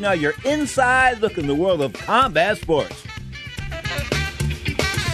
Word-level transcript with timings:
now, 0.00 0.12
you're 0.12 0.34
inside 0.44 1.20
look 1.20 1.38
in 1.38 1.46
the 1.46 1.54
world 1.54 1.80
of 1.80 1.92
combat 1.92 2.58
sports. 2.58 3.02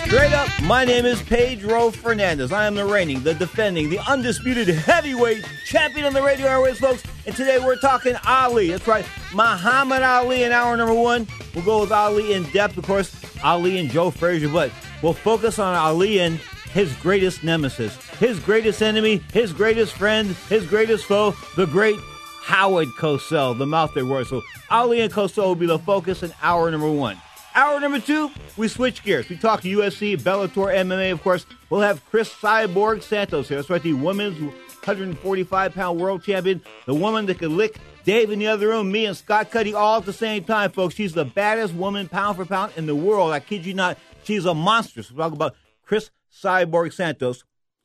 Straight 0.05 0.33
up, 0.35 0.49
my 0.65 0.85
name 0.85 1.07
is 1.07 1.23
Pedro 1.23 1.91
Fernandez. 1.91 2.53
I 2.53 2.67
am 2.67 2.75
the 2.75 2.85
reigning, 2.85 3.23
the 3.23 3.33
defending, 3.33 3.89
the 3.89 3.99
undisputed 4.01 4.69
heavyweight 4.69 5.43
champion 5.65 6.05
on 6.05 6.13
the 6.13 6.23
radio 6.23 6.47
airways, 6.49 6.79
folks. 6.79 7.03
And 7.27 7.35
today 7.35 7.59
we're 7.59 7.77
talking 7.77 8.17
Ali. 8.27 8.71
That's 8.71 8.87
right, 8.87 9.07
Muhammad 9.33 10.03
Ali 10.03 10.43
in 10.43 10.53
hour 10.53 10.77
number 10.77 10.95
one. 10.95 11.27
We'll 11.55 11.65
go 11.65 11.81
with 11.81 11.93
Ali 11.93 12.35
in 12.35 12.43
depth, 12.51 12.77
of 12.77 12.85
course, 12.85 13.15
Ali 13.43 13.78
and 13.78 13.91
Joe 13.91 14.11
Frazier, 14.11 14.51
but 14.51 14.71
we'll 15.03 15.15
focus 15.15 15.59
on 15.59 15.75
Ali 15.75 16.21
and 16.21 16.39
his 16.73 16.95
greatest 16.97 17.43
nemesis, 17.43 17.97
his 18.19 18.39
greatest 18.39 18.83
enemy, 18.83 19.23
his 19.33 19.53
greatest 19.53 19.95
friend, 19.95 20.28
his 20.49 20.67
greatest 20.67 21.05
foe, 21.05 21.34
the 21.56 21.67
great 21.67 21.99
Howard 22.43 22.89
Cosell, 22.98 23.57
the 23.57 23.67
mouth 23.67 23.95
they 23.95 24.03
were. 24.03 24.25
So 24.25 24.43
Ali 24.69 25.01
and 25.01 25.12
Cosell 25.12 25.47
will 25.47 25.55
be 25.55 25.67
the 25.67 25.79
focus 25.79 26.23
in 26.23 26.33
hour 26.43 26.71
number 26.71 26.91
one. 26.91 27.17
Hour 27.55 27.81
number 27.81 28.01
two, 28.01 28.31
we 28.57 28.69
switch 28.69 29.05
gears. 29.05 29.29
We 29.29 29.37
talk 29.37 29.61
UFC, 29.62 30.19
Bellator, 30.19 30.75
MMA, 30.75 31.12
of 31.12 31.23
course. 31.23 31.47
We'll 31.71 31.83
have 31.83 32.05
Cris 32.07 32.31
Cyborg 32.31 33.03
Santos 33.03 33.49
here. 33.49 33.59
That's 33.59 33.71
right, 33.71 33.83
the 33.83 33.93
women's 33.93 34.41
145 34.41 35.75
pound 35.75 36.01
world 36.01 36.25
champion, 36.25 36.62
the 36.87 36.95
woman 36.95 37.27
that 37.27 37.39
could 37.39 37.53
lick 37.53 37.79
Dave 38.05 38.33
in 38.33 38.41
the 38.41 38.49
other 38.49 38.69
room, 38.69 38.91
me 38.91 39.06
and 39.06 39.17
Scott 39.17 39.51
Cuddy 39.51 39.75
all 39.75 39.99
at 39.99 40.06
the 40.06 40.12
same 40.12 40.43
time, 40.43 40.73
folks. 40.73 40.97
She's 40.97 41.12
the 41.12 41.25
baddest 41.25 41.75
woman 41.75 42.09
pound 42.09 42.37
for 42.37 42.45
pound 42.45 42.73
in 42.77 42.87
the 42.87 42.97
world. 42.97 43.33
I 43.33 43.39
kid 43.39 43.65
you 43.65 43.75
not. 43.75 43.97
She's 44.25 44.45
a 44.45 44.55
monster. 44.55 45.03
So 45.03 45.15
we'll 45.15 45.27
talk 45.27 45.34
about 45.34 45.55
Cris 45.84 46.11
Cyborg 46.33 46.93
Santos, 46.93 47.45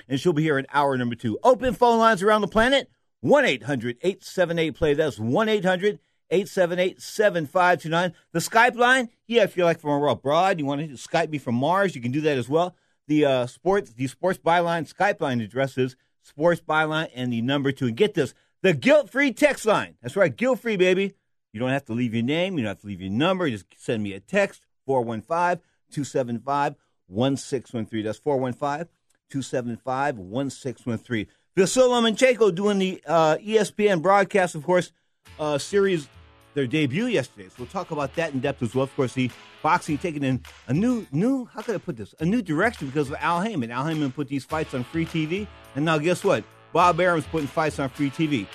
and 0.09 0.19
she'll 0.19 0.33
be 0.33 0.41
here 0.41 0.57
in 0.57 0.65
hour 0.73 0.97
number 0.97 1.15
two. 1.15 1.37
Open 1.43 1.73
phone 1.75 1.99
lines 1.99 2.23
around 2.23 2.41
the 2.41 2.47
planet 2.47 2.89
1 3.21 3.45
800 3.45 3.97
878 4.01 4.75
play. 4.75 4.93
That's 4.93 5.19
1 5.19 5.49
800 5.49 5.99
878 6.29 7.01
7529. 7.01 8.13
The 8.31 8.39
Skype 8.39 8.75
line, 8.75 9.09
yeah, 9.27 9.43
if 9.43 9.55
you're 9.55 9.65
like 9.65 9.79
from 9.79 10.03
abroad, 10.03 10.59
you 10.59 10.65
want 10.65 10.81
to 10.81 10.87
Skype 10.95 11.29
me 11.29 11.37
from 11.37 11.55
Mars, 11.55 11.95
you 11.95 12.01
can 12.01 12.11
do 12.11 12.21
that 12.21 12.37
as 12.37 12.49
well. 12.49 12.75
The 13.07 13.25
uh, 13.25 13.47
sports, 13.47 13.91
the 13.91 14.07
Sports 14.07 14.39
Byline 14.39 14.91
Skype 14.91 15.21
line 15.21 15.39
address 15.39 15.77
is 15.77 15.95
Sports 16.21 16.61
Byline 16.61 17.09
and 17.15 17.31
the 17.31 17.41
number 17.41 17.71
two. 17.71 17.87
And 17.87 17.95
get 17.95 18.13
this, 18.13 18.33
the 18.61 18.73
guilt 18.73 19.09
free 19.09 19.31
text 19.31 19.65
line. 19.65 19.95
That's 20.01 20.15
right, 20.15 20.35
guilt 20.35 20.59
free, 20.59 20.75
baby. 20.75 21.13
You 21.53 21.59
don't 21.59 21.69
have 21.69 21.85
to 21.85 21.93
leave 21.93 22.13
your 22.13 22.23
name, 22.23 22.57
you 22.57 22.63
don't 22.63 22.71
have 22.71 22.81
to 22.81 22.87
leave 22.87 23.01
your 23.01 23.11
number. 23.11 23.49
Just 23.49 23.65
send 23.77 24.03
me 24.03 24.13
a 24.13 24.19
text 24.19 24.61
415 24.85 25.63
275 25.91 26.75
1613. 27.07 28.05
That's 28.05 28.19
415 28.19 28.89
275 29.29 30.17
1613. 30.17 31.27
Vasily 31.57 31.89
Lomachenko 31.89 32.53
doing 32.53 32.77
the 32.77 33.01
uh, 33.07 33.35
ESPN 33.37 33.99
broadcast, 33.99 34.53
of 34.53 34.63
course, 34.63 34.91
uh, 35.39 35.57
series, 35.57 36.07
their 36.53 36.67
debut 36.67 37.07
yesterday. 37.07 37.47
So 37.47 37.55
we'll 37.57 37.67
talk 37.67 37.89
about 37.89 38.13
that 38.13 38.31
in 38.31 38.41
depth 38.41 38.61
as 38.61 38.75
well. 38.75 38.83
Of 38.83 38.95
course, 38.95 39.13
the 39.13 39.31
boxing 39.63 39.97
taking 39.97 40.23
in 40.23 40.43
a 40.67 40.73
new, 40.73 41.07
new, 41.11 41.45
how 41.45 41.63
could 41.63 41.73
I 41.73 41.79
put 41.79 41.97
this? 41.97 42.13
A 42.19 42.25
new 42.25 42.43
direction 42.43 42.85
because 42.85 43.09
of 43.09 43.15
Al 43.19 43.41
Haymon. 43.41 43.71
Al 43.71 43.87
Haymon 43.87 44.11
put 44.11 44.27
these 44.27 44.45
fights 44.45 44.75
on 44.75 44.83
free 44.83 45.07
TV. 45.07 45.47
And 45.75 45.83
now 45.83 45.97
guess 45.97 46.23
what? 46.23 46.43
Bob 46.73 46.99
Arum's 46.99 47.25
putting 47.25 47.47
fights 47.47 47.79
on 47.79 47.89
free 47.89 48.11
TV. 48.11 48.45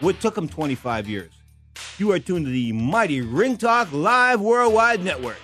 What 0.00 0.18
took 0.20 0.36
him 0.36 0.48
25 0.48 1.08
years? 1.08 1.30
You 1.98 2.10
are 2.10 2.18
tuned 2.18 2.46
to 2.46 2.50
the 2.50 2.72
mighty 2.72 3.20
Ring 3.20 3.58
Talk 3.58 3.92
Live 3.92 4.40
Worldwide 4.40 5.04
Network. 5.04 5.38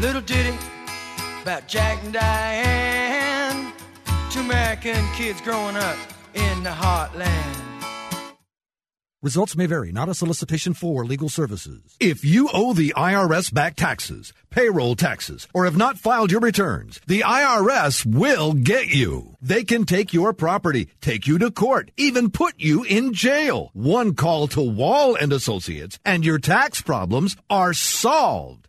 Little 0.00 0.20
ditty 0.20 0.54
about 1.40 1.68
Jack 1.68 2.04
and 2.04 2.12
Diane, 2.12 3.72
two 4.30 4.40
American 4.40 5.02
kids 5.14 5.40
growing 5.40 5.74
up 5.74 5.96
in 6.34 6.62
the 6.62 6.70
heartland. 6.70 7.56
Results 9.22 9.56
may 9.56 9.64
vary, 9.64 9.92
not 9.92 10.10
a 10.10 10.14
solicitation 10.14 10.74
for 10.74 11.06
legal 11.06 11.30
services. 11.30 11.96
If 11.98 12.26
you 12.26 12.50
owe 12.52 12.74
the 12.74 12.92
IRS 12.94 13.52
back 13.52 13.74
taxes, 13.74 14.34
payroll 14.50 14.96
taxes, 14.96 15.48
or 15.54 15.64
have 15.64 15.78
not 15.78 15.96
filed 15.96 16.30
your 16.30 16.42
returns, 16.42 17.00
the 17.06 17.22
IRS 17.22 18.04
will 18.04 18.52
get 18.52 18.88
you. 18.88 19.34
They 19.40 19.64
can 19.64 19.86
take 19.86 20.12
your 20.12 20.34
property, 20.34 20.90
take 21.00 21.26
you 21.26 21.38
to 21.38 21.50
court, 21.50 21.90
even 21.96 22.30
put 22.30 22.54
you 22.58 22.84
in 22.84 23.14
jail. 23.14 23.70
One 23.72 24.14
call 24.14 24.46
to 24.48 24.60
Wall 24.60 25.16
and 25.16 25.32
Associates 25.32 25.98
and 26.04 26.22
your 26.22 26.38
tax 26.38 26.82
problems 26.82 27.34
are 27.48 27.72
solved. 27.72 28.68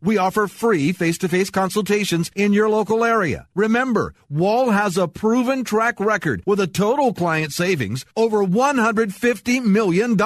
We 0.00 0.16
offer 0.16 0.46
free 0.46 0.92
face-to-face 0.92 1.50
consultations 1.50 2.30
in 2.36 2.52
your 2.52 2.68
local 2.68 3.04
area. 3.04 3.48
Remember, 3.56 4.14
Wall 4.30 4.70
has 4.70 4.96
a 4.96 5.08
proven 5.08 5.64
track 5.64 5.98
record 5.98 6.44
with 6.46 6.60
a 6.60 6.68
total 6.68 7.12
client 7.12 7.52
savings 7.52 8.06
over 8.16 8.44
$150 8.44 9.64
million. 9.64 10.16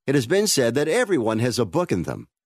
It 0.07 0.15
has 0.15 0.27
been 0.27 0.47
said 0.47 0.75
that 0.75 0.87
everyone 0.87 1.39
has 1.39 1.59
a 1.59 1.65
book 1.65 1.91
in 1.91 2.03
them. 2.03 2.29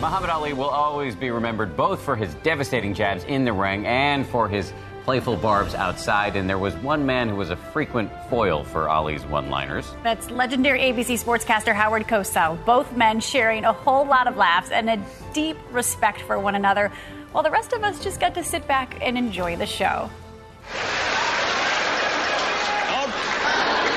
Muhammad 0.00 0.28
Ali 0.28 0.52
will 0.52 0.68
always 0.68 1.14
be 1.14 1.30
remembered 1.30 1.76
both 1.76 2.02
for 2.02 2.16
his 2.16 2.34
devastating 2.42 2.94
jabs 2.94 3.22
in 3.24 3.44
the 3.44 3.52
ring 3.52 3.86
and 3.86 4.26
for 4.26 4.48
his 4.48 4.72
playful 5.04 5.36
barbs 5.36 5.72
outside. 5.74 6.34
And 6.34 6.50
there 6.50 6.58
was 6.58 6.74
one 6.76 7.06
man 7.06 7.28
who 7.28 7.36
was 7.36 7.50
a 7.50 7.56
frequent 7.56 8.10
foil 8.28 8.64
for 8.64 8.88
Ali's 8.88 9.24
one 9.24 9.50
liners. 9.50 9.86
That's 10.02 10.30
legendary 10.30 10.80
ABC 10.80 11.24
sportscaster 11.24 11.72
Howard 11.72 12.08
Cosell. 12.08 12.62
Both 12.66 12.96
men 12.96 13.20
sharing 13.20 13.64
a 13.64 13.72
whole 13.72 14.04
lot 14.04 14.26
of 14.26 14.36
laughs 14.36 14.72
and 14.72 14.90
a 14.90 15.02
deep 15.32 15.56
respect 15.70 16.20
for 16.22 16.40
one 16.40 16.56
another, 16.56 16.90
while 17.30 17.44
the 17.44 17.50
rest 17.50 17.72
of 17.72 17.84
us 17.84 18.02
just 18.02 18.18
got 18.18 18.34
to 18.34 18.42
sit 18.42 18.66
back 18.66 18.98
and 19.00 19.16
enjoy 19.16 19.54
the 19.56 19.66
show. 19.66 20.10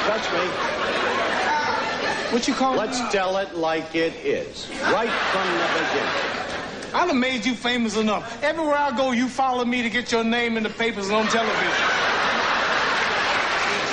Touch 0.06 0.32
me. 0.32 0.97
What 2.31 2.47
you 2.47 2.53
call 2.53 2.74
it? 2.74 2.77
Let's 2.77 3.00
tell 3.12 3.38
it 3.38 3.56
like 3.56 3.95
it 3.95 4.13
is, 4.15 4.68
right 4.91 5.09
from 5.31 5.47
the 5.47 5.68
beginning. 5.74 6.38
I've 6.94 7.15
made 7.15 7.45
you 7.45 7.56
famous 7.56 7.95
enough. 7.95 8.44
Everywhere 8.44 8.75
I 8.75 8.95
go, 8.95 9.12
you 9.12 9.27
follow 9.29 9.63
me 9.63 9.81
to 9.81 9.89
get 9.89 10.12
your 10.12 10.24
name 10.24 10.57
in 10.57 10.63
the 10.63 10.69
papers 10.69 11.07
and 11.07 11.15
on 11.15 11.27
television. 11.27 11.71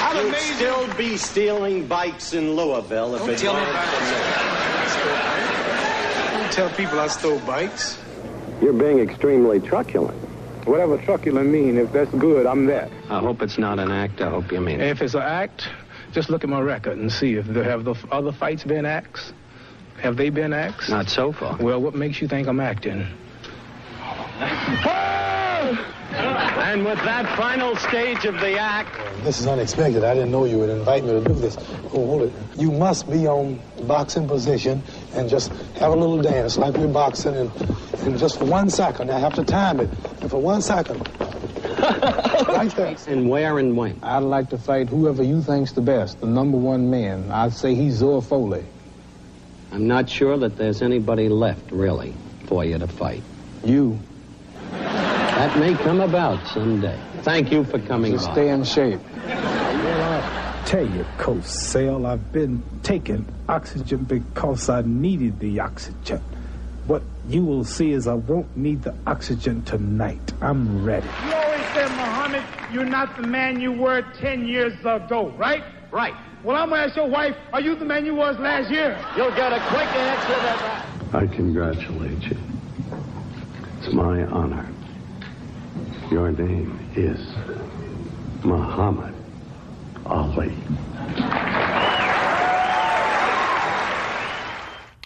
I 0.01 0.13
done 0.15 0.27
You'd 0.27 0.33
made 0.33 0.55
still 0.55 0.95
be 0.95 1.17
stealing 1.17 1.87
bikes 1.87 2.33
in 2.35 2.57
Louisville 2.57 3.15
if 3.15 3.21
Don't 3.21 3.31
it 3.31 3.39
tell 3.39 3.55
me 3.55 3.61
weren't 3.61 3.79
for 3.79 4.01
me. 6.33 6.41
Don't 6.41 6.53
tell 6.53 6.71
people 6.71 6.99
I 6.99 7.07
stole 7.09 7.39
bikes. 7.41 7.99
You're 8.61 8.73
being 8.73 8.99
extremely 8.99 9.61
truculent. 9.61 10.19
Whatever 10.67 10.97
truculent 10.99 11.51
mean, 11.51 11.77
if 11.77 11.93
that's 11.93 12.11
good, 12.13 12.47
I'm 12.47 12.67
that. 12.67 12.91
I 13.11 13.21
hope 13.21 13.43
it's 13.43 13.59
not 13.59 13.79
an 13.79 13.91
act. 13.91 14.21
I 14.21 14.31
hope 14.31 14.51
you 14.51 14.61
mean 14.61 14.81
it. 14.81 14.89
If 14.89 15.03
it's 15.03 15.15
an 15.15 15.23
act, 15.23 15.69
just 16.15 16.31
look 16.31 16.45
at 16.45 16.51
my 16.51 16.61
record 16.61 16.97
and 16.97 17.11
see 17.13 17.35
if 17.35 17.47
there 17.47 17.65
have 17.65 17.85
the 17.85 17.97
other 18.11 18.33
fights 18.33 18.63
been 18.65 18.87
acts. 18.87 19.33
Have 20.01 20.17
they 20.17 20.31
been 20.31 20.53
acts? 20.53 20.89
Not 20.89 21.09
so 21.09 21.33
far. 21.33 21.57
Well, 21.59 21.81
what 21.81 21.95
makes 21.95 22.21
you 22.23 22.29
think 22.29 22.47
I'm 22.47 22.61
acting? 22.61 23.07
Ah! 24.39 25.91
And 26.75 26.85
with 26.85 26.99
that 26.99 27.37
final 27.37 27.75
stage 27.77 28.25
of 28.25 28.35
the 28.41 28.59
act, 28.59 28.97
This 29.25 29.41
is 29.41 29.47
unexpected. 29.47 30.05
I 30.05 30.15
didn't 30.15 30.31
know 30.31 30.45
you 30.45 30.59
would 30.59 30.71
invite 30.71 31.05
me 31.05 31.11
to 31.13 31.21
do 31.21 31.35
this. 31.35 31.57
Oh, 31.87 32.07
hold 32.07 32.23
it. 32.23 32.33
You 32.57 32.71
must 32.71 33.11
be 33.11 33.27
on 33.27 33.61
boxing 33.87 34.29
position 34.29 34.83
and 35.15 35.29
just 35.29 35.49
have 35.79 35.93
a 35.93 35.97
little 35.97 36.21
dance 36.21 36.57
like 36.59 36.75
we're 36.77 36.89
boxing 36.89 37.35
and, 37.35 37.51
and 38.01 38.19
just 38.19 38.39
for 38.39 38.45
one 38.45 38.71
second. 38.71 39.11
I 39.11 39.19
have 39.19 39.35
to 39.35 39.45
time 39.45 39.81
it. 39.81 39.89
And 40.21 40.31
for 40.31 40.41
one 40.41 40.63
second. 40.63 41.09
Right 41.85 42.73
there. 42.77 42.97
And 43.09 43.29
where 43.29 43.59
and 43.59 43.77
when? 43.77 43.99
I'd 44.03 44.19
like 44.19 44.51
to 44.51 44.59
fight 44.59 44.89
whoever 44.89 45.23
you 45.23 45.43
think's 45.43 45.73
the 45.73 45.81
best, 45.81 46.21
the 46.21 46.27
number 46.27 46.57
one 46.57 46.91
man. 46.91 47.31
I'd 47.31 47.53
say 47.53 47.75
he's 47.75 47.95
Zora 47.95 48.21
Folley. 48.21 48.65
I'm 49.73 49.87
not 49.89 50.09
sure 50.09 50.37
that 50.39 50.57
there's 50.57 50.83
anybody 50.83 51.29
left, 51.29 51.71
really, 51.73 52.15
for 52.47 52.65
you 52.65 52.79
to 52.79 52.87
fight. 52.87 53.23
You. 53.65 53.99
That 54.71 55.59
may 55.59 55.75
come 55.75 56.01
about 56.01 56.47
someday. 56.49 56.99
Thank 57.23 57.51
you 57.51 57.65
for 57.65 57.79
coming 57.81 58.13
Just 58.13 58.29
by. 58.29 58.33
stay 58.35 58.49
in 58.51 58.65
shape. 58.65 59.01
Tell 60.67 60.87
you, 60.87 61.05
Cosell, 61.19 62.07
I've 62.07 62.33
been 62.33 62.63
taking 62.83 63.27
oxygen 63.49 64.05
because 64.05 64.69
I 64.71 64.83
needed 64.83 65.39
the 65.39 65.61
oxygen. 65.61 66.23
What 66.87 67.03
you 67.29 67.45
will 67.45 67.65
see 67.65 67.93
is 67.93 68.07
I 68.07 68.15
won't 68.15 68.57
need 68.57 68.83
the 68.83 68.95
oxygen 69.07 69.63
tonight. 69.63 70.33
I'm 70.41 70.85
ready. 70.85 71.09
You 71.75 71.81
always 71.81 71.91
said, 71.91 72.07
Muhammad, 72.07 72.73
you're 72.73 72.85
not 72.85 73.17
the 73.17 73.27
man 73.27 73.61
you 73.61 73.73
were 73.73 74.03
10 74.21 74.47
years 74.47 74.79
ago, 74.81 75.35
right? 75.37 75.65
Right. 75.91 76.15
Well, 76.45 76.57
I'm 76.57 76.69
going 76.69 76.81
to 76.81 76.87
ask 76.87 76.97
your 76.97 77.09
wife, 77.09 77.35
are 77.53 77.61
you 77.61 77.75
the 77.75 77.85
man 77.85 78.07
you 78.07 78.15
was 78.15 78.39
last 78.39 78.71
year? 78.71 78.97
you'll 79.17 79.35
get 79.35 79.53
a 79.53 79.59
quick 79.71 79.89
answer 79.89 80.35
to 80.35 80.43
that. 80.43 81.15
I 81.15 81.27
congratulate 81.27 82.23
you. 82.23 82.37
It's 83.79 83.93
my 83.93 84.23
honor. 84.25 84.71
Your 86.13 86.31
name 86.31 86.79
is 86.95 87.19
Muhammad 88.45 89.15
Ali. 90.07 91.94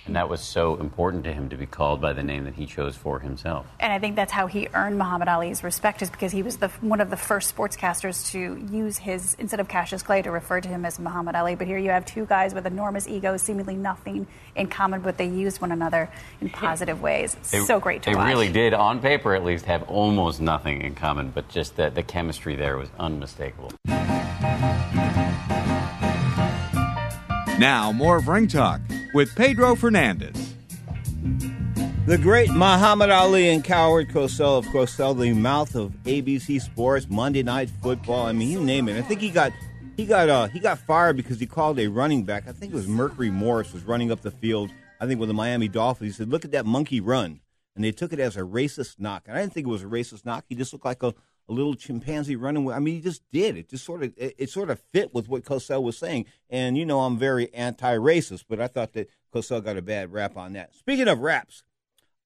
And 0.08 0.16
that 0.16 0.30
was 0.30 0.40
so 0.40 0.76
important 0.76 1.24
to 1.24 1.34
him 1.34 1.50
to 1.50 1.56
be 1.56 1.66
called 1.66 2.00
by 2.00 2.14
the 2.14 2.22
name 2.22 2.44
that 2.44 2.54
he 2.54 2.64
chose 2.64 2.96
for 2.96 3.20
himself. 3.20 3.66
And 3.78 3.92
I 3.92 3.98
think 3.98 4.16
that's 4.16 4.32
how 4.32 4.46
he 4.46 4.66
earned 4.72 4.96
Muhammad 4.96 5.28
Ali's 5.28 5.62
respect, 5.62 6.00
is 6.00 6.08
because 6.08 6.32
he 6.32 6.42
was 6.42 6.56
the, 6.56 6.68
one 6.80 7.02
of 7.02 7.10
the 7.10 7.16
first 7.18 7.54
sportscasters 7.54 8.30
to 8.32 8.56
use 8.74 8.96
his, 8.96 9.36
instead 9.38 9.60
of 9.60 9.68
Cassius 9.68 10.02
Clay, 10.02 10.22
to 10.22 10.30
refer 10.30 10.62
to 10.62 10.68
him 10.68 10.86
as 10.86 10.98
Muhammad 10.98 11.36
Ali. 11.36 11.56
But 11.56 11.66
here 11.66 11.76
you 11.76 11.90
have 11.90 12.06
two 12.06 12.24
guys 12.24 12.54
with 12.54 12.64
enormous 12.66 13.06
egos, 13.06 13.42
seemingly 13.42 13.76
nothing 13.76 14.26
in 14.56 14.68
common, 14.68 15.02
but 15.02 15.18
they 15.18 15.28
used 15.28 15.60
one 15.60 15.72
another 15.72 16.08
in 16.40 16.48
positive 16.48 17.02
ways. 17.02 17.36
They- 17.50 17.60
so 17.60 17.78
great 17.78 18.02
to 18.04 18.10
They 18.10 18.16
watch. 18.16 18.24
They 18.28 18.32
really 18.32 18.50
did, 18.50 18.72
on 18.72 19.00
paper 19.00 19.34
at 19.34 19.44
least, 19.44 19.66
have 19.66 19.82
almost 19.90 20.40
nothing 20.40 20.80
in 20.80 20.94
common, 20.94 21.32
but 21.32 21.50
just 21.50 21.76
the, 21.76 21.90
the 21.90 22.02
chemistry 22.02 22.56
there 22.56 22.78
was 22.78 22.88
unmistakable. 22.98 23.70
Now, 27.58 27.90
more 27.90 28.18
of 28.18 28.28
Ring 28.28 28.46
Talk 28.46 28.80
with 29.12 29.34
Pedro 29.34 29.74
Fernandez. 29.74 30.54
The 32.06 32.16
great 32.16 32.50
Muhammad 32.50 33.10
Ali 33.10 33.48
and 33.48 33.64
Coward 33.64 34.10
Cosell, 34.10 34.58
of 34.58 34.66
Cosell, 34.66 35.18
the 35.18 35.32
mouth 35.32 35.74
of 35.74 35.90
ABC 36.04 36.62
Sports, 36.62 37.08
Monday 37.10 37.42
Night 37.42 37.68
Football. 37.82 38.26
I 38.26 38.32
mean, 38.32 38.48
you 38.48 38.62
name 38.62 38.88
it. 38.88 38.96
I 38.96 39.02
think 39.02 39.20
he 39.20 39.30
got 39.30 39.52
he 39.96 40.06
got 40.06 40.28
uh, 40.28 40.46
he 40.46 40.60
got 40.60 40.78
fired 40.78 41.16
because 41.16 41.40
he 41.40 41.46
called 41.46 41.80
a 41.80 41.88
running 41.88 42.22
back. 42.22 42.46
I 42.46 42.52
think 42.52 42.72
it 42.72 42.76
was 42.76 42.86
Mercury 42.86 43.28
Morris 43.30 43.72
was 43.72 43.82
running 43.82 44.12
up 44.12 44.20
the 44.20 44.30
field. 44.30 44.70
I 45.00 45.06
think 45.08 45.18
with 45.18 45.28
the 45.28 45.34
Miami 45.34 45.66
Dolphins. 45.66 46.12
He 46.12 46.16
said, 46.16 46.30
"Look 46.30 46.44
at 46.44 46.52
that 46.52 46.64
monkey 46.64 47.00
run," 47.00 47.40
and 47.74 47.84
they 47.84 47.90
took 47.90 48.12
it 48.12 48.20
as 48.20 48.36
a 48.36 48.42
racist 48.42 49.00
knock. 49.00 49.24
And 49.26 49.36
I 49.36 49.40
didn't 49.40 49.52
think 49.52 49.66
it 49.66 49.70
was 49.70 49.82
a 49.82 49.86
racist 49.86 50.24
knock. 50.24 50.44
He 50.48 50.54
just 50.54 50.72
looked 50.72 50.84
like 50.84 51.02
a, 51.02 51.12
a 51.48 51.52
little 51.52 51.74
chimpanzee 51.74 52.36
running. 52.36 52.64
With, 52.64 52.76
I 52.76 52.78
mean, 52.78 52.94
he 52.94 53.00
just 53.00 53.22
did. 53.32 53.56
It 53.56 53.68
just 53.68 53.84
sort 53.84 54.02
of 54.02 54.12
it, 54.16 54.34
it 54.38 54.50
sort 54.50 54.70
of 54.70 54.80
fit 54.92 55.14
with 55.14 55.28
what 55.28 55.44
Cosell 55.44 55.82
was 55.82 55.96
saying. 55.96 56.26
And 56.50 56.76
you 56.76 56.84
know, 56.84 57.00
I'm 57.00 57.18
very 57.18 57.52
anti-racist, 57.54 58.44
but 58.48 58.60
I 58.60 58.66
thought 58.66 58.92
that 58.94 59.08
Cosell 59.34 59.64
got 59.64 59.76
a 59.76 59.82
bad 59.82 60.12
rap 60.12 60.36
on 60.36 60.52
that. 60.54 60.74
Speaking 60.74 61.08
of 61.08 61.20
raps. 61.20 61.62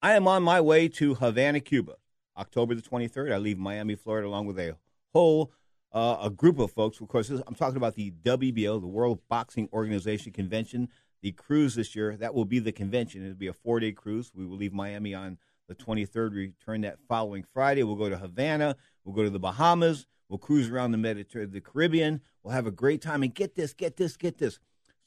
I 0.05 0.15
am 0.15 0.27
on 0.27 0.43
my 0.43 0.61
way 0.61 0.89
to 0.89 1.15
Havana, 1.15 1.61
Cuba, 1.61 1.95
October 2.37 2.75
the 2.75 2.83
23rd. 2.83 3.33
I 3.33 3.37
leave 3.37 3.57
Miami, 3.57 3.95
Florida, 3.95 4.27
along 4.27 4.47
with 4.47 4.59
a 4.59 4.77
whole 5.15 5.53
uh, 5.93 6.17
a 6.23 6.29
group 6.29 6.59
of 6.59 6.73
folks. 6.73 7.01
Of 7.01 7.07
course, 7.07 7.31
I'm 7.31 7.55
talking 7.55 7.77
about 7.77 7.95
the 7.95 8.11
WBO, 8.25 8.81
the 8.81 8.87
World 8.89 9.21
Boxing 9.29 9.69
Organization 9.73 10.33
Convention. 10.33 10.89
The 11.23 11.31
cruise 11.31 11.77
this 11.77 11.95
year 11.95 12.17
that 12.17 12.35
will 12.35 12.45
be 12.45 12.59
the 12.59 12.73
convention. 12.73 13.23
It'll 13.23 13.37
be 13.37 13.47
a 13.47 13.53
four 13.53 13.79
day 13.79 13.93
cruise. 13.93 14.33
We 14.35 14.45
will 14.45 14.57
leave 14.57 14.73
Miami 14.73 15.15
on 15.15 15.39
the 15.69 15.77
23rd. 15.77 16.35
Return 16.35 16.81
that 16.81 16.99
following 17.09 17.45
Friday. 17.55 17.85
We'll 17.85 17.95
go 17.95 18.09
to 18.09 18.19
Havana. 18.19 18.77
We'll 19.05 19.15
go 19.15 19.23
to 19.23 19.31
the 19.31 19.39
Bahamas. 19.39 20.07
We'll 20.29 20.39
cruise 20.39 20.71
around 20.71 20.93
the 20.93 20.99
Mediterranean, 20.99 21.53
the 21.53 21.61
Caribbean. 21.61 22.21
We'll 22.43 22.55
have 22.55 22.67
a 22.67 22.71
great 22.71 23.03
time. 23.03 23.23
And 23.23 23.35
get 23.35 23.55
this, 23.55 23.73
get 23.75 23.97
this, 23.97 24.17
get 24.17 24.39
this 24.39 24.59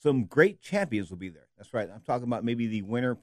some 0.01 0.25
great 0.25 0.61
champions 0.61 1.09
will 1.09 1.17
be 1.17 1.29
there. 1.29 1.47
That's 1.57 1.73
right. 1.73 1.89
I'm 1.91 2.01
talking 2.01 2.27
about 2.27 2.43
maybe 2.43 2.67
the 2.67 2.83
winner, 2.83 3.17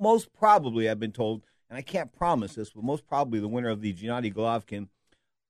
most 0.00 0.32
probably, 0.32 0.88
I've 0.88 1.00
been 1.00 1.12
told, 1.12 1.42
and 1.68 1.76
I 1.76 1.82
can't 1.82 2.12
promise 2.12 2.54
this, 2.54 2.70
but 2.70 2.82
most 2.82 3.06
probably 3.06 3.40
the 3.40 3.48
winner 3.48 3.68
of 3.68 3.82
the 3.82 3.92
Gennady 3.92 4.32
Golovkin 4.32 4.88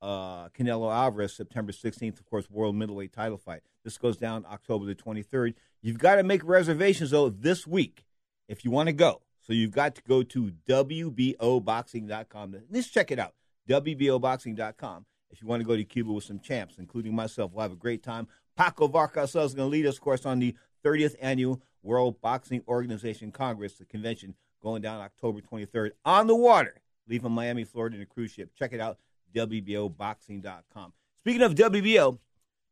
uh, 0.02 0.48
Canelo 0.50 0.92
Alvarez 0.92 1.32
September 1.32 1.72
16th, 1.72 2.18
of 2.18 2.26
course, 2.26 2.50
world 2.50 2.76
middleweight 2.76 3.12
title 3.12 3.38
fight. 3.38 3.62
This 3.84 3.96
goes 3.96 4.18
down 4.18 4.44
October 4.50 4.84
the 4.84 4.94
23rd. 4.94 5.54
You've 5.80 5.98
got 5.98 6.16
to 6.16 6.22
make 6.22 6.44
reservations, 6.44 7.12
though, 7.12 7.30
this 7.30 7.66
week 7.66 8.04
if 8.46 8.64
you 8.64 8.70
want 8.70 8.88
to 8.88 8.92
go. 8.92 9.22
So 9.46 9.52
you've 9.52 9.70
got 9.70 9.94
to 9.94 10.02
go 10.02 10.22
to 10.22 10.52
WBOboxing.com. 10.68 12.56
Let's 12.70 12.88
check 12.88 13.10
it 13.12 13.18
out. 13.18 13.34
WBOboxing.com. 13.68 15.06
If 15.30 15.42
you 15.42 15.48
want 15.48 15.60
to 15.60 15.66
go 15.66 15.76
to 15.76 15.84
Cuba 15.84 16.12
with 16.12 16.24
some 16.24 16.38
champs, 16.38 16.78
including 16.78 17.14
myself, 17.14 17.52
we'll 17.52 17.62
have 17.62 17.72
a 17.72 17.76
great 17.76 18.02
time. 18.02 18.28
Paco 18.56 18.86
Vargas 18.86 19.34
is 19.34 19.54
going 19.54 19.68
to 19.68 19.72
lead 19.72 19.86
us, 19.86 19.96
of 19.96 20.00
course, 20.00 20.24
on 20.24 20.38
the 20.38 20.54
30th 20.84 21.16
annual 21.20 21.60
World 21.82 22.20
Boxing 22.20 22.62
Organization 22.68 23.32
Congress, 23.32 23.74
the 23.74 23.84
convention 23.84 24.34
going 24.62 24.82
down 24.82 25.00
October 25.00 25.40
23rd 25.40 25.90
on 26.04 26.26
the 26.26 26.36
water, 26.36 26.80
leaving 27.08 27.32
Miami, 27.32 27.64
Florida 27.64 27.96
in 27.96 28.02
a 28.02 28.06
cruise 28.06 28.30
ship. 28.30 28.50
Check 28.56 28.72
it 28.72 28.80
out, 28.80 28.98
WBOboxing.com. 29.34 30.92
Speaking 31.20 31.42
of 31.42 31.54
WBO, 31.54 32.18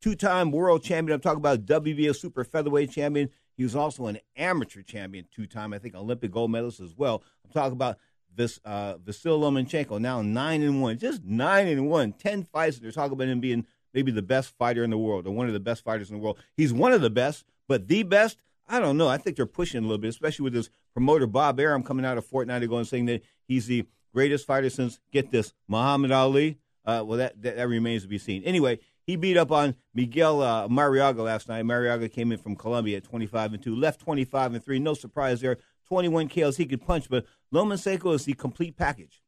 two 0.01 0.15
time 0.15 0.51
world 0.51 0.83
champion, 0.83 1.15
I'm 1.15 1.21
talking 1.21 1.39
about 1.39 1.67
WBO 1.67 2.15
super 2.15 2.45
featherweight 2.45 2.91
champion. 2.91 3.31
He 3.57 3.65
was 3.65 3.77
also 3.77 4.07
an 4.07 4.19
amateur 4.37 4.83
champion, 4.83 5.27
two 5.35 5.47
time, 5.47 5.73
I 5.73 5.79
think, 5.79 5.95
Olympic 5.95 6.31
gold 6.31 6.51
medalist 6.51 6.81
as 6.81 6.97
well. 6.97 7.23
I'm 7.45 7.51
talking 7.51 7.73
about 7.73 7.99
this 8.35 8.61
uh, 8.65 8.95
Vasil 8.95 9.39
Lomachenko, 9.41 10.01
now 10.01 10.23
nine 10.23 10.63
and 10.63 10.83
one, 10.83 10.99
just 10.99 11.25
nine 11.25 11.67
and 11.69 11.89
one, 11.89 12.13
ten 12.13 12.45
fights. 12.45 12.79
They're 12.79 12.91
talking 12.91 13.13
about 13.13 13.29
him 13.29 13.41
being 13.41 13.67
maybe 13.95 14.11
the 14.11 14.23
best 14.23 14.57
fighter 14.59 14.85
in 14.85 14.91
the 14.91 14.99
world, 14.99 15.27
or 15.27 15.33
one 15.33 15.47
of 15.47 15.53
the 15.53 15.61
best 15.61 15.85
fighters 15.85 16.11
in 16.11 16.17
the 16.17 16.23
world. 16.23 16.39
He's 16.57 16.73
one 16.73 16.93
of 16.93 17.01
the 17.01 17.11
best, 17.11 17.45
but 17.69 17.89
the 17.89 18.03
best. 18.03 18.39
I 18.69 18.79
don't 18.79 18.97
know. 18.97 19.09
I 19.09 19.19
think 19.19 19.37
they're 19.37 19.45
pushing 19.45 19.79
a 19.79 19.83
little 19.83 19.99
bit, 19.99 20.09
especially 20.09 20.45
with 20.45 20.55
this 20.55 20.71
promoter 20.95 21.27
Bob 21.27 21.59
Arum 21.59 21.83
coming 21.83 22.07
out 22.07 22.17
of 22.17 22.25
fortnight 22.25 22.63
ago 22.63 22.79
and 22.79 22.87
saying 22.87 23.07
that 23.07 23.23
he's 23.47 23.67
the 23.67 23.85
greatest 24.15 24.47
fighter 24.47 24.71
since 24.71 24.99
get 25.11 25.31
this 25.31 25.53
Muhammad 25.69 26.13
Ali. 26.13 26.59
Uh, 26.85 27.03
well, 27.05 27.19
that, 27.19 27.41
that, 27.43 27.57
that 27.57 27.69
remains 27.69 28.03
to 28.03 28.09
be 28.09 28.19
seen. 28.19 28.43
Anyway, 28.45 28.79
he 29.05 29.17
beat 29.17 29.37
up 29.37 29.51
on 29.51 29.75
Miguel 29.95 30.43
uh, 30.43 30.69
Marriaga 30.69 31.19
last 31.19 31.49
night. 31.49 31.65
Marriaga 31.65 32.11
came 32.11 32.33
in 32.33 32.39
from 32.39 32.57
Colombia 32.57 32.99
at 32.99 33.05
25 33.05 33.55
and 33.55 33.63
two, 33.63 33.75
left 33.75 34.01
25 34.01 34.55
and 34.55 34.65
three. 34.65 34.79
No 34.79 34.95
surprise 34.95 35.41
there. 35.41 35.59
21 35.93 36.31
KOs. 36.31 36.57
He 36.57 36.65
could 36.65 36.87
punch, 36.87 37.11
but 37.11 37.27
Lomachenko 37.53 38.15
is 38.15 38.25
the 38.25 38.33
complete 38.33 38.79
package. 38.79 39.23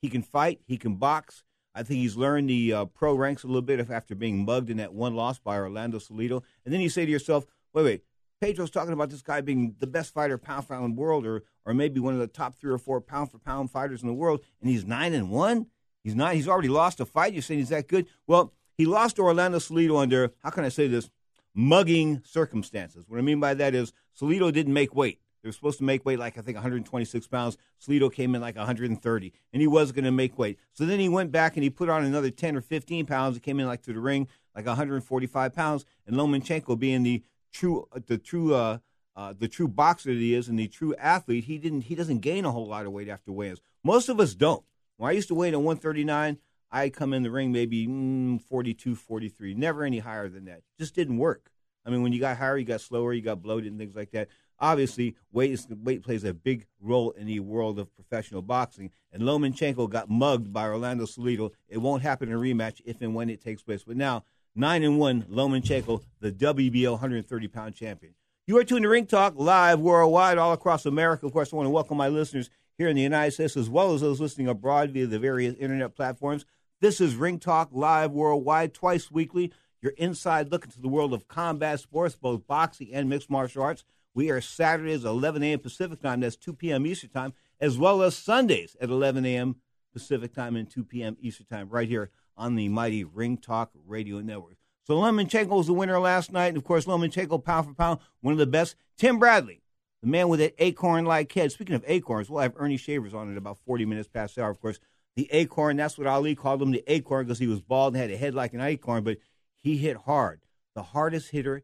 He 0.00 0.08
can 0.08 0.22
fight. 0.22 0.60
He 0.68 0.76
can 0.76 0.94
box. 0.94 1.42
I 1.74 1.82
think 1.82 1.98
he's 1.98 2.16
learned 2.16 2.48
the 2.48 2.72
uh, 2.72 2.84
pro 2.84 3.14
ranks 3.14 3.42
a 3.42 3.48
little 3.48 3.62
bit 3.62 3.90
after 3.90 4.14
being 4.14 4.44
mugged 4.44 4.70
in 4.70 4.76
that 4.76 4.94
one 4.94 5.16
loss 5.16 5.40
by 5.40 5.56
Orlando 5.56 5.98
Salido. 5.98 6.44
And 6.64 6.72
then 6.72 6.80
you 6.80 6.88
say 6.88 7.04
to 7.04 7.10
yourself, 7.10 7.44
wait, 7.72 7.82
wait, 7.82 8.04
Pedro's 8.40 8.70
talking 8.70 8.92
about 8.92 9.10
this 9.10 9.20
guy 9.20 9.40
being 9.40 9.74
the 9.80 9.88
best 9.88 10.14
fighter 10.14 10.38
pound 10.38 10.64
for 10.64 10.74
pound 10.74 10.84
in 10.84 10.94
the 10.94 11.00
world, 11.00 11.26
or 11.26 11.42
or 11.66 11.74
maybe 11.74 11.98
one 11.98 12.14
of 12.14 12.20
the 12.20 12.28
top 12.28 12.54
three 12.54 12.70
or 12.70 12.78
four 12.78 13.00
pound 13.00 13.32
for 13.32 13.38
pound 13.38 13.72
fighters 13.72 14.00
in 14.00 14.06
the 14.06 14.14
world, 14.14 14.44
and 14.60 14.70
he's 14.70 14.84
nine 14.84 15.12
and 15.12 15.28
one. 15.28 15.66
He's 16.04 16.14
not. 16.14 16.34
He's 16.34 16.46
already 16.46 16.68
lost 16.68 17.00
a 17.00 17.04
fight. 17.04 17.32
You're 17.32 17.42
saying 17.42 17.58
he's 17.58 17.70
that 17.70 17.88
good? 17.88 18.06
Well, 18.28 18.52
he 18.76 18.86
lost 18.86 19.16
to 19.16 19.22
Orlando 19.22 19.58
Salido 19.58 20.00
under 20.00 20.30
how 20.44 20.50
can 20.50 20.64
I 20.64 20.68
say 20.68 20.86
this? 20.86 21.10
Mugging 21.52 22.22
circumstances. 22.24 23.06
What 23.08 23.18
I 23.18 23.22
mean 23.22 23.40
by 23.40 23.54
that 23.54 23.74
is 23.74 23.92
Salido 24.16 24.52
didn't 24.52 24.72
make 24.72 24.94
weight. 24.94 25.18
They 25.42 25.48
were 25.48 25.52
supposed 25.52 25.78
to 25.78 25.84
make 25.84 26.04
weight 26.04 26.18
like 26.18 26.36
I 26.36 26.40
think 26.40 26.56
126 26.56 27.26
pounds. 27.28 27.56
Salido 27.80 28.12
came 28.12 28.34
in 28.34 28.40
like 28.40 28.56
130, 28.56 29.32
and 29.52 29.60
he 29.60 29.66
was 29.66 29.92
going 29.92 30.04
to 30.04 30.10
make 30.10 30.38
weight. 30.38 30.58
So 30.72 30.84
then 30.84 30.98
he 30.98 31.08
went 31.08 31.30
back 31.30 31.56
and 31.56 31.62
he 31.62 31.70
put 31.70 31.88
on 31.88 32.04
another 32.04 32.30
10 32.30 32.56
or 32.56 32.60
15 32.60 33.06
pounds. 33.06 33.36
He 33.36 33.40
came 33.40 33.60
in 33.60 33.66
like 33.66 33.82
to 33.82 33.92
the 33.92 34.00
ring 34.00 34.28
like 34.54 34.66
145 34.66 35.54
pounds. 35.54 35.84
And 36.06 36.16
Lomachenko, 36.16 36.78
being 36.78 37.02
the 37.02 37.22
true 37.52 37.86
the 38.06 38.18
true 38.18 38.54
uh, 38.54 38.78
uh, 39.16 39.34
the 39.38 39.48
true 39.48 39.68
boxer 39.68 40.12
that 40.12 40.20
he 40.20 40.34
is 40.34 40.48
and 40.48 40.58
the 40.58 40.68
true 40.68 40.94
athlete, 40.96 41.44
he 41.44 41.58
didn't 41.58 41.82
he 41.82 41.94
doesn't 41.94 42.20
gain 42.20 42.44
a 42.44 42.52
whole 42.52 42.66
lot 42.66 42.86
of 42.86 42.92
weight 42.92 43.08
after 43.08 43.32
weigh-ins. 43.32 43.60
Most 43.84 44.08
of 44.08 44.20
us 44.20 44.34
don't. 44.34 44.64
When 44.96 45.08
I 45.08 45.12
used 45.12 45.28
to 45.28 45.34
weigh 45.34 45.48
in 45.48 45.54
at 45.54 45.60
139, 45.60 46.38
I 46.70 46.88
come 46.90 47.14
in 47.14 47.22
the 47.22 47.30
ring 47.30 47.52
maybe 47.52 47.86
mm, 47.86 48.42
42, 48.42 48.94
43, 48.94 49.54
never 49.54 49.84
any 49.84 50.00
higher 50.00 50.28
than 50.28 50.44
that. 50.46 50.62
Just 50.78 50.94
didn't 50.94 51.18
work. 51.18 51.50
I 51.86 51.90
mean, 51.90 52.02
when 52.02 52.12
you 52.12 52.20
got 52.20 52.36
higher, 52.36 52.58
you 52.58 52.64
got 52.64 52.80
slower, 52.80 53.12
you 53.12 53.22
got 53.22 53.40
bloated 53.40 53.70
and 53.70 53.78
things 53.80 53.96
like 53.96 54.10
that. 54.10 54.28
Obviously, 54.60 55.14
weight 55.32 55.58
weight 55.82 56.02
plays 56.02 56.24
a 56.24 56.34
big 56.34 56.66
role 56.80 57.12
in 57.12 57.26
the 57.26 57.40
world 57.40 57.78
of 57.78 57.94
professional 57.94 58.42
boxing. 58.42 58.90
And 59.12 59.22
Lomachenko 59.22 59.88
got 59.88 60.10
mugged 60.10 60.52
by 60.52 60.66
Orlando 60.66 61.04
Salido. 61.04 61.50
It 61.68 61.78
won't 61.78 62.02
happen 62.02 62.28
in 62.28 62.34
a 62.34 62.38
rematch 62.38 62.80
if 62.84 63.00
and 63.00 63.14
when 63.14 63.30
it 63.30 63.40
takes 63.40 63.62
place. 63.62 63.84
But 63.84 63.96
now 63.96 64.24
Nine 64.58 64.82
and 64.82 64.98
one, 64.98 65.22
Lomachenko, 65.30 66.02
the 66.18 66.32
WBO 66.32 66.90
130 66.90 67.46
pound 67.46 67.76
champion. 67.76 68.14
You 68.44 68.58
are 68.58 68.64
tuned 68.64 68.82
to 68.82 68.88
Ring 68.88 69.06
Talk 69.06 69.34
live 69.36 69.78
worldwide, 69.78 70.36
all 70.36 70.52
across 70.52 70.84
America. 70.84 71.26
Of 71.26 71.32
course, 71.32 71.52
I 71.52 71.56
want 71.56 71.66
to 71.66 71.70
welcome 71.70 71.96
my 71.96 72.08
listeners 72.08 72.50
here 72.76 72.88
in 72.88 72.96
the 72.96 73.02
United 73.02 73.30
States 73.30 73.56
as 73.56 73.70
well 73.70 73.94
as 73.94 74.00
those 74.00 74.20
listening 74.20 74.48
abroad 74.48 74.90
via 74.90 75.06
the 75.06 75.20
various 75.20 75.54
internet 75.54 75.94
platforms. 75.94 76.44
This 76.80 77.00
is 77.00 77.14
Ring 77.14 77.38
Talk 77.38 77.68
live 77.70 78.10
worldwide, 78.10 78.74
twice 78.74 79.12
weekly. 79.12 79.52
Your 79.80 79.92
inside 79.92 80.50
look 80.50 80.64
into 80.64 80.80
the 80.80 80.88
world 80.88 81.14
of 81.14 81.28
combat 81.28 81.78
sports, 81.78 82.16
both 82.16 82.44
boxing 82.48 82.88
and 82.92 83.08
mixed 83.08 83.30
martial 83.30 83.62
arts. 83.62 83.84
We 84.18 84.30
are 84.30 84.40
Saturdays 84.40 85.04
11 85.04 85.44
a.m. 85.44 85.60
Pacific 85.60 86.02
time, 86.02 86.18
that's 86.18 86.34
2 86.34 86.52
p.m. 86.54 86.84
Eastern 86.88 87.10
time, 87.10 87.34
as 87.60 87.78
well 87.78 88.02
as 88.02 88.16
Sundays 88.16 88.76
at 88.80 88.90
11 88.90 89.24
a.m. 89.24 89.54
Pacific 89.92 90.34
time 90.34 90.56
and 90.56 90.68
2 90.68 90.82
p.m. 90.82 91.16
Eastern 91.20 91.46
time, 91.46 91.68
right 91.68 91.88
here 91.88 92.10
on 92.36 92.56
the 92.56 92.68
mighty 92.68 93.04
Ring 93.04 93.36
Talk 93.36 93.70
Radio 93.86 94.18
Network. 94.18 94.56
So 94.82 94.94
Lomachenko 94.94 95.50
was 95.50 95.68
the 95.68 95.72
winner 95.72 96.00
last 96.00 96.32
night. 96.32 96.48
And 96.48 96.56
of 96.56 96.64
course, 96.64 96.84
Lomachenko, 96.86 97.44
pound 97.44 97.68
for 97.68 97.74
pound, 97.74 98.00
one 98.20 98.32
of 98.32 98.38
the 98.38 98.46
best. 98.48 98.74
Tim 98.96 99.20
Bradley, 99.20 99.62
the 100.02 100.08
man 100.08 100.28
with 100.28 100.40
that 100.40 100.56
acorn 100.58 101.04
like 101.04 101.32
head. 101.32 101.52
Speaking 101.52 101.76
of 101.76 101.84
acorns, 101.86 102.28
we'll 102.28 102.42
have 102.42 102.54
Ernie 102.56 102.76
Shavers 102.76 103.14
on 103.14 103.30
at 103.30 103.38
about 103.38 103.58
40 103.66 103.86
minutes 103.86 104.08
past 104.08 104.34
the 104.34 104.42
hour. 104.42 104.50
Of 104.50 104.60
course, 104.60 104.80
the 105.14 105.28
acorn, 105.30 105.76
that's 105.76 105.96
what 105.96 106.08
Ali 106.08 106.34
called 106.34 106.60
him, 106.60 106.72
the 106.72 106.82
acorn, 106.88 107.26
because 107.26 107.38
he 107.38 107.46
was 107.46 107.60
bald 107.60 107.94
and 107.94 108.02
had 108.02 108.10
a 108.10 108.16
head 108.16 108.34
like 108.34 108.52
an 108.52 108.62
acorn, 108.62 109.04
but 109.04 109.18
he 109.62 109.76
hit 109.76 109.96
hard. 109.96 110.40
The 110.74 110.82
hardest 110.82 111.30
hitter 111.30 111.62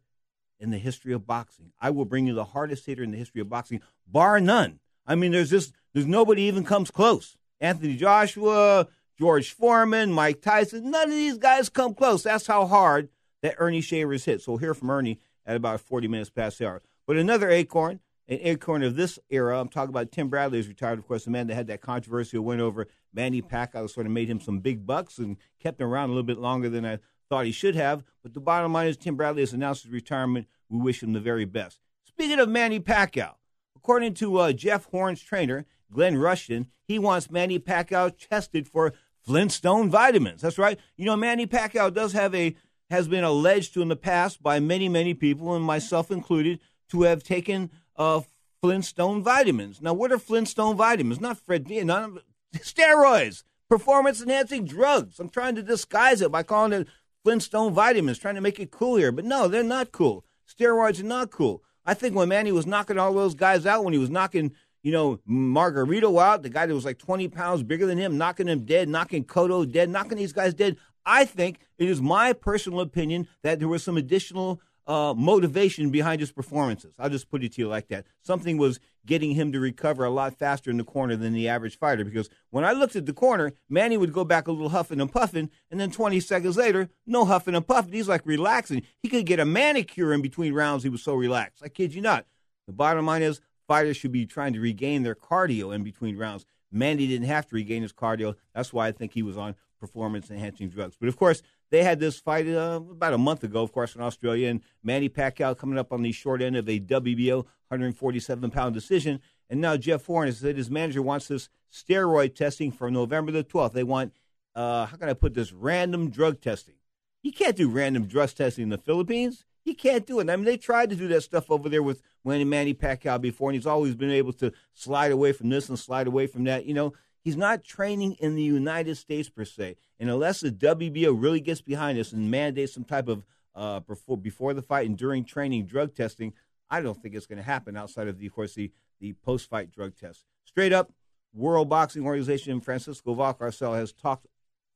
in 0.64 0.70
the 0.70 0.78
history 0.78 1.12
of 1.12 1.26
boxing. 1.26 1.72
I 1.80 1.90
will 1.90 2.04
bring 2.04 2.26
you 2.26 2.34
the 2.34 2.44
hardest 2.44 2.86
hitter 2.86 3.04
in 3.04 3.12
the 3.12 3.18
history 3.18 3.40
of 3.40 3.48
boxing, 3.48 3.80
bar 4.06 4.40
none. 4.40 4.80
I 5.06 5.14
mean, 5.14 5.32
there's 5.32 5.50
just, 5.50 5.72
there's 5.92 6.06
nobody 6.06 6.42
even 6.42 6.64
comes 6.64 6.90
close. 6.90 7.36
Anthony 7.60 7.96
Joshua, 7.96 8.88
George 9.18 9.52
Foreman, 9.52 10.12
Mike 10.12 10.40
Tyson, 10.42 10.90
none 10.90 11.04
of 11.04 11.14
these 11.14 11.38
guys 11.38 11.68
come 11.68 11.94
close. 11.94 12.22
That's 12.22 12.46
how 12.46 12.66
hard 12.66 13.10
that 13.42 13.54
Ernie 13.58 13.80
Shavers 13.80 14.24
hit. 14.24 14.40
So 14.40 14.52
we'll 14.52 14.58
hear 14.58 14.74
from 14.74 14.90
Ernie 14.90 15.20
at 15.46 15.56
about 15.56 15.80
40 15.80 16.08
minutes 16.08 16.30
past 16.30 16.58
the 16.58 16.66
hour. 16.66 16.82
But 17.06 17.16
another 17.16 17.50
acorn, 17.50 18.00
an 18.26 18.38
acorn 18.40 18.82
of 18.82 18.96
this 18.96 19.18
era, 19.30 19.60
I'm 19.60 19.68
talking 19.68 19.90
about 19.90 20.10
Tim 20.10 20.28
Bradley, 20.28 20.58
who's 20.58 20.68
retired, 20.68 20.98
of 20.98 21.06
course, 21.06 21.26
the 21.26 21.30
man 21.30 21.46
that 21.48 21.54
had 21.54 21.66
that 21.66 21.82
controversial 21.82 22.42
win 22.42 22.60
over 22.60 22.88
Manny 23.12 23.42
Pacquiao, 23.42 23.88
sort 23.88 24.06
of 24.06 24.12
made 24.12 24.28
him 24.28 24.40
some 24.40 24.60
big 24.60 24.86
bucks 24.86 25.18
and 25.18 25.36
kept 25.60 25.80
him 25.80 25.88
around 25.88 26.08
a 26.08 26.12
little 26.12 26.22
bit 26.22 26.38
longer 26.38 26.70
than 26.70 26.86
I 26.86 26.98
thought 27.28 27.46
he 27.46 27.52
should 27.52 27.74
have. 27.74 28.04
But 28.22 28.34
the 28.34 28.40
bottom 28.40 28.72
line 28.72 28.88
is 28.88 28.96
Tim 28.96 29.16
Bradley 29.16 29.42
has 29.42 29.52
announced 29.52 29.84
his 29.84 29.92
retirement. 29.92 30.46
We 30.68 30.78
wish 30.78 31.02
him 31.02 31.12
the 31.12 31.20
very 31.20 31.44
best. 31.44 31.78
Speaking 32.04 32.38
of 32.38 32.48
Manny 32.48 32.80
Pacquiao, 32.80 33.34
according 33.76 34.14
to 34.14 34.38
uh, 34.38 34.52
Jeff 34.52 34.86
Horn's 34.86 35.20
trainer, 35.20 35.66
Glenn 35.92 36.16
Rushton, 36.16 36.68
he 36.86 36.98
wants 36.98 37.30
Manny 37.30 37.58
Pacquiao 37.58 38.12
tested 38.16 38.68
for 38.68 38.92
Flintstone 39.20 39.90
vitamins. 39.90 40.42
That's 40.42 40.58
right. 40.58 40.78
You 40.96 41.06
know, 41.06 41.16
Manny 41.16 41.46
Pacquiao 41.46 41.92
does 41.92 42.12
have 42.12 42.34
a 42.34 42.56
has 42.90 43.08
been 43.08 43.24
alleged 43.24 43.74
to 43.74 43.82
in 43.82 43.88
the 43.88 43.96
past 43.96 44.42
by 44.42 44.60
many 44.60 44.88
many 44.88 45.14
people 45.14 45.54
and 45.54 45.64
myself 45.64 46.10
included 46.10 46.60
to 46.90 47.02
have 47.02 47.24
taken 47.24 47.70
uh, 47.96 48.20
Flintstone 48.60 49.22
vitamins. 49.22 49.80
Now, 49.80 49.94
what 49.94 50.12
are 50.12 50.18
Flintstone 50.18 50.76
vitamins? 50.76 51.20
Not 51.20 51.38
Fred, 51.38 51.68
not 51.68 52.10
steroids, 52.54 53.42
performance 53.68 54.22
enhancing 54.22 54.64
drugs. 54.64 55.18
I'm 55.18 55.28
trying 55.28 55.54
to 55.56 55.62
disguise 55.62 56.20
it 56.20 56.30
by 56.30 56.42
calling 56.42 56.72
it 56.72 56.88
Flintstone 57.24 57.72
vitamins, 57.72 58.18
trying 58.18 58.36
to 58.36 58.40
make 58.40 58.60
it 58.60 58.70
cool 58.70 58.96
here. 58.96 59.10
But 59.10 59.24
no, 59.24 59.48
they're 59.48 59.64
not 59.64 59.90
cool. 59.90 60.24
Steroids 60.48 61.00
are 61.00 61.04
not 61.04 61.30
cool. 61.30 61.62
I 61.84 61.94
think 61.94 62.14
when 62.14 62.28
Manny 62.28 62.52
was 62.52 62.66
knocking 62.66 62.98
all 62.98 63.12
those 63.12 63.34
guys 63.34 63.66
out, 63.66 63.84
when 63.84 63.92
he 63.92 63.98
was 63.98 64.10
knocking 64.10 64.52
you 64.84 64.92
know, 64.92 65.18
Margarito 65.28 66.22
out, 66.22 66.42
the 66.42 66.50
guy 66.50 66.66
that 66.66 66.74
was 66.74 66.84
like 66.84 66.98
20 66.98 67.28
pounds 67.28 67.62
bigger 67.62 67.86
than 67.86 67.96
him, 67.96 68.18
knocking 68.18 68.46
him 68.46 68.66
dead, 68.66 68.86
knocking 68.88 69.24
Cotto 69.24 69.70
dead, 69.70 69.88
knocking 69.88 70.18
these 70.18 70.34
guys 70.34 70.52
dead. 70.52 70.76
I 71.06 71.24
think 71.24 71.60
it 71.78 71.88
is 71.88 72.02
my 72.02 72.34
personal 72.34 72.80
opinion 72.80 73.26
that 73.42 73.58
there 73.58 73.68
was 73.68 73.82
some 73.82 73.96
additional 73.96 74.60
uh, 74.86 75.14
motivation 75.16 75.90
behind 75.90 76.20
his 76.20 76.30
performances. 76.30 76.94
I'll 76.98 77.08
just 77.08 77.30
put 77.30 77.42
it 77.42 77.54
to 77.54 77.62
you 77.62 77.68
like 77.68 77.88
that. 77.88 78.04
Something 78.20 78.58
was 78.58 78.78
getting 79.06 79.32
him 79.32 79.52
to 79.52 79.60
recover 79.60 80.04
a 80.04 80.10
lot 80.10 80.38
faster 80.38 80.70
in 80.70 80.76
the 80.76 80.84
corner 80.84 81.16
than 81.16 81.32
the 81.32 81.48
average 81.48 81.78
fighter. 81.78 82.04
Because 82.04 82.28
when 82.50 82.64
I 82.64 82.72
looked 82.72 82.96
at 82.96 83.06
the 83.06 83.12
corner, 83.12 83.52
Manny 83.68 83.96
would 83.96 84.12
go 84.12 84.24
back 84.24 84.48
a 84.48 84.52
little 84.52 84.70
huffing 84.70 85.00
and 85.00 85.12
puffing, 85.12 85.50
and 85.70 85.78
then 85.78 85.90
20 85.90 86.20
seconds 86.20 86.56
later, 86.56 86.88
no 87.06 87.24
huffing 87.24 87.54
and 87.54 87.66
puffing. 87.66 87.92
He's 87.92 88.08
like 88.08 88.24
relaxing. 88.24 88.82
He 89.02 89.08
could 89.08 89.26
get 89.26 89.40
a 89.40 89.44
manicure 89.44 90.12
in 90.12 90.22
between 90.22 90.54
rounds. 90.54 90.82
He 90.82 90.88
was 90.88 91.02
so 91.02 91.14
relaxed. 91.14 91.62
I 91.62 91.68
kid 91.68 91.94
you 91.94 92.00
not. 92.00 92.26
The 92.66 92.72
bottom 92.72 93.06
line 93.06 93.22
is 93.22 93.40
fighters 93.68 93.96
should 93.96 94.12
be 94.12 94.26
trying 94.26 94.52
to 94.54 94.60
regain 94.60 95.02
their 95.02 95.14
cardio 95.14 95.74
in 95.74 95.82
between 95.82 96.16
rounds. 96.16 96.46
Manny 96.72 97.06
didn't 97.06 97.28
have 97.28 97.46
to 97.48 97.54
regain 97.54 97.82
his 97.82 97.92
cardio. 97.92 98.34
That's 98.54 98.72
why 98.72 98.88
I 98.88 98.92
think 98.92 99.12
he 99.12 99.22
was 99.22 99.36
on 99.36 99.54
performance 99.78 100.30
enhancing 100.30 100.70
drugs. 100.70 100.96
But 100.98 101.08
of 101.08 101.16
course, 101.16 101.42
they 101.70 101.82
had 101.82 102.00
this 102.00 102.18
fight 102.18 102.46
uh, 102.48 102.80
about 102.90 103.14
a 103.14 103.18
month 103.18 103.44
ago, 103.44 103.62
of 103.62 103.72
course, 103.72 103.94
in 103.94 104.00
Australia, 104.00 104.48
and 104.48 104.60
Manny 104.82 105.08
Pacquiao 105.08 105.56
coming 105.56 105.78
up 105.78 105.92
on 105.92 106.02
the 106.02 106.12
short 106.12 106.42
end 106.42 106.56
of 106.56 106.68
a 106.68 106.78
WBO 106.80 107.44
147 107.68 108.50
pound 108.50 108.74
decision. 108.74 109.20
And 109.50 109.60
now 109.60 109.76
Jeff 109.76 110.06
Horn 110.06 110.26
has 110.26 110.38
said 110.38 110.56
his 110.56 110.70
manager 110.70 111.02
wants 111.02 111.28
this 111.28 111.48
steroid 111.72 112.34
testing 112.34 112.70
for 112.70 112.90
November 112.90 113.32
the 113.32 113.44
12th. 113.44 113.72
They 113.72 113.82
want, 113.82 114.12
uh, 114.54 114.86
how 114.86 114.96
can 114.96 115.08
I 115.08 115.14
put 115.14 115.34
this, 115.34 115.52
random 115.52 116.10
drug 116.10 116.40
testing. 116.40 116.76
You 117.22 117.32
can't 117.32 117.56
do 117.56 117.68
random 117.68 118.06
drug 118.06 118.34
testing 118.34 118.64
in 118.64 118.68
the 118.68 118.78
Philippines. 118.78 119.44
You 119.64 119.74
can't 119.74 120.06
do 120.06 120.20
it. 120.20 120.28
I 120.28 120.36
mean, 120.36 120.44
they 120.44 120.58
tried 120.58 120.90
to 120.90 120.96
do 120.96 121.08
that 121.08 121.22
stuff 121.22 121.50
over 121.50 121.70
there 121.70 121.82
with 121.82 122.02
Manny 122.22 122.44
Manny 122.44 122.74
Pacquiao 122.74 123.18
before, 123.20 123.48
and 123.48 123.56
he's 123.56 123.66
always 123.66 123.94
been 123.94 124.10
able 124.10 124.34
to 124.34 124.52
slide 124.74 125.10
away 125.10 125.32
from 125.32 125.48
this 125.48 125.70
and 125.70 125.78
slide 125.78 126.06
away 126.06 126.26
from 126.26 126.44
that. 126.44 126.66
You 126.66 126.74
know, 126.74 126.92
he's 127.24 127.36
not 127.36 127.64
training 127.64 128.12
in 128.20 128.36
the 128.36 128.42
United 128.42 128.96
States 128.96 129.28
per 129.28 129.44
se. 129.44 129.76
And 129.98 130.10
unless 130.10 130.40
the 130.40 130.50
WBO 130.50 131.20
really 131.20 131.40
gets 131.40 131.62
behind 131.62 131.98
this 131.98 132.12
and 132.12 132.30
mandates 132.30 132.74
some 132.74 132.84
type 132.84 133.08
of 133.08 133.24
uh, 133.54 133.80
before 133.80 134.18
before 134.18 134.52
the 134.52 134.62
fight 134.62 134.86
and 134.86 134.98
during 134.98 135.24
training 135.24 135.66
drug 135.66 135.94
testing, 135.94 136.32
I 136.70 136.80
don't 136.80 137.00
think 137.00 137.14
it's 137.14 137.26
going 137.26 137.38
to 137.38 137.44
happen 137.44 137.76
outside 137.76 138.08
of 138.08 138.18
the, 138.18 138.26
of 138.26 138.34
course, 138.34 138.54
the 138.54 138.70
the 139.00 139.14
post 139.24 139.48
fight 139.48 139.72
drug 139.72 139.96
test. 139.96 140.24
Straight 140.44 140.72
up, 140.72 140.92
World 141.32 141.68
Boxing 141.68 142.04
Organization 142.04 142.60
Francisco 142.60 143.14
Valcarcel 143.14 143.74
has 143.74 143.92
talked 143.92 144.26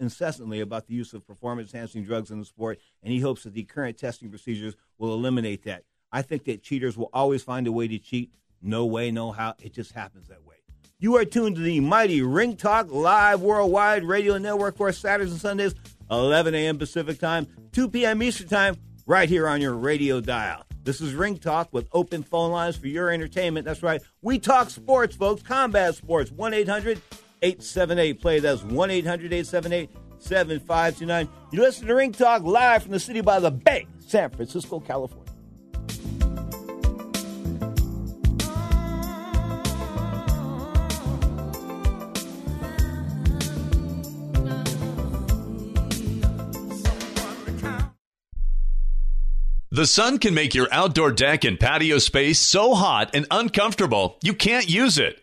incessantly 0.00 0.60
about 0.60 0.86
the 0.86 0.94
use 0.94 1.12
of 1.12 1.26
performance 1.26 1.72
enhancing 1.72 2.04
drugs 2.04 2.30
in 2.30 2.38
the 2.38 2.44
sport, 2.44 2.78
and 3.02 3.12
he 3.12 3.20
hopes 3.20 3.44
that 3.44 3.54
the 3.54 3.64
current 3.64 3.98
testing 3.98 4.28
procedures 4.28 4.76
will 4.96 5.12
eliminate 5.12 5.64
that. 5.64 5.84
I 6.10 6.22
think 6.22 6.44
that 6.44 6.62
cheaters 6.62 6.96
will 6.96 7.10
always 7.12 7.42
find 7.42 7.66
a 7.66 7.72
way 7.72 7.88
to 7.88 7.98
cheat. 7.98 8.32
No 8.62 8.86
way, 8.86 9.10
no 9.10 9.32
how. 9.32 9.54
It 9.60 9.72
just 9.72 9.92
happens 9.92 10.28
that 10.28 10.44
way. 10.44 10.57
You 11.00 11.16
are 11.16 11.24
tuned 11.24 11.54
to 11.54 11.62
the 11.62 11.78
mighty 11.78 12.22
Ring 12.22 12.56
Talk 12.56 12.90
Live 12.90 13.40
Worldwide 13.40 14.02
Radio 14.02 14.36
Network 14.36 14.76
for 14.76 14.90
Saturdays 14.90 15.30
and 15.30 15.40
Sundays, 15.40 15.72
11 16.10 16.56
a.m. 16.56 16.76
Pacific 16.76 17.20
Time, 17.20 17.46
2 17.70 17.90
p.m. 17.90 18.20
Eastern 18.20 18.48
Time, 18.48 18.76
right 19.06 19.28
here 19.28 19.46
on 19.46 19.60
your 19.60 19.74
radio 19.74 20.20
dial. 20.20 20.64
This 20.82 21.00
is 21.00 21.14
Ring 21.14 21.38
Talk 21.38 21.72
with 21.72 21.86
open 21.92 22.24
phone 22.24 22.50
lines 22.50 22.74
for 22.74 22.88
your 22.88 23.12
entertainment. 23.12 23.64
That's 23.64 23.84
right. 23.84 24.02
We 24.22 24.40
talk 24.40 24.70
sports, 24.70 25.14
folks, 25.14 25.40
combat 25.40 25.94
sports. 25.94 26.32
1 26.32 26.52
800 26.52 27.00
878 27.42 28.20
play. 28.20 28.40
That's 28.40 28.64
1 28.64 28.90
800 28.90 29.32
878 29.32 29.90
7529. 30.18 31.28
You 31.52 31.60
listen 31.60 31.86
to 31.86 31.94
Ring 31.94 32.10
Talk 32.10 32.42
live 32.42 32.82
from 32.82 32.90
the 32.90 32.98
city 32.98 33.20
by 33.20 33.38
the 33.38 33.52
bay, 33.52 33.86
San 34.00 34.30
Francisco, 34.30 34.80
California. 34.80 35.27
The 49.78 49.86
sun 49.86 50.18
can 50.18 50.34
make 50.34 50.56
your 50.56 50.66
outdoor 50.72 51.12
deck 51.12 51.44
and 51.44 51.56
patio 51.56 51.98
space 51.98 52.40
so 52.40 52.74
hot 52.74 53.14
and 53.14 53.28
uncomfortable 53.30 54.18
you 54.24 54.34
can't 54.34 54.68
use 54.68 54.98
it. 54.98 55.22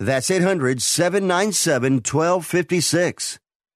That's 0.00 0.30
800 0.30 0.80
797 0.80 1.96
1256. 1.96 3.38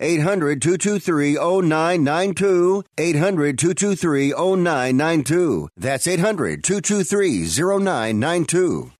800 0.00 0.62
223 0.62 1.34
0992. 1.34 2.84
800 2.96 3.58
223 3.58 4.32
0992. 4.32 5.68
That's 5.76 6.06
800 6.06 6.62
223 6.62 7.46
0992. 7.46 8.92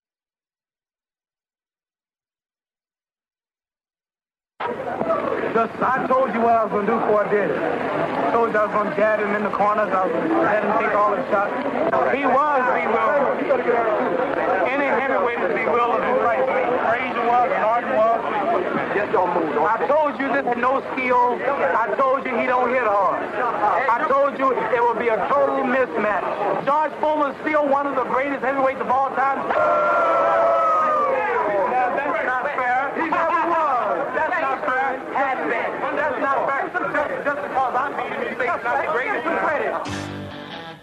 Just, 5.58 5.74
I 5.82 6.06
told 6.06 6.34
you 6.34 6.40
what 6.40 6.54
I 6.54 6.64
was 6.64 6.70
going 6.70 6.86
to 6.86 6.92
do 6.92 6.98
before 7.00 7.26
I 7.26 7.30
did 7.30 7.50
it. 7.50 7.58
I 7.58 8.30
told 8.30 8.52
you 8.52 8.58
I 8.58 8.66
was 8.66 8.74
going 8.78 8.90
to 8.90 8.96
jab 8.96 9.18
him 9.18 9.34
in 9.34 9.42
the 9.42 9.50
corners. 9.50 9.90
I 9.90 10.06
was 10.06 10.12
going 10.14 10.30
to 10.30 10.38
let 10.38 10.62
him 10.62 10.70
take 10.78 10.94
all 10.94 11.10
the 11.10 11.22
shots. 11.34 11.50
He 12.14 12.22
was 12.22 12.62
bewildered. 12.78 13.42
Any 14.70 14.86
heavyweight 14.86 15.42
is 15.42 15.54
bewildered 15.58 16.04
who 16.06 16.14
fights. 16.22 16.46
Frazier 16.46 17.26
was, 17.26 17.50
Norton 17.58 17.90
was. 17.98 18.37
Just 18.98 19.12
don't 19.12 19.30
move. 19.30 19.54
I 19.62 19.86
told 19.86 20.18
you 20.18 20.26
this 20.26 20.42
had 20.42 20.58
no 20.58 20.82
skill. 20.90 21.38
I 21.38 21.86
told 21.94 22.26
you 22.26 22.34
he 22.34 22.50
don't 22.50 22.66
hit 22.74 22.82
hard. 22.82 23.22
I 23.30 24.02
told 24.10 24.34
you 24.42 24.50
it 24.50 24.82
would 24.82 24.98
be 24.98 25.06
a 25.06 25.14
total 25.30 25.62
mismatch. 25.62 26.66
George 26.66 26.90
Foreman 26.98 27.30
is 27.30 27.38
still 27.46 27.62
one 27.70 27.86
of 27.86 27.94
the 27.94 28.02
greatest 28.10 28.42
heavyweights 28.42 28.82
of 28.82 28.90
all 28.90 29.14
time. 29.14 29.38
That's 29.54 29.70
not 32.26 32.42
fair. 32.58 32.90
He 32.98 33.06
never 33.06 33.42
was. 33.46 34.02
That's 34.18 34.34
not 34.42 34.66
fair. 34.66 34.98
That's 35.14 36.18
not 36.18 36.50
fair. 36.50 36.66
Just, 37.22 37.38
because 37.38 37.74
I'm 37.78 37.94
beating 37.94 38.18
him, 38.18 38.34
you 38.34 38.50
not 38.50 38.82
the 38.82 38.90
greatest 38.90 39.22
credit. 39.46 39.78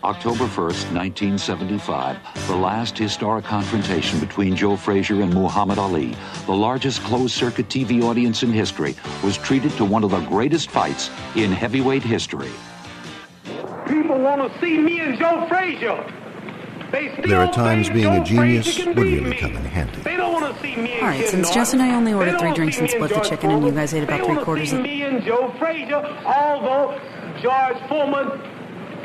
October 0.06 0.46
1st, 0.46 0.94
1975, 0.94 2.18
the 2.46 2.56
last 2.56 2.96
historic 2.96 3.44
confrontation 3.44 4.20
between 4.20 4.56
Joe 4.56 4.76
Frazier 4.76 5.24
and 5.24 5.34
Muhammad 5.34 5.80
Ali, 5.80 6.16
the 6.46 6.54
largest 6.54 7.02
closed 7.02 7.34
circuit 7.34 7.70
TV 7.70 8.04
audience 8.04 8.44
in 8.44 8.52
history, 8.52 8.96
was 9.24 9.36
treated 9.36 9.72
to 9.78 9.84
one 9.84 10.04
of 10.04 10.12
the 10.12 10.20
greatest 10.22 10.70
fights 10.70 11.10
in 11.36 11.52
heavyweight 11.52 12.04
history. 12.04 12.52
People 13.88 14.20
want 14.20 14.44
to 14.44 14.60
see 14.62 14.78
me 14.78 15.00
and 15.00 15.18
Joe 15.18 15.48
Frazier. 15.50 15.98
They 16.92 17.12
still 17.14 17.28
There 17.28 17.42
are 17.42 17.52
times 17.52 17.88
think 17.88 17.96
being 17.96 18.14
a 18.14 18.20
Joe 18.20 18.26
genius 18.26 18.76
Frazier 18.76 18.94
would 18.94 19.08
really 19.08 19.36
come 19.36 19.56
in 19.56 19.66
handy. 19.66 20.02
They 20.02 20.18
don't 20.18 20.34
want 20.34 20.56
to 20.56 20.62
see 20.62 20.76
me 20.76 20.94
and 20.94 21.02
All 21.02 21.08
right, 21.08 21.26
since 21.26 21.50
Jess 21.50 21.74
and 21.74 21.82
I 21.82 21.96
only 21.96 22.14
ordered 22.14 22.40
three 22.40 22.54
drinks 22.54 22.78
and 22.78 22.88
me 22.88 22.92
split 22.92 23.10
the 23.10 23.16
George 23.16 23.30
chicken, 23.30 23.50
and 23.50 23.66
you 23.66 23.72
guys 23.72 23.92
ate 23.92 24.04
about 24.04 24.20
They 24.20 24.26
three 24.26 24.36
wanna 24.36 24.46
quarters 24.46 24.70
see 24.70 24.78
of 24.78 24.84
me 24.84 25.02
and 25.02 25.24
Joe 25.24 25.52
Frazier, 25.58 26.06
although 26.26 27.02
George 27.42 27.78
Foreman 27.90 28.55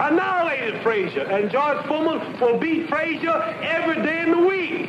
annihilated 0.00 0.82
Frazier, 0.82 1.22
and 1.22 1.50
George 1.50 1.84
Foreman 1.86 2.40
will 2.40 2.58
beat 2.58 2.88
Frazier 2.88 3.42
every 3.62 4.02
day 4.02 4.22
in 4.22 4.30
the 4.30 4.46
week. 4.46 4.88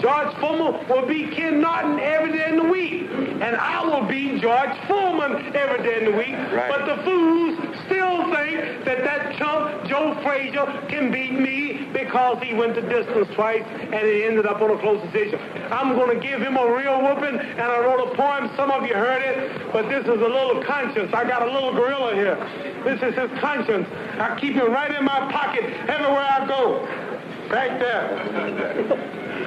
George 0.00 0.34
Foreman 0.40 0.88
will 0.88 1.06
be 1.06 1.28
Ken 1.36 1.60
Norton 1.60 2.00
every 2.00 2.32
day 2.32 2.48
in 2.48 2.56
the 2.56 2.64
week, 2.64 3.02
and 3.10 3.56
I 3.56 3.84
will 3.84 4.08
be 4.08 4.40
George 4.40 4.72
Foreman 4.88 5.54
every 5.54 5.82
day 5.82 5.98
in 5.98 6.10
the 6.10 6.16
week. 6.16 6.34
But 6.68 6.86
the 6.86 7.02
fools 7.04 7.58
still 7.84 8.24
think 8.32 8.84
that 8.86 9.04
that 9.04 9.36
chump 9.36 9.86
Joe 9.86 10.18
Frazier 10.22 10.64
can 10.88 11.12
beat 11.12 11.32
me 11.32 11.90
because 11.92 12.42
he 12.42 12.54
went 12.54 12.74
the 12.74 12.82
distance 12.82 13.28
twice 13.34 13.62
and 13.62 13.94
it 14.06 14.24
ended 14.24 14.46
up 14.46 14.62
on 14.62 14.70
a 14.70 14.78
close 14.80 15.02
decision. 15.12 15.38
I'm 15.70 15.94
going 15.94 16.18
to 16.18 16.26
give 16.26 16.40
him 16.40 16.56
a 16.56 16.72
real 16.72 17.02
whooping, 17.02 17.36
and 17.36 17.60
I 17.60 17.78
wrote 17.80 18.12
a 18.12 18.16
poem. 18.16 18.50
Some 18.56 18.70
of 18.70 18.86
you 18.86 18.94
heard 18.94 19.20
it, 19.20 19.72
but 19.72 19.88
this 19.88 20.04
is 20.04 20.08
a 20.08 20.30
little 20.30 20.64
conscience. 20.64 21.12
I 21.12 21.24
got 21.24 21.42
a 21.42 21.52
little 21.52 21.72
gorilla 21.72 22.14
here. 22.14 22.36
This 22.84 23.02
is 23.02 23.14
his 23.14 23.30
conscience. 23.40 23.86
I 24.18 24.38
keep 24.40 24.54
him 24.54 24.72
right 24.72 24.90
in 24.94 25.04
my 25.04 25.30
pocket 25.30 25.64
everywhere 25.88 26.24
I 26.24 26.46
go. 26.46 27.19
Back 27.50 27.80
there. 27.80 28.16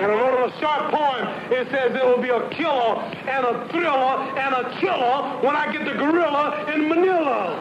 And 0.02 0.12
I 0.12 0.16
wrote 0.16 0.38
him 0.38 0.44
a 0.52 0.60
short 0.60 0.92
poem. 0.92 1.26
It 1.52 1.70
says 1.72 1.96
it 1.96 2.04
will 2.04 2.22
be 2.22 2.30
a 2.30 2.50
killer 2.50 3.00
and 3.00 3.46
a 3.46 3.68
thriller 3.70 4.38
and 4.38 4.54
a 4.54 4.78
killer 4.82 5.40
when 5.42 5.56
I 5.56 5.72
get 5.72 5.86
the 5.86 5.94
gorilla 5.94 6.70
in 6.74 6.90
Manila. 6.90 7.56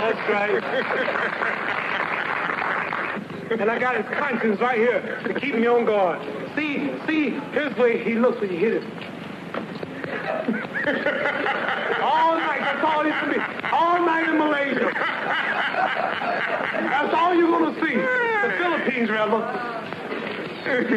That's 0.00 0.28
right. 0.30 0.62
and 3.60 3.70
I 3.70 3.78
got 3.78 3.96
his 3.96 4.06
conscience 4.18 4.58
right 4.60 4.78
here 4.78 5.20
to 5.26 5.34
keep 5.38 5.54
me 5.54 5.66
on 5.66 5.84
guard. 5.84 6.20
See, 6.56 6.90
see, 7.06 7.38
here's 7.52 7.76
way 7.76 8.02
he 8.02 8.14
looks 8.14 8.40
when 8.40 8.50
you 8.50 8.58
hit 8.58 8.82
him. 8.82 9.11
All 12.02 12.36
night, 12.36 12.60
that's 12.60 12.84
all 12.84 13.04
he 13.04 13.10
can 13.10 13.30
be. 13.30 13.38
All 13.72 14.04
night 14.04 14.28
in 14.28 14.38
Malaysia. 14.38 14.90
That's 16.90 17.14
all 17.14 17.34
you're 17.34 17.50
gonna 17.50 17.74
see. 17.80 17.96
The 17.96 18.54
Philippines, 18.58 19.10
rather. 19.10 19.40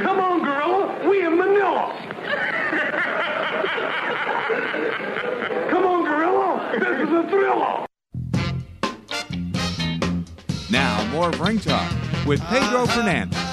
Come 0.01 0.19
on, 0.19 0.43
gorilla. 0.43 1.09
We 1.09 1.25
in 1.25 1.37
Manila. 1.37 1.93
Come 5.69 5.85
on, 5.85 6.03
gorilla. 6.03 6.71
This 6.79 7.07
is 7.07 7.13
a 7.13 7.23
thriller. 7.29 7.85
Now, 10.69 11.05
more 11.11 11.29
of 11.29 11.39
Ring 11.39 11.59
Talk 11.59 11.91
with 12.25 12.41
Pedro 12.41 12.81
ah. 12.81 12.85
Fernandez. 12.85 13.44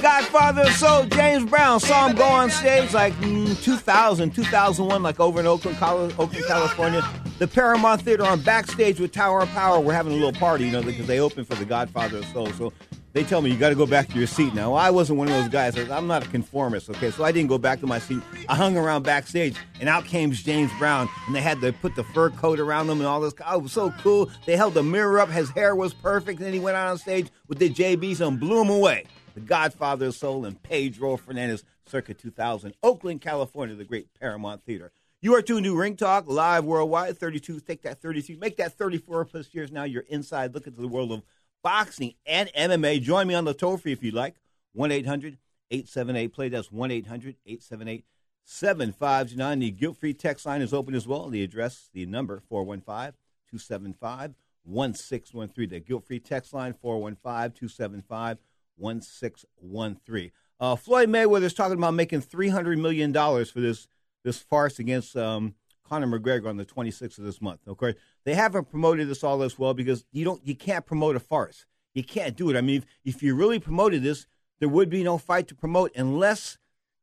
Godfather 0.00 0.62
of 0.62 0.72
Soul, 0.72 1.04
James 1.06 1.48
Brown, 1.48 1.78
saw 1.78 2.08
him 2.08 2.16
go 2.16 2.24
on 2.24 2.50
stage 2.50 2.94
like 2.94 3.12
mm, 3.14 3.62
2000, 3.62 4.34
2001, 4.34 5.02
like 5.02 5.20
over 5.20 5.40
in 5.40 5.46
Oakland, 5.46 5.76
Oakland, 5.82 6.44
California. 6.46 7.02
The 7.38 7.46
Paramount 7.46 8.02
Theater 8.02 8.24
on 8.24 8.40
backstage 8.40 8.98
with 8.98 9.12
Tower 9.12 9.42
of 9.42 9.48
Power. 9.50 9.80
We're 9.80 9.92
having 9.92 10.12
a 10.12 10.16
little 10.16 10.32
party, 10.32 10.66
you 10.66 10.72
know, 10.72 10.82
because 10.82 11.06
they 11.06 11.20
opened 11.20 11.46
for 11.46 11.54
the 11.54 11.64
Godfather 11.64 12.18
of 12.18 12.24
Soul. 12.26 12.46
So 12.52 12.72
they 13.12 13.24
tell 13.24 13.42
me 13.42 13.50
you 13.50 13.56
got 13.56 13.70
to 13.70 13.74
go 13.74 13.86
back 13.86 14.08
to 14.08 14.18
your 14.18 14.26
seat 14.26 14.54
now. 14.54 14.74
I 14.74 14.90
wasn't 14.90 15.18
one 15.18 15.28
of 15.28 15.34
those 15.34 15.48
guys. 15.48 15.76
I'm 15.90 16.06
not 16.06 16.24
a 16.24 16.28
conformist, 16.28 16.88
okay? 16.90 17.10
So 17.10 17.24
I 17.24 17.32
didn't 17.32 17.48
go 17.48 17.58
back 17.58 17.80
to 17.80 17.86
my 17.86 17.98
seat. 17.98 18.22
I 18.48 18.54
hung 18.54 18.76
around 18.76 19.02
backstage, 19.02 19.56
and 19.80 19.88
out 19.88 20.04
came 20.04 20.30
James 20.30 20.70
Brown, 20.78 21.08
and 21.26 21.34
they 21.34 21.40
had 21.40 21.60
to 21.62 21.72
put 21.72 21.96
the 21.96 22.04
fur 22.04 22.30
coat 22.30 22.60
around 22.60 22.88
him 22.88 22.98
and 22.98 23.06
all 23.06 23.20
this. 23.20 23.34
Oh, 23.44 23.58
it 23.58 23.62
was 23.64 23.72
so 23.72 23.92
cool. 24.00 24.30
They 24.46 24.56
held 24.56 24.74
the 24.74 24.82
mirror 24.82 25.18
up. 25.18 25.28
His 25.28 25.50
hair 25.50 25.74
was 25.74 25.92
perfect. 25.92 26.38
And 26.38 26.46
then 26.46 26.54
he 26.54 26.60
went 26.60 26.76
out 26.76 26.88
on 26.88 26.98
stage 26.98 27.28
with 27.48 27.58
the 27.58 27.68
JBs 27.68 28.26
and 28.26 28.38
blew 28.38 28.60
him 28.60 28.70
away. 28.70 29.06
The 29.34 29.40
Godfather 29.40 30.06
of 30.06 30.14
Soul 30.14 30.44
and 30.44 30.60
Pedro 30.62 31.16
Fernandez, 31.16 31.64
circa 31.86 32.14
2000, 32.14 32.74
Oakland, 32.82 33.20
California, 33.20 33.74
the 33.74 33.84
great 33.84 34.08
Paramount 34.18 34.64
Theater. 34.64 34.90
You 35.22 35.34
are 35.34 35.42
tuned 35.42 35.64
to 35.66 35.76
Ring 35.76 35.96
Talk 35.96 36.24
live 36.26 36.64
worldwide. 36.64 37.18
32, 37.18 37.60
take 37.60 37.82
that 37.82 38.00
32, 38.00 38.38
make 38.38 38.56
that 38.56 38.72
34 38.72 39.26
plus 39.26 39.52
years 39.52 39.70
now. 39.70 39.84
You're 39.84 40.04
inside. 40.08 40.54
Look 40.54 40.66
into 40.66 40.80
the 40.80 40.88
world 40.88 41.12
of 41.12 41.22
boxing 41.62 42.14
and 42.26 42.50
MMA. 42.56 43.02
Join 43.02 43.26
me 43.26 43.34
on 43.34 43.44
the 43.44 43.54
toll 43.54 43.76
free 43.76 43.92
if 43.92 44.02
you'd 44.02 44.14
like. 44.14 44.36
1 44.72 44.90
800 44.90 45.36
878 45.70 46.32
play. 46.32 46.48
That's 46.48 46.72
1 46.72 46.90
800 46.90 47.36
878 47.44 48.04
7529. 48.44 49.58
The 49.58 49.70
guilt 49.70 49.96
free 49.98 50.14
text 50.14 50.46
line 50.46 50.62
is 50.62 50.72
open 50.72 50.94
as 50.94 51.06
well. 51.06 51.28
The 51.28 51.42
address, 51.42 51.90
the 51.92 52.06
number 52.06 52.42
415 52.48 53.12
275 53.50 54.34
1613. 54.64 55.68
The 55.68 55.80
guilt 55.80 56.06
free 56.06 56.18
text 56.18 56.54
line 56.54 56.72
415 56.72 57.52
275 57.52 58.38
1613. 58.80 60.30
Uh, 60.58 60.76
Floyd 60.76 61.14
is 61.42 61.54
talking 61.54 61.78
about 61.78 61.94
making 61.94 62.20
$300 62.22 62.78
million 62.78 63.12
for 63.12 63.60
this, 63.60 63.88
this 64.24 64.38
farce 64.38 64.78
against 64.78 65.16
um, 65.16 65.54
Conor 65.88 66.06
McGregor 66.06 66.48
on 66.48 66.56
the 66.56 66.64
26th 66.64 67.18
of 67.18 67.24
this 67.24 67.40
month. 67.40 67.60
Okay, 67.66 67.94
they 68.24 68.34
haven't 68.34 68.70
promoted 68.70 69.08
this 69.08 69.24
all 69.24 69.42
as 69.42 69.58
well 69.58 69.74
because 69.74 70.04
you 70.12 70.24
don't, 70.24 70.46
you 70.46 70.54
can't 70.54 70.84
promote 70.84 71.16
a 71.16 71.20
farce. 71.20 71.66
You 71.94 72.04
can't 72.04 72.36
do 72.36 72.50
it. 72.50 72.56
I 72.56 72.60
mean, 72.60 72.76
if, 73.04 73.16
if 73.16 73.22
you 73.22 73.34
really 73.34 73.58
promoted 73.58 74.02
this, 74.02 74.26
there 74.60 74.68
would 74.68 74.90
be 74.90 75.02
no 75.02 75.18
fight 75.18 75.48
to 75.48 75.54
promote 75.54 75.90
unless, 75.96 76.58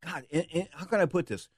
God, 0.05 0.25
how 0.71 0.85
can 0.85 1.01
I 1.01 1.05
put 1.05 1.25
this? 1.25 1.49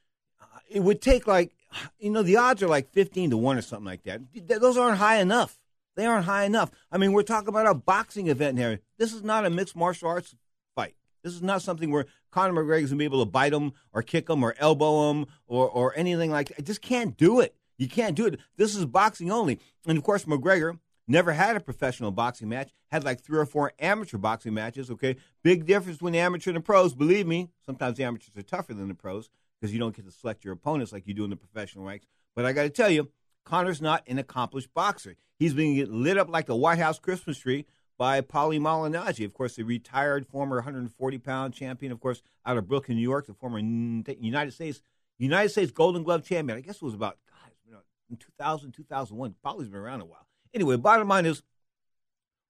Uh, 0.41 0.45
it 0.69 0.79
would 0.79 1.01
take 1.01 1.27
like, 1.27 1.51
you 1.99 2.09
know, 2.09 2.23
the 2.23 2.37
odds 2.37 2.63
are 2.63 2.67
like 2.67 2.89
15 2.91 3.31
to 3.31 3.37
1 3.37 3.57
or 3.57 3.61
something 3.61 3.85
like 3.85 4.03
that. 4.03 4.21
Th- 4.33 4.59
Those 4.59 4.77
aren't 4.77 4.97
high 4.97 5.17
enough. 5.17 5.58
They 5.99 6.05
aren't 6.05 6.23
high 6.23 6.45
enough. 6.45 6.71
I 6.93 6.97
mean, 6.97 7.11
we're 7.11 7.23
talking 7.23 7.49
about 7.49 7.67
a 7.67 7.73
boxing 7.73 8.27
event 8.27 8.57
here. 8.57 8.79
This 8.97 9.11
is 9.11 9.21
not 9.21 9.45
a 9.45 9.49
mixed 9.49 9.75
martial 9.75 10.07
arts 10.07 10.33
fight. 10.73 10.95
This 11.25 11.33
is 11.33 11.41
not 11.41 11.61
something 11.61 11.91
where 11.91 12.05
Conor 12.31 12.53
McGregor's 12.53 12.89
gonna 12.89 12.99
be 12.99 13.03
able 13.03 13.19
to 13.19 13.29
bite 13.29 13.51
him 13.51 13.73
or 13.91 14.01
kick 14.01 14.29
him 14.29 14.41
or 14.41 14.55
elbow 14.59 15.11
him 15.11 15.25
or, 15.45 15.69
or 15.69 15.93
anything 15.97 16.31
like 16.31 16.47
that. 16.47 16.59
I 16.59 16.61
just 16.61 16.81
can't 16.81 17.17
do 17.17 17.41
it. 17.41 17.53
You 17.77 17.89
can't 17.89 18.15
do 18.15 18.27
it. 18.27 18.39
This 18.55 18.77
is 18.77 18.85
boxing 18.85 19.29
only. 19.29 19.59
And 19.85 19.97
of 19.97 20.03
course, 20.05 20.23
McGregor 20.23 20.79
never 21.05 21.33
had 21.33 21.57
a 21.57 21.59
professional 21.59 22.11
boxing 22.11 22.47
match, 22.47 22.71
had 22.91 23.03
like 23.03 23.19
three 23.19 23.37
or 23.37 23.45
four 23.45 23.73
amateur 23.77 24.17
boxing 24.17 24.53
matches, 24.53 24.89
okay? 24.89 25.17
Big 25.43 25.65
difference 25.65 25.97
between 25.97 26.13
the 26.13 26.19
amateur 26.19 26.51
and 26.51 26.57
the 26.57 26.61
pros. 26.61 26.93
Believe 26.93 27.27
me, 27.27 27.49
sometimes 27.65 27.97
the 27.97 28.05
amateurs 28.05 28.37
are 28.37 28.41
tougher 28.41 28.73
than 28.73 28.87
the 28.87 28.93
pros 28.93 29.29
because 29.59 29.73
you 29.73 29.79
don't 29.79 29.93
get 29.93 30.05
to 30.05 30.11
select 30.11 30.45
your 30.45 30.53
opponents 30.53 30.93
like 30.93 31.07
you 31.07 31.13
do 31.13 31.25
in 31.25 31.29
the 31.29 31.35
professional 31.35 31.83
ranks. 31.83 32.05
But 32.37 32.45
I 32.45 32.53
got 32.53 32.63
to 32.63 32.69
tell 32.69 32.89
you, 32.89 33.09
Conor's 33.49 33.81
not 33.81 34.03
an 34.05 34.19
accomplished 34.19 34.71
boxer. 34.75 35.15
He's 35.39 35.55
being 35.55 36.03
lit 36.03 36.17
up 36.17 36.29
like 36.29 36.49
a 36.49 36.55
White 36.55 36.77
House 36.77 36.99
Christmas 36.99 37.39
tree 37.39 37.65
by 37.97 38.21
Paulie 38.21 38.59
Malignaggi, 38.59 39.25
of 39.25 39.33
course, 39.33 39.55
the 39.55 39.63
retired 39.63 40.27
former 40.27 40.57
140 40.57 41.17
pound 41.17 41.53
champion, 41.55 41.91
of 41.91 41.99
course, 41.99 42.21
out 42.45 42.57
of 42.57 42.67
Brooklyn, 42.67 42.97
New 42.97 43.03
York, 43.03 43.25
the 43.25 43.33
former 43.33 43.59
United 43.59 44.51
States 44.51 44.81
United 45.17 45.49
States 45.49 45.71
Golden 45.71 46.03
Glove 46.03 46.23
champion. 46.23 46.57
I 46.57 46.61
guess 46.61 46.75
it 46.75 46.83
was 46.83 46.93
about 46.93 47.17
God, 47.27 47.51
you 47.65 47.71
know, 47.71 47.79
in 48.09 48.17
2000, 48.17 48.71
2001. 48.71 49.35
Paulie's 49.43 49.67
been 49.67 49.79
around 49.79 50.01
a 50.01 50.05
while. 50.05 50.27
Anyway, 50.53 50.77
bottom 50.77 51.07
line 51.07 51.25
is, 51.25 51.41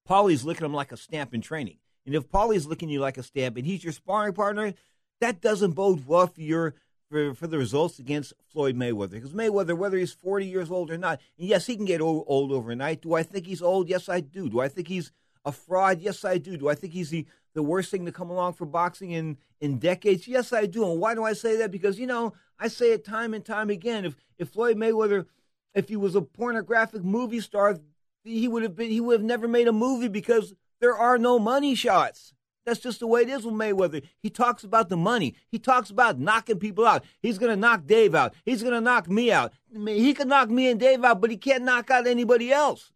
Paulie's 0.07 0.43
licking 0.43 0.65
him 0.65 0.73
like 0.73 0.91
a 0.91 0.97
stamp 0.97 1.33
in 1.33 1.41
training. 1.41 1.77
And 2.05 2.13
if 2.13 2.29
Paulie's 2.29 2.67
licking 2.67 2.89
you 2.89 2.99
like 2.99 3.17
a 3.17 3.23
stamp 3.23 3.57
and 3.57 3.65
he's 3.65 3.83
your 3.83 3.93
sparring 3.93 4.33
partner, 4.33 4.73
that 5.21 5.41
doesn't 5.41 5.71
bode 5.71 6.05
well 6.05 6.27
for 6.27 6.41
your 6.41 6.75
for, 7.10 7.34
for 7.34 7.48
the 7.48 7.58
results 7.58 8.00
against 8.00 8.34
Floyd 8.52 8.76
Mayweather. 8.76 9.12
Because 9.12 9.34
Mayweather, 9.34 9.78
whether 9.78 9.98
he's 9.98 10.13
40 10.13 10.45
years 10.45 10.72
old 10.72 10.91
or 10.91 10.98
not, 10.98 11.19
yes, 11.38 11.65
he 11.65 11.76
can 11.76 11.86
get 11.86 12.02
old, 12.02 12.26
old 12.28 12.52
overnight. 12.52 13.02
Do 13.02 13.13
I 13.15 13.24
think 13.24 13.45
he's 13.45 13.62
old? 13.62 13.89
Yes, 13.89 14.10
I 14.10 14.19
do. 14.19 14.50
Do 14.50 14.60
I 14.60 14.67
think 14.67 14.88
he's 14.88 15.12
a 15.45 15.52
fraud? 15.52 16.00
Yes, 16.00 16.24
I 16.24 16.38
do. 16.38 16.58
Do 16.58 16.69
I 16.69 16.76
think 16.76 16.93
he's 16.93 17.10
the, 17.10 17.26
the 17.54 17.63
worst 17.63 17.91
thing 17.91 18.06
to 18.06 18.12
come 18.12 18.30
along 18.30 18.54
for 18.54 18.65
boxing 18.65 19.12
in, 19.12 19.38
in 19.60 19.80
decades? 19.80 20.28
Yes, 20.28 20.54
I 20.54 20.65
do. 20.65 20.89
And 20.89 21.00
why 21.00 21.15
do 21.15 21.24
I 21.24 21.34
say 21.34 21.58
that? 21.58 21.72
Because, 21.72 22.00
you 22.00 22.08
know, 22.08 22.34
I 22.60 22.67
say 22.67 22.91
it 22.91 23.06
time 23.06 23.34
and 23.34 23.43
time 23.43 23.69
again. 23.69 24.06
If 24.06 24.15
if 24.38 24.50
Floyd 24.50 24.78
Mayweather, 24.78 25.26
if 25.74 25.89
he 25.89 25.95
was 25.95 26.15
a 26.15 26.22
pornographic 26.22 27.04
movie 27.04 27.39
star, 27.39 27.80
he 28.24 28.48
would 28.48 28.63
have 28.63 28.76
been 28.76 28.91
he 28.91 29.00
would 29.00 29.19
have 29.19 29.24
never 29.24 29.48
made 29.48 29.67
a 29.67 29.74
movie 29.74 30.10
because 30.10 30.54
there 30.82 30.95
are 30.95 31.17
no 31.17 31.39
money 31.39 31.74
shots. 31.74 32.34
That's 32.69 32.79
just 32.79 32.99
the 32.99 33.08
way 33.08 33.23
it 33.23 33.29
is 33.29 33.45
with 33.45 33.55
Mayweather. 33.55 34.03
He 34.21 34.29
talks 34.29 34.63
about 34.63 34.89
the 34.89 34.95
money. 34.95 35.34
He 35.47 35.58
talks 35.58 35.89
about 35.89 36.19
knocking 36.19 36.60
people 36.60 36.86
out. 36.86 37.03
He's 37.19 37.39
going 37.39 37.49
to 37.49 37.55
knock 37.55 37.88
Dave 37.88 38.13
out. 38.13 38.36
He's 38.45 38.62
going 38.62 38.75
to 38.75 38.79
knock 38.79 39.10
me 39.10 39.32
out. 39.32 39.53
He 39.88 40.13
can 40.13 40.27
knock 40.27 40.51
me 40.51 40.69
and 40.69 40.79
Dave 40.79 41.03
out, 41.03 41.19
but 41.19 41.32
he 41.32 41.38
can't 41.38 41.63
knock 41.63 41.89
out 41.89 42.05
anybody 42.05 42.51
else. 42.51 42.91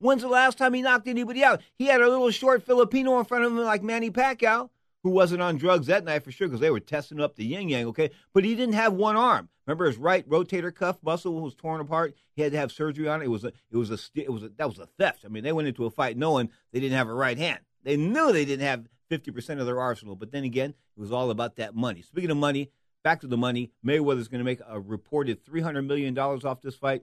When's 0.00 0.20
the 0.20 0.28
last 0.28 0.58
time 0.58 0.74
he 0.74 0.82
knocked 0.82 1.08
anybody 1.08 1.42
out? 1.42 1.62
He 1.76 1.86
had 1.86 2.02
a 2.02 2.10
little 2.10 2.30
short 2.30 2.62
Filipino 2.62 3.18
in 3.18 3.24
front 3.24 3.44
of 3.44 3.52
him 3.52 3.58
like 3.58 3.82
Manny 3.82 4.10
Pacquiao, 4.10 4.68
who 5.02 5.08
wasn't 5.08 5.40
on 5.40 5.56
drugs 5.56 5.86
that 5.86 6.04
night 6.04 6.22
for 6.22 6.30
sure 6.30 6.46
because 6.46 6.60
they 6.60 6.70
were 6.70 6.78
testing 6.78 7.18
up 7.18 7.36
the 7.36 7.46
yin 7.46 7.70
yang, 7.70 7.86
okay? 7.86 8.10
But 8.34 8.44
he 8.44 8.54
didn't 8.54 8.74
have 8.74 8.92
one 8.92 9.16
arm. 9.16 9.48
Remember 9.66 9.86
his 9.86 9.96
right 9.96 10.28
rotator 10.28 10.74
cuff 10.74 10.98
muscle 11.02 11.40
was 11.40 11.54
torn 11.54 11.80
apart. 11.80 12.14
He 12.34 12.42
had 12.42 12.52
to 12.52 12.58
have 12.58 12.70
surgery 12.70 13.08
on 13.08 13.22
it. 13.22 13.24
It 13.24 13.28
was 13.28 13.44
a, 13.44 13.52
it 13.70 13.78
was 13.78 13.90
a, 13.90 13.98
it 14.14 14.30
was 14.30 14.42
a, 14.42 14.50
that 14.58 14.68
was 14.68 14.78
a 14.78 14.86
theft. 14.98 15.24
I 15.24 15.28
mean, 15.28 15.42
they 15.42 15.52
went 15.52 15.68
into 15.68 15.86
a 15.86 15.90
fight 15.90 16.18
knowing 16.18 16.50
they 16.72 16.80
didn't 16.80 16.98
have 16.98 17.08
a 17.08 17.14
right 17.14 17.38
hand. 17.38 17.60
They 17.82 17.96
knew 17.96 18.32
they 18.32 18.44
didn't 18.44 18.66
have 18.66 18.84
50% 19.10 19.60
of 19.60 19.66
their 19.66 19.80
arsenal. 19.80 20.16
But 20.16 20.32
then 20.32 20.44
again, 20.44 20.70
it 20.70 21.00
was 21.00 21.12
all 21.12 21.30
about 21.30 21.56
that 21.56 21.74
money. 21.74 22.02
Speaking 22.02 22.30
of 22.30 22.36
money, 22.36 22.70
back 23.06 23.20
to 23.20 23.28
the 23.28 23.36
money. 23.36 23.70
Mayweather's 23.84 24.26
going 24.26 24.40
to 24.40 24.44
make 24.44 24.60
a 24.66 24.80
reported 24.80 25.44
$300 25.44 25.86
million 25.86 26.18
off 26.18 26.60
this 26.60 26.74
fight. 26.74 27.02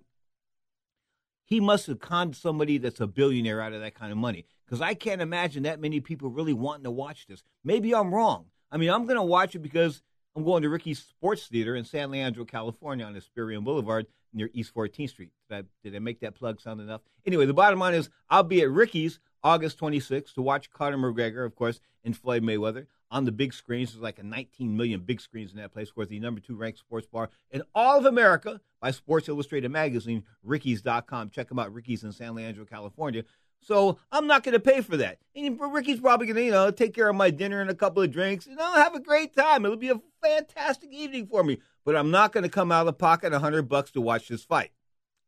He 1.46 1.62
must 1.62 1.88
have 1.88 2.00
conned 2.00 2.36
somebody 2.36 2.78
that's 2.78 3.00
a 3.00 3.08
billionaire 3.08 3.62
out 3.62 3.72
of 3.72 3.82
that 3.82 3.96
kind 3.96 4.12
of 4.12 4.18
money 4.18 4.46
because 4.66 4.82
I 4.82 4.96
can't 4.96 5.22
imagine 5.22 5.64
that 5.64 5.80
many 5.80 6.02
people 6.02 6.30
really 6.30 6.54
wanting 6.54 6.84
to 6.84 6.92
watch 6.92 7.28
this. 7.28 7.44
Maybe 7.64 7.96
I'm 7.96 8.14
wrong. 8.14 8.48
I 8.70 8.76
mean, 8.78 8.90
I'm 8.90 9.06
going 9.06 9.18
to 9.18 9.24
watch 9.24 9.56
it 9.56 9.60
because 9.60 10.02
I'm 10.36 10.44
going 10.44 10.64
to 10.64 10.70
Ricky's 10.70 11.00
Sports 11.00 11.48
Theater 11.48 11.76
in 11.76 11.86
San 11.86 12.12
Leandro, 12.12 12.44
California 12.44 13.06
on 13.06 13.14
Hesperian 13.14 13.64
Boulevard 13.64 14.08
near 14.34 14.50
East 14.54 14.74
14th 14.76 15.10
Street. 15.10 15.30
Did 15.50 15.58
I, 15.58 15.64
did 15.84 15.96
I 15.96 16.00
make 16.00 16.20
that 16.20 16.36
plug 16.36 16.60
sound 16.60 16.82
enough? 16.82 17.02
Anyway, 17.26 17.46
the 17.46 17.54
bottom 17.54 17.80
line 17.80 17.94
is 17.94 18.10
I'll 18.30 18.44
be 18.44 18.62
at 18.62 18.70
Ricky's 18.70 19.20
August 19.44 19.80
26th 19.80 20.34
to 20.34 20.42
watch 20.42 20.72
Conor 20.72 20.98
McGregor, 20.98 21.46
of 21.46 21.56
course, 21.56 21.80
and 22.04 22.16
Floyd 22.16 22.44
Mayweather 22.44 22.88
on 23.12 23.26
the 23.26 23.32
big 23.32 23.54
screens. 23.54 23.92
There's 23.92 24.02
like 24.02 24.20
a 24.20 24.24
19 24.24 24.76
million 24.76 25.02
big 25.02 25.22
screens 25.22 25.52
in 25.52 25.58
that 25.58 25.74
place. 25.74 25.90
Of 25.90 25.96
course, 25.96 26.08
the 26.08 26.20
number 26.20 26.42
two 26.42 26.56
ranked 26.56 26.80
sports 26.80 27.08
bar 27.08 27.30
in 27.52 27.62
all 27.76 28.00
of 28.00 28.06
America 28.06 28.62
by 28.82 28.92
Sports 28.92 29.30
Illustrated 29.30 29.70
Magazine, 29.70 30.24
Ricky's.com. 30.44 31.30
Check 31.30 31.50
them 31.50 31.60
out, 31.60 31.74
Ricky's 31.74 32.04
in 32.04 32.12
San 32.12 32.36
Leandro, 32.36 32.66
California. 32.66 33.24
So 33.62 33.98
I'm 34.12 34.28
not 34.28 34.44
going 34.44 34.54
to 34.54 34.60
pay 34.60 34.82
for 34.82 34.98
that. 34.98 35.20
And 35.36 35.60
Ricky's 35.60 36.02
probably 36.02 36.28
going 36.28 36.36
to, 36.36 36.44
you 36.44 36.52
know, 36.52 36.70
take 36.72 36.94
care 36.94 37.10
of 37.10 37.16
my 37.16 37.30
dinner 37.30 37.62
and 37.62 37.70
a 37.70 37.76
couple 37.76 38.04
of 38.04 38.12
drinks. 38.12 38.46
You 38.46 38.56
know, 38.56 38.74
have 38.74 38.94
a 38.94 39.00
great 39.00 39.34
time. 39.34 39.64
It'll 39.64 39.78
be 39.78 39.90
a 39.90 40.02
fantastic 40.22 40.92
evening 40.92 41.28
for 41.28 41.44
me. 41.44 41.60
But 41.86 41.96
I'm 41.96 42.12
not 42.12 42.34
going 42.34 42.44
to 42.44 42.50
come 42.50 42.72
out 42.72 42.88
of 42.88 42.98
pocket 42.98 43.34
a 43.34 43.40
hundred 43.40 43.70
bucks 43.70 43.92
to 43.92 44.02
watch 44.02 44.28
this 44.28 44.44
fight. 44.44 44.72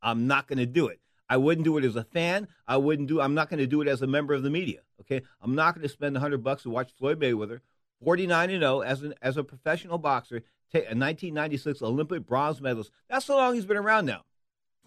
I'm 0.02 0.28
not 0.28 0.48
going 0.48 0.60
to 0.60 0.66
do 0.66 0.88
it. 0.88 1.00
I 1.30 1.38
wouldn't 1.38 1.66
do 1.66 1.78
it 1.78 1.86
as 1.86 1.96
a 1.96 2.04
fan. 2.04 2.48
I 2.68 2.78
wouldn't 2.78 3.08
do. 3.08 3.20
I'm 3.22 3.34
not 3.34 3.50
going 3.50 3.60
to 3.60 3.68
do 3.68 3.82
it 3.82 3.88
as 3.88 4.02
a 4.02 4.08
member 4.08 4.34
of 4.34 4.44
the 4.44 4.50
media. 4.50 4.82
Okay, 5.02 5.22
I'm 5.42 5.56
not 5.56 5.76
going 5.76 5.84
to 5.84 5.90
spend 5.90 6.16
a 6.16 6.20
hundred 6.20 6.44
bucks 6.44 6.64
to 6.64 6.70
watch 6.70 6.92
Floyd 6.98 7.20
Mayweather, 7.20 7.62
49 8.04 8.50
and 8.50 8.62
0 8.62 8.82
as 8.82 9.02
an 9.02 9.14
as 9.22 9.38
a 9.38 9.44
professional 9.44 9.98
boxer, 9.98 10.44
a 10.74 10.78
1996 10.78 11.82
Olympic 11.82 12.26
bronze 12.26 12.62
medalist. 12.62 12.92
That's 13.10 13.28
how 13.28 13.38
long 13.38 13.56
he's 13.56 13.66
been 13.66 13.78
around 13.78 14.06
now. 14.06 14.24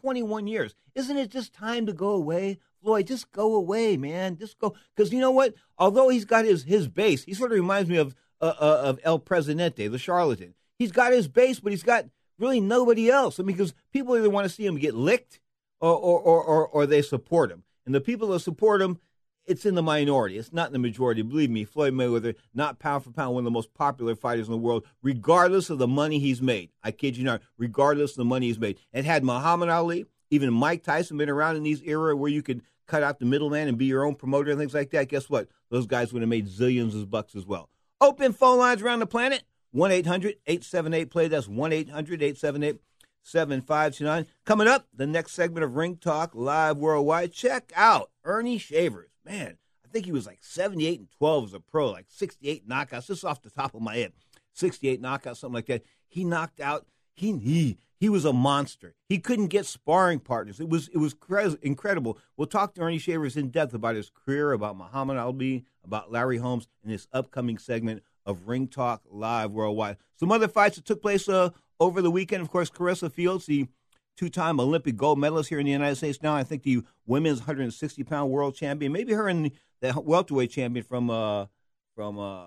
21 0.00 0.46
years. 0.46 0.74
Isn't 0.94 1.16
it 1.16 1.30
just 1.30 1.52
time 1.52 1.86
to 1.86 1.92
go 1.92 2.10
away? 2.10 2.58
Floyd, 2.82 3.08
just 3.08 3.32
go 3.32 3.54
away, 3.54 3.96
man. 3.96 4.36
Just 4.36 4.58
go. 4.58 4.74
Because 4.94 5.12
you 5.12 5.20
know 5.20 5.32
what? 5.32 5.54
Although 5.76 6.08
he's 6.08 6.24
got 6.24 6.44
his, 6.44 6.62
his 6.62 6.86
base, 6.88 7.24
he 7.24 7.34
sort 7.34 7.50
of 7.50 7.56
reminds 7.56 7.90
me 7.90 7.96
of 7.96 8.14
uh, 8.40 8.54
uh, 8.60 8.80
of 8.84 9.00
El 9.02 9.18
Presidente, 9.18 9.88
the 9.88 9.98
charlatan. 9.98 10.54
He's 10.78 10.92
got 10.92 11.12
his 11.12 11.26
base, 11.26 11.58
but 11.58 11.72
he's 11.72 11.82
got 11.82 12.06
really 12.38 12.60
nobody 12.60 13.10
else. 13.10 13.40
I 13.40 13.42
mean, 13.42 13.56
because 13.56 13.74
people 13.92 14.16
either 14.16 14.30
want 14.30 14.44
to 14.44 14.54
see 14.54 14.64
him 14.64 14.76
get 14.76 14.94
licked 14.94 15.40
or, 15.80 15.94
or, 15.94 16.20
or, 16.20 16.42
or, 16.44 16.68
or 16.68 16.86
they 16.86 17.02
support 17.02 17.50
him. 17.50 17.64
And 17.86 17.94
the 17.94 18.00
people 18.00 18.28
that 18.28 18.40
support 18.40 18.82
him, 18.82 18.98
it's 19.46 19.64
in 19.64 19.74
the 19.74 19.82
minority. 19.82 20.36
It's 20.36 20.52
not 20.52 20.66
in 20.66 20.72
the 20.74 20.78
majority. 20.78 21.22
Believe 21.22 21.50
me, 21.50 21.64
Floyd 21.64 21.94
Mayweather, 21.94 22.34
not 22.52 22.78
pound 22.78 23.04
for 23.04 23.10
pound, 23.10 23.34
one 23.34 23.40
of 23.42 23.44
the 23.46 23.50
most 23.50 23.72
popular 23.72 24.14
fighters 24.14 24.46
in 24.46 24.52
the 24.52 24.58
world, 24.58 24.84
regardless 25.02 25.70
of 25.70 25.78
the 25.78 25.88
money 25.88 26.18
he's 26.18 26.42
made. 26.42 26.70
I 26.82 26.90
kid 26.90 27.16
you 27.16 27.24
not, 27.24 27.40
regardless 27.56 28.10
of 28.10 28.18
the 28.18 28.24
money 28.26 28.48
he's 28.48 28.58
made. 28.58 28.78
And 28.92 29.06
had 29.06 29.24
Muhammad 29.24 29.70
Ali, 29.70 30.04
even 30.30 30.52
Mike 30.52 30.82
Tyson 30.82 31.16
been 31.16 31.30
around 31.30 31.56
in 31.56 31.62
these 31.62 31.82
era 31.82 32.14
where 32.14 32.30
you 32.30 32.42
could 32.42 32.62
cut 32.86 33.02
out 33.02 33.20
the 33.20 33.26
middleman 33.26 33.68
and 33.68 33.78
be 33.78 33.86
your 33.86 34.04
own 34.04 34.14
promoter 34.14 34.50
and 34.50 34.60
things 34.60 34.74
like 34.74 34.90
that, 34.90 35.08
guess 35.08 35.30
what? 35.30 35.48
Those 35.70 35.86
guys 35.86 36.12
would 36.12 36.22
have 36.22 36.28
made 36.28 36.46
zillions 36.46 36.94
of 36.94 37.10
bucks 37.10 37.34
as 37.34 37.46
well. 37.46 37.70
Open 38.00 38.32
phone 38.32 38.58
lines 38.58 38.82
around 38.82 38.98
the 38.98 39.06
planet 39.06 39.44
1 39.72 39.90
800 39.90 40.36
878 40.46 41.10
play. 41.10 41.28
That's 41.28 41.48
1 41.48 41.72
800 41.72 42.22
878 42.22 42.80
7529. 43.22 44.26
Coming 44.44 44.68
up, 44.68 44.86
the 44.94 45.06
next 45.06 45.32
segment 45.32 45.64
of 45.64 45.76
Ring 45.76 45.96
Talk 45.96 46.34
Live 46.34 46.78
Worldwide. 46.78 47.32
Check 47.32 47.72
out 47.74 48.10
Ernie 48.24 48.58
Shavers. 48.58 49.10
Man, 49.24 49.58
I 49.84 49.88
think 49.88 50.06
he 50.06 50.12
was 50.12 50.26
like 50.26 50.38
78 50.40 51.00
and 51.00 51.10
12 51.10 51.44
as 51.44 51.54
a 51.54 51.60
pro, 51.60 51.90
like 51.90 52.06
68 52.08 52.68
knockouts, 52.68 53.06
just 53.06 53.24
off 53.24 53.42
the 53.42 53.50
top 53.50 53.74
of 53.74 53.82
my 53.82 53.96
head. 53.96 54.12
68 54.52 55.00
knockouts, 55.00 55.38
something 55.38 55.54
like 55.54 55.66
that. 55.66 55.82
He 56.06 56.24
knocked 56.24 56.60
out, 56.60 56.86
he, 57.14 57.36
he, 57.38 57.78
he 58.00 58.08
was 58.08 58.24
a 58.24 58.32
monster. 58.32 58.94
He 59.08 59.18
couldn't 59.18 59.48
get 59.48 59.66
sparring 59.66 60.20
partners. 60.20 60.60
It 60.60 60.68
was 60.68 60.88
it 60.88 60.98
was 60.98 61.16
incredible. 61.62 62.18
We'll 62.36 62.46
talk 62.46 62.74
to 62.74 62.80
Ernie 62.80 62.98
Shavers 62.98 63.36
in 63.36 63.50
depth 63.50 63.74
about 63.74 63.96
his 63.96 64.10
career, 64.10 64.52
about 64.52 64.76
Muhammad 64.76 65.16
Ali, 65.16 65.64
about 65.84 66.12
Larry 66.12 66.38
Holmes, 66.38 66.68
in 66.84 66.90
this 66.90 67.08
upcoming 67.12 67.58
segment 67.58 68.02
of 68.24 68.46
Ring 68.46 68.68
Talk 68.68 69.02
Live 69.10 69.50
Worldwide. 69.50 69.96
Some 70.16 70.30
other 70.30 70.48
fights 70.48 70.76
that 70.76 70.84
took 70.84 71.02
place 71.02 71.28
uh, 71.28 71.50
over 71.80 72.02
the 72.02 72.10
weekend. 72.10 72.42
Of 72.42 72.50
course, 72.50 72.70
Claressa 72.70 73.14
Shields, 73.14 73.46
the 73.46 73.68
two-time 74.16 74.58
Olympic 74.58 74.96
gold 74.96 75.18
medalist 75.18 75.48
here 75.48 75.60
in 75.60 75.66
the 75.66 75.72
United 75.72 75.96
States. 75.96 76.22
Now, 76.22 76.34
I 76.34 76.42
think 76.42 76.62
the 76.64 76.82
women's 77.06 77.42
160-pound 77.42 78.30
world 78.30 78.54
champion. 78.54 78.92
Maybe 78.92 79.12
her 79.12 79.28
and 79.28 79.50
the 79.80 80.00
welterweight 80.00 80.50
champion 80.50 80.84
from 80.84 81.10
uh, 81.10 81.46
from 81.94 82.18
uh, 82.18 82.46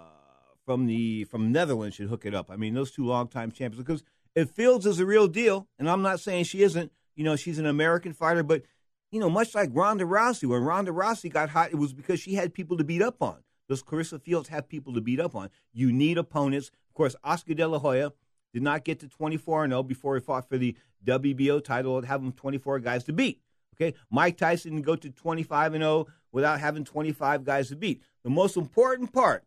from 0.65 0.85
the 0.85 1.23
from 1.25 1.51
Netherlands 1.51 1.95
should 1.95 2.09
hook 2.09 2.25
it 2.25 2.35
up. 2.35 2.51
I 2.51 2.55
mean, 2.55 2.73
those 2.73 2.91
two 2.91 3.05
long-time 3.05 3.51
champions 3.51 3.83
because 3.83 4.03
if 4.35 4.55
Shields 4.55 4.85
is 4.85 4.99
a 4.99 5.05
real 5.05 5.27
deal, 5.27 5.67
and 5.79 5.89
I'm 5.89 6.01
not 6.01 6.19
saying 6.19 6.45
she 6.45 6.63
isn't, 6.63 6.91
you 7.15 7.23
know, 7.23 7.35
she's 7.35 7.59
an 7.59 7.65
American 7.65 8.13
fighter, 8.13 8.43
but 8.43 8.63
you 9.11 9.19
know, 9.19 9.29
much 9.29 9.53
like 9.53 9.69
Ronda 9.73 10.05
Rousey, 10.05 10.47
when 10.47 10.63
Ronda 10.63 10.91
Rousey 10.91 11.31
got 11.31 11.49
hot, 11.49 11.71
it 11.71 11.75
was 11.75 11.91
because 11.91 12.19
she 12.19 12.35
had 12.35 12.53
people 12.53 12.77
to 12.77 12.83
beat 12.83 13.01
up 13.01 13.21
on. 13.21 13.43
Does 13.67 13.83
Claressa 13.83 14.23
Shields 14.23 14.49
have 14.49 14.69
people 14.69 14.93
to 14.93 15.01
beat 15.01 15.19
up 15.19 15.35
on? 15.35 15.49
You 15.73 15.91
need 15.91 16.17
opponents. 16.17 16.71
Of 16.89 16.93
course, 16.93 17.15
Oscar 17.23 17.53
De 17.53 17.67
La 17.67 17.79
Hoya 17.79 18.13
did 18.53 18.63
not 18.63 18.83
get 18.83 18.99
to 18.99 19.07
24 19.07 19.67
0 19.67 19.83
before 19.83 20.15
he 20.15 20.21
fought 20.21 20.47
for 20.47 20.57
the 20.57 20.75
WBO 21.05 21.63
title. 21.63 22.01
Have 22.01 22.21
him 22.21 22.31
24 22.31 22.79
guys 22.79 23.03
to 23.05 23.13
beat. 23.13 23.41
Okay, 23.75 23.97
Mike 24.09 24.37
Tyson 24.37 24.81
go 24.81 24.95
to 24.95 25.09
25 25.09 25.73
0 25.73 26.07
without 26.31 26.59
having 26.59 26.83
25 26.83 27.43
guys 27.43 27.69
to 27.69 27.75
beat. 27.75 28.01
The 28.23 28.29
most 28.29 28.57
important 28.57 29.11
part 29.11 29.43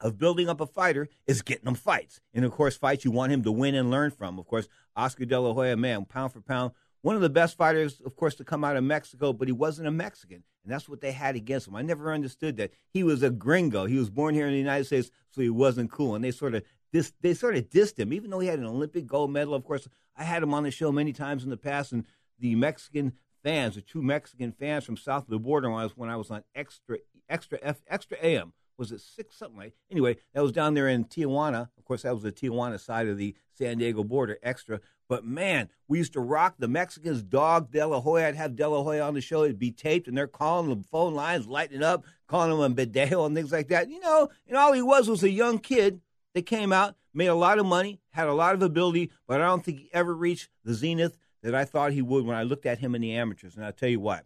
of 0.00 0.18
building 0.18 0.48
up 0.48 0.60
a 0.60 0.66
fighter 0.66 1.08
is 1.26 1.42
getting 1.42 1.64
them 1.64 1.74
fights. 1.74 2.20
And 2.34 2.44
of 2.44 2.52
course, 2.52 2.76
fights 2.76 3.04
you 3.04 3.10
want 3.10 3.32
him 3.32 3.42
to 3.44 3.52
win 3.52 3.74
and 3.74 3.90
learn 3.90 4.10
from. 4.10 4.38
Of 4.38 4.46
course, 4.46 4.68
Oscar 4.96 5.24
De 5.24 5.38
La 5.38 5.52
Hoya, 5.52 5.76
man, 5.76 6.04
pound 6.04 6.32
for 6.32 6.40
pound, 6.40 6.72
one 7.02 7.16
of 7.16 7.22
the 7.22 7.30
best 7.30 7.56
fighters, 7.56 8.00
of 8.04 8.14
course, 8.16 8.36
to 8.36 8.44
come 8.44 8.62
out 8.62 8.76
of 8.76 8.84
Mexico, 8.84 9.32
but 9.32 9.48
he 9.48 9.52
wasn't 9.52 9.88
a 9.88 9.92
Mexican. 9.92 10.44
And 10.62 10.72
that's 10.72 10.88
what 10.88 11.00
they 11.00 11.10
had 11.10 11.34
against 11.34 11.66
him. 11.66 11.74
I 11.74 11.82
never 11.82 12.12
understood 12.12 12.56
that. 12.56 12.70
He 12.88 13.02
was 13.02 13.24
a 13.24 13.30
gringo. 13.30 13.86
He 13.86 13.98
was 13.98 14.08
born 14.08 14.34
here 14.34 14.46
in 14.46 14.52
the 14.52 14.58
United 14.58 14.84
States, 14.84 15.10
so 15.30 15.40
he 15.40 15.50
wasn't 15.50 15.90
cool. 15.90 16.14
And 16.14 16.24
they 16.24 16.30
sort 16.30 16.54
of 16.54 16.62
dis, 16.92 17.12
they 17.20 17.34
sort 17.34 17.56
of 17.56 17.68
dissed 17.70 17.98
him, 17.98 18.12
even 18.12 18.30
though 18.30 18.40
he 18.40 18.48
had 18.48 18.58
an 18.58 18.66
Olympic 18.66 19.06
gold 19.06 19.30
medal. 19.30 19.54
Of 19.54 19.64
course, 19.64 19.88
I 20.16 20.24
had 20.24 20.42
him 20.42 20.54
on 20.54 20.62
the 20.62 20.70
show 20.70 20.92
many 20.92 21.12
times 21.12 21.44
in 21.44 21.50
the 21.50 21.56
past, 21.56 21.92
and 21.92 22.04
the 22.38 22.54
Mexican 22.54 23.12
fans, 23.42 23.74
the 23.74 23.80
true 23.80 24.02
Mexican 24.02 24.52
fans 24.52 24.84
from 24.84 24.96
south 24.96 25.24
of 25.24 25.30
the 25.30 25.38
border, 25.38 25.70
when 25.70 25.80
I 25.80 25.84
was, 25.84 25.96
when 25.96 26.10
I 26.10 26.16
was 26.16 26.30
on 26.30 26.44
extra 26.54 26.98
extra 27.28 27.58
F, 27.62 27.82
extra 27.88 28.18
AM 28.22 28.52
was 28.78 28.92
it 28.92 29.00
six 29.00 29.36
something 29.36 29.58
like 29.58 29.74
anyway 29.90 30.16
that 30.34 30.42
was 30.42 30.52
down 30.52 30.74
there 30.74 30.88
in 30.88 31.04
tijuana. 31.04 31.68
Of 31.78 31.84
course 31.84 32.02
that 32.02 32.14
was 32.14 32.22
the 32.22 32.32
tijuana 32.32 32.80
side 32.80 33.08
of 33.08 33.16
the 33.16 33.34
san 33.52 33.78
diego 33.78 34.02
border 34.02 34.38
extra. 34.42 34.80
But 35.08 35.24
man 35.24 35.68
we 35.88 35.98
used 35.98 36.14
to 36.14 36.20
rock 36.20 36.56
the 36.58 36.68
mexicans 36.68 37.22
dog 37.22 37.70
de 37.70 37.86
la 37.86 38.00
hoya. 38.00 38.28
I'd 38.28 38.36
have 38.36 38.56
de 38.56 38.68
la 38.68 38.82
hoya 38.82 39.02
on 39.02 39.14
the 39.14 39.20
show. 39.20 39.44
It'd 39.44 39.58
be 39.58 39.70
taped 39.70 40.08
and 40.08 40.16
they're 40.16 40.26
calling 40.26 40.68
the 40.70 40.82
phone 40.88 41.14
lines 41.14 41.46
lighting 41.46 41.82
up 41.82 42.04
calling 42.26 42.50
him 42.52 42.60
a 42.60 42.86
bedeo 42.86 43.26
and 43.26 43.36
things 43.36 43.52
like 43.52 43.68
that. 43.68 43.88
You 43.88 44.00
know 44.00 44.28
and 44.48 44.56
all 44.56 44.72
he 44.72 44.82
was 44.82 45.08
was 45.08 45.22
a 45.22 45.30
young 45.30 45.58
kid 45.58 46.00
that 46.34 46.46
came 46.46 46.72
out 46.72 46.96
made 47.14 47.26
a 47.26 47.34
lot 47.34 47.58
of 47.58 47.66
money 47.66 48.00
had 48.10 48.28
a 48.28 48.32
lot 48.32 48.54
of 48.54 48.62
ability 48.62 49.10
but 49.26 49.40
i 49.40 49.46
don't 49.46 49.64
think 49.64 49.78
he 49.78 49.90
ever 49.92 50.14
reached 50.14 50.48
the 50.64 50.74
zenith 50.74 51.18
that 51.42 51.54
i 51.54 51.64
thought 51.64 51.92
he 51.92 52.02
would 52.02 52.24
when 52.24 52.36
i 52.36 52.42
looked 52.42 52.66
at 52.66 52.78
him 52.78 52.94
in 52.94 53.02
the 53.02 53.12
amateurs 53.12 53.56
and 53.56 53.64
i'll 53.64 53.72
tell 53.72 53.88
you 53.88 54.00
what 54.00 54.24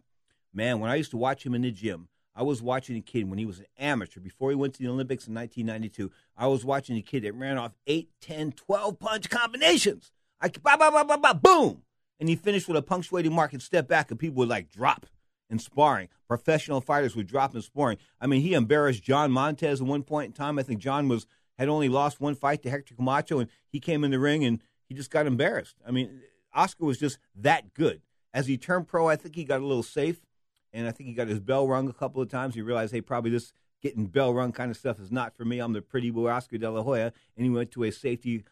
man 0.53 0.79
when 0.79 0.89
i 0.89 0.95
used 0.95 1.11
to 1.11 1.17
watch 1.17 1.45
him 1.45 1.53
in 1.53 1.61
the 1.61 1.71
gym 1.71 2.07
I 2.37 2.43
was 2.43 2.61
watching 2.61 2.95
a 2.95 3.01
kid 3.01 3.27
when 3.27 3.39
he 3.39 3.47
was 3.47 3.57
an 3.57 3.65
amateur 3.79 4.19
before 4.19 4.51
he 4.51 4.55
went 4.55 4.75
to 4.75 4.83
the 4.83 4.89
Olympics 4.89 5.27
in 5.27 5.33
1992. 5.33 6.11
I 6.37 6.45
was 6.45 6.63
watching 6.63 6.95
a 6.95 7.01
kid 7.01 7.23
that 7.23 7.33
ran 7.33 7.57
off 7.57 7.73
8, 7.87 8.09
10, 8.21 8.51
12 8.51 8.99
punch 8.99 9.29
combinations. 9.31 10.11
I 10.39 10.49
bah, 10.49 10.77
bah, 10.77 10.91
bah, 10.91 11.03
bah, 11.03 11.17
bah, 11.17 11.33
boom. 11.33 11.81
And 12.19 12.29
he 12.29 12.35
finished 12.35 12.67
with 12.67 12.77
a 12.77 12.83
punctuating 12.83 13.33
mark 13.33 13.53
and 13.53 13.61
step 13.61 13.87
back, 13.87 14.11
and 14.11 14.19
people 14.19 14.35
would 14.37 14.49
like 14.49 14.69
drop 14.69 15.07
in 15.49 15.57
sparring. 15.57 16.09
Professional 16.27 16.79
fighters 16.79 17.15
would 17.15 17.25
drop 17.25 17.55
in 17.55 17.61
sparring. 17.63 17.97
I 18.21 18.27
mean, 18.27 18.41
he 18.41 18.53
embarrassed 18.53 19.01
John 19.01 19.31
Montez 19.31 19.81
at 19.81 19.87
one 19.87 20.03
point 20.03 20.27
in 20.27 20.33
time. 20.33 20.59
I 20.59 20.63
think 20.63 20.79
John 20.79 21.07
was 21.07 21.25
had 21.57 21.69
only 21.69 21.89
lost 21.89 22.19
one 22.19 22.35
fight 22.35 22.61
to 22.63 22.69
Hector 22.69 22.95
Camacho, 22.95 23.39
and 23.39 23.49
he 23.67 23.79
came 23.79 24.03
in 24.03 24.11
the 24.11 24.19
ring 24.19 24.43
and 24.43 24.61
he 24.85 24.95
just 24.95 25.11
got 25.11 25.25
embarrassed. 25.25 25.75
I 25.85 25.91
mean, 25.91 26.21
Oscar 26.53 26.85
was 26.85 26.97
just 26.97 27.19
that 27.35 27.73
good. 27.73 28.01
As 28.33 28.47
he 28.47 28.57
turned 28.57 28.87
pro, 28.87 29.07
I 29.07 29.15
think 29.15 29.35
he 29.35 29.43
got 29.43 29.61
a 29.61 29.65
little 29.65 29.83
safe 29.83 30.21
and 30.73 30.87
I 30.87 30.91
think 30.91 31.07
he 31.07 31.13
got 31.13 31.27
his 31.27 31.39
bell 31.39 31.67
rung 31.67 31.89
a 31.89 31.93
couple 31.93 32.21
of 32.21 32.29
times. 32.29 32.55
He 32.55 32.61
realized, 32.61 32.93
hey, 32.93 33.01
probably 33.01 33.31
this 33.31 33.53
getting 33.81 34.07
bell 34.07 34.33
rung 34.33 34.51
kind 34.51 34.71
of 34.71 34.77
stuff 34.77 34.99
is 34.99 35.11
not 35.11 35.35
for 35.35 35.45
me. 35.45 35.59
I'm 35.59 35.73
the 35.73 35.81
pretty 35.81 36.11
boy 36.11 36.29
Oscar 36.29 36.57
De 36.57 36.69
La 36.69 36.83
Hoya, 36.83 37.13
and 37.35 37.45
he 37.45 37.49
went 37.49 37.71
to 37.71 37.83
a 37.83 37.91
safety 37.91 38.43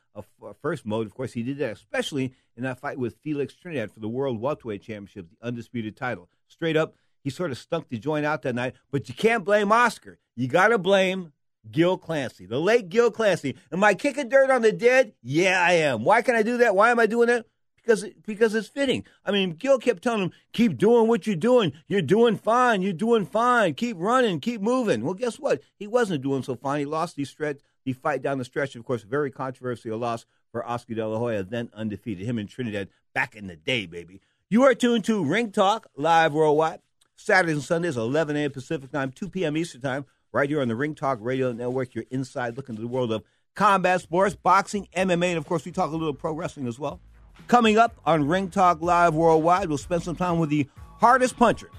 first 0.62 0.86
mode. 0.86 1.08
Of 1.08 1.14
course, 1.14 1.34
he 1.34 1.44
did 1.44 1.58
that, 1.60 1.74
especially 1.74 2.34
in 2.56 2.64
that 2.64 2.80
fight 2.80 2.98
with 2.98 3.18
Felix 3.18 3.54
Trinidad 3.54 3.92
for 3.92 4.00
the 4.00 4.08
World 4.08 4.40
Welterweight 4.40 4.82
Championship, 4.82 5.28
the 5.30 5.48
undisputed 5.48 5.98
title. 5.98 6.30
Straight 6.48 6.78
up, 6.78 6.96
he 7.24 7.30
sort 7.30 7.52
of 7.52 7.58
stunk 7.58 7.90
the 7.90 7.98
joint 7.98 8.26
out 8.26 8.44
that 8.44 8.56
night. 8.56 8.76
But 8.92 9.10
you 9.10 9.16
can't 9.16 9.44
blame 9.44 9.72
Oscar. 9.72 10.20
You 10.36 10.48
got 10.48 10.70
to 10.70 10.78
blame 10.78 11.34
Gil 11.72 11.98
Clancy, 11.98 12.46
the 12.46 12.60
late 12.60 12.90
Gil 12.90 13.12
Clancy. 13.12 13.56
Am 13.72 13.84
I 13.84 13.94
kicking 13.94 14.30
dirt 14.30 14.52
on 14.52 14.62
the 14.62 14.72
dead? 14.72 15.14
Yeah, 15.22 15.62
I 15.62 15.74
am. 15.74 16.04
Why 16.04 16.22
can 16.22 16.36
I 16.36 16.44
do 16.44 16.58
that? 16.58 16.76
Why 16.76 16.92
am 16.92 17.00
I 17.00 17.06
doing 17.06 17.28
that? 17.28 17.46
Because 17.76 18.06
because 18.26 18.56
it's 18.56 18.68
fitting. 18.68 19.06
I 19.24 19.32
mean, 19.32 19.54
Gil 19.54 19.78
kept 19.78 20.02
telling 20.02 20.24
him, 20.24 20.32
"Keep 20.54 20.78
doing 20.78 21.08
what 21.08 21.28
you're 21.28 21.36
doing. 21.36 21.74
You're 21.88 22.02
doing 22.02 22.36
fine. 22.36 22.82
You're 22.82 22.94
doing 22.94 23.26
fine. 23.26 23.76
Keep 23.76 23.98
running. 24.00 24.40
Keep 24.40 24.62
moving." 24.62 25.04
Well, 25.04 25.14
guess 25.14 25.40
what? 25.40 25.62
He 25.78 25.86
wasn't 25.86 26.24
doing 26.24 26.42
so 26.42 26.56
fine. 26.56 26.80
He 26.80 26.86
lost 26.86 27.16
the 27.16 27.26
stretch, 27.26 27.60
the 27.84 27.94
fight 27.94 28.24
down 28.24 28.40
the 28.40 28.46
stretch. 28.46 28.76
Of 28.76 28.86
course, 28.86 29.04
very 29.04 29.30
controversial 29.30 30.00
loss 30.00 30.26
for 30.52 30.66
Oscar 30.66 30.96
De 30.96 31.08
La 31.08 31.20
Hoya, 31.20 31.44
then 31.44 31.70
undefeated. 31.74 32.26
Him 32.26 32.40
in 32.40 32.48
Trinidad 32.48 32.90
back 33.14 33.36
in 33.36 33.46
the 33.48 33.56
day, 33.56 33.86
baby. 33.86 34.20
You 34.50 34.64
are 34.64 34.74
tuned 34.74 35.06
to 35.06 35.24
Ring 35.24 35.52
Talk 35.52 35.88
live 35.96 36.34
worldwide. 36.34 36.80
Saturdays 37.18 37.56
and 37.56 37.64
Sundays, 37.64 37.98
11 37.98 38.36
a.m. 38.36 38.52
Pacific 38.52 38.92
time, 38.92 39.12
2 39.12 39.30
p.m. 39.30 39.56
Eastern 39.56 39.82
time, 39.82 40.06
right 40.36 40.50
here 40.50 40.60
on 40.60 40.68
the 40.68 40.76
Ring 40.76 40.94
Talk 40.94 41.20
Radio 41.22 41.54
Network. 41.54 41.96
You're 41.96 42.04
inside 42.12 42.58
looking 42.58 42.74
into 42.74 42.82
the 42.82 42.90
world 42.90 43.10
of 43.14 43.24
combat 43.56 44.02
sports, 44.02 44.36
boxing, 44.36 44.86
MMA, 44.94 45.28
and 45.28 45.38
of 45.38 45.48
course, 45.48 45.64
we 45.64 45.72
talk 45.72 45.92
a 45.92 45.96
little 45.96 46.14
pro 46.14 46.34
wrestling 46.34 46.68
as 46.68 46.78
well. 46.78 47.00
Coming 47.48 47.78
up 47.78 48.02
on 48.06 48.28
Ring 48.28 48.50
Talk 48.50 48.82
Live 48.82 49.16
Worldwide, 49.16 49.70
we'll 49.70 49.78
spend 49.78 50.04
some 50.04 50.18
time 50.18 50.38
with 50.38 50.50
the 50.50 50.68
hardest 51.00 51.38
puncher 51.38 51.70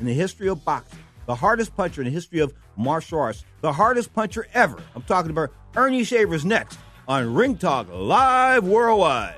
in 0.00 0.06
the 0.06 0.14
history 0.14 0.48
of 0.48 0.64
boxing, 0.64 1.00
the 1.26 1.34
hardest 1.34 1.76
puncher 1.76 2.00
in 2.00 2.06
the 2.06 2.10
history 2.10 2.38
of 2.38 2.54
martial 2.76 3.20
arts, 3.20 3.44
the 3.60 3.74
hardest 3.74 4.14
puncher 4.14 4.46
ever. 4.54 4.82
I'm 4.94 5.02
talking 5.02 5.30
about 5.30 5.50
Ernie 5.76 6.02
Shavers 6.02 6.46
next 6.46 6.78
on 7.06 7.34
Ring 7.34 7.58
Talk 7.58 7.88
Live 7.92 8.64
Worldwide. 8.64 9.37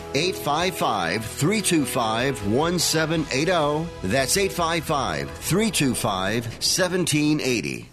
855 0.13 1.25
325 1.25 2.47
1780. 2.51 3.89
That's 4.03 4.37
855 4.37 5.29
325 5.31 6.45
1780. 6.45 7.89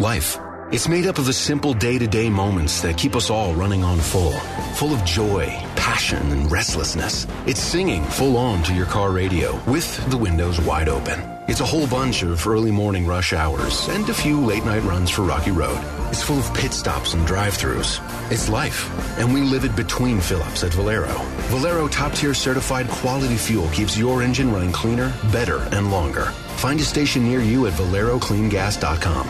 Life. 0.00 0.38
It's 0.72 0.88
made 0.88 1.06
up 1.06 1.18
of 1.18 1.26
the 1.26 1.32
simple 1.32 1.74
day 1.74 1.98
to 1.98 2.06
day 2.06 2.28
moments 2.30 2.80
that 2.80 2.96
keep 2.96 3.14
us 3.14 3.30
all 3.30 3.54
running 3.54 3.84
on 3.84 3.98
full, 3.98 4.32
full 4.74 4.92
of 4.92 5.04
joy, 5.04 5.44
passion, 5.76 6.32
and 6.32 6.50
restlessness. 6.50 7.26
It's 7.46 7.60
singing 7.60 8.02
full 8.02 8.36
on 8.36 8.62
to 8.64 8.74
your 8.74 8.86
car 8.86 9.12
radio 9.12 9.60
with 9.70 10.10
the 10.10 10.16
windows 10.16 10.60
wide 10.60 10.88
open. 10.88 11.20
It's 11.46 11.60
a 11.60 11.66
whole 11.66 11.86
bunch 11.86 12.22
of 12.22 12.44
early 12.46 12.70
morning 12.70 13.06
rush 13.06 13.34
hours 13.34 13.86
and 13.88 14.08
a 14.08 14.14
few 14.14 14.40
late 14.40 14.64
night 14.64 14.82
runs 14.82 15.10
for 15.10 15.22
Rocky 15.22 15.50
Road. 15.50 15.78
It's 16.08 16.22
full 16.22 16.38
of 16.38 16.54
pit 16.54 16.72
stops 16.72 17.14
and 17.14 17.26
drive 17.26 17.54
throughs. 17.54 18.00
It's 18.30 18.48
life, 18.48 18.88
and 19.18 19.32
we 19.32 19.40
live 19.40 19.64
it 19.64 19.74
between 19.74 20.20
fill 20.20 20.42
ups 20.42 20.64
at 20.64 20.72
Valero. 20.72 21.14
Valero 21.50 21.88
top 21.88 22.12
tier 22.12 22.34
certified 22.34 22.88
quality 22.88 23.36
fuel 23.36 23.68
keeps 23.70 23.98
your 23.98 24.22
engine 24.22 24.52
running 24.52 24.72
cleaner, 24.72 25.12
better, 25.32 25.58
and 25.72 25.90
longer. 25.90 26.26
Find 26.56 26.78
a 26.80 26.84
station 26.84 27.24
near 27.24 27.40
you 27.40 27.66
at 27.66 27.72
valerocleangas.com. 27.74 29.28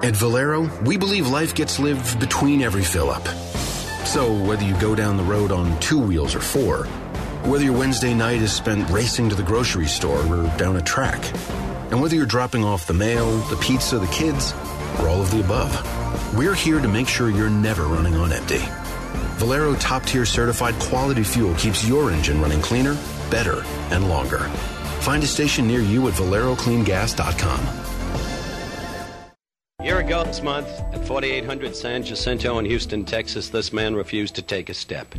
At 0.00 0.14
Valero, 0.14 0.70
we 0.84 0.96
believe 0.96 1.26
life 1.28 1.54
gets 1.54 1.80
lived 1.80 2.20
between 2.20 2.62
every 2.62 2.84
fill 2.84 3.10
up. 3.10 3.26
So, 4.06 4.32
whether 4.32 4.64
you 4.64 4.78
go 4.80 4.94
down 4.94 5.16
the 5.16 5.24
road 5.24 5.50
on 5.50 5.78
two 5.80 5.98
wheels 5.98 6.34
or 6.36 6.40
four, 6.40 6.84
whether 7.44 7.64
your 7.64 7.76
Wednesday 7.76 8.14
night 8.14 8.40
is 8.40 8.52
spent 8.52 8.88
racing 8.90 9.28
to 9.30 9.34
the 9.34 9.42
grocery 9.42 9.86
store 9.86 10.20
or 10.20 10.56
down 10.56 10.76
a 10.76 10.82
track, 10.82 11.18
and 11.90 12.00
whether 12.00 12.14
you're 12.14 12.26
dropping 12.26 12.64
off 12.64 12.86
the 12.86 12.94
mail, 12.94 13.38
the 13.48 13.56
pizza, 13.56 13.98
the 13.98 14.06
kids, 14.06 14.52
or 15.00 15.08
all 15.08 15.20
of 15.20 15.30
the 15.30 15.40
above, 15.40 15.72
we're 16.36 16.54
here 16.54 16.80
to 16.80 16.88
make 16.88 17.08
sure 17.08 17.30
you're 17.30 17.50
never 17.50 17.84
running 17.84 18.14
on 18.14 18.32
empty. 18.32 18.62
Valero 19.38 19.74
top 19.76 20.04
tier 20.04 20.26
certified 20.26 20.74
quality 20.80 21.22
fuel 21.22 21.54
keeps 21.54 21.86
your 21.86 22.10
engine 22.10 22.40
running 22.40 22.60
cleaner, 22.60 22.94
better, 23.30 23.62
and 23.90 24.08
longer. 24.08 24.40
Find 25.00 25.22
a 25.22 25.26
station 25.26 25.66
near 25.66 25.80
you 25.80 26.08
at 26.08 26.14
valerocleangas.com. 26.14 27.60
A 29.80 29.84
year 29.84 30.00
ago 30.00 30.24
this 30.24 30.42
month, 30.42 30.66
at 30.92 31.06
4800 31.06 31.76
San 31.76 32.02
Jacinto 32.02 32.58
in 32.58 32.64
Houston, 32.64 33.04
Texas, 33.04 33.48
this 33.48 33.72
man 33.72 33.94
refused 33.94 34.34
to 34.34 34.42
take 34.42 34.68
a 34.68 34.74
step. 34.74 35.14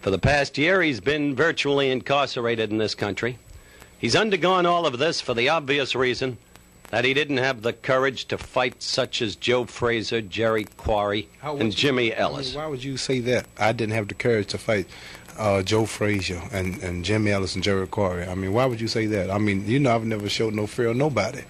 For 0.00 0.10
the 0.10 0.18
past 0.18 0.56
year, 0.56 0.80
he's 0.80 1.00
been 1.00 1.34
virtually 1.34 1.90
incarcerated 1.90 2.70
in 2.70 2.78
this 2.78 2.94
country. 2.94 3.38
He's 3.98 4.16
undergone 4.16 4.64
all 4.64 4.86
of 4.86 4.98
this 4.98 5.20
for 5.20 5.34
the 5.34 5.50
obvious 5.50 5.94
reason 5.94 6.38
that 6.90 7.04
he 7.04 7.14
didn't 7.14 7.38
have 7.38 7.62
the 7.62 7.72
courage 7.72 8.26
to 8.26 8.38
fight 8.38 8.82
such 8.82 9.22
as 9.22 9.36
Joe 9.36 9.64
Frazier, 9.64 10.20
Jerry 10.20 10.64
Quarry, 10.76 11.28
and 11.42 11.74
Jimmy 11.74 12.14
Ellis. 12.14 12.54
Why 12.54 12.66
would 12.66 12.84
you 12.84 12.96
say 12.96 13.20
that? 13.20 13.46
I 13.58 13.72
didn't 13.72 13.94
have 13.94 14.08
the 14.08 14.14
courage 14.14 14.48
to 14.48 14.58
fight 14.58 14.86
uh, 15.38 15.62
Joe 15.62 15.86
Frazier 15.86 16.40
and, 16.52 16.82
and 16.82 17.04
Jimmy 17.04 17.30
Ellis 17.30 17.54
and 17.54 17.64
Jerry 17.64 17.86
Quarry. 17.86 18.26
I 18.26 18.34
mean, 18.34 18.52
why 18.52 18.66
would 18.66 18.80
you 18.80 18.88
say 18.88 19.06
that? 19.06 19.30
I 19.30 19.38
mean, 19.38 19.66
you 19.66 19.78
know, 19.78 19.94
I've 19.94 20.04
never 20.04 20.28
showed 20.28 20.54
no 20.54 20.66
fear 20.66 20.88
of 20.88 20.96
nobody. 20.96 21.42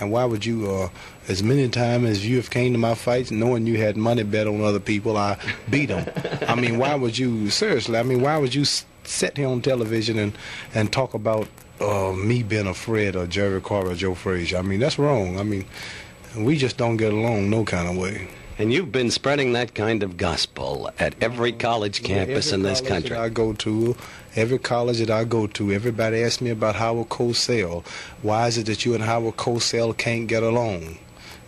And 0.00 0.10
why 0.10 0.24
would 0.24 0.44
you, 0.44 0.70
uh, 0.70 0.88
as 1.28 1.42
many 1.42 1.68
times 1.68 2.08
as 2.08 2.26
you 2.26 2.36
have 2.36 2.50
came 2.50 2.72
to 2.72 2.78
my 2.78 2.94
fights, 2.94 3.30
knowing 3.30 3.66
you 3.66 3.78
had 3.78 3.96
money 3.96 4.24
bet 4.24 4.46
on 4.48 4.60
other 4.62 4.80
people, 4.80 5.16
I 5.16 5.38
beat 5.70 5.86
them. 5.86 6.10
I 6.48 6.54
mean, 6.54 6.78
why 6.78 6.94
would 6.94 7.16
you, 7.16 7.50
seriously, 7.50 7.98
I 7.98 8.02
mean, 8.02 8.20
why 8.20 8.38
would 8.38 8.54
you 8.54 8.64
sit 9.04 9.36
here 9.36 9.48
on 9.48 9.60
television 9.62 10.18
and 10.18 10.32
and 10.74 10.92
talk 10.92 11.14
about 11.14 11.48
uh, 11.82 12.12
me 12.12 12.42
being 12.42 12.66
a 12.66 12.74
Fred 12.74 13.16
or 13.16 13.26
Jerry 13.26 13.60
Quarry 13.60 13.90
or 13.90 13.94
Joe 13.94 14.14
Frazier. 14.14 14.58
I 14.58 14.62
mean, 14.62 14.80
that's 14.80 14.98
wrong. 14.98 15.38
I 15.38 15.42
mean, 15.42 15.64
we 16.36 16.56
just 16.56 16.76
don't 16.76 16.96
get 16.96 17.12
along 17.12 17.50
no 17.50 17.64
kind 17.64 17.88
of 17.88 17.96
way. 17.96 18.28
And 18.58 18.72
you've 18.72 18.92
been 18.92 19.10
spreading 19.10 19.54
that 19.54 19.74
kind 19.74 20.02
of 20.02 20.16
gospel 20.16 20.90
at 20.98 21.14
every 21.22 21.52
college 21.52 22.02
campus 22.02 22.52
every 22.52 22.58
in 22.58 22.62
this 22.62 22.80
college 22.80 22.92
country. 22.92 23.16
That 23.16 23.20
I 23.20 23.28
go 23.28 23.54
to, 23.54 23.96
every 24.36 24.58
college 24.58 24.98
that 24.98 25.10
I 25.10 25.24
go 25.24 25.46
to, 25.48 25.72
everybody 25.72 26.22
asks 26.22 26.40
me 26.40 26.50
about 26.50 26.76
Howard 26.76 27.08
Cosell. 27.08 27.84
Why 28.20 28.46
is 28.46 28.58
it 28.58 28.66
that 28.66 28.84
you 28.84 28.94
and 28.94 29.02
Howard 29.02 29.36
Cosell 29.36 29.96
can't 29.96 30.28
get 30.28 30.42
along? 30.42 30.98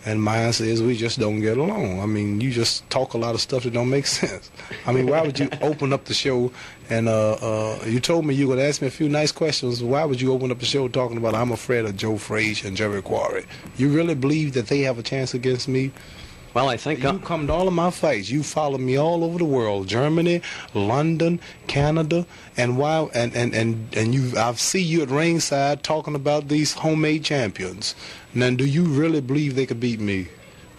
And 0.05 0.21
my 0.21 0.37
answer 0.37 0.63
is 0.63 0.83
we 0.83 0.95
just 0.95 1.19
don't 1.19 1.41
get 1.41 1.57
along. 1.57 1.99
I 1.99 2.05
mean, 2.05 2.39
you 2.39 2.51
just 2.51 2.87
talk 2.91 3.13
a 3.13 3.17
lot 3.17 3.33
of 3.33 3.41
stuff 3.41 3.63
that 3.63 3.73
don't 3.73 3.89
make 3.89 4.05
sense. 4.21 4.51
I 4.85 4.91
mean, 4.91 5.07
why 5.07 5.21
would 5.21 5.39
you 5.39 5.49
open 5.61 5.93
up 5.93 6.05
the 6.05 6.13
show 6.13 6.51
and 6.89 7.09
uh, 7.09 7.33
uh, 7.33 7.79
you 7.85 7.99
told 7.99 8.25
me 8.25 8.33
you 8.33 8.47
would 8.47 8.59
ask 8.59 8.81
me 8.81 8.87
a 8.87 8.91
few 8.91 9.09
nice 9.09 9.31
questions. 9.31 9.81
Why 9.83 10.05
would 10.05 10.21
you 10.21 10.31
open 10.33 10.51
up 10.51 10.59
the 10.59 10.65
show 10.65 10.87
talking 10.87 11.17
about 11.17 11.33
I'm 11.33 11.51
afraid 11.51 11.85
of 11.85 11.95
Joe 11.97 12.17
Frazier 12.17 12.67
and 12.67 12.77
Jerry 12.77 13.01
Quarry? 13.01 13.45
You 13.77 13.89
really 13.89 14.15
believe 14.15 14.53
that 14.53 14.67
they 14.67 14.81
have 14.81 14.99
a 14.99 15.03
chance 15.03 15.33
against 15.33 15.67
me? 15.67 15.91
Well, 16.53 16.69
I 16.69 16.77
think 16.77 17.03
you 17.03 17.19
come 17.19 17.47
to 17.47 17.53
all 17.53 17.67
of 17.67 17.73
my 17.73 17.91
fights. 17.91 18.29
You 18.29 18.41
follow 18.41 18.77
me 18.77 18.95
all 18.95 19.25
over 19.25 19.37
the 19.37 19.43
world: 19.43 19.87
Germany, 19.87 20.41
London, 20.73 21.41
Canada, 21.67 22.25
and 22.55 22.77
why? 22.77 23.09
And 23.13 23.35
and 23.35 23.53
and 23.53 23.93
and 23.93 24.15
you, 24.15 24.37
I 24.37 24.53
see 24.53 24.81
you 24.81 25.01
at 25.01 25.09
ringside 25.09 25.83
talking 25.83 26.15
about 26.15 26.47
these 26.47 26.71
homemade 26.71 27.25
champions. 27.25 27.93
Now, 28.33 28.51
do 28.51 28.65
you 28.65 28.83
really 28.83 29.19
believe 29.19 29.55
they 29.55 29.65
could 29.65 29.81
beat 29.81 29.99
me? 29.99 30.29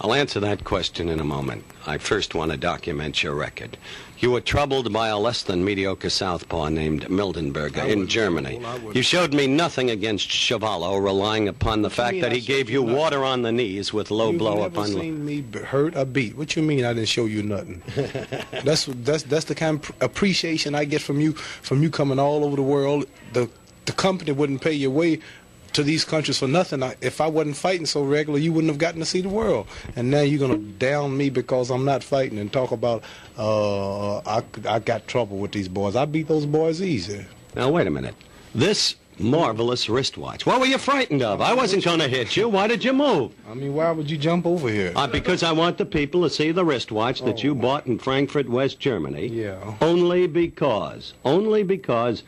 I'll 0.00 0.14
answer 0.14 0.40
that 0.40 0.64
question 0.64 1.10
in 1.10 1.20
a 1.20 1.24
moment. 1.24 1.64
I 1.86 1.98
first 1.98 2.34
want 2.34 2.52
to 2.52 2.56
document 2.56 3.22
your 3.22 3.34
record. 3.34 3.76
You 4.18 4.30
were 4.30 4.40
troubled 4.40 4.92
by 4.92 5.08
a 5.08 5.18
less 5.18 5.42
than 5.42 5.64
mediocre 5.64 6.08
southpaw 6.08 6.68
named 6.68 7.06
Mildenberger 7.08 7.86
in 7.86 8.06
Germany. 8.06 8.60
You 8.94 9.02
showed 9.02 9.34
me 9.34 9.46
nothing 9.46 9.90
against 9.90 10.28
Chuvalo, 10.28 11.02
relying 11.02 11.48
upon 11.48 11.82
the 11.82 11.90
fact 11.90 12.20
that 12.22 12.32
he 12.32 12.40
gave 12.40 12.70
you 12.70 12.86
you 12.86 12.94
water 12.94 13.24
on 13.24 13.42
the 13.42 13.52
knees 13.52 13.92
with 13.92 14.10
low 14.10 14.30
You've 14.30 14.38
blow 14.38 14.62
upon 14.62 14.94
low. 14.94 15.00
seen 15.00 15.24
me 15.24 15.44
hurt 15.64 15.94
a 15.94 16.04
beat. 16.04 16.36
What 16.36 16.56
you 16.56 16.62
mean 16.62 16.84
I 16.84 16.94
didn't 16.94 17.08
show 17.08 17.26
you 17.26 17.42
nothing? 17.42 17.82
that's 18.64 18.86
that's 18.86 19.22
that's 19.24 19.44
the 19.46 19.54
kind 19.54 19.82
of 19.82 19.92
appreciation 20.00 20.74
I 20.74 20.84
get 20.84 21.02
from 21.02 21.20
you 21.20 21.32
from 21.32 21.82
you 21.82 21.90
coming 21.90 22.18
all 22.18 22.44
over 22.44 22.56
the 22.56 22.62
world. 22.62 23.04
The 23.32 23.50
the 23.84 23.92
company 23.92 24.32
wouldn't 24.32 24.62
pay 24.62 24.72
your 24.72 24.90
way 24.90 25.20
to 25.76 25.82
these 25.82 26.04
countries 26.04 26.38
for 26.38 26.48
nothing. 26.48 26.82
I, 26.82 26.96
if 27.00 27.20
I 27.20 27.28
wasn't 27.28 27.56
fighting 27.56 27.86
so 27.86 28.02
regular, 28.02 28.38
you 28.38 28.52
wouldn't 28.52 28.70
have 28.70 28.78
gotten 28.78 29.00
to 29.00 29.06
see 29.06 29.20
the 29.20 29.28
world. 29.28 29.68
And 29.94 30.10
now 30.10 30.20
you're 30.20 30.40
gonna 30.40 30.58
down 30.58 31.16
me 31.16 31.30
because 31.30 31.70
I'm 31.70 31.84
not 31.84 32.02
fighting 32.02 32.38
and 32.38 32.52
talk 32.52 32.72
about 32.72 33.04
uh, 33.38 34.18
I 34.18 34.42
I 34.68 34.78
got 34.80 35.06
trouble 35.06 35.38
with 35.38 35.52
these 35.52 35.68
boys. 35.68 35.96
I 35.96 36.04
beat 36.04 36.28
those 36.28 36.46
boys 36.46 36.82
easy. 36.82 37.24
Now, 37.54 37.70
wait 37.70 37.86
a 37.86 37.90
minute. 37.90 38.14
This 38.54 38.96
marvelous 39.18 39.88
wristwatch. 39.88 40.44
What 40.46 40.60
were 40.60 40.66
you 40.66 40.78
frightened 40.78 41.22
of? 41.22 41.40
I 41.40 41.54
wasn't 41.54 41.84
going 41.84 42.00
to 42.00 42.08
hit 42.08 42.36
you. 42.36 42.48
Why 42.48 42.66
did 42.66 42.84
you 42.84 42.92
move? 42.92 43.32
I 43.48 43.54
mean, 43.54 43.74
why 43.74 43.90
would 43.90 44.10
you 44.10 44.18
jump 44.18 44.46
over 44.46 44.68
here? 44.68 44.92
Uh, 44.94 45.06
because 45.06 45.42
I 45.42 45.52
want 45.52 45.78
the 45.78 45.86
people 45.86 46.22
to 46.22 46.30
see 46.30 46.52
the 46.52 46.64
wristwatch 46.64 47.22
that 47.22 47.42
you 47.42 47.54
bought 47.54 47.86
in 47.86 47.98
Frankfurt, 47.98 48.48
West 48.48 48.78
Germany. 48.78 49.28
Yeah. 49.28 49.74
Only 49.80 50.26
because, 50.26 51.14
only 51.24 51.62
because 51.62 52.22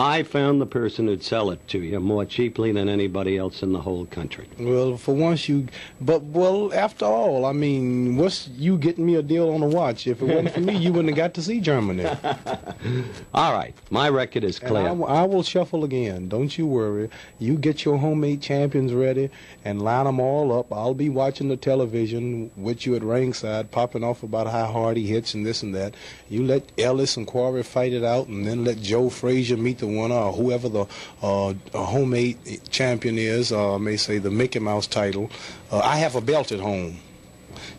I 0.00 0.22
found 0.22 0.60
the 0.60 0.66
person 0.66 1.08
who'd 1.08 1.24
sell 1.24 1.50
it 1.50 1.66
to 1.68 1.80
you 1.80 1.98
more 1.98 2.24
cheaply 2.24 2.70
than 2.70 2.88
anybody 2.88 3.36
else 3.36 3.64
in 3.64 3.72
the 3.72 3.80
whole 3.80 4.06
country. 4.06 4.48
Well, 4.56 4.96
for 4.96 5.12
once 5.12 5.48
you, 5.48 5.66
but 6.00 6.22
well, 6.22 6.72
after 6.72 7.04
all, 7.04 7.44
I 7.44 7.50
mean, 7.50 8.16
what's 8.16 8.46
you 8.46 8.78
getting 8.78 9.04
me 9.04 9.16
a 9.16 9.22
deal 9.22 9.50
on 9.50 9.60
a 9.60 9.66
watch? 9.66 10.06
If 10.06 10.22
it 10.22 10.26
wasn't 10.26 10.52
for 10.52 10.60
me, 10.60 10.76
you 10.76 10.92
wouldn't 10.92 11.08
have 11.08 11.16
got 11.16 11.34
to 11.34 11.42
see 11.42 11.58
Germany. 11.60 12.04
All 13.34 13.52
right, 13.52 13.74
my 13.90 14.08
record 14.08 14.44
is 14.44 14.60
clear. 14.60 14.86
I, 14.86 14.92
I 14.92 15.24
will 15.24 15.42
shuffle 15.42 15.82
again. 15.82 16.28
Don't 16.28 16.56
you 16.56 16.68
worry. 16.68 17.10
You 17.40 17.58
get 17.58 17.84
your 17.84 17.98
homemade 17.98 18.40
champions 18.40 18.92
ready 18.92 19.30
and 19.64 19.82
line 19.82 20.04
them 20.04 20.20
all 20.20 20.56
up. 20.56 20.72
I'll 20.72 20.94
be 20.94 21.08
watching 21.08 21.48
the 21.48 21.56
television 21.56 22.52
with 22.56 22.86
you 22.86 22.94
at 22.94 23.02
ringside, 23.02 23.72
popping 23.72 24.04
off 24.04 24.22
about 24.22 24.46
how 24.46 24.66
hard 24.66 24.96
he 24.96 25.08
hits 25.08 25.34
and 25.34 25.44
this 25.44 25.64
and 25.64 25.74
that. 25.74 25.94
You 26.28 26.44
let 26.44 26.70
Ellis 26.78 27.16
and 27.16 27.26
Quarry 27.26 27.64
fight 27.64 27.92
it 27.92 28.04
out, 28.04 28.28
and 28.28 28.46
then 28.46 28.64
let 28.64 28.80
Joe 28.80 29.10
Frazier 29.10 29.56
meet 29.56 29.78
the 29.78 29.87
winner 29.96 30.14
or 30.14 30.32
whoever 30.32 30.68
the 30.68 30.86
uh, 31.22 31.48
uh, 31.48 31.54
homemade 31.72 32.38
champion 32.70 33.18
is. 33.18 33.52
Uh, 33.52 33.78
may 33.78 33.96
say 33.96 34.18
the 34.18 34.30
Mickey 34.30 34.58
Mouse 34.58 34.86
title. 34.86 35.30
Uh, 35.70 35.78
I 35.78 35.96
have 35.96 36.14
a 36.16 36.20
belt 36.20 36.52
at 36.52 36.60
home 36.60 36.98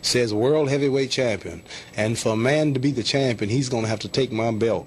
says 0.02 0.32
world 0.32 0.68
heavyweight 0.68 1.10
champion. 1.10 1.62
And 1.96 2.18
for 2.18 2.32
a 2.32 2.36
man 2.36 2.74
to 2.74 2.80
be 2.80 2.90
the 2.90 3.02
champion, 3.02 3.50
he's 3.50 3.68
going 3.68 3.84
to 3.84 3.88
have 3.88 4.00
to 4.00 4.08
take 4.08 4.32
my 4.32 4.50
belt. 4.50 4.86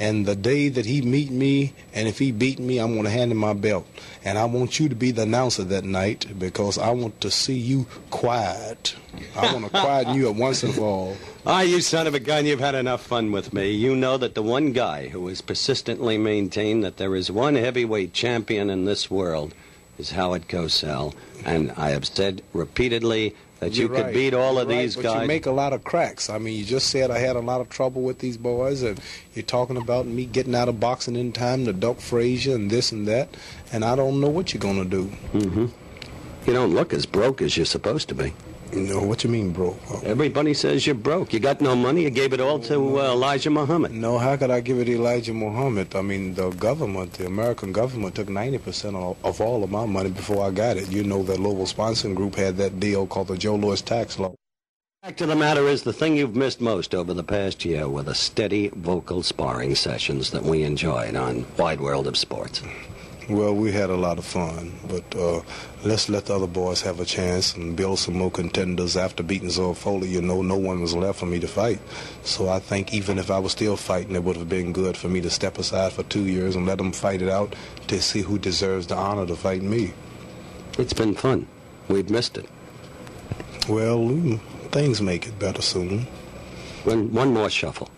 And 0.00 0.24
the 0.24 0.34
day 0.34 0.70
that 0.70 0.86
he 0.86 1.02
meet 1.02 1.30
me, 1.30 1.74
and 1.92 2.08
if 2.08 2.18
he 2.18 2.32
beat 2.32 2.58
me, 2.58 2.78
I'm 2.78 2.94
going 2.94 3.04
to 3.04 3.10
hand 3.10 3.30
him 3.30 3.36
my 3.36 3.52
belt. 3.52 3.86
And 4.24 4.38
I 4.38 4.46
want 4.46 4.80
you 4.80 4.88
to 4.88 4.94
be 4.94 5.10
the 5.10 5.22
announcer 5.22 5.62
that 5.64 5.84
night 5.84 6.38
because 6.38 6.78
I 6.78 6.90
want 6.90 7.20
to 7.20 7.30
see 7.30 7.58
you 7.58 7.86
quiet. 8.08 8.96
I 9.36 9.52
want 9.52 9.66
to 9.66 9.70
quieten 9.80 10.14
you 10.14 10.30
at 10.30 10.34
once 10.36 10.62
and 10.62 10.74
for 10.74 10.80
all. 10.80 11.16
Ah, 11.44 11.60
you 11.60 11.82
son 11.82 12.06
of 12.06 12.14
a 12.14 12.20
gun, 12.20 12.46
you've 12.46 12.60
had 12.60 12.74
enough 12.74 13.02
fun 13.02 13.30
with 13.30 13.52
me. 13.52 13.72
You 13.72 13.94
know 13.94 14.16
that 14.16 14.34
the 14.34 14.42
one 14.42 14.72
guy 14.72 15.08
who 15.08 15.28
has 15.28 15.42
persistently 15.42 16.16
maintained 16.16 16.82
that 16.82 16.96
there 16.96 17.14
is 17.14 17.30
one 17.30 17.54
heavyweight 17.54 18.14
champion 18.14 18.70
in 18.70 18.86
this 18.86 19.10
world 19.10 19.54
is 19.98 20.12
Howard 20.12 20.48
Cosell. 20.48 21.14
And 21.44 21.72
I 21.72 21.90
have 21.90 22.06
said 22.06 22.42
repeatedly 22.54 23.36
that 23.60 23.76
you 23.76 23.88
could 23.88 24.06
right. 24.06 24.14
beat 24.14 24.34
all 24.34 24.54
You're 24.54 24.62
of 24.62 24.68
right, 24.68 24.78
these 24.82 24.96
but 24.96 25.02
guys. 25.04 25.20
you 25.22 25.28
make 25.28 25.46
a 25.46 25.50
lot 25.50 25.72
of 25.72 25.84
cracks. 25.84 26.28
I 26.30 26.38
mean, 26.38 26.58
you 26.58 26.64
just 26.64 26.88
said 26.90 27.10
I 27.10 27.18
had 27.18 27.36
a 27.36 27.40
lot 27.40 27.60
of 27.60 27.68
trouble 27.68 28.02
with 28.02 28.18
these 28.18 28.36
boys, 28.36 28.82
and 28.82 28.98
you're 29.34 29.42
talking 29.44 29.76
about 29.76 30.06
me 30.06 30.24
getting 30.26 30.54
out 30.54 30.68
of 30.68 30.80
boxing 30.80 31.14
in 31.16 31.32
time 31.32 31.64
to 31.66 31.72
Duck 31.72 32.00
Frazier 32.00 32.54
and 32.54 32.70
this 32.70 32.90
and 32.90 33.06
that, 33.06 33.28
and 33.72 33.84
I 33.84 33.94
don't 33.96 34.20
know 34.20 34.28
what 34.28 34.52
you're 34.52 34.60
going 34.60 34.82
to 34.82 34.88
do. 34.88 35.04
hmm 35.38 35.66
You 36.46 36.52
don't 36.52 36.74
look 36.74 36.92
as 36.92 37.06
broke 37.06 37.40
as 37.42 37.56
you're 37.56 37.66
supposed 37.66 38.08
to 38.08 38.14
be. 38.14 38.32
No, 38.72 39.00
what 39.02 39.24
you 39.24 39.30
mean 39.30 39.52
broke? 39.52 39.78
Everybody 40.04 40.54
says 40.54 40.86
you're 40.86 40.94
broke. 40.94 41.32
You 41.32 41.40
got 41.40 41.60
no 41.60 41.74
money. 41.74 42.02
You 42.02 42.10
gave 42.10 42.32
it 42.32 42.40
all 42.40 42.58
to 42.60 43.00
uh, 43.00 43.12
Elijah 43.12 43.50
Muhammad. 43.50 43.92
No, 43.92 44.18
how 44.18 44.36
could 44.36 44.50
I 44.50 44.60
give 44.60 44.78
it 44.78 44.84
to 44.84 44.92
Elijah 44.92 45.34
Muhammad? 45.34 45.94
I 45.96 46.02
mean, 46.02 46.34
the 46.34 46.50
government, 46.50 47.14
the 47.14 47.26
American 47.26 47.72
government, 47.72 48.14
took 48.14 48.28
90% 48.28 48.94
of, 48.94 49.16
of 49.24 49.40
all 49.40 49.64
of 49.64 49.70
my 49.70 49.86
money 49.86 50.10
before 50.10 50.46
I 50.46 50.50
got 50.50 50.76
it. 50.76 50.88
You 50.90 51.02
know 51.02 51.22
that 51.24 51.40
Louisville 51.40 51.66
Sponsoring 51.66 52.14
Group 52.14 52.36
had 52.36 52.56
that 52.58 52.78
deal 52.78 53.06
called 53.06 53.28
the 53.28 53.36
Joe 53.36 53.56
Louis 53.56 53.82
tax 53.82 54.18
law. 54.18 54.34
Fact 55.02 55.22
of 55.22 55.28
the 55.28 55.36
matter 55.36 55.66
is, 55.66 55.82
the 55.82 55.94
thing 55.94 56.16
you've 56.16 56.36
missed 56.36 56.60
most 56.60 56.94
over 56.94 57.14
the 57.14 57.24
past 57.24 57.64
year 57.64 57.88
were 57.88 58.02
the 58.02 58.14
steady 58.14 58.68
vocal 58.68 59.22
sparring 59.22 59.74
sessions 59.74 60.30
that 60.30 60.42
we 60.42 60.62
enjoyed 60.62 61.16
on 61.16 61.46
Wide 61.56 61.80
World 61.80 62.06
of 62.06 62.18
Sports. 62.18 62.62
Well, 63.30 63.54
we 63.54 63.70
had 63.70 63.90
a 63.90 63.96
lot 63.96 64.18
of 64.18 64.24
fun, 64.24 64.72
but 64.88 65.14
uh, 65.14 65.42
let's 65.84 66.08
let 66.08 66.26
the 66.26 66.34
other 66.34 66.48
boys 66.48 66.80
have 66.82 66.98
a 66.98 67.04
chance 67.04 67.54
and 67.54 67.76
build 67.76 68.00
some 68.00 68.14
more 68.14 68.30
contenders. 68.32 68.96
After 68.96 69.22
beating 69.22 69.50
Zora 69.50 69.76
Folley, 69.76 70.08
you 70.08 70.20
know, 70.20 70.42
no 70.42 70.56
one 70.56 70.80
was 70.80 70.96
left 70.96 71.20
for 71.20 71.26
me 71.26 71.38
to 71.38 71.46
fight. 71.46 71.78
So 72.24 72.48
I 72.48 72.58
think 72.58 72.92
even 72.92 73.20
if 73.20 73.30
I 73.30 73.38
was 73.38 73.52
still 73.52 73.76
fighting, 73.76 74.16
it 74.16 74.24
would 74.24 74.34
have 74.34 74.48
been 74.48 74.72
good 74.72 74.96
for 74.96 75.08
me 75.08 75.20
to 75.20 75.30
step 75.30 75.58
aside 75.58 75.92
for 75.92 76.02
two 76.02 76.24
years 76.24 76.56
and 76.56 76.66
let 76.66 76.78
them 76.78 76.90
fight 76.90 77.22
it 77.22 77.28
out 77.28 77.54
to 77.86 78.02
see 78.02 78.22
who 78.22 78.36
deserves 78.36 78.88
the 78.88 78.96
honor 78.96 79.26
to 79.26 79.36
fight 79.36 79.62
me. 79.62 79.92
It's 80.76 80.92
been 80.92 81.14
fun. 81.14 81.46
We've 81.86 82.10
missed 82.10 82.36
it. 82.36 82.48
Well, 83.68 84.08
things 84.72 85.00
make 85.00 85.28
it 85.28 85.38
better 85.38 85.62
soon. 85.62 86.08
One, 86.82 87.12
one 87.12 87.32
more 87.32 87.48
shuffle. 87.48 87.90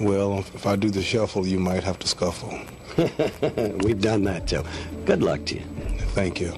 Well, 0.00 0.40
if 0.40 0.66
I 0.66 0.74
do 0.74 0.90
the 0.90 1.02
shuffle, 1.02 1.46
you 1.46 1.60
might 1.60 1.84
have 1.84 2.00
to 2.00 2.08
scuffle. 2.08 2.58
We've 3.84 4.00
done 4.00 4.24
that 4.24 4.46
too. 4.46 4.62
Good 5.04 5.22
luck 5.22 5.44
to 5.46 5.56
you. 5.56 5.62
Thank 6.14 6.40
you. 6.40 6.52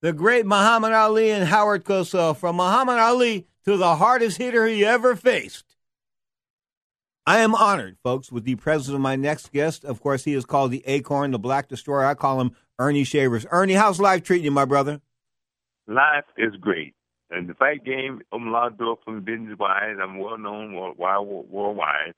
The 0.00 0.12
great 0.12 0.46
Muhammad 0.46 0.92
Ali 0.92 1.30
and 1.30 1.44
Howard 1.44 1.84
Cosell. 1.84 2.36
From 2.36 2.56
Muhammad 2.56 2.98
Ali 2.98 3.46
to 3.64 3.76
the 3.76 3.96
hardest 3.96 4.38
hitter 4.38 4.66
he 4.66 4.84
ever 4.84 5.14
faced. 5.14 5.76
I 7.24 7.38
am 7.38 7.54
honored, 7.54 7.98
folks, 8.02 8.32
with 8.32 8.42
the 8.42 8.56
presence 8.56 8.92
of 8.92 9.00
my 9.00 9.14
next 9.14 9.52
guest. 9.52 9.84
Of 9.84 10.00
course, 10.00 10.24
he 10.24 10.34
is 10.34 10.44
called 10.44 10.72
the 10.72 10.82
Acorn, 10.86 11.30
the 11.30 11.38
Black 11.38 11.68
Destroyer. 11.68 12.04
I 12.04 12.14
call 12.14 12.40
him 12.40 12.50
Ernie 12.80 13.04
Shavers. 13.04 13.46
Ernie, 13.52 13.74
how's 13.74 14.00
life 14.00 14.24
treating 14.24 14.46
you, 14.46 14.50
my 14.50 14.64
brother? 14.64 15.00
Life 15.86 16.24
is 16.36 16.56
great. 16.60 16.94
And 17.30 17.48
the 17.48 17.54
fight 17.54 17.84
game, 17.84 18.22
I'm 18.32 18.48
a 18.48 18.50
lot 18.50 18.72
of 18.72 18.78
door 18.78 18.98
from 19.04 19.22
business 19.22 19.56
wise. 19.56 19.96
I'm 20.02 20.18
well 20.18 20.36
known 20.36 20.74
worldwide. 20.74 21.26
worldwide. 21.48 22.14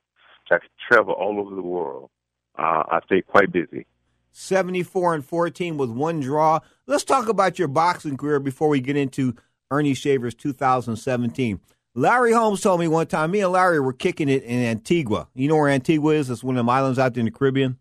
I 0.51 0.57
travel 0.91 1.13
all 1.13 1.39
over 1.39 1.55
the 1.55 1.63
world. 1.63 2.11
Uh, 2.59 2.83
I 2.89 3.01
stay 3.07 3.23
quite 3.23 3.53
busy. 3.53 3.87
74 4.33 5.15
and 5.15 5.25
14 5.25 5.77
with 5.77 5.91
one 5.91 6.21
draw. 6.21 6.61
Let's 6.87 7.05
talk 7.05 7.29
about 7.29 7.59
your 7.59 7.69
boxing 7.69 8.17
career 8.17 8.41
before 8.41 8.69
we 8.69 8.81
get 8.81 8.97
into 8.97 9.35
Ernie 9.71 9.95
Shavers 9.95 10.35
2017. 10.35 11.61
Larry 11.95 12.33
Holmes 12.33 12.61
told 12.61 12.81
me 12.81 12.89
one 12.89 13.07
time, 13.07 13.31
me 13.31 13.41
and 13.41 13.53
Larry 13.53 13.79
were 13.79 13.93
kicking 13.93 14.29
it 14.29 14.43
in 14.43 14.61
Antigua. 14.61 15.29
You 15.35 15.49
know 15.49 15.57
where 15.57 15.69
Antigua 15.69 16.15
is? 16.15 16.29
It's 16.29 16.43
one 16.43 16.57
of 16.57 16.59
them 16.59 16.69
islands 16.69 16.99
out 16.99 17.15
there 17.15 17.21
in 17.21 17.27
the 17.27 17.31
Caribbean. 17.31 17.79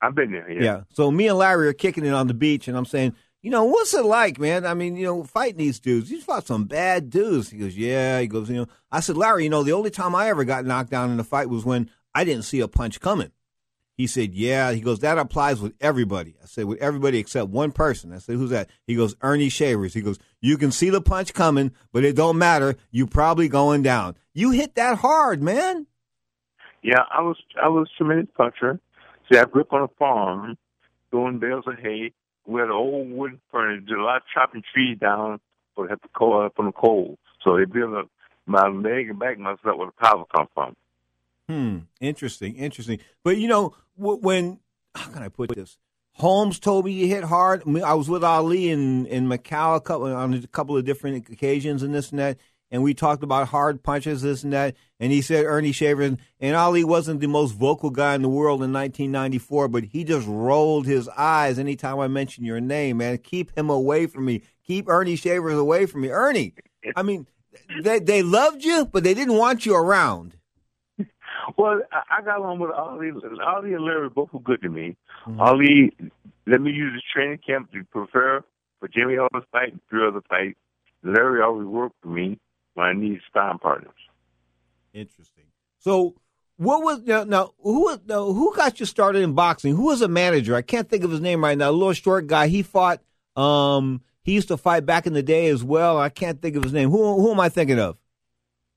I've 0.00 0.14
been 0.14 0.30
there. 0.30 0.50
Yeah. 0.50 0.82
So 0.90 1.10
me 1.10 1.26
and 1.26 1.38
Larry 1.38 1.68
are 1.68 1.72
kicking 1.72 2.04
it 2.04 2.12
on 2.12 2.28
the 2.28 2.34
beach, 2.34 2.68
and 2.68 2.76
I'm 2.76 2.84
saying, 2.84 3.14
you 3.40 3.50
know, 3.50 3.64
what's 3.64 3.94
it 3.94 4.04
like, 4.04 4.38
man? 4.38 4.64
I 4.64 4.74
mean, 4.74 4.94
you 4.94 5.04
know, 5.04 5.24
fighting 5.24 5.58
these 5.58 5.80
dudes. 5.80 6.10
You 6.10 6.20
fought 6.20 6.46
some 6.46 6.64
bad 6.64 7.10
dudes. 7.10 7.50
He 7.50 7.58
goes, 7.58 7.76
yeah. 7.76 8.20
He 8.20 8.28
goes, 8.28 8.48
you 8.48 8.56
know, 8.56 8.66
I 8.92 9.00
said, 9.00 9.16
Larry, 9.16 9.44
you 9.44 9.50
know, 9.50 9.64
the 9.64 9.72
only 9.72 9.90
time 9.90 10.14
I 10.14 10.28
ever 10.28 10.44
got 10.44 10.64
knocked 10.64 10.90
down 10.90 11.10
in 11.10 11.18
a 11.18 11.24
fight 11.24 11.48
was 11.48 11.64
when 11.64 11.90
I 12.14 12.22
didn't 12.22 12.44
see 12.44 12.60
a 12.60 12.68
punch 12.68 13.00
coming. 13.00 13.32
He 13.96 14.06
said, 14.06 14.34
Yeah. 14.34 14.72
He 14.72 14.80
goes, 14.80 15.00
That 15.00 15.18
applies 15.18 15.60
with 15.60 15.74
everybody. 15.80 16.34
I 16.42 16.46
said, 16.46 16.64
With 16.64 16.78
everybody 16.80 17.18
except 17.18 17.50
one 17.50 17.72
person. 17.72 18.12
I 18.12 18.18
said, 18.18 18.36
Who's 18.36 18.50
that? 18.50 18.70
He 18.86 18.94
goes, 18.94 19.14
Ernie 19.20 19.48
Shavers. 19.48 19.94
He 19.94 20.00
goes, 20.00 20.18
You 20.40 20.56
can 20.58 20.72
see 20.72 20.90
the 20.90 21.00
punch 21.00 21.34
coming, 21.34 21.72
but 21.92 22.04
it 22.04 22.16
don't 22.16 22.38
matter. 22.38 22.76
You 22.90 23.06
probably 23.06 23.48
going 23.48 23.82
down. 23.82 24.16
You 24.34 24.50
hit 24.50 24.74
that 24.76 24.98
hard, 24.98 25.42
man. 25.42 25.86
Yeah, 26.82 27.04
I 27.12 27.20
was 27.22 27.36
I 27.62 27.68
was 27.68 27.88
a 27.94 27.96
tremendous 27.96 28.34
puncher. 28.36 28.80
See, 29.30 29.38
I 29.38 29.44
grew 29.44 29.62
up 29.62 29.72
on 29.72 29.82
a 29.82 29.88
farm, 29.98 30.56
doing 31.12 31.38
bales 31.38 31.64
of 31.66 31.78
hay. 31.78 32.12
We 32.46 32.60
had 32.60 32.68
an 32.68 32.74
old 32.74 33.10
wooden 33.10 33.40
furnace. 33.52 33.84
Did 33.86 33.98
a 33.98 34.02
lot 34.02 34.16
of 34.16 34.22
chopping 34.34 34.62
trees 34.74 34.98
down, 34.98 35.38
but 35.76 35.90
had 35.90 36.02
to 36.02 36.08
coal 36.16 36.44
up 36.44 36.58
on 36.58 36.66
the 36.66 36.72
coal. 36.72 37.18
So 37.44 37.56
they 37.56 37.66
built 37.66 37.94
up 37.94 38.08
my 38.46 38.66
leg 38.66 39.10
and 39.10 39.18
back 39.18 39.36
up 39.46 39.60
where 39.64 39.86
the 39.86 39.92
power 40.00 40.24
come 40.34 40.48
from. 40.54 40.74
Hmm. 41.48 41.78
Interesting. 42.00 42.56
Interesting. 42.56 42.98
But 43.24 43.36
you 43.36 43.48
know, 43.48 43.74
when 43.96 44.60
how 44.94 45.10
can 45.10 45.22
I 45.22 45.28
put 45.28 45.54
this? 45.54 45.78
Holmes 46.14 46.58
told 46.58 46.84
me 46.84 46.92
you 46.92 47.08
hit 47.08 47.24
hard. 47.24 47.62
I 47.82 47.94
was 47.94 48.08
with 48.08 48.22
Ali 48.22 48.68
in 48.70 49.06
in 49.06 49.26
Macau 49.26 49.76
a 49.76 49.80
couple, 49.80 50.14
on 50.14 50.34
a 50.34 50.46
couple 50.46 50.76
of 50.76 50.84
different 50.84 51.28
occasions 51.30 51.82
and 51.82 51.94
this 51.94 52.10
and 52.10 52.18
that, 52.18 52.38
and 52.70 52.82
we 52.82 52.94
talked 52.94 53.22
about 53.22 53.48
hard 53.48 53.82
punches, 53.82 54.22
this 54.22 54.44
and 54.44 54.52
that. 54.52 54.76
And 55.00 55.10
he 55.10 55.22
said 55.22 55.46
Ernie 55.46 55.72
Shavers 55.72 56.16
and 56.40 56.56
Ali 56.56 56.84
wasn't 56.84 57.20
the 57.20 57.28
most 57.28 57.52
vocal 57.52 57.90
guy 57.90 58.14
in 58.14 58.22
the 58.22 58.28
world 58.28 58.62
in 58.62 58.72
1994, 58.72 59.68
but 59.68 59.84
he 59.84 60.04
just 60.04 60.26
rolled 60.26 60.86
his 60.86 61.08
eyes 61.10 61.58
anytime 61.58 61.98
I 61.98 62.08
mentioned 62.08 62.46
your 62.46 62.60
name. 62.60 62.98
Man, 62.98 63.18
keep 63.18 63.56
him 63.56 63.70
away 63.70 64.06
from 64.06 64.26
me. 64.26 64.42
Keep 64.66 64.88
Ernie 64.88 65.16
Shavers 65.16 65.58
away 65.58 65.86
from 65.86 66.02
me. 66.02 66.10
Ernie, 66.10 66.54
I 66.94 67.02
mean, 67.02 67.26
they 67.82 67.98
they 68.00 68.22
loved 68.22 68.64
you, 68.64 68.84
but 68.84 69.02
they 69.02 69.14
didn't 69.14 69.36
want 69.36 69.64
you 69.64 69.74
around. 69.74 70.36
Well, 71.56 71.80
I 71.92 72.22
got 72.22 72.38
along 72.38 72.60
with 72.60 72.70
Ali. 72.70 73.10
Ali 73.44 73.74
and 73.74 73.84
Larry 73.84 74.08
both 74.08 74.32
were 74.32 74.40
good 74.40 74.62
to 74.62 74.68
me. 74.68 74.96
Mm-hmm. 75.26 75.40
Ali 75.40 75.92
let 76.46 76.60
me 76.60 76.70
use 76.70 76.92
his 76.94 77.02
training 77.12 77.38
camp 77.46 77.72
to 77.72 77.84
prepare 77.84 78.44
for 78.80 78.88
Jimmy 78.88 79.16
Ellis 79.16 79.44
fight 79.52 79.72
and 79.72 79.80
three 79.88 80.06
other 80.06 80.22
fights. 80.28 80.58
Larry 81.02 81.42
always 81.42 81.66
worked 81.66 81.96
for 82.02 82.08
me 82.08 82.38
when 82.74 82.86
I 82.86 82.92
needed 82.92 83.20
sparring 83.26 83.58
partners. 83.58 83.94
Interesting. 84.92 85.44
So, 85.78 86.14
what 86.56 86.82
was 86.82 87.02
now? 87.02 87.24
Now, 87.24 87.54
who 87.60 87.96
now, 88.06 88.32
who 88.32 88.54
got 88.54 88.78
you 88.78 88.86
started 88.86 89.22
in 89.22 89.32
boxing? 89.32 89.74
Who 89.74 89.86
was 89.86 90.02
a 90.02 90.08
manager? 90.08 90.54
I 90.54 90.62
can't 90.62 90.88
think 90.88 91.02
of 91.02 91.10
his 91.10 91.20
name 91.20 91.42
right 91.42 91.56
now. 91.58 91.70
A 91.70 91.72
little 91.72 91.92
short 91.92 92.26
guy. 92.26 92.48
He 92.48 92.62
fought. 92.62 93.00
Um, 93.34 94.02
he 94.22 94.32
used 94.32 94.48
to 94.48 94.56
fight 94.56 94.86
back 94.86 95.06
in 95.06 95.14
the 95.14 95.22
day 95.22 95.48
as 95.48 95.64
well. 95.64 95.98
I 95.98 96.08
can't 96.08 96.40
think 96.40 96.54
of 96.54 96.62
his 96.62 96.72
name. 96.72 96.90
Who 96.90 97.20
who 97.20 97.32
am 97.32 97.40
I 97.40 97.48
thinking 97.48 97.80
of? 97.80 97.96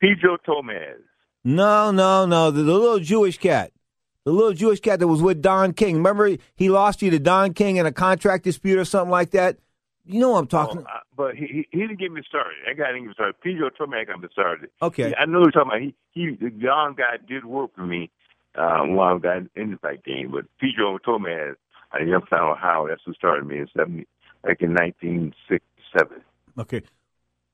Pedro 0.02 0.38
Tomaz. 0.48 0.98
No, 1.46 1.92
no, 1.92 2.26
no. 2.26 2.50
The, 2.50 2.64
the, 2.64 2.74
little 2.74 3.00
Jewish 3.00 3.38
cat. 3.38 3.72
The 4.24 4.32
little 4.32 4.54
Jewish 4.54 4.80
cat 4.80 5.00
that 5.00 5.08
was 5.08 5.22
with 5.22 5.44
Don 5.44 5.74
King. 5.74 5.98
Remember, 5.98 6.36
he 6.56 6.70
lost 6.70 7.04
you 7.04 7.12
to 7.12 7.20
Don 7.20 7.54
King 7.54 7.76
in 7.76 7.86
a 7.86 7.92
contract 7.92 8.44
dispute 8.44 8.80
or 8.80 8.86
something 8.86 9.12
like 9.12 9.30
that. 9.32 9.60
You 10.08 10.20
know 10.20 10.32
what 10.32 10.40
I'm 10.40 10.48
talking. 10.48 10.80
Uh, 10.80 11.00
but 11.16 11.36
he, 11.36 11.46
he, 11.46 11.68
he 11.72 11.80
didn't 11.82 12.00
get 12.00 12.12
me 12.12 12.22
started. 12.28 12.56
That 12.66 12.78
guy 12.78 12.88
didn't 12.88 13.04
get 13.04 13.08
me 13.10 13.14
started. 13.14 13.42
Pedro 13.42 13.70
Tomaz 13.70 14.08
got 14.08 14.22
me 14.22 14.28
started. 14.32 14.70
Okay, 14.82 15.14
I 15.16 15.26
know 15.26 15.40
what 15.42 15.54
you're 15.54 15.64
talking 15.64 15.72
about. 15.72 15.82
He 15.82 15.96
he 16.12 16.36
the 16.36 16.50
Don 16.50 16.96
guy 16.96 17.18
did 17.28 17.46
work 17.46 17.76
for 17.76 17.86
me 17.86 18.12
uh, 18.56 18.82
while 18.82 19.16
I 19.16 19.20
got 19.20 19.38
in 19.56 19.72
the 19.72 19.78
fight 19.78 20.04
game. 20.04 20.32
But 20.32 20.46
Pedro 20.60 20.98
Tomaz, 21.00 21.56
out 21.94 22.02
of 22.02 22.08
Youngstown, 22.08 22.52
Ohio, 22.52 22.88
that's 22.88 23.02
who 23.06 23.14
started 23.14 23.46
me 23.46 23.60
in 23.60 23.68
seventy, 23.76 24.08
like 24.44 24.62
in 24.62 24.74
1967. 24.74 26.22
Okay, 26.60 26.82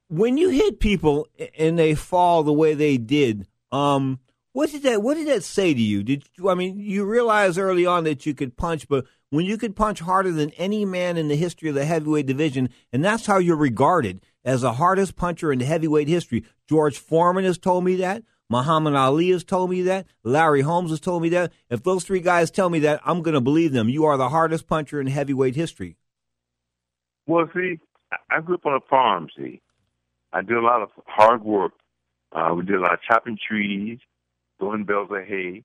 when 0.09 0.37
you 0.37 0.49
hit 0.49 0.79
people 0.79 1.27
and 1.57 1.79
they 1.79 1.95
fall 1.95 2.43
the 2.43 2.53
way 2.53 2.73
they 2.73 2.97
did, 2.97 3.47
um, 3.71 4.19
what 4.53 4.71
did 4.71 4.83
that 4.83 5.01
What 5.01 5.15
did 5.15 5.27
that 5.27 5.43
say 5.43 5.73
to 5.73 5.81
you? 5.81 6.03
Did 6.03 6.25
you, 6.37 6.49
I 6.49 6.55
mean 6.55 6.79
you 6.79 7.05
realize 7.05 7.57
early 7.57 7.85
on 7.85 8.03
that 8.03 8.25
you 8.25 8.33
could 8.33 8.57
punch, 8.57 8.87
but 8.87 9.05
when 9.29 9.45
you 9.45 9.57
could 9.57 9.75
punch 9.75 10.01
harder 10.01 10.31
than 10.31 10.51
any 10.51 10.83
man 10.83 11.17
in 11.17 11.29
the 11.29 11.35
history 11.35 11.69
of 11.69 11.75
the 11.75 11.85
heavyweight 11.85 12.25
division, 12.25 12.69
and 12.91 13.03
that's 13.03 13.25
how 13.25 13.37
you're 13.37 13.55
regarded 13.55 14.21
as 14.43 14.61
the 14.61 14.73
hardest 14.73 15.15
puncher 15.15 15.51
in 15.51 15.59
the 15.59 15.65
heavyweight 15.65 16.07
history. 16.07 16.43
George 16.67 16.97
Foreman 16.97 17.45
has 17.45 17.57
told 17.57 17.83
me 17.83 17.95
that. 17.97 18.23
Muhammad 18.49 18.95
Ali 18.95 19.29
has 19.29 19.45
told 19.45 19.69
me 19.69 19.83
that. 19.83 20.05
Larry 20.25 20.59
Holmes 20.59 20.89
has 20.89 20.99
told 20.99 21.21
me 21.21 21.29
that. 21.29 21.53
If 21.69 21.83
those 21.83 22.03
three 22.03 22.19
guys 22.19 22.51
tell 22.51 22.69
me 22.69 22.79
that, 22.79 22.99
I'm 23.05 23.21
going 23.21 23.35
to 23.35 23.41
believe 23.41 23.71
them. 23.71 23.87
You 23.87 24.03
are 24.03 24.17
the 24.17 24.27
hardest 24.27 24.67
puncher 24.67 24.99
in 24.99 25.07
heavyweight 25.07 25.55
history. 25.55 25.95
Well, 27.25 27.49
see, 27.53 27.79
I 28.29 28.41
grew 28.41 28.55
up 28.55 28.65
on 28.65 28.73
a 28.73 28.85
farm. 28.89 29.29
See, 29.37 29.61
I 30.33 30.41
did 30.41 30.57
a 30.57 30.61
lot 30.61 30.81
of 30.81 30.89
hard 31.05 31.45
work 31.45 31.71
uh, 32.33 32.53
we 32.55 32.65
did 32.65 32.75
a 32.75 32.79
lot 32.81 32.93
of 32.93 33.01
chopping 33.01 33.37
trees, 33.47 33.99
doing 34.59 34.85
bales 34.85 35.09
of 35.11 35.25
hay, 35.27 35.63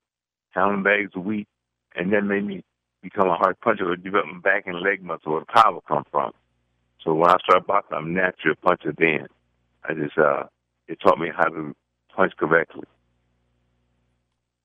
handling 0.51 0.83
bags 0.83 1.11
of 1.15 1.23
wheat, 1.23 1.47
and 1.95 2.11
that 2.13 2.23
made 2.23 2.45
me 2.45 2.63
become 3.01 3.27
a 3.27 3.35
hard 3.35 3.59
puncher, 3.61 3.89
or 3.91 3.95
develop 3.95 4.25
my 4.27 4.39
back 4.39 4.67
and 4.67 4.79
leg 4.81 5.03
muscle 5.03 5.33
where 5.33 5.41
the 5.41 5.45
power 5.45 5.79
come 5.87 6.03
from. 6.11 6.31
So 7.03 7.13
when 7.13 7.29
I 7.29 7.37
started 7.43 7.67
boxing, 7.67 7.97
I'm 7.97 8.13
naturally 8.13 8.57
a 8.61 8.65
puncher 8.65 8.93
then. 8.97 9.27
I 9.83 9.93
just, 9.93 10.17
uh, 10.17 10.43
it 10.87 10.99
taught 10.99 11.19
me 11.19 11.29
how 11.35 11.45
to 11.45 11.75
punch 12.13 12.33
correctly. 12.37 12.83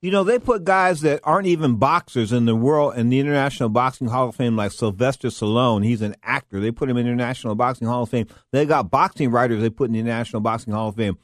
You 0.01 0.11
know, 0.11 0.25
they 0.25 0.37
put 0.37 0.65
guys 0.65 0.99
that 1.01 1.21
aren't 1.23 1.47
even 1.47 1.75
boxers 1.75 2.33
in 2.33 2.43
the 2.43 2.57
world 2.57 2.97
in 2.97 3.07
the 3.07 3.21
International 3.21 3.69
Boxing 3.69 4.07
Hall 4.07 4.27
of 4.27 4.35
Fame, 4.35 4.57
like 4.57 4.73
Sylvester 4.73 5.29
Stallone. 5.29 5.85
He's 5.85 6.01
an 6.01 6.17
actor. 6.23 6.59
They 6.59 6.71
put 6.71 6.89
him 6.89 6.97
in 6.97 7.05
the 7.05 7.11
International 7.13 7.55
Boxing 7.55 7.87
Hall 7.87 8.03
of 8.03 8.09
Fame. 8.09 8.27
They 8.51 8.65
got 8.65 8.91
boxing 8.91 9.31
writers 9.31 9.61
they 9.61 9.69
put 9.69 9.85
in 9.85 9.93
the 9.93 9.99
International 10.01 10.41
Boxing 10.41 10.73
Hall 10.73 10.89
of 10.89 10.95
Fame. 10.97 11.17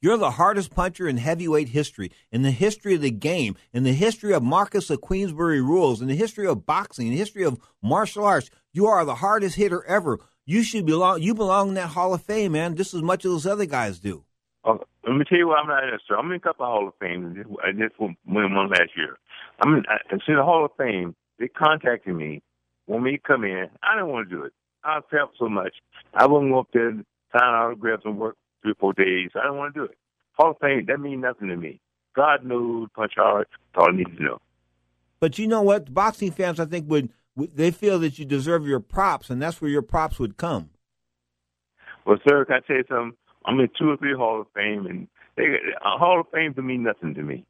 You're 0.00 0.16
the 0.16 0.30
hardest 0.30 0.72
puncher 0.72 1.08
in 1.08 1.16
heavyweight 1.16 1.70
history, 1.70 2.12
in 2.30 2.42
the 2.42 2.52
history 2.52 2.94
of 2.94 3.00
the 3.00 3.10
game, 3.10 3.56
in 3.72 3.82
the 3.82 3.92
history 3.92 4.32
of 4.32 4.44
Marquess 4.44 4.90
of 4.90 5.00
Queensberry 5.00 5.60
rules, 5.60 6.00
in 6.00 6.06
the 6.06 6.14
history 6.14 6.46
of 6.46 6.64
boxing, 6.64 7.08
in 7.08 7.14
the 7.14 7.18
history 7.18 7.42
of 7.42 7.58
martial 7.82 8.24
arts. 8.24 8.48
You 8.72 8.86
are 8.86 9.04
the 9.04 9.16
hardest 9.16 9.56
hitter 9.56 9.84
ever. 9.86 10.20
You 10.46 10.62
should 10.62 10.86
belong. 10.86 11.20
You 11.22 11.34
belong 11.34 11.70
in 11.70 11.74
that 11.74 11.88
Hall 11.88 12.14
of 12.14 12.22
Fame, 12.22 12.52
man, 12.52 12.76
just 12.76 12.94
as 12.94 13.02
much 13.02 13.24
as 13.24 13.32
those 13.32 13.46
other 13.46 13.66
guys 13.66 13.98
do. 13.98 14.24
Uh, 14.62 14.76
let 15.04 15.16
me 15.16 15.24
tell 15.28 15.38
you 15.38 15.48
what 15.48 15.58
I'm 15.58 15.66
not 15.66 15.82
in, 15.82 15.98
sir. 16.06 16.16
I'm 16.16 16.30
in 16.30 16.36
a 16.36 16.40
couple 16.40 16.64
of 16.64 16.70
Hall 16.70 16.86
of 16.86 16.94
Fame. 17.00 17.44
I 17.64 17.72
just 17.72 17.98
won 17.98 18.14
one 18.24 18.70
last 18.70 18.90
year. 18.96 19.18
I'm 19.60 19.74
in, 19.74 19.84
I, 19.88 20.14
see 20.18 20.32
the 20.32 20.44
Hall 20.44 20.64
of 20.64 20.70
Fame. 20.78 21.16
They 21.40 21.48
contacted 21.48 22.14
me, 22.14 22.40
want 22.86 23.02
me 23.02 23.12
to 23.12 23.18
come 23.18 23.42
in. 23.42 23.66
I 23.82 23.96
didn't 23.96 24.12
want 24.12 24.28
to 24.28 24.36
do 24.36 24.44
it. 24.44 24.52
I 24.84 25.00
felt 25.10 25.32
so 25.40 25.48
much. 25.48 25.74
I 26.14 26.26
wouldn't 26.26 26.52
go 26.52 26.60
up 26.60 26.68
there, 26.72 26.92
sign 26.92 27.42
autographs, 27.42 28.02
and 28.04 28.16
work 28.16 28.36
three 28.62 28.72
or 28.72 28.76
four 28.76 28.92
days. 28.92 29.30
I 29.34 29.44
don't 29.44 29.56
want 29.56 29.74
to 29.74 29.80
do 29.80 29.84
it. 29.84 29.98
Hall 30.32 30.50
of 30.52 30.58
Fame, 30.60 30.84
that 30.86 30.98
means 30.98 31.22
nothing 31.22 31.48
to 31.48 31.56
me. 31.56 31.80
God 32.14 32.44
knows, 32.44 32.88
punch 32.94 33.12
hard. 33.16 33.46
That's 33.74 33.82
all 33.82 33.92
I 33.92 33.96
need 33.96 34.16
to 34.16 34.22
know. 34.22 34.38
But 35.20 35.38
you 35.38 35.46
know 35.46 35.62
what? 35.62 35.92
Boxing 35.92 36.30
fans, 36.30 36.60
I 36.60 36.64
think, 36.64 36.88
would, 36.88 37.10
they 37.36 37.70
feel 37.70 37.98
that 38.00 38.18
you 38.18 38.24
deserve 38.24 38.66
your 38.66 38.80
props, 38.80 39.30
and 39.30 39.42
that's 39.42 39.60
where 39.60 39.70
your 39.70 39.82
props 39.82 40.18
would 40.18 40.36
come. 40.36 40.70
Well, 42.04 42.18
sir, 42.28 42.44
can 42.44 42.56
I 42.56 42.60
tell 42.60 42.76
you 42.76 42.84
something? 42.88 43.16
I'm 43.44 43.60
in 43.60 43.68
two 43.78 43.90
or 43.90 43.96
three 43.96 44.14
Hall 44.14 44.40
of 44.40 44.46
Fame, 44.54 44.86
and 44.86 45.08
they, 45.36 45.44
a 45.44 45.98
Hall 45.98 46.20
of 46.20 46.26
Fame 46.32 46.54
to 46.54 46.62
mean 46.62 46.82
nothing 46.82 47.14
to 47.14 47.22
me. 47.22 47.44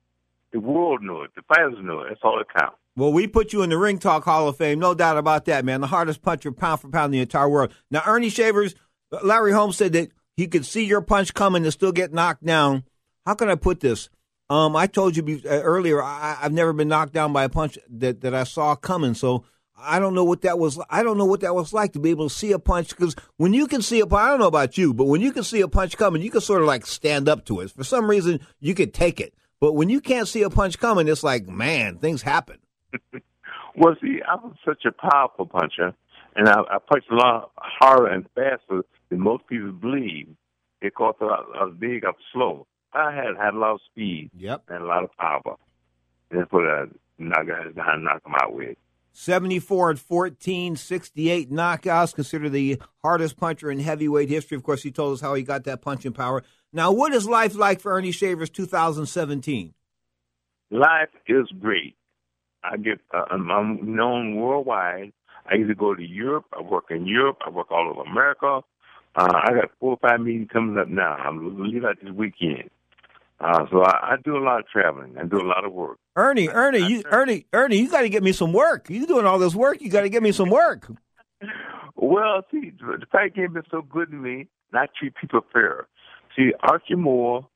The 0.52 0.60
world 0.60 1.02
know 1.02 1.22
it. 1.22 1.30
The 1.36 1.42
fighters 1.42 1.74
know 1.80 2.00
it. 2.00 2.06
That's 2.08 2.20
all 2.22 2.38
that 2.38 2.58
counts. 2.58 2.76
Well, 2.96 3.12
we 3.12 3.26
put 3.26 3.52
you 3.52 3.62
in 3.62 3.70
the 3.70 3.78
Ring 3.78 3.98
Talk 3.98 4.24
Hall 4.24 4.48
of 4.48 4.56
Fame, 4.56 4.78
no 4.80 4.94
doubt 4.94 5.18
about 5.18 5.44
that, 5.44 5.64
man. 5.64 5.80
The 5.80 5.86
hardest 5.86 6.22
puncher, 6.22 6.50
pound 6.50 6.80
for 6.80 6.88
pound, 6.88 7.06
in 7.06 7.12
the 7.12 7.20
entire 7.20 7.48
world. 7.48 7.72
Now, 7.90 8.02
Ernie 8.06 8.30
Shavers, 8.30 8.74
Larry 9.22 9.52
Holmes 9.52 9.76
said 9.76 9.92
that 9.92 10.10
he 10.38 10.46
could 10.46 10.64
see 10.64 10.84
your 10.84 11.00
punch 11.00 11.34
coming 11.34 11.64
and 11.64 11.72
still 11.72 11.90
get 11.90 12.12
knocked 12.12 12.44
down. 12.44 12.84
How 13.26 13.34
can 13.34 13.48
I 13.48 13.56
put 13.56 13.80
this? 13.80 14.08
Um, 14.48 14.76
I 14.76 14.86
told 14.86 15.16
you 15.16 15.40
uh, 15.44 15.48
earlier, 15.48 16.00
I, 16.00 16.38
have 16.40 16.52
never 16.52 16.72
been 16.72 16.86
knocked 16.86 17.12
down 17.12 17.32
by 17.32 17.42
a 17.42 17.48
punch 17.48 17.76
that, 17.90 18.20
that 18.20 18.36
I 18.36 18.44
saw 18.44 18.76
coming. 18.76 19.14
So 19.14 19.42
I 19.76 19.98
don't 19.98 20.14
know 20.14 20.22
what 20.22 20.42
that 20.42 20.56
was. 20.56 20.78
I 20.88 21.02
don't 21.02 21.18
know 21.18 21.24
what 21.24 21.40
that 21.40 21.56
was 21.56 21.72
like 21.72 21.92
to 21.94 21.98
be 21.98 22.10
able 22.10 22.28
to 22.28 22.34
see 22.34 22.52
a 22.52 22.60
punch. 22.60 22.90
Because 22.90 23.16
when 23.36 23.52
you 23.52 23.66
can 23.66 23.82
see 23.82 23.98
a 23.98 24.06
punch, 24.06 24.22
I 24.22 24.28
don't 24.28 24.38
know 24.38 24.46
about 24.46 24.78
you, 24.78 24.94
but 24.94 25.06
when 25.06 25.20
you 25.20 25.32
can 25.32 25.42
see 25.42 25.60
a 25.60 25.66
punch 25.66 25.96
coming, 25.96 26.22
you 26.22 26.30
can 26.30 26.40
sort 26.40 26.60
of 26.60 26.68
like 26.68 26.86
stand 26.86 27.28
up 27.28 27.44
to 27.46 27.58
it. 27.58 27.72
For 27.72 27.82
some 27.82 28.08
reason, 28.08 28.38
you 28.60 28.76
could 28.76 28.94
take 28.94 29.18
it. 29.18 29.34
But 29.58 29.72
when 29.72 29.88
you 29.88 30.00
can't 30.00 30.28
see 30.28 30.42
a 30.42 30.50
punch 30.50 30.78
coming, 30.78 31.08
it's 31.08 31.24
like, 31.24 31.48
man, 31.48 31.98
things 31.98 32.22
happen. 32.22 32.58
well, 33.76 33.96
see, 34.00 34.20
I 34.22 34.36
was 34.36 34.54
such 34.64 34.84
a 34.84 34.92
powerful 34.92 35.46
puncher, 35.46 35.94
and 36.36 36.48
I, 36.48 36.60
I 36.60 36.78
punched 36.78 37.10
a 37.10 37.16
lot 37.16 37.50
harder 37.56 38.06
and 38.06 38.24
faster 38.36 38.84
most 39.16 39.46
people 39.46 39.72
believe. 39.72 40.28
it 40.80 40.92
I 40.98 41.64
was 41.64 41.74
big, 41.78 42.04
was 42.04 42.14
slow. 42.32 42.66
I 42.92 43.12
had 43.14 43.36
had 43.36 43.54
a 43.54 43.58
lot 43.58 43.74
of 43.74 43.80
speed. 43.90 44.30
Yep. 44.36 44.64
And 44.68 44.82
a 44.84 44.86
lot 44.86 45.04
of 45.04 45.10
power. 45.16 45.56
That's 46.30 46.50
what 46.52 46.64
I 46.64 46.84
knock 47.18 47.46
guys 47.46 47.74
down, 47.74 48.04
knock 48.04 48.22
them 48.22 48.34
out 48.40 48.54
with. 48.54 48.76
74 49.12 49.90
and 49.90 49.98
14, 50.00 50.76
68 50.76 51.50
knockouts, 51.50 52.14
considered 52.14 52.50
the 52.50 52.80
hardest 53.02 53.36
puncher 53.36 53.70
in 53.70 53.80
heavyweight 53.80 54.28
history. 54.28 54.56
Of 54.56 54.62
course, 54.62 54.82
he 54.82 54.92
told 54.92 55.14
us 55.14 55.20
how 55.20 55.34
he 55.34 55.42
got 55.42 55.64
that 55.64 55.82
punching 55.82 56.12
power. 56.12 56.44
Now, 56.72 56.92
what 56.92 57.12
is 57.12 57.26
life 57.26 57.56
like 57.56 57.80
for 57.80 57.92
Ernie 57.92 58.12
Shavers 58.12 58.50
2017? 58.50 59.74
Life 60.70 61.08
is 61.26 61.48
great. 61.58 61.96
I 62.62 62.76
get 62.76 63.00
uh, 63.12 63.24
I'm 63.30 63.96
known 63.96 64.36
worldwide. 64.36 65.12
I 65.50 65.56
either 65.56 65.74
go 65.74 65.94
to 65.94 66.02
Europe, 66.02 66.44
I 66.56 66.60
work 66.60 66.90
in 66.90 67.06
Europe, 67.06 67.38
I 67.44 67.50
work 67.50 67.70
all 67.70 67.88
over 67.88 68.02
America, 68.02 68.60
uh, 69.18 69.32
I 69.44 69.52
got 69.54 69.70
four 69.80 69.92
or 69.92 69.98
five 70.00 70.20
meetings 70.20 70.48
coming 70.52 70.78
up 70.78 70.88
now. 70.88 71.14
I'm 71.14 71.38
going 71.38 71.56
to 71.56 71.62
leave 71.64 71.84
out 71.84 71.96
this 72.02 72.12
weekend. 72.12 72.70
Uh, 73.40 73.66
so 73.70 73.82
I, 73.82 74.12
I 74.12 74.16
do 74.24 74.36
a 74.36 74.42
lot 74.42 74.60
of 74.60 74.68
traveling. 74.68 75.16
I 75.18 75.24
do 75.24 75.36
a 75.40 75.46
lot 75.46 75.64
of 75.64 75.72
work. 75.72 75.98
Ernie, 76.16 76.48
Ernie, 76.48 76.78
you, 76.80 77.02
Ernie, 77.10 77.46
Ernie, 77.52 77.76
you 77.78 77.88
got 77.90 78.00
to 78.02 78.08
get 78.08 78.22
me 78.22 78.32
some 78.32 78.52
work. 78.52 78.90
You 78.90 79.06
doing 79.06 79.26
all 79.26 79.38
this 79.38 79.54
work? 79.54 79.80
You 79.80 79.90
got 79.90 80.00
to 80.02 80.08
get 80.08 80.22
me 80.22 80.32
some 80.32 80.50
work. 80.50 80.90
Well, 81.96 82.42
see, 82.50 82.72
the 82.80 83.06
fight 83.10 83.34
game 83.34 83.56
is 83.56 83.64
so 83.70 83.82
good 83.82 84.10
to 84.10 84.16
me. 84.16 84.48
And 84.72 84.80
I 84.80 84.86
treat 84.98 85.14
people 85.14 85.40
fair. 85.52 85.86
See, 86.36 86.52
Archie 86.60 86.94
Moore, 86.96 87.46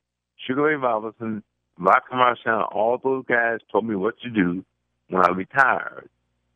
Sugar 0.46 0.62
Ray 0.62 0.74
Robinson, 0.76 1.42
Malcolm 1.78 2.18
Marshall, 2.18 2.64
all 2.72 2.98
those 3.02 3.24
guys 3.28 3.58
told 3.70 3.86
me 3.86 3.94
what 3.96 4.18
to 4.20 4.30
do 4.30 4.64
when 5.08 5.24
I 5.24 5.28
retired. 5.30 6.08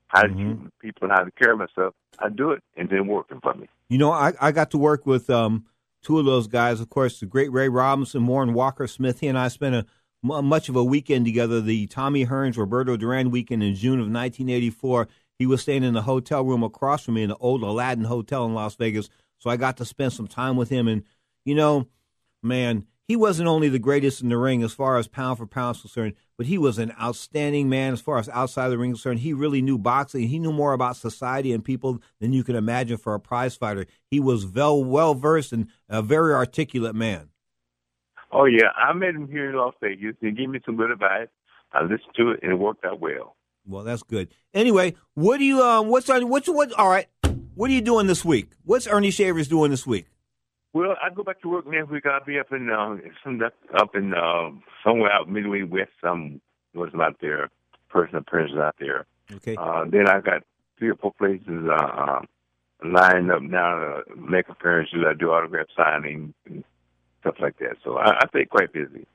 How 0.08 0.22
to 0.22 0.28
Mm-hmm. 0.28 0.60
treat 0.62 0.78
people, 0.94 1.08
how 1.10 1.24
to 1.24 1.30
care 1.32 1.52
of 1.52 1.58
myself. 1.58 1.94
I 2.18 2.28
do 2.28 2.52
it, 2.52 2.62
and 2.76 2.88
then 2.88 3.06
working 3.08 3.40
for 3.42 3.54
me. 3.54 3.66
You 3.88 3.98
know, 3.98 4.10
I, 4.10 4.32
I 4.40 4.52
got 4.52 4.70
to 4.72 4.78
work 4.78 5.06
with 5.06 5.30
um, 5.30 5.66
two 6.02 6.18
of 6.18 6.24
those 6.24 6.46
guys. 6.46 6.80
Of 6.80 6.88
course, 6.88 7.20
the 7.20 7.26
great 7.26 7.52
Ray 7.52 7.68
Robinson, 7.68 8.26
Warren 8.26 8.54
Walker 8.54 8.86
Smith. 8.86 9.20
He 9.20 9.28
and 9.28 9.38
I 9.38 9.48
spent 9.48 9.74
a, 9.74 9.86
much 10.22 10.68
of 10.68 10.76
a 10.76 10.84
weekend 10.84 11.24
together. 11.24 11.60
The 11.60 11.86
Tommy 11.86 12.26
Hearns, 12.26 12.56
Roberto 12.56 12.96
Duran 12.96 13.30
weekend 13.30 13.62
in 13.62 13.74
June 13.74 14.00
of 14.00 14.06
1984. 14.06 15.08
He 15.38 15.46
was 15.46 15.62
staying 15.62 15.84
in 15.84 15.94
the 15.94 16.02
hotel 16.02 16.44
room 16.44 16.62
across 16.62 17.04
from 17.04 17.14
me 17.14 17.22
in 17.22 17.28
the 17.28 17.36
old 17.36 17.62
Aladdin 17.62 18.04
Hotel 18.04 18.44
in 18.46 18.54
Las 18.54 18.74
Vegas. 18.74 19.08
So 19.38 19.50
I 19.50 19.56
got 19.56 19.76
to 19.76 19.84
spend 19.84 20.12
some 20.12 20.26
time 20.26 20.56
with 20.56 20.68
him. 20.68 20.88
And, 20.88 21.04
you 21.44 21.54
know, 21.54 21.86
man, 22.42 22.86
he 23.08 23.14
wasn't 23.14 23.48
only 23.48 23.68
the 23.68 23.78
greatest 23.78 24.20
in 24.20 24.30
the 24.30 24.36
ring 24.36 24.62
as 24.62 24.72
far 24.72 24.98
as 24.98 25.06
pound 25.06 25.38
for 25.38 25.46
pound 25.46 25.76
is 25.76 25.82
concerned, 25.82 26.14
but 26.36 26.46
he 26.46 26.58
was 26.58 26.78
an 26.78 26.92
outstanding 27.00 27.68
man 27.68 27.92
as 27.92 28.00
far 28.00 28.18
as 28.18 28.28
outside 28.30 28.68
the 28.68 28.78
ring 28.78 28.90
is 28.90 28.96
concerned. 28.96 29.20
He 29.20 29.32
really 29.32 29.62
knew 29.62 29.78
boxing. 29.78 30.28
He 30.28 30.40
knew 30.40 30.52
more 30.52 30.72
about 30.72 30.96
society 30.96 31.52
and 31.52 31.64
people 31.64 32.00
than 32.20 32.32
you 32.32 32.42
can 32.42 32.56
imagine 32.56 32.96
for 32.96 33.14
a 33.14 33.20
prize 33.20 33.54
fighter. 33.54 33.86
He 34.10 34.18
was 34.18 34.44
well 34.44 34.82
well 34.82 35.14
versed 35.14 35.52
and 35.52 35.68
a 35.88 36.02
very 36.02 36.34
articulate 36.34 36.96
man. 36.96 37.28
Oh 38.32 38.46
yeah, 38.46 38.70
I 38.76 38.92
met 38.92 39.14
him 39.14 39.28
here 39.28 39.50
in 39.50 39.56
Las 39.56 39.74
Vegas. 39.80 40.16
He 40.20 40.32
gave 40.32 40.48
me 40.48 40.60
some 40.66 40.76
good 40.76 40.90
advice. 40.90 41.28
I 41.72 41.82
listened 41.82 42.14
to 42.16 42.30
it, 42.30 42.40
and 42.42 42.52
it 42.52 42.56
worked 42.56 42.84
out 42.84 43.00
well. 43.00 43.36
Well, 43.66 43.84
that's 43.84 44.02
good. 44.02 44.28
Anyway, 44.52 44.94
what 45.14 45.38
do 45.38 45.44
you 45.44 45.62
um 45.62 45.88
what's 45.88 46.10
on 46.10 46.28
what's 46.28 46.48
what 46.48 46.72
all 46.72 46.88
right. 46.88 47.06
What 47.54 47.70
are 47.70 47.72
you 47.72 47.80
doing 47.80 48.06
this 48.08 48.24
week? 48.24 48.50
What's 48.64 48.86
Ernie 48.86 49.10
Shavers 49.10 49.48
doing 49.48 49.70
this 49.70 49.86
week? 49.86 50.06
Well, 50.76 50.94
I 51.02 51.08
go 51.08 51.22
back 51.22 51.40
to 51.40 51.48
work 51.48 51.66
next 51.66 51.88
week. 51.88 52.04
I'll 52.04 52.22
be 52.22 52.38
up 52.38 52.52
in 52.52 52.68
uh, 52.68 52.96
some 53.24 53.40
up 53.80 53.94
in 53.94 54.12
uh, 54.12 54.50
somewhere 54.84 55.10
out 55.10 55.26
midway 55.26 55.62
west. 55.62 55.92
Some 56.04 56.42
was 56.74 56.90
out 57.00 57.16
there, 57.22 57.48
person 57.88 58.16
appearances 58.16 58.58
out 58.58 58.74
there. 58.78 59.06
Okay. 59.32 59.56
Uh, 59.56 59.86
then 59.90 60.06
I 60.06 60.20
got 60.20 60.42
three 60.78 60.90
or 60.90 60.96
four 60.96 61.14
places 61.14 61.66
uh, 61.66 61.72
uh, 61.82 62.20
lined 62.84 63.32
up 63.32 63.40
now 63.40 64.02
to 64.04 64.16
make 64.16 64.50
appearances. 64.50 64.98
I 65.08 65.14
do 65.14 65.30
autograph 65.30 65.68
signing 65.74 66.34
and 66.44 66.62
stuff 67.22 67.36
like 67.40 67.56
that. 67.60 67.76
So 67.82 67.96
I, 67.96 68.10
I 68.10 68.28
stay 68.28 68.44
quite 68.44 68.70
busy. 68.70 69.06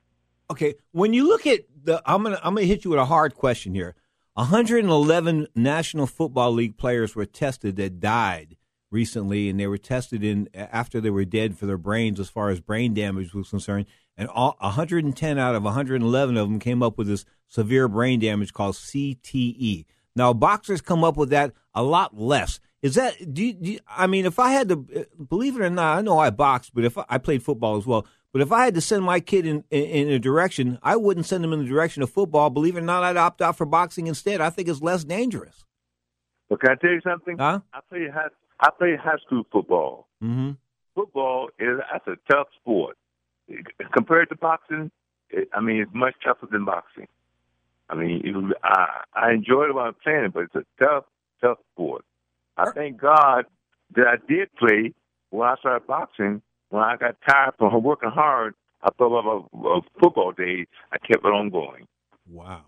Okay, 0.50 0.74
when 0.90 1.14
you 1.14 1.28
look 1.28 1.46
at 1.46 1.60
the, 1.84 2.02
I'm 2.04 2.24
gonna 2.24 2.40
I'm 2.42 2.56
gonna 2.56 2.66
hit 2.66 2.84
you 2.84 2.90
with 2.90 2.98
a 2.98 3.04
hard 3.04 3.36
question 3.36 3.72
here. 3.72 3.94
111 4.34 5.46
National 5.54 6.08
Football 6.08 6.54
League 6.54 6.76
players 6.76 7.14
were 7.14 7.24
tested 7.24 7.76
that 7.76 8.00
died 8.00 8.56
recently, 8.92 9.48
and 9.48 9.58
they 9.58 9.66
were 9.66 9.78
tested 9.78 10.22
in 10.22 10.48
after 10.54 11.00
they 11.00 11.10
were 11.10 11.24
dead 11.24 11.56
for 11.56 11.66
their 11.66 11.78
brains, 11.78 12.20
as 12.20 12.28
far 12.28 12.50
as 12.50 12.60
brain 12.60 12.94
damage 12.94 13.34
was 13.34 13.50
concerned. 13.50 13.86
And 14.16 14.28
all, 14.28 14.56
110 14.60 15.38
out 15.38 15.54
of 15.54 15.62
111 15.62 16.36
of 16.36 16.48
them 16.48 16.58
came 16.58 16.82
up 16.82 16.98
with 16.98 17.06
this 17.06 17.24
severe 17.48 17.88
brain 17.88 18.20
damage 18.20 18.52
called 18.52 18.74
CTE. 18.74 19.86
Now, 20.14 20.32
boxers 20.32 20.80
come 20.80 21.02
up 21.02 21.16
with 21.16 21.30
that 21.30 21.52
a 21.74 21.82
lot 21.82 22.16
less. 22.16 22.60
Is 22.82 22.96
that? 22.96 23.32
Do 23.32 23.44
you, 23.44 23.52
do 23.54 23.72
you, 23.72 23.78
I 23.88 24.06
mean, 24.06 24.26
if 24.26 24.38
I 24.38 24.50
had 24.50 24.68
to 24.68 24.86
eh, 24.94 25.04
believe 25.28 25.56
it 25.56 25.62
or 25.62 25.70
not, 25.70 25.98
I 25.98 26.02
know 26.02 26.18
I 26.18 26.30
boxed, 26.30 26.74
but 26.74 26.84
if 26.84 26.98
I, 26.98 27.04
I 27.08 27.18
played 27.18 27.42
football 27.42 27.76
as 27.76 27.86
well. 27.86 28.06
But 28.32 28.42
if 28.42 28.50
I 28.50 28.64
had 28.64 28.74
to 28.74 28.80
send 28.80 29.04
my 29.04 29.20
kid 29.20 29.46
in, 29.46 29.62
in, 29.70 29.84
in 29.84 30.08
a 30.08 30.18
direction, 30.18 30.78
I 30.82 30.96
wouldn't 30.96 31.26
send 31.26 31.44
him 31.44 31.52
in 31.52 31.60
the 31.60 31.66
direction 31.66 32.02
of 32.02 32.10
football. 32.10 32.50
Believe 32.50 32.76
it 32.76 32.80
or 32.80 32.82
not, 32.82 33.04
I'd 33.04 33.16
opt 33.16 33.42
out 33.42 33.56
for 33.56 33.66
boxing 33.66 34.06
instead. 34.06 34.40
I 34.40 34.50
think 34.50 34.68
it's 34.68 34.80
less 34.80 35.04
dangerous. 35.04 35.64
But 36.48 36.60
can 36.60 36.70
I 36.70 36.74
tell 36.74 36.90
you 36.90 37.00
something? 37.02 37.36
Huh? 37.38 37.60
I 37.72 37.80
played 37.88 38.10
high, 38.10 38.28
I 38.62 38.70
played 38.70 38.98
high 38.98 39.18
school 39.26 39.44
football. 39.52 40.06
Mm-hmm. 40.22 40.52
Football 40.94 41.48
is 41.58 41.80
that's 41.90 42.06
a 42.06 42.16
tough 42.32 42.46
sport 42.60 42.96
compared 43.92 44.28
to 44.28 44.36
boxing. 44.36 44.90
It, 45.30 45.48
I 45.52 45.60
mean, 45.60 45.80
it's 45.82 45.90
much 45.94 46.14
tougher 46.24 46.46
than 46.50 46.64
boxing. 46.64 47.08
I 47.88 47.94
mean, 47.94 48.22
it, 48.24 48.34
was- 48.34 48.52
I 48.62 49.02
I 49.14 49.32
enjoyed 49.32 49.70
it 49.70 49.74
while 49.74 49.84
I 49.86 49.88
was 49.88 49.96
playing 50.02 50.24
it, 50.26 50.32
but 50.32 50.44
it's 50.44 50.54
a 50.54 50.64
tough, 50.78 51.04
tough 51.40 51.58
sport. 51.74 52.04
I 52.56 52.70
thank 52.70 53.00
God 53.00 53.46
that 53.96 54.06
I 54.06 54.16
did 54.28 54.54
play 54.56 54.92
when 55.30 55.48
I 55.48 55.56
started 55.56 55.86
boxing. 55.86 56.42
When 56.68 56.82
I 56.82 56.96
got 56.96 57.16
tired 57.28 57.54
from 57.58 57.82
working 57.82 58.10
hard, 58.10 58.54
I 58.82 58.88
thought 58.96 59.18
about 59.18 59.48
uh, 59.54 59.80
football 60.00 60.32
days. 60.32 60.66
I 60.92 60.98
kept 60.98 61.24
it 61.24 61.28
on 61.28 61.50
going. 61.50 61.86
Wow. 62.30 62.62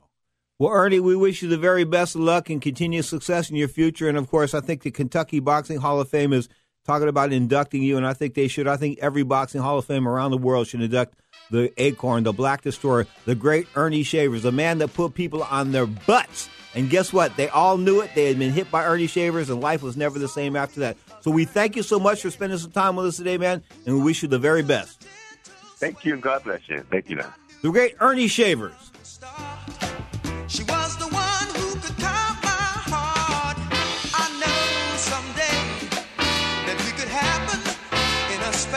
Well, 0.58 0.70
Ernie, 0.72 1.00
we 1.00 1.16
wish 1.16 1.42
you 1.42 1.48
the 1.48 1.58
very 1.58 1.82
best 1.82 2.14
of 2.14 2.20
luck 2.20 2.48
and 2.48 2.62
continued 2.62 3.04
success 3.04 3.50
in 3.50 3.56
your 3.56 3.66
future. 3.66 4.08
And 4.08 4.16
of 4.16 4.30
course, 4.30 4.54
I 4.54 4.60
think 4.60 4.82
the 4.82 4.92
Kentucky 4.92 5.40
Boxing 5.40 5.80
Hall 5.80 6.00
of 6.00 6.08
Fame 6.08 6.32
is 6.32 6.48
talking 6.86 7.08
about 7.08 7.32
inducting 7.32 7.82
you, 7.82 7.96
and 7.96 8.06
I 8.06 8.12
think 8.12 8.34
they 8.34 8.46
should. 8.46 8.68
I 8.68 8.76
think 8.76 8.98
every 9.00 9.24
boxing 9.24 9.62
Hall 9.62 9.78
of 9.78 9.84
Fame 9.84 10.06
around 10.06 10.30
the 10.30 10.38
world 10.38 10.68
should 10.68 10.80
induct 10.80 11.14
the 11.50 11.72
Acorn, 11.76 12.22
the 12.22 12.32
Black 12.32 12.62
Destroyer, 12.62 13.06
the 13.24 13.34
great 13.34 13.66
Ernie 13.74 14.04
Shavers, 14.04 14.42
the 14.42 14.52
man 14.52 14.78
that 14.78 14.94
put 14.94 15.14
people 15.14 15.42
on 15.42 15.72
their 15.72 15.86
butts. 15.86 16.48
And 16.74 16.88
guess 16.88 17.12
what? 17.12 17.36
They 17.36 17.48
all 17.48 17.76
knew 17.76 18.00
it. 18.00 18.10
They 18.14 18.26
had 18.26 18.38
been 18.38 18.52
hit 18.52 18.70
by 18.70 18.84
Ernie 18.84 19.06
Shavers, 19.08 19.50
and 19.50 19.60
life 19.60 19.82
was 19.82 19.96
never 19.96 20.18
the 20.18 20.28
same 20.28 20.54
after 20.54 20.80
that. 20.80 20.96
So 21.20 21.30
we 21.30 21.46
thank 21.46 21.74
you 21.74 21.82
so 21.82 21.98
much 21.98 22.22
for 22.22 22.30
spending 22.30 22.58
some 22.58 22.70
time 22.70 22.94
with 22.94 23.06
us 23.06 23.16
today, 23.16 23.38
man, 23.38 23.62
and 23.86 23.96
we 23.96 24.02
wish 24.02 24.22
you 24.22 24.28
the 24.28 24.38
very 24.38 24.62
best. 24.62 25.04
Thank 25.78 26.04
you, 26.04 26.14
and 26.14 26.22
God 26.22 26.44
bless 26.44 26.68
you. 26.68 26.84
Thank 26.90 27.10
you, 27.10 27.16
man. 27.16 27.32
The 27.62 27.70
great 27.70 27.96
Ernie 28.00 28.28
Shavers. 28.28 28.92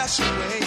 In 0.07 0.23
a 0.23 0.66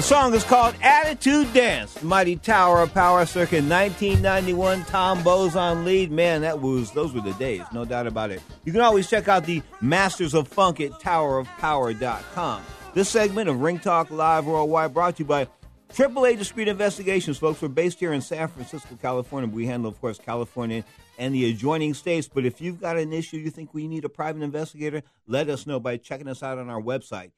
The 0.00 0.06
song 0.06 0.32
is 0.32 0.44
called 0.44 0.74
Attitude 0.80 1.52
Dance. 1.52 2.02
Mighty 2.02 2.36
Tower 2.36 2.80
of 2.80 2.94
Power 2.94 3.26
circa 3.26 3.56
1991. 3.56 4.86
Tom 4.86 5.22
Bowes 5.22 5.56
on 5.56 5.84
lead. 5.84 6.10
Man, 6.10 6.40
that 6.40 6.58
was 6.58 6.90
those 6.92 7.12
were 7.12 7.20
the 7.20 7.34
days, 7.34 7.60
no 7.70 7.84
doubt 7.84 8.06
about 8.06 8.30
it. 8.30 8.40
You 8.64 8.72
can 8.72 8.80
always 8.80 9.10
check 9.10 9.28
out 9.28 9.44
the 9.44 9.60
Masters 9.82 10.32
of 10.32 10.48
Funk 10.48 10.80
at 10.80 10.92
towerofpower.com. 10.92 12.62
This 12.94 13.10
segment 13.10 13.50
of 13.50 13.60
Ring 13.60 13.78
Talk 13.78 14.10
Live 14.10 14.46
Worldwide 14.46 14.94
brought 14.94 15.16
to 15.16 15.22
you 15.22 15.26
by 15.26 15.46
AAA 15.92 16.38
Discreet 16.38 16.68
Investigations, 16.68 17.36
folks. 17.36 17.60
We're 17.60 17.68
based 17.68 18.00
here 18.00 18.14
in 18.14 18.22
San 18.22 18.48
Francisco, 18.48 18.96
California. 19.02 19.50
We 19.50 19.66
handle, 19.66 19.90
of 19.90 20.00
course, 20.00 20.18
California 20.18 20.82
and 21.18 21.34
the 21.34 21.50
adjoining 21.50 21.92
states. 21.92 22.26
But 22.26 22.46
if 22.46 22.62
you've 22.62 22.80
got 22.80 22.96
an 22.96 23.12
issue 23.12 23.36
you 23.36 23.50
think 23.50 23.74
we 23.74 23.86
need 23.86 24.06
a 24.06 24.08
private 24.08 24.40
investigator, 24.40 25.02
let 25.26 25.50
us 25.50 25.66
know 25.66 25.78
by 25.78 25.98
checking 25.98 26.26
us 26.26 26.42
out 26.42 26.56
on 26.56 26.70
our 26.70 26.80
website, 26.80 27.32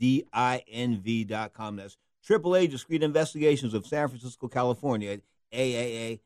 AAADINV.com. 0.00 1.76
That's 1.76 1.96
AAA 2.28 2.70
Discreet 2.70 3.02
Investigations 3.02 3.74
of 3.74 3.86
San 3.86 4.08
Francisco, 4.08 4.48
California 4.48 5.12
at 5.12 5.20
AAADINV.com. 5.52 6.20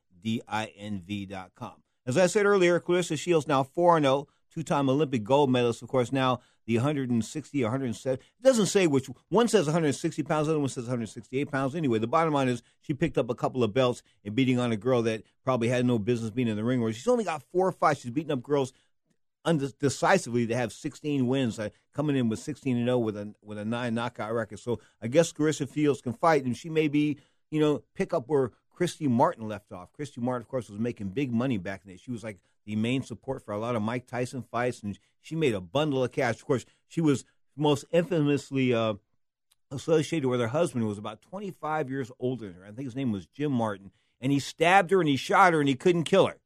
As 2.07 2.17
I 2.17 2.27
said 2.27 2.47
earlier, 2.47 2.81
Claressa 2.81 3.19
Shields 3.19 3.47
now 3.47 3.63
4 3.63 4.01
0, 4.01 4.29
two 4.51 4.63
time 4.63 4.89
Olympic 4.89 5.25
gold 5.25 5.51
medalist, 5.51 5.83
of 5.83 5.89
course, 5.89 6.13
now 6.13 6.41
the 6.67 6.77
160, 6.77 7.63
107. 7.63 8.19
It 8.19 8.43
doesn't 8.43 8.67
say 8.67 8.87
which 8.87 9.09
one 9.31 9.49
says 9.49 9.67
160 9.67 10.23
pounds, 10.23 10.47
the 10.47 10.53
other 10.53 10.61
one 10.61 10.69
says 10.69 10.85
168 10.85 11.51
pounds. 11.51 11.75
Anyway, 11.75 11.99
the 11.99 12.07
bottom 12.07 12.35
line 12.35 12.49
is 12.49 12.63
she 12.83 12.93
picked 12.93 13.17
up 13.17 13.31
a 13.31 13.35
couple 13.35 13.65
of 13.65 13.73
belts 13.73 14.03
and 14.25 14.35
beating 14.35 14.59
on 14.59 14.71
a 14.71 14.77
girl 14.77 15.03
that 15.03 15.23
probably 15.45 15.69
had 15.69 15.87
no 15.87 15.99
business 15.99 16.31
being 16.31 16.49
in 16.49 16.57
the 16.57 16.65
ring. 16.65 16.81
Where 16.83 16.93
she's 16.93 17.09
only 17.09 17.25
got 17.25 17.43
four 17.53 17.67
or 17.67 17.73
five. 17.73 17.97
She's 17.97 18.11
beating 18.11 18.33
up 18.33 18.43
girls 18.43 18.75
decisively 19.57 20.47
to 20.47 20.57
have 20.57 20.73
16 20.73 21.27
wins, 21.27 21.59
uh, 21.59 21.71
coming 21.95 22.17
in 22.17 22.29
with 22.29 22.39
16 22.39 22.77
and 22.77 22.87
0 22.87 22.99
with 22.99 23.17
a 23.17 23.35
with 23.43 23.59
a 23.59 23.65
nine 23.65 23.95
knockout 23.95 24.33
record. 24.33 24.59
So 24.59 24.81
I 25.03 25.09
guess 25.09 25.33
Claressa 25.33 25.73
Shields 25.73 26.01
can 26.01 26.13
fight, 26.13 26.45
and 26.45 26.57
she 26.57 26.69
may 26.69 26.89
be, 26.89 27.19
you 27.51 27.61
know, 27.61 27.83
pick 27.95 28.13
up 28.13 28.25
where 28.29 28.53
Christy 28.71 29.09
Martin 29.09 29.49
left 29.49 29.73
off. 29.73 29.93
Christy 29.93 30.21
Martin, 30.21 30.43
of 30.43 30.49
course, 30.49 30.69
was 30.69 30.79
making 30.79 31.09
big 31.09 31.33
money 31.33 31.59
back 31.59 31.83
then. 31.85 31.97
She 31.97 32.11
was 32.11 32.23
like 32.23 32.39
the 32.65 32.77
main 32.77 33.03
support 33.03 33.45
for 33.45 33.53
a 33.53 33.59
lot 33.59 33.75
of 33.75 33.83
Mike 33.83 34.07
Tyson 34.07 34.43
fights, 34.43 34.83
and 34.83 34.99
she 35.21 35.35
made 35.35 35.55
a 35.55 35.61
bundle 35.61 36.05
of 36.05 36.13
cash. 36.13 36.37
Of 36.37 36.47
course, 36.47 36.65
she 36.87 37.01
was 37.01 37.25
most 37.57 37.85
infamously 37.91 38.73
uh, 38.73 38.95
associated 39.71 40.29
with 40.29 40.41
her 40.41 40.49
husband, 40.49 40.83
who 40.83 40.89
was 40.89 40.99
about 40.99 41.23
25 41.23 41.91
years 41.91 42.13
older 42.21 42.47
than 42.47 42.55
her. 42.55 42.65
I 42.65 42.71
think 42.71 42.87
his 42.87 42.97
name 42.97 43.13
was 43.13 43.27
Jim 43.27 43.53
Martin, 43.53 43.91
and 44.21 44.31
he 44.31 44.39
stabbed 44.39 44.91
her 44.91 45.01
and 45.01 45.09
he 45.09 45.17
shot 45.17 45.53
her 45.53 45.61
and 45.61 45.69
he 45.69 45.75
couldn't 45.75 46.05
kill 46.05 46.27
her. 46.27 46.39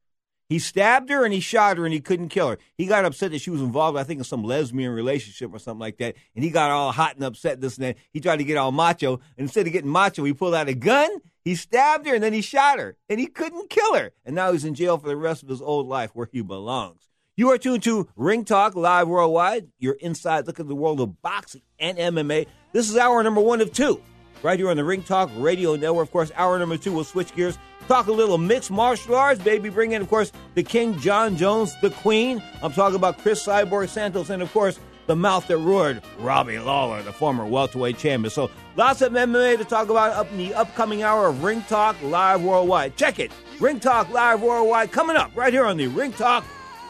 He 0.52 0.58
stabbed 0.58 1.08
her 1.08 1.24
and 1.24 1.32
he 1.32 1.40
shot 1.40 1.78
her 1.78 1.86
and 1.86 1.94
he 1.94 2.00
couldn't 2.00 2.28
kill 2.28 2.50
her. 2.50 2.58
He 2.76 2.84
got 2.84 3.06
upset 3.06 3.30
that 3.30 3.38
she 3.38 3.48
was 3.48 3.62
involved, 3.62 3.96
I 3.96 4.04
think, 4.04 4.18
in 4.18 4.24
some 4.24 4.44
lesbian 4.44 4.90
relationship 4.90 5.50
or 5.50 5.58
something 5.58 5.80
like 5.80 5.96
that. 5.96 6.14
And 6.34 6.44
he 6.44 6.50
got 6.50 6.70
all 6.70 6.92
hot 6.92 7.14
and 7.14 7.24
upset, 7.24 7.62
this 7.62 7.78
and 7.78 7.86
that. 7.86 7.96
He 8.10 8.20
tried 8.20 8.36
to 8.36 8.44
get 8.44 8.58
all 8.58 8.70
macho. 8.70 9.20
Instead 9.38 9.66
of 9.66 9.72
getting 9.72 9.90
macho, 9.90 10.24
he 10.24 10.34
pulled 10.34 10.54
out 10.54 10.68
a 10.68 10.74
gun, 10.74 11.08
he 11.42 11.54
stabbed 11.54 12.06
her, 12.06 12.14
and 12.14 12.22
then 12.22 12.34
he 12.34 12.42
shot 12.42 12.78
her. 12.78 12.98
And 13.08 13.18
he 13.18 13.28
couldn't 13.28 13.70
kill 13.70 13.94
her. 13.94 14.12
And 14.26 14.34
now 14.34 14.52
he's 14.52 14.66
in 14.66 14.74
jail 14.74 14.98
for 14.98 15.08
the 15.08 15.16
rest 15.16 15.42
of 15.42 15.48
his 15.48 15.62
old 15.62 15.86
life 15.86 16.10
where 16.12 16.28
he 16.30 16.42
belongs. 16.42 17.08
You 17.34 17.50
are 17.50 17.56
tuned 17.56 17.84
to 17.84 18.10
Ring 18.14 18.44
Talk 18.44 18.74
Live 18.74 19.08
Worldwide, 19.08 19.68
your 19.78 19.94
inside 19.94 20.46
look 20.46 20.60
at 20.60 20.68
the 20.68 20.76
world 20.76 21.00
of 21.00 21.22
boxing 21.22 21.62
and 21.78 21.96
MMA. 21.96 22.46
This 22.74 22.90
is 22.90 22.98
hour 22.98 23.22
number 23.22 23.40
one 23.40 23.62
of 23.62 23.72
two, 23.72 24.02
right 24.42 24.58
here 24.58 24.70
on 24.70 24.76
the 24.76 24.84
Ring 24.84 25.02
Talk 25.02 25.30
Radio 25.36 25.76
Network. 25.76 26.08
Of 26.08 26.12
course, 26.12 26.32
hour 26.34 26.58
number 26.58 26.76
two, 26.76 26.92
we'll 26.92 27.04
switch 27.04 27.34
gears 27.34 27.58
Talk 27.88 28.06
a 28.06 28.12
little 28.12 28.38
mixed 28.38 28.70
martial 28.70 29.16
arts, 29.16 29.42
baby. 29.42 29.68
Bring 29.68 29.92
in, 29.92 30.02
of 30.02 30.08
course, 30.08 30.32
the 30.54 30.62
King 30.62 30.98
John 30.98 31.36
Jones, 31.36 31.74
the 31.80 31.90
Queen. 31.90 32.42
I'm 32.62 32.72
talking 32.72 32.96
about 32.96 33.18
Cris 33.18 33.44
Cyborg 33.44 33.88
Santos, 33.88 34.30
and 34.30 34.42
of 34.42 34.52
course, 34.52 34.78
the 35.06 35.16
mouth 35.16 35.48
that 35.48 35.58
roared, 35.58 36.00
Robbie 36.18 36.60
Lawler, 36.60 37.02
the 37.02 37.12
former 37.12 37.44
welterweight 37.44 37.98
champion. 37.98 38.30
So 38.30 38.50
lots 38.76 39.02
of 39.02 39.12
MMA 39.12 39.58
to 39.58 39.64
talk 39.64 39.88
about 39.88 40.12
up 40.12 40.30
in 40.30 40.38
the 40.38 40.54
upcoming 40.54 41.02
hour 41.02 41.26
of 41.26 41.42
Ring 41.42 41.62
Talk 41.62 42.00
Live 42.02 42.42
Worldwide. 42.42 42.96
Check 42.96 43.18
it, 43.18 43.32
Ring 43.58 43.80
Talk 43.80 44.10
Live 44.10 44.40
Worldwide, 44.40 44.92
coming 44.92 45.16
up 45.16 45.32
right 45.34 45.52
here 45.52 45.66
on 45.66 45.76
the 45.76 45.88
Ring 45.88 46.12
Talk 46.12 46.44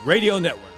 Radio 0.05 0.39
Network. 0.39 0.72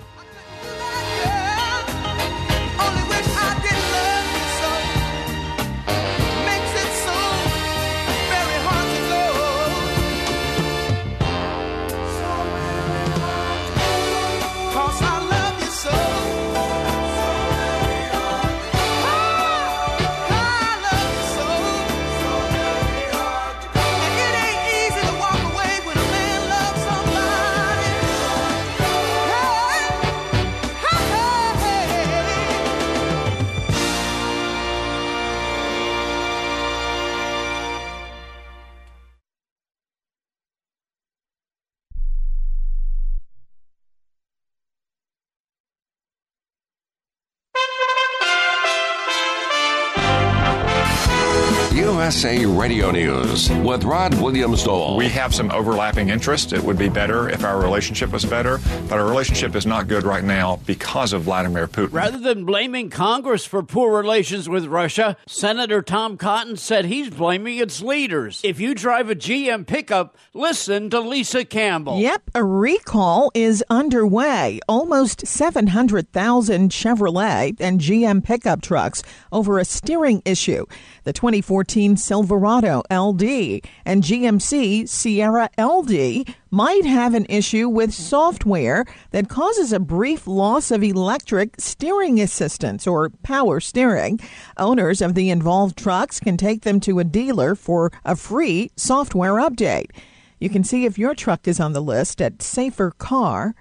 USA 52.05 52.44
Radio 52.44 52.90
News 52.90 53.48
with 53.50 53.82
Rod 53.84 54.12
Williams 54.20 54.62
Dole. 54.62 54.94
We 54.94 55.09
have 55.09 55.34
some 55.34 55.50
overlapping 55.50 56.11
interests. 56.11 56.52
It 56.52 56.62
would 56.62 56.76
be 56.76 56.90
better 56.90 57.30
if 57.30 57.42
our 57.44 57.59
relationship 57.59 58.12
was 58.12 58.26
better, 58.26 58.61
but 58.90 58.98
our 58.98 59.07
relationship 59.07 59.57
is 59.57 59.64
not 59.64 59.88
good 59.88 60.05
right 60.05 60.22
now 60.22 60.57
because 60.66 61.14
of 61.14 61.22
Vladimir 61.22 61.66
Putin. 61.66 61.94
Rather 61.94 62.18
than 62.18 62.44
blaming 62.44 62.90
Congress 62.90 63.46
for 63.46 63.62
poor 63.62 63.96
relations 63.96 64.50
with 64.50 64.66
Russia, 64.66 65.16
Senator 65.26 65.80
Tom 65.80 66.18
Cotton 66.18 66.59
said 66.59 66.84
he's 66.84 67.09
blaming 67.09 67.57
its 67.57 67.80
leaders. 67.80 68.42
If 68.44 68.61
you 68.61 68.74
drive 68.74 69.09
a 69.09 69.14
GM 69.14 69.66
pickup, 69.66 70.14
listen 70.34 70.90
to 70.90 71.00
Lisa 71.00 71.46
Campbell. 71.46 72.00
Yep, 72.00 72.32
a 72.34 72.44
recall 72.44 73.30
is 73.32 73.64
underway. 73.70 74.61
Almost 74.68 75.26
700,000 75.26 76.70
Chevrolet 76.70 77.57
and 77.61 77.80
GM 77.80 78.22
pickup 78.22 78.61
trucks 78.61 79.02
over 79.32 79.59
a 79.59 79.64
steering 79.64 80.20
issue. 80.26 80.66
The 81.05 81.14
2014 81.14 81.93
Silverado 81.97 82.82
LD 82.90 83.61
and 83.84 84.03
GMC 84.03 84.88
Sierra 84.88 85.49
LD 85.59 86.34
might 86.51 86.84
have 86.84 87.14
an 87.14 87.26
issue 87.28 87.68
with 87.68 87.92
software 87.92 88.84
that 89.11 89.28
causes 89.28 89.72
a 89.72 89.80
brief 89.80 90.26
loss 90.26 90.70
of 90.70 90.82
electric 90.82 91.55
steering 91.59 92.20
assistance 92.20 92.86
or 92.86 93.11
power 93.22 93.61
steering. 93.61 94.20
Owners 94.57 95.01
of 95.01 95.14
the 95.14 95.30
involved 95.30 95.76
trucks 95.76 96.20
can 96.20 96.36
take 96.36 96.62
them 96.62 96.80
to 96.80 96.99
a 96.99 97.05
dealer 97.05 97.55
for 97.55 97.92
a 98.05 98.16
free 98.16 98.70
software 98.76 99.34
update. 99.34 99.90
You 100.38 100.51
can 100.51 100.64
see 100.64 100.84
if 100.84 100.99
your 100.99 101.14
truck 101.14 101.49
is 101.49 101.61
on 101.61 101.72
the 101.72 101.80
list 101.80 102.20
at 102.20 102.38
safercar.com. 102.38 103.55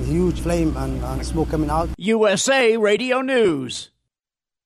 huge 0.05 0.41
flame 0.41 0.77
and, 0.77 1.03
and 1.03 1.25
smoke 1.25 1.49
coming 1.49 1.71
out. 1.71 1.89
USA 1.97 2.77
Radio 2.77 3.23
News. 3.23 3.91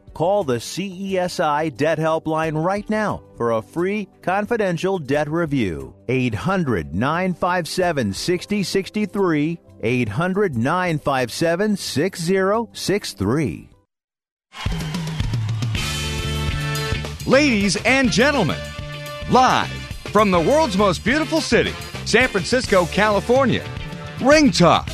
Call 0.13 0.43
the 0.43 0.57
CESI 0.57 1.75
Debt 1.77 1.97
Helpline 1.97 2.61
right 2.61 2.89
now 2.89 3.23
for 3.37 3.51
a 3.51 3.61
free 3.61 4.09
confidential 4.21 4.99
debt 4.99 5.29
review. 5.29 5.95
800 6.09 6.93
957 6.93 8.13
6063. 8.13 9.59
800 9.83 10.57
957 10.57 11.77
6063. 11.77 13.69
Ladies 17.25 17.77
and 17.85 18.11
gentlemen, 18.11 18.59
live 19.29 19.69
from 20.11 20.31
the 20.31 20.39
world's 20.39 20.77
most 20.77 21.05
beautiful 21.05 21.39
city, 21.39 21.71
San 22.05 22.27
Francisco, 22.27 22.85
California, 22.87 23.63
Ring 24.21 24.51
Talk, 24.51 24.89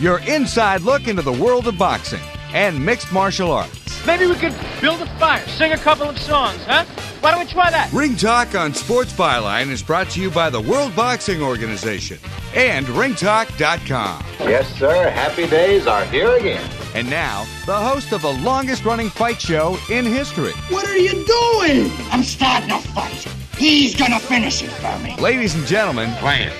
your 0.00 0.20
inside 0.20 0.80
look 0.82 1.08
into 1.08 1.22
the 1.22 1.32
world 1.32 1.66
of 1.66 1.76
boxing 1.76 2.22
and 2.52 2.84
mixed 2.84 3.12
martial 3.12 3.52
arts. 3.52 4.04
Maybe 4.06 4.26
we 4.26 4.36
could 4.36 4.54
build 4.80 5.00
a 5.00 5.06
fire, 5.18 5.44
sing 5.48 5.72
a 5.72 5.78
couple 5.78 6.08
of 6.08 6.16
songs, 6.18 6.62
huh? 6.64 6.84
Why 7.20 7.32
don't 7.32 7.40
we 7.44 7.50
try 7.50 7.70
that? 7.70 7.92
Ring 7.92 8.14
Talk 8.14 8.54
on 8.54 8.72
Sports 8.72 9.12
Byline 9.12 9.68
is 9.70 9.82
brought 9.82 10.08
to 10.10 10.20
you 10.20 10.30
by 10.30 10.48
the 10.48 10.60
World 10.60 10.94
Boxing 10.94 11.42
Organization 11.42 12.18
and 12.54 12.86
ringtalk.com. 12.86 14.24
Yes, 14.40 14.68
sir. 14.76 15.10
Happy 15.10 15.48
days 15.48 15.88
are 15.88 16.04
here 16.04 16.36
again. 16.36 16.64
And 16.94 17.10
now, 17.10 17.44
the 17.66 17.74
host 17.74 18.12
of 18.12 18.22
the 18.22 18.32
longest 18.32 18.84
running 18.84 19.10
fight 19.10 19.40
show 19.40 19.76
in 19.90 20.04
history. 20.04 20.52
What 20.68 20.86
are 20.86 20.96
you 20.96 21.12
doing? 21.26 21.90
I'm 22.12 22.22
starting 22.22 22.70
a 22.70 22.78
fight. 22.80 23.26
He's 23.58 23.96
gonna 23.96 24.20
finish 24.20 24.62
it 24.62 24.70
for 24.70 24.98
me. 25.00 25.16
Ladies 25.16 25.54
and 25.54 25.66
gentlemen, 25.66 26.10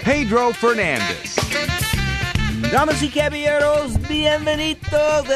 Pedro 0.03 0.53
Fernandez. 0.53 1.37
Damas 2.71 3.01
y 3.01 3.09
caballeros, 3.09 3.97
bienvenidos, 4.09 5.27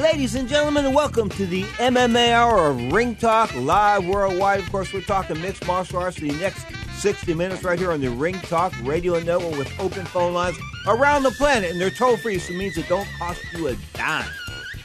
ladies 0.00 0.34
and 0.34 0.48
gentlemen, 0.48 0.92
welcome 0.94 1.28
to 1.28 1.46
the 1.46 1.64
MMA 1.78 2.32
Hour 2.32 2.70
of 2.70 2.92
Ring 2.92 3.14
Talk 3.14 3.54
live 3.54 4.06
worldwide. 4.06 4.60
Of 4.60 4.72
course, 4.72 4.92
we're 4.92 5.02
talking 5.02 5.40
mixed 5.40 5.66
martial 5.66 5.98
arts 5.98 6.18
for 6.18 6.24
the 6.24 6.32
next 6.40 6.66
60 6.96 7.34
minutes 7.34 7.62
right 7.62 7.78
here 7.78 7.92
on 7.92 8.00
the 8.00 8.10
Ring 8.10 8.34
Talk 8.40 8.72
Radio 8.84 9.20
Network 9.20 9.58
with 9.58 9.70
open 9.78 10.06
phone 10.06 10.32
lines 10.32 10.56
around 10.88 11.24
the 11.24 11.30
planet, 11.32 11.70
and 11.70 11.80
they're 11.80 11.90
toll 11.90 12.16
free, 12.16 12.38
so 12.38 12.52
it 12.52 12.56
means 12.56 12.76
it 12.78 12.88
don't 12.88 13.08
cost 13.18 13.40
you 13.52 13.68
a 13.68 13.76
dime. 13.92 14.24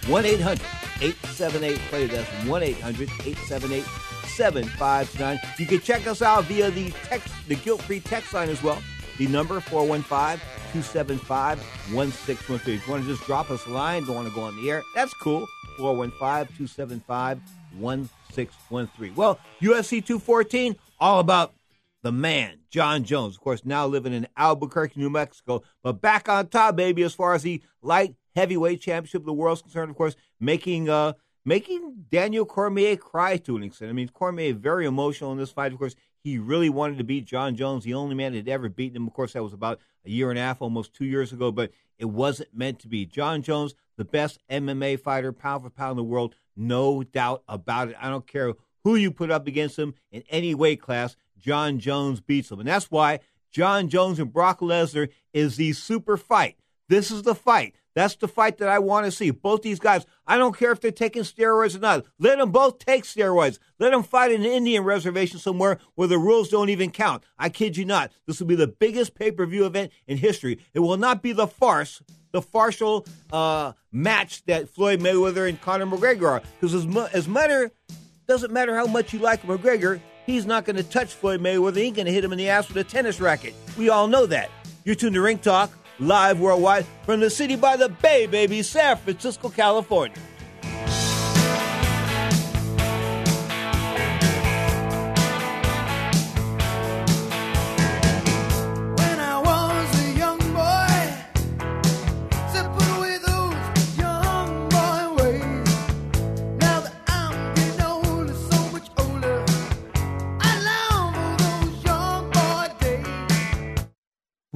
1 0.08 0.26
800 0.26 0.62
878 1.02 1.78
play. 1.90 2.08
That's 2.08 2.30
1 2.46 2.64
800 2.64 3.10
878 3.26 3.84
7529. 4.36 5.40
You 5.58 5.66
can 5.66 5.80
check 5.80 6.06
us 6.06 6.22
out 6.22 6.44
via 6.46 6.70
the 6.70 6.92
text, 7.06 7.34
the 7.48 7.56
guilt 7.56 7.82
free 7.82 8.02
text 8.02 8.34
line 8.34 8.50
as 8.50 8.62
well. 8.62 8.82
The 9.18 9.28
number 9.28 9.60
415 9.60 10.40
275 10.72 11.60
1613. 11.94 12.76
If 12.76 12.86
you 12.86 12.92
want 12.92 13.04
to 13.04 13.10
just 13.10 13.26
drop 13.26 13.50
us 13.50 13.66
a 13.66 13.70
line, 13.70 14.06
don't 14.06 14.16
want 14.16 14.28
to 14.28 14.34
go 14.34 14.42
on 14.42 14.56
the 14.62 14.70
air, 14.70 14.84
that's 14.94 15.14
cool. 15.16 15.48
415 15.78 16.56
275 16.56 17.40
1613. 17.80 19.16
Well, 19.16 19.40
UFC 19.62 20.06
214, 20.06 20.76
all 21.00 21.20
about 21.20 21.54
the 22.04 22.12
man, 22.12 22.60
Jon 22.70 23.04
Jones. 23.04 23.36
Of 23.36 23.42
course, 23.42 23.66
now 23.66 23.88
living 23.88 24.14
in 24.14 24.28
Albuquerque, 24.38 25.00
New 25.00 25.10
Mexico, 25.10 25.64
but 25.84 26.02
back 26.02 26.30
on 26.30 26.48
top, 26.48 26.76
baby, 26.76 27.04
as 27.04 27.14
far 27.14 27.34
as 27.34 27.44
the 27.44 27.62
light 27.82 28.16
heavyweight 28.36 28.82
championship 28.82 29.22
of 29.22 29.26
the 29.26 29.34
world 29.34 29.58
is 29.58 29.62
concerned, 29.64 29.90
of 29.90 29.98
course, 29.98 30.16
making 30.40 30.90
uh 30.90 31.14
making 31.44 32.06
Daniel 32.12 32.46
Cormier 32.46 32.98
cry 32.98 33.38
to 33.38 33.56
an 33.56 33.64
extent. 33.64 33.90
I 33.90 33.94
mean, 33.94 34.10
Cormier 34.10 34.54
very 34.54 34.86
emotional 34.86 35.32
in 35.32 35.38
this 35.38 35.52
fight. 35.52 35.72
Of 35.72 35.80
course, 35.80 35.96
he 36.28 36.38
really 36.38 36.70
wanted 36.70 36.98
to 36.98 37.06
beat 37.06 37.26
Jon 37.26 37.56
Jones, 37.56 37.86
the 37.86 37.94
only 37.94 38.14
man 38.14 38.34
that 38.34 38.40
had 38.40 38.50
ever 38.50 38.68
beaten 38.68 38.98
him. 38.98 39.08
Of 39.08 39.14
course, 39.14 39.34
that 39.34 39.44
was 39.44 39.54
about 39.54 39.80
a 40.06 40.10
year 40.10 40.30
and 40.30 40.38
a 40.38 40.42
half, 40.42 40.62
almost 40.62 40.94
two 40.94 41.06
years 41.06 41.32
ago, 41.32 41.54
but 41.54 41.72
it 41.98 42.06
wasn't 42.06 42.54
meant 42.54 42.80
to 42.80 42.90
be. 42.90 43.06
Jon 43.06 43.42
Jones, 43.42 43.76
the 43.96 44.04
best 44.04 44.40
MMA 44.50 45.00
fighter, 45.00 45.32
pound 45.32 45.64
for 45.64 45.70
pound 45.70 45.92
in 45.92 45.98
the 45.98 46.04
world, 46.04 46.36
no 46.56 47.02
doubt 47.02 47.44
about 47.48 47.90
it. 47.90 47.96
I 48.02 48.10
don't 48.10 48.28
care 48.28 48.54
who 48.84 48.96
you 48.96 49.10
put 49.10 49.32
up 49.32 49.48
against 49.48 49.80
him 49.80 49.94
in 50.12 50.24
any 50.30 50.54
weight 50.54 50.82
class, 50.82 51.16
Jon 51.38 51.80
Jones 51.80 52.20
beats 52.20 52.52
him. 52.52 52.60
And 52.60 52.68
that's 52.68 52.92
why 52.92 53.22
Jon 53.50 53.88
Jones 53.88 54.20
and 54.20 54.34
Brock 54.34 54.60
Lesnar 54.60 55.10
is 55.34 55.56
the 55.56 55.72
super 55.72 56.18
fight. 56.18 56.58
This 56.90 57.10
is 57.10 57.24
the 57.24 57.36
fight. 57.36 57.74
That's 57.98 58.16
the 58.16 58.28
fight 58.28 58.60
that 58.60 58.70
I 58.70 58.78
want 58.78 59.06
to 59.08 59.12
see. 59.12 59.32
Both 59.32 59.64
these 59.64 59.80
guys, 59.80 60.06
I 60.28 60.38
don't 60.38 60.56
care 60.56 60.72
if 60.72 60.80
they're 60.80 60.92
taking 60.92 61.24
steroids 61.24 61.76
or 61.76 61.80
not. 61.80 62.06
Let 62.20 62.38
them 62.38 62.52
both 62.52 62.78
take 62.78 63.06
steroids. 63.06 63.58
Let 63.80 63.90
them 63.90 64.04
fight 64.04 64.32
in 64.32 64.42
an 64.42 64.52
Indian 64.52 64.84
reservation 64.84 65.40
somewhere 65.40 65.80
where 65.96 66.08
the 66.08 66.20
rules 66.20 66.50
don't 66.50 66.70
even 66.70 66.92
count. 66.92 67.24
I 67.40 67.50
kid 67.50 67.76
you 67.76 67.86
not. 67.86 68.12
This 68.28 68.40
will 68.40 68.46
be 68.46 68.54
the 68.54 68.68
biggest 68.68 69.16
pay 69.16 69.32
per 69.32 69.48
view 69.48 69.66
event 69.66 69.92
in 70.06 70.18
history. 70.18 70.60
It 70.76 70.82
will 70.82 70.98
not 70.98 71.24
be 71.24 71.32
the 71.32 71.48
farce, 71.48 72.04
the 72.34 72.42
farcial 72.44 73.08
uh, 73.34 73.74
match 73.92 74.46
that 74.46 74.70
Floyd 74.70 75.00
Mayweather 75.00 75.50
and 75.50 75.60
Conor 75.60 75.88
McGregor 75.88 76.30
are. 76.30 76.42
Because 76.60 76.76
as, 76.76 76.86
mu- 76.86 77.08
as 77.14 77.28
matter, 77.28 77.72
doesn't 78.28 78.54
matter 78.54 78.76
how 78.76 78.86
much 78.86 79.12
you 79.12 79.18
like 79.18 79.42
McGregor, 79.42 80.00
he's 80.28 80.46
not 80.46 80.66
going 80.66 80.76
to 80.76 80.84
touch 80.84 81.16
Floyd 81.16 81.42
Mayweather. 81.42 81.78
He 81.78 81.86
ain't 81.86 81.96
going 81.96 82.06
to 82.06 82.14
hit 82.14 82.24
him 82.24 82.32
in 82.32 82.38
the 82.38 82.50
ass 82.50 82.68
with 82.68 82.78
a 82.78 82.84
tennis 82.84 83.20
racket. 83.20 83.56
We 83.76 83.90
all 83.90 84.08
know 84.08 84.28
that. 84.28 84.52
You're 84.86 84.94
tuned 84.94 85.16
to 85.16 85.22
Ring 85.22 85.40
Talk 85.40 85.72
live 86.00 86.40
worldwide 86.40 86.86
from 87.04 87.20
the 87.20 87.30
city 87.30 87.56
by 87.56 87.76
the 87.76 87.90
bay, 87.90 88.28
baby, 88.28 88.62
San 88.62 88.98
Francisco, 88.98 89.50
California. 89.50 90.16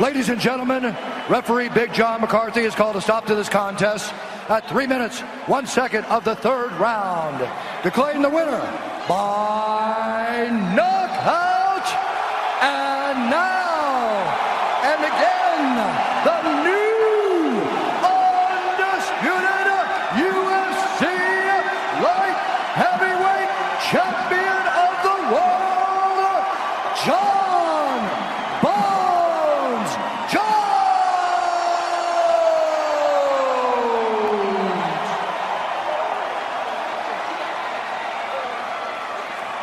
Ladies 0.00 0.28
and 0.28 0.40
gentlemen, 0.40 0.82
referee 1.28 1.68
Big 1.68 1.94
John 1.94 2.20
McCarthy 2.20 2.62
has 2.64 2.74
called 2.74 2.96
a 2.96 3.00
stop 3.00 3.26
to 3.26 3.36
this 3.36 3.48
contest 3.48 4.12
at 4.48 4.68
3 4.68 4.88
minutes, 4.88 5.20
1 5.20 5.66
second 5.68 6.04
of 6.06 6.24
the 6.24 6.34
third 6.34 6.72
round, 6.72 7.48
declaring 7.84 8.20
the 8.20 8.28
winner 8.28 8.58
by 9.08 10.48
knockout. 10.74 11.86
And 12.60 13.30
now, 13.30 14.18
and 14.82 14.98
again, 14.98 15.78
the 16.26 16.42
new 16.66 17.62
undisputed 18.02 19.70
UFC 20.18 21.06
light 22.02 22.38
heavyweight 22.74 23.50
champion 23.94 24.58
of 24.74 24.90
the 25.06 25.18
world, 25.30 26.42
Jon 27.06 28.02
Bones 28.60 29.92
Jones. 30.32 30.72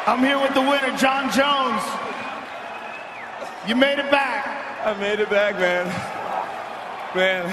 I'm 0.08 0.20
here 0.20 0.40
with 0.40 0.56
the 0.56 0.62
winner, 0.62 0.98
Jon 0.98 1.32
Jones. 1.32 1.84
You 3.68 3.76
made 3.76 4.00
it 4.00 4.10
back. 4.10 4.48
I 4.84 5.00
made 5.00 5.20
it 5.20 5.30
back, 5.30 5.56
man. 5.60 5.86
Man. 7.16 7.46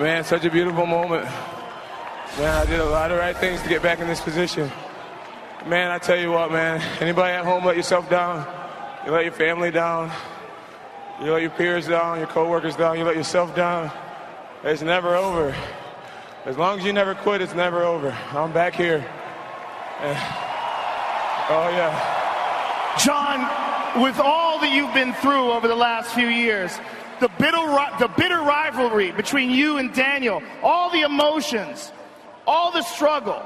Man, 0.00 0.22
such 0.22 0.44
a 0.44 0.50
beautiful 0.50 0.86
moment. 0.86 1.24
Man, 2.38 2.54
I 2.54 2.64
did 2.66 2.78
a 2.78 2.84
lot 2.84 3.10
of 3.10 3.18
right 3.18 3.36
things 3.36 3.60
to 3.62 3.68
get 3.68 3.82
back 3.82 3.98
in 3.98 4.06
this 4.06 4.20
position. 4.20 4.70
Man, 5.66 5.90
I 5.90 5.98
tell 5.98 6.18
you 6.18 6.30
what, 6.30 6.52
man. 6.52 6.80
Anybody 7.00 7.32
at 7.32 7.44
home 7.44 7.64
let 7.64 7.76
yourself 7.76 8.08
down? 8.08 8.46
You 9.04 9.10
let 9.10 9.24
your 9.24 9.32
family 9.32 9.72
down. 9.72 10.12
You 11.20 11.32
let 11.32 11.42
your 11.42 11.50
peers 11.50 11.88
down, 11.88 12.18
your 12.18 12.28
coworkers 12.28 12.76
down. 12.76 12.96
You 12.96 13.04
let 13.04 13.16
yourself 13.16 13.56
down. 13.56 13.90
It's 14.62 14.82
never 14.82 15.16
over. 15.16 15.52
As 16.44 16.56
long 16.56 16.78
as 16.78 16.84
you 16.84 16.92
never 16.92 17.16
quit, 17.16 17.40
it's 17.40 17.54
never 17.54 17.82
over. 17.82 18.16
I'm 18.30 18.52
back 18.52 18.74
here. 18.74 19.04
Oh 21.46 21.68
yeah. 21.68 21.92
John, 22.98 24.02
with 24.02 24.18
all 24.18 24.58
that 24.60 24.72
you've 24.72 24.94
been 24.94 25.12
through 25.14 25.52
over 25.52 25.68
the 25.68 25.76
last 25.76 26.14
few 26.14 26.28
years, 26.28 26.78
the 27.20 27.28
bitter, 27.38 27.58
the 27.98 28.10
bitter 28.16 28.38
rivalry 28.38 29.12
between 29.12 29.50
you 29.50 29.76
and 29.76 29.92
Daniel, 29.92 30.42
all 30.62 30.90
the 30.90 31.02
emotions, 31.02 31.92
all 32.46 32.72
the 32.72 32.82
struggle, 32.82 33.42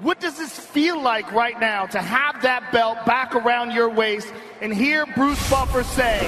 what 0.00 0.18
does 0.18 0.38
this 0.38 0.58
feel 0.58 1.00
like 1.00 1.30
right 1.32 1.60
now 1.60 1.84
to 1.86 1.98
have 1.98 2.40
that 2.42 2.72
belt 2.72 3.04
back 3.04 3.34
around 3.34 3.72
your 3.72 3.90
waist 3.90 4.32
and 4.62 4.72
hear 4.72 5.04
Bruce 5.14 5.50
Buffer 5.50 5.84
say, 5.84 6.20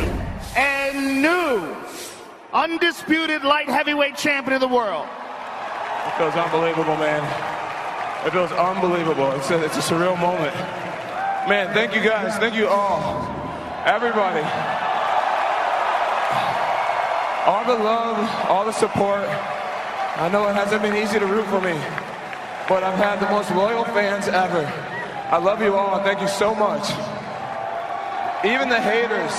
and 0.57 1.23
new, 1.23 1.75
undisputed 2.53 3.45
light 3.45 3.69
heavyweight 3.69 4.17
champion 4.17 4.55
of 4.55 4.61
the 4.61 4.69
world? 4.69 5.07
It 6.07 6.19
feels 6.19 6.35
unbelievable, 6.35 6.97
man. 6.97 7.23
It 8.25 8.31
feels 8.31 8.53
unbelievable. 8.53 9.33
It's 9.33 9.51
a, 9.51 9.65
it's 9.65 9.77
a 9.77 9.81
surreal 9.81 10.17
moment. 10.17 10.55
Man, 11.49 11.75
thank 11.75 11.93
you 11.93 12.01
guys. 12.01 12.39
Thank 12.39 12.55
you 12.55 12.69
all. 12.69 13.27
Everybody. 13.85 14.47
All 17.45 17.65
the 17.65 17.83
love, 17.83 18.49
all 18.49 18.65
the 18.65 18.71
support. 18.71 19.27
I 19.27 20.29
know 20.31 20.47
it 20.47 20.55
hasn't 20.55 20.83
been 20.83 20.95
easy 20.95 21.19
to 21.19 21.27
root 21.27 21.47
for 21.47 21.61
me, 21.61 21.73
but 22.69 22.85
I've 22.85 22.95
had 22.95 23.19
the 23.19 23.29
most 23.29 23.51
loyal 23.51 23.85
fans 23.87 24.29
ever. 24.29 24.71
I 25.29 25.39
love 25.39 25.61
you 25.61 25.75
all. 25.75 26.01
Thank 26.05 26.21
you 26.21 26.29
so 26.29 26.55
much. 26.55 26.91
Even 28.45 28.69
the 28.69 28.81
haters, 28.81 29.35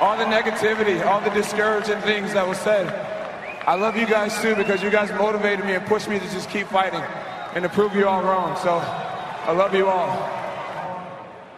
all 0.00 0.16
the 0.16 0.24
negativity, 0.24 1.04
all 1.04 1.20
the 1.20 1.28
discouraging 1.30 2.00
things 2.00 2.32
that 2.32 2.48
was 2.48 2.56
said. 2.56 2.88
I 3.66 3.74
love 3.74 3.94
you 3.98 4.06
guys 4.06 4.40
too 4.40 4.54
because 4.54 4.82
you 4.82 4.88
guys 4.88 5.10
motivated 5.10 5.66
me 5.66 5.74
and 5.74 5.84
pushed 5.84 6.08
me 6.08 6.18
to 6.18 6.30
just 6.30 6.48
keep 6.48 6.66
fighting 6.68 7.02
and 7.54 7.62
to 7.62 7.68
prove 7.68 7.94
you 7.94 8.06
all 8.06 8.22
wrong. 8.22 8.56
So 8.58 8.78
I 8.78 9.52
love 9.52 9.74
you 9.74 9.88
all. 9.88 10.08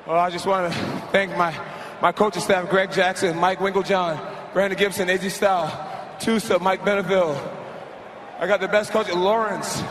Well, 0.07 0.19
I 0.19 0.31
just 0.31 0.47
want 0.47 0.73
to 0.73 0.79
thank 1.13 1.37
my, 1.37 1.55
my 2.01 2.13
coaching 2.13 2.43
staff, 2.43 2.69
Greg 2.69 2.91
Jackson, 2.91 3.37
Mike 3.37 3.59
Winkeljohn, 3.59 4.53
Brandon 4.53 4.79
Gibson, 4.79 5.09
AZ 5.09 5.33
Style, 5.33 5.69
Tusa, 6.19 6.61
Mike 6.61 6.85
Beneville. 6.85 7.37
I 8.39 8.47
got 8.47 8.61
the 8.61 8.69
best 8.69 8.91
coach, 8.91 9.09
Lawrence. 9.13 9.83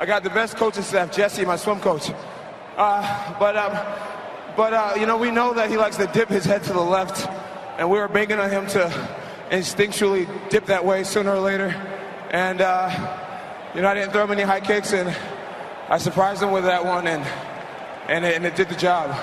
I 0.00 0.06
got 0.06 0.24
the 0.24 0.30
best 0.30 0.56
coaching 0.56 0.82
staff, 0.82 1.12
Jesse, 1.12 1.44
my 1.44 1.56
swim 1.56 1.78
coach. 1.78 2.10
Uh, 2.76 3.38
but 3.38 3.56
um, 3.56 3.72
but 4.56 4.72
uh, 4.72 4.94
you 4.98 5.06
know, 5.06 5.16
we 5.16 5.30
know 5.30 5.54
that 5.54 5.70
he 5.70 5.76
likes 5.76 5.96
to 5.98 6.06
dip 6.08 6.28
his 6.28 6.44
head 6.44 6.64
to 6.64 6.72
the 6.72 6.80
left, 6.80 7.28
and 7.78 7.88
we 7.88 7.98
were 7.98 8.08
banking 8.08 8.38
on 8.38 8.50
him 8.50 8.66
to 8.68 8.88
instinctually 9.50 10.26
dip 10.50 10.66
that 10.66 10.84
way 10.84 11.04
sooner 11.04 11.30
or 11.30 11.40
later. 11.40 11.68
And 12.30 12.60
uh, 12.60 12.90
you 13.74 13.82
know, 13.82 13.88
I 13.88 13.94
didn't 13.94 14.12
throw 14.12 14.24
him 14.24 14.32
any 14.32 14.42
high 14.42 14.60
kicks, 14.60 14.92
and 14.92 15.16
I 15.92 15.98
surprised 15.98 16.42
him 16.42 16.52
with 16.52 16.64
that 16.64 16.82
one, 16.82 17.06
and 17.06 17.22
and 18.08 18.24
it, 18.24 18.34
and 18.34 18.46
it 18.46 18.56
did 18.56 18.70
the 18.70 18.74
job. 18.74 19.14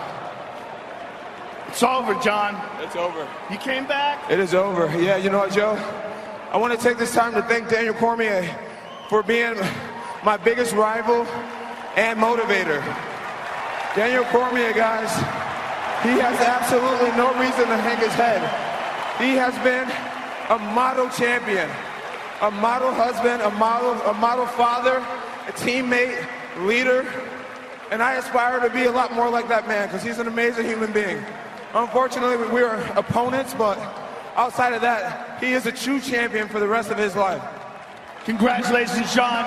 It's 1.67 1.81
over, 1.81 2.13
John. 2.21 2.61
It's 2.79 2.95
over. 2.95 3.27
You 3.49 3.57
came 3.57 3.87
back. 3.87 4.29
It 4.29 4.39
is 4.39 4.53
over. 4.53 4.85
Yeah, 5.01 5.17
you 5.17 5.31
know 5.31 5.39
what, 5.39 5.51
Joe? 5.51 5.73
I 6.51 6.57
want 6.57 6.77
to 6.77 6.79
take 6.79 6.99
this 6.99 7.11
time 7.11 7.33
to 7.33 7.41
thank 7.41 7.69
Daniel 7.69 7.95
Cormier 7.95 8.55
for 9.09 9.23
being 9.23 9.55
my 10.23 10.37
biggest 10.37 10.75
rival 10.75 11.25
and 11.95 12.19
motivator. 12.19 12.85
Daniel 13.95 14.25
Cormier, 14.25 14.71
guys, 14.71 15.09
He 16.05 16.21
has 16.21 16.39
absolutely 16.39 17.09
no 17.17 17.33
reason 17.41 17.65
to 17.65 17.77
hang 17.81 17.97
his 17.97 18.13
head. 18.13 18.45
He 19.17 19.33
has 19.41 19.57
been 19.65 19.89
a 20.53 20.59
model 20.75 21.09
champion, 21.09 21.67
a 22.41 22.51
model 22.51 22.93
husband, 22.93 23.41
a 23.41 23.49
model, 23.57 23.93
a 24.03 24.13
model 24.13 24.45
father, 24.45 24.97
a 25.47 25.51
teammate, 25.53 26.27
leader, 26.59 27.07
and 27.91 28.03
I 28.03 28.13
aspire 28.15 28.59
to 28.59 28.69
be 28.69 28.83
a 28.85 28.91
lot 28.91 29.13
more 29.13 29.29
like 29.29 29.47
that 29.49 29.67
man 29.67 29.87
because 29.87 30.03
he's 30.03 30.19
an 30.19 30.27
amazing 30.27 30.65
human 30.65 30.91
being. 30.91 31.23
Unfortunately, 31.73 32.37
we 32.49 32.61
are 32.61 32.75
opponents, 32.97 33.53
but 33.53 33.77
outside 34.35 34.73
of 34.73 34.81
that, 34.81 35.39
he 35.39 35.53
is 35.53 35.65
a 35.65 35.71
true 35.71 35.99
champion 35.99 36.47
for 36.47 36.59
the 36.59 36.67
rest 36.67 36.91
of 36.91 36.97
his 36.97 37.15
life. 37.15 37.41
Congratulations, 38.25 39.13
John. 39.13 39.45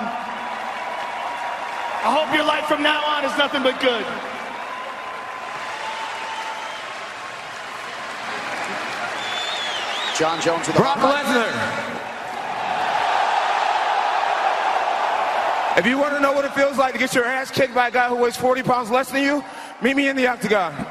I 2.05 2.11
hope 2.11 2.35
your 2.35 2.45
life 2.45 2.65
from 2.65 2.83
now 2.83 3.01
on 3.05 3.23
is 3.23 3.37
nothing 3.37 3.63
but 3.63 3.79
good. 3.79 4.05
Jon 10.17 10.39
Jones 10.41 10.67
with 10.67 10.75
Brock 10.75 10.97
a 10.97 11.01
Lesnar. 11.01 11.92
If 15.75 15.87
you 15.87 15.97
want 15.97 16.13
to 16.13 16.19
know 16.19 16.33
what 16.33 16.45
it 16.45 16.53
feels 16.53 16.77
like 16.77 16.93
to 16.93 16.99
get 16.99 17.15
your 17.15 17.25
ass 17.25 17.49
kicked 17.49 17.73
by 17.73 17.87
a 17.87 17.91
guy 17.91 18.07
who 18.07 18.15
weighs 18.15 18.37
40 18.37 18.61
pounds 18.61 18.91
less 18.91 19.09
than 19.09 19.23
you, 19.23 19.43
meet 19.81 19.95
me 19.95 20.07
in 20.07 20.15
the 20.15 20.27
octagon. 20.27 20.85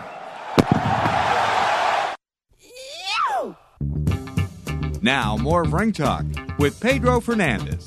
Now, 5.01 5.37
more 5.37 5.63
of 5.63 5.73
Ring 5.73 5.93
Talk 5.93 6.25
with 6.59 6.81
Pedro 6.81 7.21
Fernandez. 7.21 7.85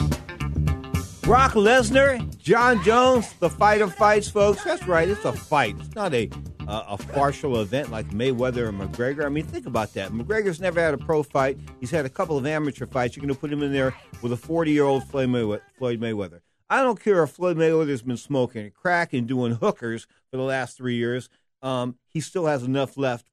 Brock 1.21 1.53
Lesnar, 1.53 2.37
Jon 2.37 2.81
Jones, 2.83 3.33
the 3.39 3.49
fight 3.49 3.81
of 3.81 3.93
fights, 3.95 4.29
folks. 4.29 4.63
That's 4.63 4.87
right, 4.87 5.09
it's 5.09 5.25
a 5.25 5.33
fight. 5.33 5.75
It's 5.79 5.95
not 5.95 6.13
a 6.13 6.29
uh, 6.67 6.83
a 6.89 6.97
partial 6.97 7.61
event 7.61 7.91
like 7.91 8.09
Mayweather 8.09 8.69
and 8.69 8.79
McGregor. 8.79 9.25
I 9.25 9.29
mean, 9.29 9.45
think 9.45 9.65
about 9.65 9.93
that. 9.93 10.11
McGregor's 10.11 10.59
never 10.59 10.79
had 10.79 10.93
a 10.93 10.97
pro 10.97 11.23
fight. 11.23 11.57
He's 11.79 11.91
had 11.91 12.05
a 12.05 12.09
couple 12.09 12.37
of 12.37 12.45
amateur 12.45 12.85
fights. 12.85 13.15
You're 13.15 13.21
going 13.21 13.33
to 13.33 13.39
put 13.39 13.51
him 13.51 13.61
in 13.61 13.71
there 13.71 13.93
with 14.21 14.31
a 14.31 14.37
40 14.37 14.71
year 14.71 14.85
old 14.85 15.03
Floyd 15.07 15.29
Mayweather. 15.29 16.41
I 16.69 16.81
don't 16.81 16.99
care 16.99 17.21
if 17.23 17.31
Floyd 17.31 17.57
Mayweather's 17.57 18.01
been 18.01 18.17
smoking 18.17 18.71
crack 18.71 19.13
and 19.13 19.27
doing 19.27 19.53
hookers 19.53 20.07
for 20.31 20.37
the 20.37 20.43
last 20.43 20.77
three 20.77 20.95
years. 20.95 21.29
Um, 21.61 21.97
he 22.07 22.19
still 22.19 22.47
has 22.47 22.63
enough 22.63 22.97
left 22.97 23.29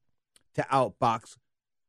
to 0.55 0.63
outbox 0.71 1.39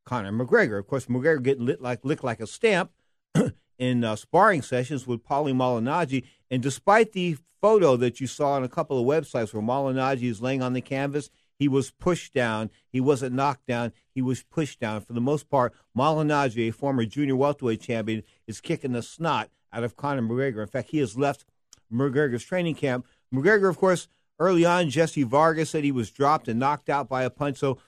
Conor 0.05 0.31
McGregor. 0.31 0.79
Of 0.79 0.87
course, 0.87 1.05
McGregor 1.07 1.43
getting 1.43 1.65
lit 1.65 1.81
like 1.81 2.05
licked 2.05 2.23
like 2.23 2.39
a 2.39 2.47
stamp 2.47 2.91
in 3.77 4.03
uh, 4.03 4.15
sparring 4.15 4.61
sessions 4.61 5.05
with 5.05 5.23
Paulie 5.23 5.53
Malignaggi. 5.53 6.23
And 6.49 6.63
despite 6.63 7.11
the 7.11 7.37
photo 7.61 7.97
that 7.97 8.21
you 8.21 8.27
saw 8.27 8.53
on 8.53 8.63
a 8.63 8.69
couple 8.69 8.99
of 8.99 9.05
websites 9.05 9.53
where 9.53 9.63
Malignaggi 9.63 10.29
is 10.29 10.41
laying 10.41 10.61
on 10.61 10.73
the 10.73 10.81
canvas, 10.81 11.29
he 11.59 11.67
was 11.67 11.91
pushed 11.91 12.33
down. 12.33 12.69
He 12.89 12.99
wasn't 12.99 13.35
knocked 13.35 13.67
down. 13.67 13.93
He 14.13 14.21
was 14.21 14.43
pushed 14.43 14.79
down. 14.79 15.01
For 15.01 15.13
the 15.13 15.21
most 15.21 15.49
part, 15.49 15.73
Malignaggi, 15.97 16.69
a 16.69 16.71
former 16.71 17.05
junior 17.05 17.35
welterweight 17.35 17.81
champion, 17.81 18.23
is 18.47 18.61
kicking 18.61 18.93
the 18.93 19.01
snot 19.01 19.49
out 19.73 19.83
of 19.83 19.95
Conor 19.95 20.21
McGregor. 20.21 20.61
In 20.61 20.67
fact, 20.67 20.89
he 20.91 20.99
has 20.99 21.17
left 21.17 21.45
McGregor's 21.91 22.43
training 22.43 22.75
camp. 22.75 23.05
McGregor, 23.33 23.69
of 23.69 23.77
course, 23.77 24.07
early 24.39 24.65
on, 24.65 24.89
Jesse 24.89 25.23
Vargas 25.23 25.71
said 25.71 25.83
he 25.83 25.91
was 25.91 26.11
dropped 26.11 26.47
and 26.47 26.59
knocked 26.59 26.89
out 26.89 27.09
by 27.09 27.23
a 27.23 27.29
punch. 27.29 27.57
So 27.57 27.79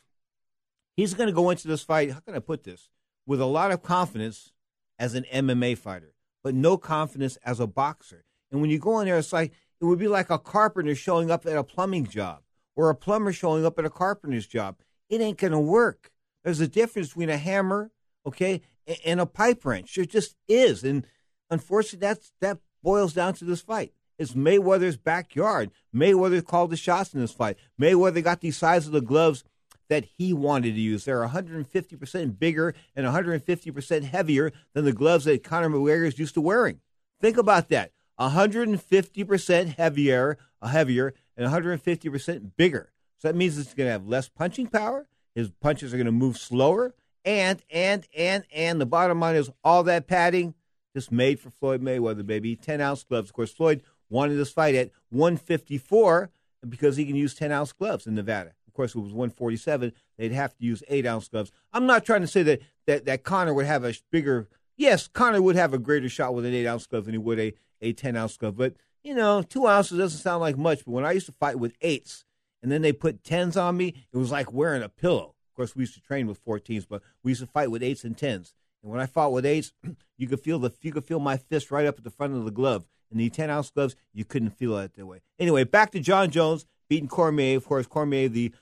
he's 0.95 1.13
going 1.13 1.27
to 1.27 1.33
go 1.33 1.49
into 1.49 1.67
this 1.67 1.83
fight, 1.83 2.11
how 2.11 2.19
can 2.19 2.35
I 2.35 2.39
put 2.39 2.63
this, 2.63 2.89
with 3.25 3.41
a 3.41 3.45
lot 3.45 3.71
of 3.71 3.83
confidence 3.83 4.51
as 4.97 5.13
an 5.13 5.25
MMA 5.33 5.77
fighter, 5.77 6.13
but 6.43 6.55
no 6.55 6.77
confidence 6.77 7.37
as 7.43 7.59
a 7.59 7.67
boxer. 7.67 8.25
And 8.51 8.61
when 8.61 8.69
you 8.69 8.79
go 8.79 8.99
in 8.99 9.05
there, 9.05 9.17
it's 9.17 9.33
like 9.33 9.51
it 9.81 9.85
would 9.85 9.99
be 9.99 10.07
like 10.07 10.29
a 10.29 10.39
carpenter 10.39 10.95
showing 10.95 11.29
up 11.29 11.45
at 11.45 11.57
a 11.57 11.63
plumbing 11.63 12.07
job 12.07 12.41
or 12.75 12.89
a 12.89 12.95
plumber 12.95 13.33
showing 13.33 13.65
up 13.65 13.77
at 13.77 13.85
a 13.85 13.89
carpenter's 13.89 14.47
job. 14.47 14.77
It 15.09 15.21
ain't 15.21 15.37
going 15.37 15.51
to 15.51 15.59
work. 15.59 16.11
There's 16.43 16.59
a 16.59 16.67
difference 16.67 17.09
between 17.09 17.29
a 17.29 17.37
hammer, 17.37 17.91
okay, 18.25 18.61
and 19.03 19.19
a 19.19 19.25
pipe 19.25 19.65
wrench. 19.65 19.95
There 19.95 20.05
just 20.05 20.35
is. 20.47 20.83
And 20.83 21.05
unfortunately, 21.49 22.07
that's, 22.07 22.31
that 22.41 22.59
boils 22.83 23.13
down 23.13 23.33
to 23.35 23.45
this 23.45 23.61
fight. 23.61 23.93
It's 24.17 24.33
Mayweather's 24.33 24.97
backyard. 24.97 25.71
Mayweather 25.93 26.45
called 26.45 26.71
the 26.71 26.77
shots 26.77 27.13
in 27.13 27.19
this 27.19 27.31
fight. 27.31 27.57
Mayweather 27.79 28.23
got 28.23 28.41
the 28.41 28.51
size 28.51 28.85
of 28.87 28.93
the 28.93 29.01
gloves 29.01 29.43
that 29.89 30.05
he 30.17 30.33
wanted 30.33 30.75
to 30.75 30.81
use. 30.81 31.05
They're 31.05 31.27
150% 31.27 32.39
bigger 32.39 32.73
and 32.95 33.05
150% 33.05 34.03
heavier 34.03 34.51
than 34.73 34.85
the 34.85 34.93
gloves 34.93 35.25
that 35.25 35.43
Conor 35.43 35.69
McGregor 35.69 36.07
is 36.07 36.19
used 36.19 36.33
to 36.35 36.41
wearing. 36.41 36.79
Think 37.21 37.37
about 37.37 37.69
that. 37.69 37.91
150% 38.19 39.75
heavier, 39.75 40.37
uh, 40.61 40.67
heavier, 40.67 41.13
and 41.35 41.51
150% 41.51 42.51
bigger. 42.55 42.91
So 43.17 43.27
that 43.27 43.35
means 43.35 43.57
it's 43.57 43.73
going 43.73 43.87
to 43.87 43.91
have 43.91 44.07
less 44.07 44.29
punching 44.29 44.67
power. 44.67 45.07
His 45.33 45.49
punches 45.49 45.93
are 45.93 45.97
going 45.97 46.05
to 46.05 46.11
move 46.11 46.37
slower. 46.37 46.93
And, 47.25 47.61
and, 47.69 48.07
and, 48.15 48.45
and 48.53 48.79
the 48.79 48.85
bottom 48.85 49.19
line 49.19 49.35
is 49.35 49.49
all 49.63 49.83
that 49.83 50.07
padding 50.07 50.53
just 50.95 51.11
made 51.11 51.41
for 51.41 51.49
Floyd 51.49 51.81
Mayweather, 51.81 52.25
baby. 52.25 52.55
10 52.55 52.79
ounce 52.79 53.03
gloves. 53.03 53.29
Of 53.29 53.33
course, 53.33 53.51
Floyd 53.51 53.83
wanted 54.09 54.35
this 54.35 54.51
fight 54.51 54.75
at 54.75 54.91
154 55.09 56.31
because 56.67 56.95
he 56.95 57.05
can 57.05 57.17
use 57.17 57.35
10 57.35 57.51
ounce 57.51 57.73
gloves 57.73 58.07
in 58.07 58.15
Nevada. 58.15 58.53
Of 58.65 58.73
course, 58.73 58.95
it 58.95 58.99
was 58.99 59.11
147. 59.11 59.91
They'd 60.17 60.31
have 60.31 60.55
to 60.55 60.63
use 60.63 60.83
8 60.87 61.05
ounce 61.05 61.27
gloves. 61.27 61.51
I'm 61.73 61.85
not 61.85 62.05
trying 62.05 62.21
to 62.21 62.27
say 62.27 62.43
that, 62.43 62.61
that, 62.87 63.05
that 63.05 63.23
Conor 63.23 63.53
would 63.53 63.65
have 63.65 63.83
a 63.83 63.93
bigger, 64.09 64.47
yes, 64.77 65.09
Conor 65.09 65.41
would 65.41 65.57
have 65.57 65.73
a 65.73 65.77
greater 65.77 66.07
shot 66.07 66.33
with 66.33 66.45
an 66.45 66.53
8 66.53 66.65
ounce 66.65 66.87
glove 66.87 67.05
than 67.05 67.13
he 67.13 67.17
would 67.17 67.39
a, 67.39 67.53
a 67.81 67.91
10 67.91 68.15
ounce 68.15 68.37
glove. 68.37 68.55
But, 68.55 68.75
you 69.03 69.13
know, 69.13 69.41
2 69.41 69.67
ounces 69.67 69.97
doesn't 69.97 70.19
sound 70.19 70.39
like 70.39 70.57
much. 70.57 70.85
But 70.85 70.91
when 70.91 71.05
I 71.05 71.11
used 71.11 71.25
to 71.25 71.33
fight 71.33 71.59
with 71.59 71.77
8s 71.81 72.23
and 72.63 72.71
then 72.71 72.81
they 72.81 72.93
put 72.93 73.21
10s 73.21 73.61
on 73.61 73.75
me, 73.75 74.07
it 74.13 74.17
was 74.17 74.31
like 74.31 74.53
wearing 74.53 74.81
a 74.81 74.89
pillow. 74.89 75.35
Of 75.51 75.57
course, 75.57 75.75
we 75.75 75.81
used 75.81 75.95
to 75.95 76.01
train 76.01 76.25
with 76.27 76.43
14s, 76.45 76.85
but 76.87 77.01
we 77.21 77.31
used 77.31 77.41
to 77.41 77.47
fight 77.47 77.69
with 77.69 77.81
8s 77.81 78.05
and 78.05 78.15
10s. 78.15 78.53
And 78.85 78.91
when 78.91 79.01
I 79.01 79.07
fought 79.07 79.31
with 79.31 79.45
8s, 79.45 79.71
you 80.17 80.27
could 80.27 80.39
feel 80.39 80.59
the 80.59 80.71
you 80.81 80.93
could 80.93 81.05
feel 81.05 81.19
my 81.19 81.37
fist 81.37 81.71
right 81.71 81.87
up 81.87 81.97
at 81.97 82.03
the 82.03 82.11
front 82.11 82.35
of 82.35 82.45
the 82.45 82.51
glove. 82.51 82.85
And 83.09 83.19
the 83.19 83.29
10 83.29 83.49
ounce 83.49 83.71
gloves, 83.71 83.95
you 84.13 84.25
couldn't 84.25 84.51
feel 84.51 84.77
it 84.77 84.93
that 84.93 85.05
way. 85.05 85.21
Anyway, 85.39 85.63
back 85.63 85.91
to 85.91 85.99
Jon 85.99 86.29
Jones 86.29 86.67
beating 86.87 87.07
Cormier. 87.07 87.57
Of 87.57 87.65
course, 87.65 87.87
Cormier, 87.87 88.29
the 88.29 88.53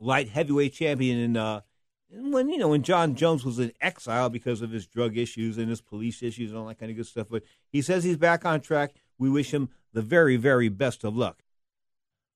light 0.00 0.30
heavyweight 0.30 0.72
champion, 0.72 1.18
and 1.18 1.36
uh, 1.36 1.60
when 2.10 2.48
you 2.48 2.56
know 2.56 2.68
when 2.68 2.82
John 2.82 3.14
Jones 3.14 3.44
was 3.44 3.58
in 3.58 3.72
exile 3.80 4.30
because 4.30 4.62
of 4.62 4.70
his 4.70 4.86
drug 4.86 5.18
issues 5.18 5.58
and 5.58 5.68
his 5.68 5.82
police 5.82 6.22
issues 6.22 6.50
and 6.50 6.58
all 6.58 6.66
that 6.66 6.78
kind 6.78 6.90
of 6.90 6.96
good 6.96 7.06
stuff. 7.06 7.28
But 7.30 7.42
he 7.70 7.82
says 7.82 8.04
he's 8.04 8.16
back 8.16 8.46
on 8.46 8.62
track. 8.62 8.94
We 9.18 9.28
wish 9.28 9.52
him 9.52 9.68
the 9.92 10.02
very, 10.02 10.36
very 10.36 10.70
best 10.70 11.04
of 11.04 11.14
luck. 11.14 11.42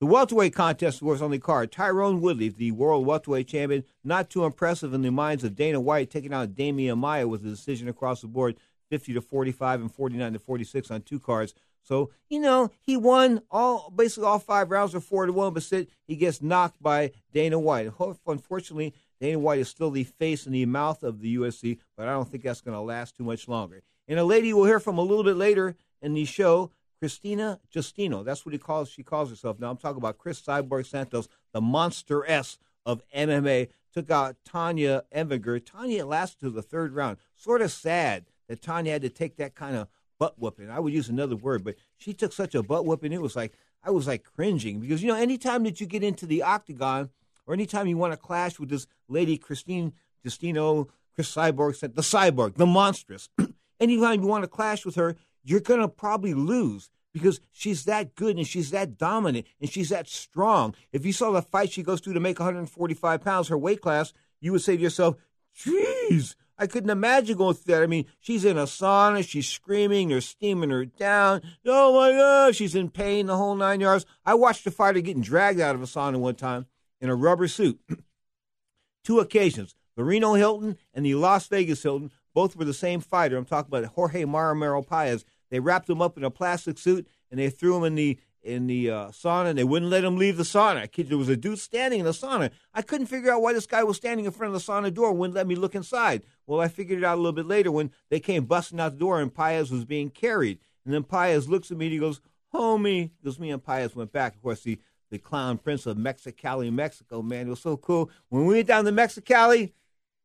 The 0.01 0.07
welterweight 0.07 0.55
contest 0.55 1.03
was 1.03 1.21
on 1.21 1.31
the 1.31 1.39
card. 1.39 1.71
Tyron 1.71 2.21
Woodley, 2.21 2.49
the 2.49 2.71
world 2.71 3.05
welterweight 3.05 3.49
champion, 3.49 3.85
not 4.03 4.31
too 4.31 4.47
impressive 4.47 4.95
in 4.95 5.03
the 5.03 5.11
minds 5.11 5.45
of 5.45 5.55
Dana 5.55 5.79
White, 5.79 6.09
taking 6.09 6.33
out 6.33 6.55
Demian 6.55 6.97
Maia 6.97 7.29
with 7.29 7.45
a 7.45 7.51
decision 7.51 7.87
across 7.87 8.23
the 8.23 8.27
board, 8.27 8.57
50 8.89 9.13
to 9.13 9.21
45 9.21 9.83
and 9.83 9.93
49 9.93 10.33
to 10.33 10.39
46 10.39 10.91
on 10.91 11.03
two 11.03 11.21
cards. 11.21 11.53
So, 11.83 12.11
you 12.31 12.41
know, 12.41 12.71
he 12.81 12.97
won 12.97 13.43
all 13.51 13.93
basically 13.95 14.27
all 14.27 14.39
five 14.39 14.71
rounds 14.71 14.95
or 14.95 15.01
four 15.01 15.27
to 15.27 15.35
one, 15.35 15.53
but 15.53 15.71
he 16.07 16.17
gets 16.17 16.41
knocked 16.41 16.83
by 16.83 17.13
Dana 17.35 17.59
White. 17.59 17.93
Unfortunately, 18.27 18.95
Dana 19.21 19.39
White 19.39 19.61
is 19.61 19.69
still 19.69 19.91
the 19.91 20.05
face 20.05 20.47
and 20.47 20.55
the 20.55 20.65
mouth 20.65 21.03
of 21.03 21.21
the 21.21 21.37
UFC, 21.37 21.79
but 21.95 22.09
I 22.09 22.13
don't 22.13 22.27
think 22.27 22.43
that's 22.43 22.63
going 22.63 22.75
to 22.75 22.81
last 22.81 23.19
too 23.19 23.25
much 23.25 23.49
longer. 23.49 23.83
And 24.09 24.19
a 24.19 24.25
lady 24.25 24.55
we'll 24.55 24.65
hear 24.65 24.81
from 24.81 24.97
a 24.97 25.03
little 25.03 25.25
bit 25.25 25.37
later 25.37 25.77
in 26.01 26.15
the 26.15 26.25
show, 26.25 26.71
Christina 27.01 27.59
Justino. 27.75 28.25
That's 28.25 28.45
what 28.45 28.53
he 28.53 28.59
calls 28.59 28.91
she 28.91 29.03
calls 29.03 29.31
herself. 29.31 29.59
Now 29.59 29.71
I'm 29.71 29.79
talking 29.79 29.97
about 29.97 30.19
Cris 30.19 30.41
Cyborg 30.41 30.87
Santos, 30.87 31.29
the 31.53 31.61
monster 31.61 32.25
S 32.29 32.59
of 32.87 33.03
MMA. 33.17 33.69
Took 33.93 34.11
out 34.11 34.37
Tonya 34.49 35.03
Evinger. 35.13 35.65
Tanya 35.65 36.07
lasted 36.07 36.41
to 36.41 36.51
the 36.51 36.63
third 36.63 36.95
round. 36.95 37.17
Sort 37.35 37.61
of 37.61 37.73
sad 37.73 38.27
that 38.49 38.63
Tanya 38.63 38.93
had 38.93 39.03
to 39.03 39.09
take 39.09 39.37
that 39.37 39.57
kind 39.57 39.75
of 39.75 39.89
butt 40.19 40.39
whooping. 40.39 40.71
I 40.71 40.79
would 40.79 40.93
use 40.93 41.09
another 41.09 41.35
word, 41.35 41.65
but 41.65 41.75
she 41.97 42.13
took 42.13 42.33
such 42.33 42.55
a 42.55 42.63
butt 42.63 42.85
whooping. 42.85 43.13
It 43.13 43.23
was 43.23 43.35
like 43.35 43.55
I 43.83 43.91
was 43.91 44.07
like 44.07 44.23
cringing 44.23 44.79
because 44.79 45.03
you 45.03 45.09
know 45.09 45.17
anytime 45.17 45.65
that 45.65 45.81
you 45.81 45.87
get 45.87 46.05
into 46.05 46.27
the 46.27 46.43
octagon 46.43 47.09
or 47.47 47.55
anytime 47.55 47.87
you 47.87 47.97
want 47.97 48.13
to 48.13 48.19
clash 48.19 48.61
with 48.61 48.69
this 48.69 48.87
lady 49.09 49.39
Christine 49.39 49.95
Justino, 50.25 50.89
Chris 51.15 51.35
Cyborg, 51.35 51.75
said 51.77 51.97
the 51.97 52.03
Cyborg, 52.03 52.57
the 52.57 52.67
monstrous. 52.67 53.29
anytime 53.81 54.21
you 54.21 54.29
want 54.29 54.45
to 54.45 54.49
clash 54.49 54.85
with 54.85 54.95
her, 54.97 55.17
you're 55.43 55.61
going 55.61 55.81
to 55.81 55.89
probably 55.89 56.35
lose 56.35 56.91
because 57.12 57.41
she's 57.53 57.85
that 57.85 58.15
good 58.15 58.37
and 58.37 58.47
she's 58.47 58.71
that 58.71 58.97
dominant 58.97 59.47
and 59.61 59.71
she's 59.71 59.89
that 59.89 60.09
strong. 60.09 60.75
If 60.93 61.05
you 61.05 61.12
saw 61.12 61.31
the 61.31 61.43
fight 61.43 61.73
she 61.73 61.83
goes 61.83 62.01
through 62.01 62.15
to 62.15 62.21
make 62.21 62.39
145 62.39 63.21
pounds, 63.21 63.49
her 63.49 63.59
weight 63.59 63.81
class, 63.81 64.12
you 64.41 64.53
would 64.53 64.62
say 64.62 64.77
to 64.77 64.83
yourself, 64.83 65.17
"Jeez, 65.57 66.35
I 66.59 66.67
couldn't 66.67 66.91
imagine 66.91 67.37
going 67.37 67.55
through 67.55 67.75
that." 67.75 67.83
I 67.83 67.87
mean, 67.87 68.07
she's 68.21 68.45
in 68.45 68.57
a 68.57 68.65
sauna, 68.65 69.27
she's 69.27 69.49
screaming, 69.49 70.09
they're 70.09 70.21
steaming 70.21 70.71
her 70.71 70.85
down. 70.85 71.43
Oh 71.67 71.95
my 71.99 72.12
God, 72.12 72.55
she's 72.55 72.75
in 72.75 72.91
pain 72.91 73.27
the 73.27 73.37
whole 73.37 73.57
nine 73.57 73.81
yards. 73.81 74.07
I 74.25 74.35
watched 74.35 74.67
a 74.67 74.71
fighter 74.71 75.01
getting 75.01 75.23
dragged 75.23 75.61
out 75.61 75.75
of 75.75 75.83
a 75.83 75.87
sauna 75.87 76.19
one 76.19 76.37
time 76.37 76.67
in 77.01 77.11
a 77.11 77.15
rubber 77.15 77.49
suit. 77.49 77.81
Two 79.05 79.19
occasions, 79.19 79.75
the 79.97 80.05
Reno 80.05 80.35
Hilton 80.35 80.77
and 80.95 81.05
the 81.05 81.15
Las 81.15 81.47
Vegas 81.49 81.83
Hilton, 81.83 82.11
both 82.35 82.57
were 82.57 82.65
the 82.65 82.74
same 82.74 83.01
fighter. 83.01 83.36
I'm 83.36 83.44
talking 83.44 83.69
about 83.69 83.93
Jorge 83.93 84.24
Maromero 84.24 84.86
Paez. 84.86 85.24
They 85.51 85.61
wrapped 85.61 85.90
him 85.90 86.01
up 86.01 86.16
in 86.16 86.24
a 86.24 86.31
plastic 86.31 86.78
suit 86.78 87.07
and 87.31 87.39
they 87.40 87.51
threw 87.51 87.77
him 87.77 87.85
in 87.85 87.94
the 87.94 88.19
in 88.43 88.66
the 88.66 88.90
uh, 88.90 89.09
sauna, 89.09 89.48
and 89.51 89.59
they 89.59 89.65
wouldn't 89.65 89.90
let 89.90 90.05
him 90.05 90.16
leave 90.16 90.36
the 90.36 90.44
sauna. 90.44 90.90
There 91.09 91.19
was 91.19 91.28
a 91.28 91.36
dude 91.36 91.59
standing 91.59 92.01
in 92.01 92.07
the 92.07 92.12
sauna. 92.12 92.51
I 92.73 92.82
couldn't 92.82 93.09
figure 93.09 93.31
out 93.31 93.43
why 93.43 93.52
this 93.52 93.66
guy 93.66 93.85
was 93.85 93.98
standing 93.98 94.24
in 94.24 94.32
front 94.32 94.55
of 94.55 94.65
the 94.65 94.73
sauna 94.73 94.93
door 94.93 95.11
and 95.11 95.19
wouldn't 95.19 95.35
let 95.36 95.47
me 95.47 95.55
look 95.55 95.74
inside. 95.74 96.23
Well, 96.47 96.61
I 96.61 96.69
figured 96.69 96.98
it 96.98 97.05
out 97.05 97.16
a 97.16 97.20
little 97.20 97.32
bit 97.32 97.47
later 97.47 97.70
when 97.70 97.90
they 98.09 98.20
came 98.20 98.47
busting 98.47 98.81
out 98.81 98.93
the 98.93 98.98
door 98.98 99.20
and 99.20 99.35
Paez 99.35 99.70
was 99.70 99.85
being 99.85 100.11
carried. 100.11 100.59
And 100.85 100.94
then 100.94 101.05
Paez 101.05 101.48
looks 101.48 101.70
at 101.70 101.77
me 101.77 101.86
and 101.86 101.93
he 101.93 101.98
goes, 101.98 102.20
"Homie," 102.55 103.11
because 103.23 103.39
me 103.39 103.51
and 103.51 103.62
Paez 103.62 103.94
went 103.94 104.12
back. 104.12 104.35
Of 104.35 104.43
course, 104.43 104.62
the 104.62 104.78
the 105.11 105.19
clown 105.19 105.59
prince 105.59 105.86
of 105.86 105.97
Mexicali, 105.97 106.73
Mexico. 106.73 107.20
Man, 107.20 107.48
it 107.48 107.51
was 107.51 107.61
so 107.61 107.77
cool 107.77 108.11
when 108.28 108.47
we 108.47 108.55
went 108.55 108.69
down 108.69 108.85
to 108.85 108.93
Mexicali. 108.93 109.73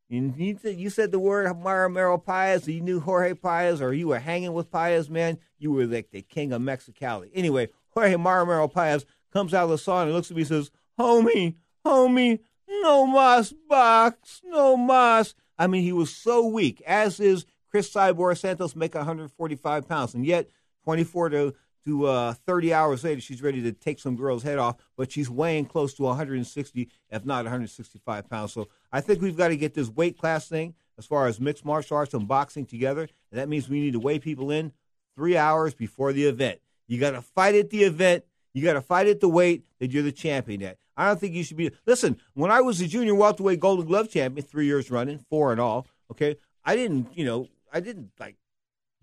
And 0.10 0.36
you, 0.38 0.58
said- 0.62 0.78
you 0.78 0.90
said 0.90 1.12
the 1.12 1.20
word 1.20 1.48
Maromero 1.58 2.24
Paez, 2.24 2.68
you 2.68 2.82
knew 2.82 3.00
Jorge 3.00 3.34
Paez, 3.34 3.82
or 3.82 3.94
you 3.94 4.08
were 4.10 4.20
hanging 4.20 4.54
with 4.54 4.72
Paez, 4.72 5.10
man. 5.10 5.40
You 5.58 5.72
were 5.72 5.86
like 5.86 6.12
the 6.12 6.22
king 6.22 6.52
of 6.54 6.62
Mexicali. 6.62 7.30
Anyway, 7.34 7.70
Jorge 7.90 8.16
Maromero 8.16 8.72
Paez 8.72 9.06
comes 9.34 9.54
out 9.54 9.64
of 9.66 9.70
the 9.72 9.76
sauna 9.78 10.04
and 10.04 10.14
looks 10.14 10.30
at 10.30 10.38
me 10.38 10.44
and 10.44 10.50
says, 10.50 10.72
Homie, 11.00 11.56
homie, 11.86 12.40
no 12.68 13.06
mas 13.06 13.54
box, 13.68 14.42
no 14.46 14.78
mas. 14.78 15.34
I 15.58 15.68
mean, 15.68 15.84
he 15.84 15.92
was 15.92 16.16
so 16.16 16.46
weak, 16.46 16.82
as 16.86 17.20
is 17.20 17.46
Cris 17.72 17.92
Cyborg 17.92 18.38
Santos, 18.38 18.76
make 18.76 18.94
145 18.96 19.88
pounds. 19.88 20.14
And 20.14 20.26
yet, 20.26 20.50
24 20.84 21.30
to 21.30 21.56
to 21.86 22.08
uh, 22.08 22.34
30 22.34 22.74
hours 22.74 23.04
later, 23.04 23.22
she's 23.22 23.42
ready 23.42 23.62
to 23.62 23.72
take 23.72 24.00
some 24.00 24.16
girl's 24.16 24.44
head 24.44 24.58
off, 24.58 24.78
but 24.98 25.12
she's 25.12 25.30
weighing 25.30 25.66
close 25.66 25.94
to 25.96 26.04
160, 26.04 26.90
if 27.10 27.26
not 27.26 27.46
165 27.46 28.30
pounds. 28.30 28.54
So 28.54 28.68
I 28.92 29.02
think 29.02 29.22
we've 29.22 29.38
got 29.38 29.50
to 29.50 29.58
get 29.58 29.74
this 29.74 29.90
weight 29.90 30.18
class 30.18 30.50
thing 30.50 30.74
as 30.98 31.06
far 31.06 31.28
as 31.28 31.40
mixed 31.40 31.66
martial 31.66 31.98
arts 31.98 32.14
and 32.14 32.28
boxing 32.28 32.66
together. 32.66 33.08
And 33.32 33.40
that 33.40 33.50
means 33.50 33.70
we 33.70 33.80
need 33.80 33.94
to 33.94 34.00
weigh 34.00 34.20
people 34.20 34.52
in 34.52 34.72
three 35.16 35.38
hours 35.38 35.74
before 35.74 36.12
the 36.12 36.26
event. 36.26 36.60
You 36.88 37.00
got 37.00 37.12
to 37.12 37.22
fight 37.22 37.56
at 37.56 37.70
the 37.70 37.84
event. 37.84 38.24
You 38.54 38.64
got 38.64 38.74
to 38.74 38.82
fight 38.82 39.08
at 39.08 39.20
the 39.20 39.30
weight 39.30 39.66
that 39.80 39.92
you're 39.92 40.04
the 40.04 40.12
champion 40.12 40.64
at. 40.64 40.78
I 40.98 41.08
don't 41.08 41.20
think 41.20 41.34
you 41.34 41.44
should 41.44 41.58
be. 41.58 41.72
Listen, 41.86 42.18
when 42.34 42.52
I 42.52 42.62
was 42.62 42.80
the 42.80 42.88
junior 42.88 43.16
welterweight 43.16 43.60
Golden 43.60 43.86
Glove 43.86 44.10
champion, 44.10 44.46
three 44.46 44.66
years 44.66 44.90
running, 44.90 45.20
four 45.30 45.52
and 45.52 45.60
all. 45.60 45.88
Okay, 46.12 46.38
I 46.64 46.76
didn't, 46.76 47.18
you 47.18 47.26
know, 47.26 47.48
I 47.74 47.80
didn't 47.80 48.12
like 48.20 48.38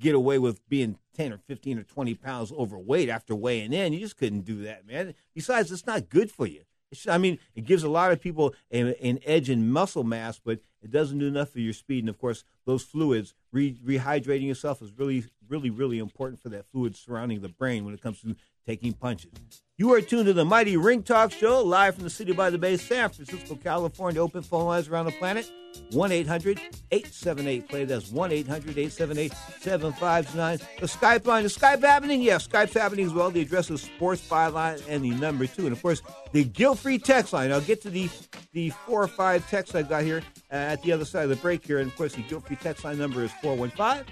get 0.01 0.15
away 0.15 0.39
with 0.39 0.67
being 0.69 0.99
10 1.15 1.33
or 1.33 1.39
15 1.39 1.79
or 1.79 1.83
20 1.83 2.15
pounds 2.15 2.53
overweight 2.53 3.09
after 3.09 3.35
weighing 3.35 3.73
in. 3.73 3.93
You 3.93 4.01
just 4.01 4.17
couldn't 4.17 4.45
do 4.45 4.63
that, 4.63 4.87
man. 4.87 5.15
Besides, 5.35 5.71
it's 5.71 5.87
not 5.87 6.09
good 6.09 6.31
for 6.31 6.47
you. 6.47 6.63
It 6.91 6.99
should, 6.99 7.11
I 7.11 7.19
mean, 7.19 7.39
it 7.55 7.65
gives 7.65 7.83
a 7.83 7.89
lot 7.89 8.13
of 8.13 8.21
people 8.21 8.55
a, 8.71 8.95
an 9.05 9.19
edge 9.25 9.49
in 9.49 9.71
muscle 9.71 10.05
mass, 10.05 10.39
but 10.39 10.61
it 10.83 10.91
doesn't 10.91 11.19
do 11.19 11.27
enough 11.27 11.51
for 11.51 11.61
your 11.61 11.73
speed. 11.73 12.01
And 12.01 12.09
of 12.09 12.19
course, 12.19 12.45
those 12.67 12.83
fluids, 12.83 13.35
re, 13.51 13.75
rehydrating 13.85 14.47
yourself 14.47 14.83
is 14.83 14.93
really, 14.97 15.25
really, 15.49 15.71
really 15.71 15.99
important 15.99 16.41
for 16.41 16.51
that 16.51 16.67
fluid 16.71 16.97
surrounding 16.97 17.41
the 17.41 17.49
brain 17.49 17.85
when 17.85 17.95
it 17.95 18.03
comes 18.03 18.21
to 18.21 18.37
taking 18.67 18.93
punches. 18.93 19.31
You 19.79 19.93
are 19.95 20.01
tuned 20.01 20.27
to 20.27 20.33
the 20.33 20.45
Mighty 20.45 20.77
Ring 20.77 21.03
Talk 21.03 21.33
Show, 21.33 21.63
live 21.63 21.95
from 21.95 22.05
the 22.05 22.11
city 22.11 22.33
by 22.33 22.51
the 22.51 22.59
bay, 22.59 22.77
San 22.77 23.09
Francisco, 23.09 23.57
California. 23.57 24.23
Open 24.23 24.43
phone 24.43 24.67
lines 24.67 24.87
around 24.87 25.07
the 25.07 25.13
planet. 25.13 25.51
1 25.91 26.13
800 26.13 26.61
878 26.91 27.69
play. 27.69 27.85
That's 27.85 28.11
1 28.11 28.31
800 28.31 28.79
878 28.79 29.33
7529. 29.61 30.59
The 30.79 30.87
Skype 30.87 31.27
line. 31.27 31.45
Is 31.45 31.57
Skype 31.57 31.81
happening? 31.81 32.23
Yeah, 32.23 32.37
Skype's 32.37 32.75
happening 32.75 33.07
as 33.07 33.15
well. 33.15 33.31
The 33.31 33.41
address 33.41 33.71
is 33.71 33.83
Sports 33.83 34.29
Byline 34.29 34.83
and 34.89 35.03
the 35.03 35.11
number 35.11 35.47
two. 35.47 35.65
And 35.65 35.73
of 35.73 35.83
course, 35.83 36.03
the 36.33 36.45
guilt 36.45 36.79
free 36.79 36.99
text 36.99 37.33
line. 37.33 37.51
I'll 37.51 37.61
get 37.61 37.81
to 37.83 37.91
the, 37.91 38.11
the 38.53 38.71
four 38.71 39.03
or 39.03 39.09
five 39.09 39.49
texts 39.49 39.75
I 39.75 39.83
got 39.83 40.05
here 40.05 40.23
uh, 40.53 40.57
at 40.57 40.83
the 40.83 40.93
other 40.93 41.07
side 41.07 41.25
of 41.25 41.31
the 41.31 41.37
break 41.37 41.67
here. 41.67 41.79
And 41.79 41.91
of 41.91 41.97
course, 41.97 42.15
the 42.15 42.23
guilt 42.23 42.47
free 42.47 42.57
text 42.57 42.85
line 42.85 42.99
number 42.99 43.25
is 43.25 43.33
415 43.43 44.05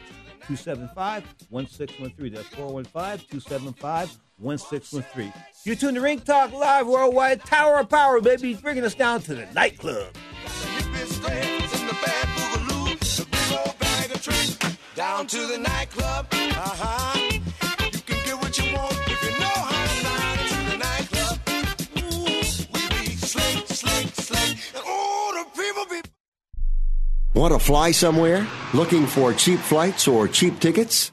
275 0.47 1.24
1613. 1.51 2.32
That's 2.32 2.48
415 2.48 3.28
275 3.28 4.18
1613. 4.40 5.32
You 5.64 5.76
tune 5.76 5.94
to 5.94 6.00
Ring 6.00 6.20
Talk 6.20 6.52
Live 6.52 6.86
Worldwide. 6.86 7.44
Tower 7.44 7.80
of 7.80 7.88
Power, 7.88 8.20
baby. 8.20 8.54
Bringing 8.54 8.84
us 8.84 8.94
down 8.94 9.20
to 9.22 9.34
the 9.34 9.46
nightclub. 9.54 10.14
Down 14.96 15.26
to 15.28 15.46
the 15.46 15.58
nightclub. 15.58 16.26
Uh-huh. 16.32 17.18
You 17.30 18.00
can 18.00 18.24
get 18.24 18.34
what 18.36 18.58
you 18.58 18.74
want 18.74 18.98
if 19.06 19.22
you 19.24 19.30
know 19.40 19.46
how 19.46 19.82
to 19.82 19.88
slide 20.00 20.40
into 20.40 20.58
the 20.70 20.76
nightclub. 20.76 21.38
Ooh, 22.02 22.24
we 22.74 23.06
be 23.06 23.16
slick, 23.16 23.66
slick, 23.68 24.14
slick. 24.14 24.58
And 24.74 24.84
all 24.86 25.32
the 25.32 25.44
people 25.56 25.86
be 25.90 26.02
Want 27.34 27.54
to 27.54 27.58
fly 27.58 27.92
somewhere? 27.92 28.46
Looking 28.74 29.06
for 29.06 29.32
cheap 29.32 29.60
flights 29.60 30.06
or 30.06 30.28
cheap 30.28 30.60
tickets? 30.60 31.12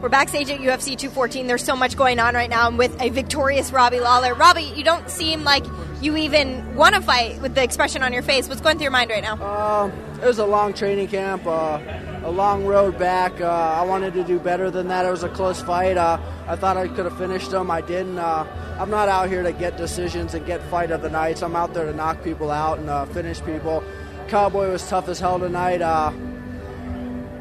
We're 0.00 0.08
backstage 0.08 0.48
at 0.48 0.60
UFC 0.60 0.96
214. 0.96 1.48
There's 1.48 1.64
so 1.64 1.74
much 1.74 1.96
going 1.96 2.20
on 2.20 2.34
right 2.34 2.48
now. 2.48 2.68
I'm 2.68 2.76
with 2.76 3.00
a 3.02 3.08
victorious 3.10 3.72
Robbie 3.72 3.98
Lawler. 3.98 4.32
Robbie, 4.32 4.72
you 4.76 4.84
don't 4.84 5.10
seem 5.10 5.42
like 5.42 5.64
you 6.00 6.16
even 6.16 6.76
want 6.76 6.94
to 6.94 7.00
fight 7.00 7.40
with 7.42 7.56
the 7.56 7.64
expression 7.64 8.04
on 8.04 8.12
your 8.12 8.22
face. 8.22 8.48
What's 8.48 8.60
going 8.60 8.76
through 8.76 8.84
your 8.84 8.92
mind 8.92 9.10
right 9.10 9.24
now? 9.24 9.34
Uh, 9.42 9.90
it 10.22 10.24
was 10.24 10.38
a 10.38 10.46
long 10.46 10.72
training 10.72 11.08
camp, 11.08 11.44
uh, 11.46 11.80
a 12.22 12.30
long 12.30 12.64
road 12.64 12.96
back. 12.96 13.40
Uh, 13.40 13.46
I 13.46 13.82
wanted 13.82 14.14
to 14.14 14.22
do 14.22 14.38
better 14.38 14.70
than 14.70 14.86
that. 14.86 15.04
It 15.04 15.10
was 15.10 15.24
a 15.24 15.28
close 15.28 15.60
fight. 15.60 15.96
Uh, 15.96 16.20
I 16.46 16.54
thought 16.54 16.76
I 16.76 16.86
could 16.86 17.04
have 17.04 17.18
finished 17.18 17.50
them. 17.50 17.68
I 17.68 17.80
didn't. 17.80 18.20
Uh, 18.20 18.46
I'm 18.78 18.90
not 18.90 19.08
out 19.08 19.28
here 19.28 19.42
to 19.42 19.52
get 19.52 19.76
decisions 19.76 20.34
and 20.34 20.46
get 20.46 20.62
fight 20.70 20.92
of 20.92 21.02
the 21.02 21.10
nights. 21.10 21.42
I'm 21.42 21.56
out 21.56 21.74
there 21.74 21.86
to 21.86 21.92
knock 21.92 22.22
people 22.22 22.52
out 22.52 22.78
and 22.78 22.88
uh, 22.88 23.04
finish 23.06 23.42
people. 23.42 23.82
Cowboy 24.28 24.70
was 24.70 24.88
tough 24.88 25.08
as 25.08 25.18
hell 25.18 25.40
tonight 25.40 25.82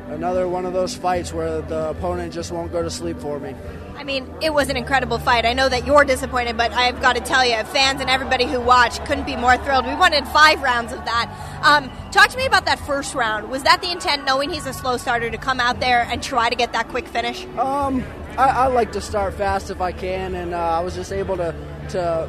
another 0.10 0.48
one 0.48 0.66
of 0.66 0.74
those 0.74 0.96
fights 0.96 1.34
where 1.34 1.62
the 1.62 1.90
opponent 1.90 2.34
just 2.34 2.52
won't 2.52 2.72
go 2.72 2.82
to 2.82 2.90
sleep 2.90 3.20
for 3.20 3.40
me. 3.40 3.56
I 3.96 4.04
mean, 4.04 4.32
it 4.42 4.54
was 4.54 4.70
an 4.70 4.78
incredible 4.78 5.18
fight. 5.18 5.46
I 5.46 5.54
know 5.54 5.68
that 5.70 5.88
you're 5.88 6.06
disappointed, 6.06 6.56
but 6.56 6.72
I've 6.72 7.02
got 7.02 7.16
to 7.16 7.22
tell 7.22 7.44
you, 7.44 7.56
fans 7.66 8.00
and 8.00 8.10
everybody 8.10 8.46
who 8.46 8.62
watched 8.62 9.04
couldn't 9.06 9.26
be 9.26 9.36
more 9.36 9.58
thrilled. 9.58 9.88
We 9.88 9.96
wanted 9.96 10.28
five 10.28 10.62
rounds 10.62 10.94
of 10.94 11.04
that. 11.06 11.62
Um, 11.64 11.92
talk 12.12 12.30
to 12.30 12.38
me 12.38 12.46
about 12.46 12.66
that 12.66 12.80
first 12.80 13.16
round. 13.16 13.50
Was 13.50 13.64
that 13.64 13.82
the 13.82 13.92
intent, 13.92 14.24
knowing 14.24 14.52
he's 14.52 14.68
a 14.68 14.74
slow 14.74 14.98
starter, 14.98 15.32
to 15.32 15.38
come 15.38 15.60
out 15.60 15.80
there 15.80 16.04
and 16.04 16.22
try 16.22 16.50
to 16.50 16.56
get 16.56 16.74
that 16.74 16.90
quick 16.90 17.08
finish? 17.08 17.46
Um, 17.58 18.04
I, 18.38 18.50
I 18.50 18.68
like 18.68 18.92
to 18.92 19.02
start 19.02 19.34
fast 19.34 19.72
if 19.72 19.82
I 19.82 19.92
can, 19.92 20.36
and 20.36 20.54
uh, 20.54 20.60
I 20.60 20.82
was 20.82 20.94
just 20.94 21.12
able 21.12 21.38
to 21.38 21.56
to 21.90 22.28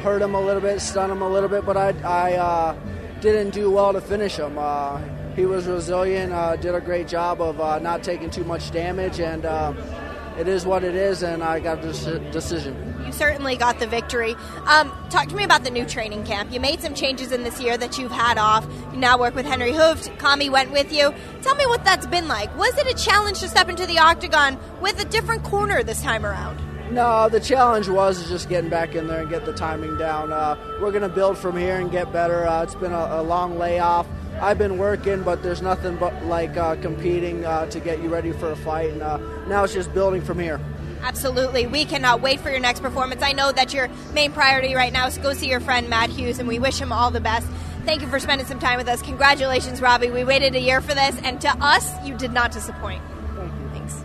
hurt 0.00 0.22
him 0.22 0.34
a 0.34 0.40
little 0.40 0.62
bit, 0.62 0.80
stun 0.80 1.10
him 1.10 1.22
a 1.22 1.28
little 1.28 1.48
bit, 1.48 1.66
but 1.66 1.76
I, 1.76 1.94
I 2.04 2.34
uh, 2.34 2.76
didn't 3.20 3.50
do 3.50 3.70
well 3.70 3.92
to 3.92 4.00
finish 4.00 4.36
him. 4.36 4.56
Uh, 4.58 5.00
he 5.36 5.46
was 5.46 5.66
resilient, 5.66 6.32
uh, 6.32 6.56
did 6.56 6.74
a 6.74 6.80
great 6.80 7.08
job 7.08 7.40
of 7.40 7.60
uh, 7.60 7.78
not 7.78 8.02
taking 8.02 8.30
too 8.30 8.44
much 8.44 8.70
damage, 8.70 9.20
and 9.20 9.44
uh, 9.44 9.72
it 10.38 10.48
is 10.48 10.64
what 10.64 10.84
it 10.84 10.94
is, 10.94 11.22
and 11.22 11.42
I 11.42 11.60
got 11.60 11.84
a 11.84 12.18
decision. 12.30 12.94
You 13.04 13.12
certainly 13.12 13.56
got 13.56 13.78
the 13.78 13.86
victory. 13.86 14.34
Um, 14.66 14.92
talk 15.10 15.28
to 15.28 15.34
me 15.34 15.44
about 15.44 15.64
the 15.64 15.70
new 15.70 15.84
training 15.84 16.24
camp. 16.24 16.52
You 16.52 16.60
made 16.60 16.80
some 16.80 16.94
changes 16.94 17.32
in 17.32 17.42
this 17.42 17.60
year 17.60 17.76
that 17.76 17.98
you've 17.98 18.12
had 18.12 18.38
off. 18.38 18.66
You 18.92 18.98
now 18.98 19.18
work 19.18 19.34
with 19.34 19.46
Henry 19.46 19.72
Hooft. 19.72 20.16
Kami 20.18 20.48
went 20.48 20.70
with 20.70 20.92
you. 20.92 21.12
Tell 21.42 21.54
me 21.56 21.66
what 21.66 21.84
that's 21.84 22.06
been 22.06 22.28
like. 22.28 22.56
Was 22.56 22.76
it 22.78 22.86
a 22.86 22.94
challenge 22.94 23.40
to 23.40 23.48
step 23.48 23.68
into 23.68 23.86
the 23.86 23.98
octagon 23.98 24.58
with 24.80 25.00
a 25.00 25.04
different 25.04 25.42
corner 25.42 25.82
this 25.82 26.02
time 26.02 26.24
around? 26.24 26.60
No, 26.92 27.28
the 27.28 27.40
challenge 27.40 27.88
was 27.88 28.28
just 28.28 28.48
getting 28.48 28.68
back 28.70 28.94
in 28.94 29.06
there 29.06 29.20
and 29.20 29.30
get 29.30 29.44
the 29.44 29.52
timing 29.52 29.96
down. 29.96 30.32
Uh, 30.32 30.56
we're 30.80 30.90
going 30.90 31.02
to 31.02 31.08
build 31.08 31.38
from 31.38 31.56
here 31.56 31.76
and 31.76 31.90
get 31.90 32.12
better. 32.12 32.46
Uh, 32.46 32.62
it's 32.62 32.74
been 32.74 32.92
a, 32.92 33.08
a 33.20 33.22
long 33.22 33.58
layoff. 33.58 34.06
I've 34.40 34.56
been 34.56 34.78
working, 34.78 35.22
but 35.22 35.42
there's 35.42 35.60
nothing 35.60 35.96
but 35.96 36.24
like 36.24 36.56
uh, 36.56 36.76
competing 36.76 37.44
uh, 37.44 37.66
to 37.66 37.78
get 37.78 38.02
you 38.02 38.08
ready 38.08 38.32
for 38.32 38.50
a 38.50 38.56
fight, 38.56 38.90
and 38.90 39.02
uh, 39.02 39.18
now 39.46 39.64
it's 39.64 39.74
just 39.74 39.92
building 39.92 40.22
from 40.22 40.38
here. 40.38 40.58
Absolutely. 41.02 41.66
We 41.66 41.84
cannot 41.84 42.22
wait 42.22 42.40
for 42.40 42.50
your 42.50 42.60
next 42.60 42.80
performance. 42.80 43.22
I 43.22 43.32
know 43.32 43.52
that 43.52 43.74
your 43.74 43.88
main 44.14 44.32
priority 44.32 44.74
right 44.74 44.92
now 44.92 45.06
is 45.06 45.14
to 45.14 45.20
go 45.20 45.34
see 45.34 45.48
your 45.48 45.60
friend 45.60 45.90
Matt 45.90 46.08
Hughes, 46.10 46.38
and 46.38 46.48
we 46.48 46.58
wish 46.58 46.78
him 46.78 46.90
all 46.90 47.10
the 47.10 47.20
best. 47.20 47.46
Thank 47.84 48.00
you 48.00 48.08
for 48.08 48.18
spending 48.18 48.46
some 48.46 48.58
time 48.58 48.78
with 48.78 48.88
us. 48.88 49.02
Congratulations, 49.02 49.80
Robbie. 49.80 50.10
We 50.10 50.24
waited 50.24 50.54
a 50.54 50.60
year 50.60 50.80
for 50.80 50.94
this, 50.94 51.16
and 51.22 51.38
to 51.42 51.50
us, 51.60 51.92
you 52.04 52.16
did 52.16 52.32
not 52.32 52.50
disappoint. 52.50 53.02
Thank 53.34 53.52
you. 53.52 53.68
Thanks. 53.72 54.04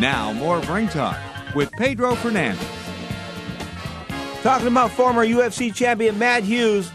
Now, 0.00 0.32
more 0.32 0.58
of 0.58 0.68
Ring 0.68 0.88
Talk 0.88 1.18
with 1.54 1.70
Pedro 1.72 2.16
Fernandez. 2.16 2.64
Talking 4.42 4.66
about 4.68 4.90
former 4.90 5.24
UFC 5.24 5.72
champion 5.72 6.18
Matt 6.18 6.42
Hughes 6.42 6.90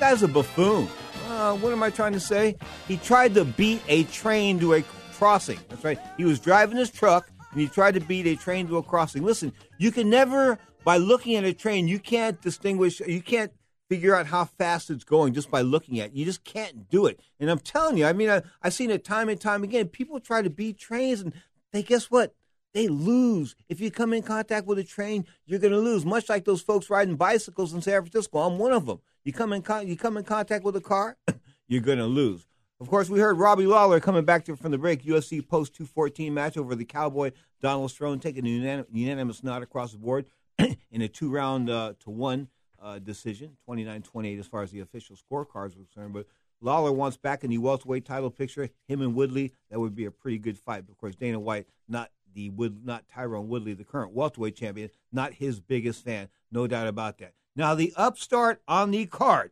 guy's 0.00 0.22
a 0.22 0.28
buffoon. 0.28 0.88
Uh, 1.28 1.54
what 1.56 1.72
am 1.72 1.82
I 1.82 1.90
trying 1.90 2.14
to 2.14 2.20
say? 2.20 2.56
He 2.88 2.96
tried 2.96 3.34
to 3.34 3.44
beat 3.44 3.82
a 3.86 4.04
train 4.04 4.58
to 4.60 4.74
a 4.74 4.82
crossing. 5.12 5.58
That's 5.68 5.84
right. 5.84 5.98
He 6.16 6.24
was 6.24 6.40
driving 6.40 6.78
his 6.78 6.90
truck 6.90 7.30
and 7.52 7.60
he 7.60 7.68
tried 7.68 7.94
to 7.94 8.00
beat 8.00 8.26
a 8.26 8.34
train 8.34 8.66
to 8.68 8.78
a 8.78 8.82
crossing. 8.82 9.22
Listen, 9.22 9.52
you 9.78 9.92
can 9.92 10.08
never, 10.08 10.58
by 10.84 10.96
looking 10.96 11.36
at 11.36 11.44
a 11.44 11.52
train, 11.52 11.86
you 11.86 11.98
can't 11.98 12.40
distinguish, 12.40 13.00
you 13.00 13.20
can't 13.20 13.52
figure 13.90 14.14
out 14.14 14.26
how 14.26 14.46
fast 14.46 14.88
it's 14.88 15.04
going 15.04 15.34
just 15.34 15.50
by 15.50 15.60
looking 15.60 16.00
at 16.00 16.06
it. 16.06 16.14
You 16.14 16.24
just 16.24 16.44
can't 16.44 16.88
do 16.88 17.04
it. 17.04 17.20
And 17.38 17.50
I'm 17.50 17.58
telling 17.58 17.98
you, 17.98 18.06
I 18.06 18.14
mean, 18.14 18.30
I, 18.30 18.42
I've 18.62 18.72
seen 18.72 18.90
it 18.90 19.04
time 19.04 19.28
and 19.28 19.38
time 19.38 19.62
again. 19.62 19.88
People 19.88 20.18
try 20.18 20.40
to 20.40 20.50
beat 20.50 20.78
trains 20.78 21.20
and 21.20 21.34
they, 21.72 21.82
guess 21.82 22.10
what? 22.10 22.34
They 22.72 22.88
lose. 22.88 23.54
If 23.68 23.80
you 23.80 23.90
come 23.90 24.14
in 24.14 24.22
contact 24.22 24.66
with 24.66 24.78
a 24.78 24.84
train, 24.84 25.26
you're 25.44 25.58
going 25.58 25.72
to 25.72 25.78
lose. 25.78 26.06
Much 26.06 26.30
like 26.30 26.46
those 26.46 26.62
folks 26.62 26.88
riding 26.88 27.16
bicycles 27.16 27.74
in 27.74 27.82
San 27.82 28.00
Francisco. 28.00 28.38
I'm 28.38 28.58
one 28.58 28.72
of 28.72 28.86
them. 28.86 29.00
You 29.24 29.32
come 29.32 29.52
in 29.52 29.62
con- 29.62 29.86
you 29.86 29.96
come 29.96 30.16
in 30.16 30.24
contact 30.24 30.64
with 30.64 30.76
a 30.76 30.80
car, 30.80 31.16
you're 31.68 31.82
to 31.82 32.06
lose. 32.06 32.46
Of 32.80 32.88
course, 32.88 33.10
we 33.10 33.20
heard 33.20 33.36
Robbie 33.38 33.66
Lawler 33.66 34.00
coming 34.00 34.24
back 34.24 34.46
to, 34.46 34.56
from 34.56 34.70
the 34.70 34.78
break. 34.78 35.04
UFC 35.04 35.46
post 35.46 35.74
214 35.74 36.32
match 36.32 36.56
over 36.56 36.74
the 36.74 36.86
Cowboy 36.86 37.32
Donald 37.60 37.90
Cerrone 37.90 38.22
taking 38.22 38.46
a 38.46 38.48
unanim- 38.48 38.86
unanimous 38.90 39.44
nod 39.44 39.62
across 39.62 39.92
the 39.92 39.98
board 39.98 40.24
in 40.58 41.02
a 41.02 41.08
two 41.08 41.30
round 41.30 41.68
uh, 41.68 41.92
to 42.00 42.10
one 42.10 42.48
uh, 42.80 42.98
decision, 42.98 43.58
29 43.66 44.00
28 44.02 44.38
as 44.38 44.46
far 44.46 44.62
as 44.62 44.70
the 44.70 44.80
official 44.80 45.16
scorecards 45.16 45.76
were 45.76 45.84
concerned. 45.84 46.14
But 46.14 46.26
Lawler 46.62 46.92
wants 46.92 47.18
back 47.18 47.44
in 47.44 47.50
the 47.50 47.58
welterweight 47.58 48.06
title 48.06 48.30
picture. 48.30 48.70
Him 48.88 49.02
and 49.02 49.14
Woodley, 49.14 49.52
that 49.70 49.78
would 49.78 49.94
be 49.94 50.06
a 50.06 50.10
pretty 50.10 50.38
good 50.38 50.56
fight. 50.56 50.86
But 50.86 50.92
of 50.92 50.98
course, 50.98 51.14
Dana 51.14 51.38
White, 51.38 51.66
not 51.86 52.10
the 52.32 52.48
Wood, 52.48 52.86
not 52.86 53.04
Tyron 53.14 53.46
Woodley, 53.48 53.74
the 53.74 53.84
current 53.84 54.12
welterweight 54.12 54.56
champion, 54.56 54.88
not 55.12 55.34
his 55.34 55.60
biggest 55.60 56.02
fan, 56.02 56.28
no 56.50 56.66
doubt 56.66 56.86
about 56.86 57.18
that. 57.18 57.34
Now, 57.60 57.74
the 57.74 57.92
upstart 57.94 58.62
on 58.66 58.90
the 58.90 59.04
card, 59.04 59.50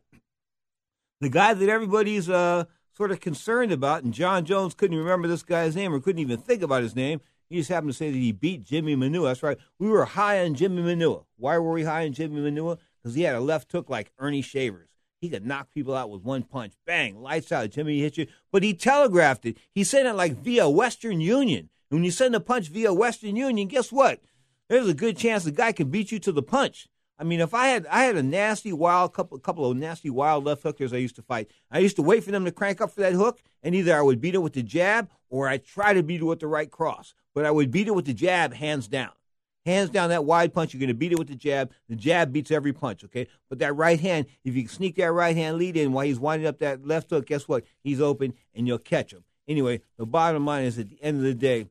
the 1.20 1.28
guy 1.28 1.52
that 1.52 1.68
everybody's 1.68 2.30
uh, 2.30 2.64
sort 2.96 3.10
of 3.10 3.20
concerned 3.20 3.70
about, 3.70 4.02
and 4.02 4.14
Jon 4.14 4.46
Jones 4.46 4.72
couldn't 4.72 4.96
remember 4.96 5.28
this 5.28 5.42
guy's 5.42 5.76
name 5.76 5.92
or 5.92 6.00
couldn't 6.00 6.22
even 6.22 6.38
think 6.38 6.62
about 6.62 6.82
his 6.82 6.96
name. 6.96 7.20
He 7.50 7.56
just 7.56 7.68
happened 7.68 7.92
to 7.92 7.96
say 7.98 8.10
that 8.10 8.16
he 8.16 8.32
beat 8.32 8.64
Jimmy 8.64 8.96
Manuwa. 8.96 9.24
That's 9.24 9.42
right. 9.42 9.58
We 9.78 9.90
were 9.90 10.06
high 10.06 10.42
on 10.42 10.54
Jimmy 10.54 10.80
Manuwa. 10.80 11.24
Why 11.36 11.58
were 11.58 11.70
we 11.70 11.82
high 11.82 12.06
on 12.06 12.14
Jimmy 12.14 12.40
Manuwa? 12.40 12.78
Because 13.02 13.14
he 13.14 13.24
had 13.24 13.34
a 13.34 13.40
left 13.40 13.70
hook 13.70 13.90
like 13.90 14.10
Earnie 14.18 14.40
Shavers. 14.42 14.88
He 15.20 15.28
could 15.28 15.44
knock 15.44 15.68
people 15.74 15.94
out 15.94 16.08
with 16.08 16.22
one 16.22 16.44
punch. 16.44 16.72
Bang, 16.86 17.20
lights 17.20 17.52
out. 17.52 17.68
Jimmy 17.68 18.00
hit 18.00 18.16
you. 18.16 18.26
But 18.50 18.62
he 18.62 18.72
telegraphed 18.72 19.44
it. 19.44 19.58
He 19.74 19.84
sent 19.84 20.08
it 20.08 20.14
like 20.14 20.42
via 20.42 20.66
Western 20.70 21.20
Union. 21.20 21.68
When 21.90 22.04
you 22.04 22.10
send 22.10 22.34
a 22.34 22.40
punch 22.40 22.68
via 22.68 22.94
Western 22.94 23.36
Union, 23.36 23.68
guess 23.68 23.92
what? 23.92 24.22
There's 24.70 24.88
a 24.88 24.94
good 24.94 25.18
chance 25.18 25.44
the 25.44 25.50
guy 25.50 25.72
can 25.72 25.90
beat 25.90 26.10
you 26.10 26.18
to 26.20 26.32
the 26.32 26.42
punch. 26.42 26.88
I 27.18 27.24
mean, 27.24 27.40
if 27.40 27.52
I 27.52 27.68
had 27.68 27.86
I 27.86 28.04
had 28.04 28.16
a 28.16 28.22
nasty 28.22 28.72
wild 28.72 29.12
couple 29.12 29.38
couple 29.38 29.70
of 29.70 29.76
nasty 29.76 30.10
wild 30.10 30.44
left 30.44 30.62
hookers 30.62 30.92
I 30.92 30.98
used 30.98 31.16
to 31.16 31.22
fight. 31.22 31.50
I 31.70 31.80
used 31.80 31.96
to 31.96 32.02
wait 32.02 32.22
for 32.22 32.30
them 32.30 32.44
to 32.44 32.52
crank 32.52 32.80
up 32.80 32.92
for 32.92 33.00
that 33.00 33.14
hook, 33.14 33.42
and 33.62 33.74
either 33.74 33.96
I 33.96 34.02
would 34.02 34.20
beat 34.20 34.34
it 34.34 34.38
with 34.38 34.52
the 34.52 34.62
jab 34.62 35.10
or 35.28 35.48
I'd 35.48 35.64
try 35.64 35.92
to 35.92 36.02
beat 36.02 36.20
it 36.20 36.24
with 36.24 36.40
the 36.40 36.46
right 36.46 36.70
cross. 36.70 37.14
But 37.34 37.44
I 37.44 37.50
would 37.50 37.70
beat 37.70 37.88
it 37.88 37.94
with 37.94 38.06
the 38.06 38.14
jab, 38.14 38.54
hands 38.54 38.88
down. 38.88 39.10
Hands 39.66 39.90
down, 39.90 40.08
that 40.08 40.24
wide 40.24 40.54
punch, 40.54 40.72
you're 40.72 40.80
going 40.80 40.88
to 40.88 40.94
beat 40.94 41.12
it 41.12 41.18
with 41.18 41.28
the 41.28 41.34
jab. 41.34 41.72
The 41.90 41.96
jab 41.96 42.32
beats 42.32 42.50
every 42.50 42.72
punch, 42.72 43.04
okay? 43.04 43.26
But 43.50 43.58
that 43.58 43.76
right 43.76 44.00
hand, 44.00 44.26
if 44.42 44.54
you 44.54 44.66
sneak 44.66 44.96
that 44.96 45.12
right 45.12 45.36
hand 45.36 45.58
lead 45.58 45.76
in 45.76 45.92
while 45.92 46.06
he's 46.06 46.18
winding 46.18 46.48
up 46.48 46.58
that 46.60 46.86
left 46.86 47.10
hook, 47.10 47.26
guess 47.26 47.46
what? 47.46 47.64
He's 47.82 48.00
open 48.00 48.32
and 48.54 48.66
you'll 48.66 48.78
catch 48.78 49.12
him. 49.12 49.24
Anyway, 49.46 49.82
the 49.98 50.06
bottom 50.06 50.46
line 50.46 50.64
is 50.64 50.78
at 50.78 50.88
the 50.88 51.02
end 51.02 51.18
of 51.18 51.24
the 51.24 51.34
day, 51.34 51.66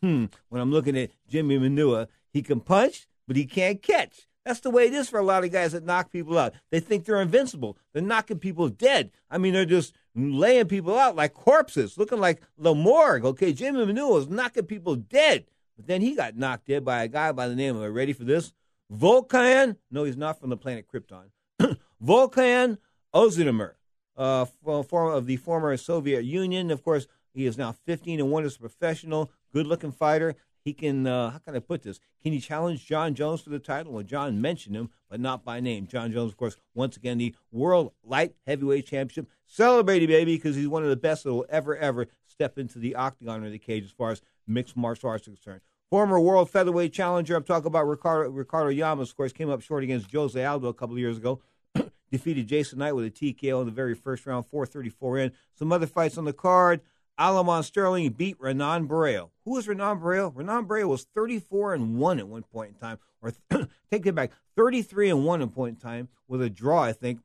hmm, 0.00 0.26
when 0.48 0.60
I'm 0.60 0.70
looking 0.70 0.96
at 0.96 1.10
Jimmy 1.28 1.58
Manuwa, 1.58 2.06
he 2.32 2.42
can 2.42 2.60
punch, 2.60 3.08
but 3.26 3.36
he 3.36 3.46
can't 3.46 3.82
catch. 3.82 4.28
That's 4.44 4.60
the 4.60 4.70
way 4.70 4.86
it 4.86 4.94
is 4.94 5.08
for 5.08 5.18
a 5.18 5.24
lot 5.24 5.44
of 5.44 5.52
guys 5.52 5.72
that 5.72 5.84
knock 5.84 6.10
people 6.10 6.38
out. 6.38 6.54
They 6.70 6.80
think 6.80 7.04
they're 7.04 7.20
invincible. 7.20 7.76
They're 7.92 8.02
knocking 8.02 8.38
people 8.38 8.68
dead. 8.68 9.10
I 9.30 9.38
mean, 9.38 9.52
they're 9.52 9.66
just 9.66 9.94
laying 10.14 10.66
people 10.66 10.98
out 10.98 11.14
like 11.14 11.34
corpses, 11.34 11.98
looking 11.98 12.20
like 12.20 12.40
the 12.56 12.74
morgue. 12.74 13.24
Okay, 13.24 13.52
Jimmy 13.52 13.84
Manuwa 13.84 14.14
was 14.14 14.28
knocking 14.28 14.64
people 14.64 14.96
dead. 14.96 15.44
But 15.76 15.86
then 15.86 16.00
he 16.00 16.14
got 16.14 16.36
knocked 16.36 16.66
dead 16.66 16.84
by 16.84 17.02
a 17.02 17.08
guy 17.08 17.32
by 17.32 17.48
the 17.48 17.54
name 17.54 17.76
of, 17.76 17.94
ready 17.94 18.12
for 18.12 18.24
this? 18.24 18.52
Volkan? 18.92 19.76
No, 19.90 20.04
he's 20.04 20.16
not 20.16 20.40
from 20.40 20.50
the 20.50 20.56
planet 20.56 20.86
Krypton. 20.92 21.30
Volkan 22.04 22.78
Ozdemir, 23.14 23.72
uh, 24.16 24.44
former 24.44 25.12
of 25.12 25.26
the 25.26 25.36
former 25.36 25.76
Soviet 25.76 26.24
Union. 26.24 26.70
Of 26.70 26.82
course, 26.82 27.06
he 27.34 27.46
is 27.46 27.58
now 27.58 27.72
15 27.72 28.20
and 28.20 28.30
1 28.30 28.44
as 28.44 28.56
a 28.56 28.60
professional, 28.60 29.30
good 29.52 29.66
looking 29.66 29.92
fighter 29.92 30.34
he 30.64 30.72
can, 30.72 31.06
uh, 31.06 31.30
how 31.30 31.38
can 31.38 31.56
I 31.56 31.58
put 31.58 31.82
this? 31.82 32.00
Can 32.22 32.32
he 32.32 32.40
challenge 32.40 32.86
Jon 32.86 33.14
Jones 33.14 33.40
for 33.40 33.50
the 33.50 33.58
title? 33.58 33.92
Well, 33.92 34.02
John 34.02 34.40
mentioned 34.40 34.76
him, 34.76 34.90
but 35.08 35.20
not 35.20 35.44
by 35.44 35.60
name. 35.60 35.86
Jon 35.86 36.12
Jones, 36.12 36.32
of 36.32 36.36
course, 36.36 36.56
once 36.74 36.96
again, 36.96 37.18
the 37.18 37.34
World 37.50 37.92
Light 38.04 38.34
Heavyweight 38.46 38.86
Championship. 38.86 39.28
Celebrating, 39.46 40.08
baby, 40.08 40.36
because 40.36 40.56
he's 40.56 40.68
one 40.68 40.82
of 40.82 40.90
the 40.90 40.96
best 40.96 41.24
that 41.24 41.32
will 41.32 41.46
ever, 41.48 41.76
ever 41.76 42.06
step 42.26 42.58
into 42.58 42.78
the 42.78 42.94
octagon 42.94 43.44
or 43.44 43.50
the 43.50 43.58
cage 43.58 43.84
as 43.84 43.90
far 43.90 44.10
as 44.10 44.22
mixed 44.46 44.76
martial 44.76 45.08
arts 45.08 45.26
is 45.26 45.34
concerned. 45.34 45.60
Former 45.90 46.20
world 46.20 46.48
featherweight 46.50 46.92
challenger, 46.92 47.34
I'm 47.34 47.42
talking 47.42 47.66
about 47.66 47.88
Ricardo, 47.88 48.30
Ricardo 48.30 48.70
Lamas, 48.70 49.10
of 49.10 49.16
course, 49.16 49.32
came 49.32 49.50
up 49.50 49.60
short 49.60 49.82
against 49.82 50.12
Jose 50.12 50.44
Aldo 50.44 50.68
a 50.68 50.74
couple 50.74 50.96
years 50.98 51.16
ago. 51.16 51.40
Defeated 52.12 52.46
Jason 52.46 52.78
Knight 52.78 52.92
with 52.92 53.06
a 53.06 53.10
TKO 53.10 53.60
in 53.60 53.66
the 53.66 53.72
very 53.72 53.94
first 53.94 54.24
round, 54.24 54.46
434 54.46 55.18
in. 55.18 55.32
Some 55.54 55.72
other 55.72 55.86
fights 55.86 56.16
on 56.16 56.26
the 56.26 56.32
card. 56.32 56.80
Aljamain 57.18 57.64
Sterling 57.64 58.10
beat 58.10 58.36
Renan 58.40 58.88
Barão. 58.88 59.30
Who 59.44 59.52
was 59.52 59.68
Renan 59.68 60.00
Barão? 60.00 60.32
Renan 60.34 60.66
Barão 60.66 60.88
was 60.88 61.06
34 61.14 61.74
and 61.74 61.98
1 61.98 62.18
at 62.18 62.28
one 62.28 62.42
point 62.44 62.74
in 62.74 62.74
time. 62.76 62.98
Or 63.22 63.32
take 63.90 64.06
it 64.06 64.14
back, 64.14 64.32
33 64.56 65.10
and 65.10 65.24
1 65.24 65.42
at 65.42 65.54
point 65.54 65.76
in 65.76 65.80
time 65.80 66.08
with 66.28 66.42
a 66.42 66.50
draw, 66.50 66.82
I 66.82 66.92
think, 66.92 67.20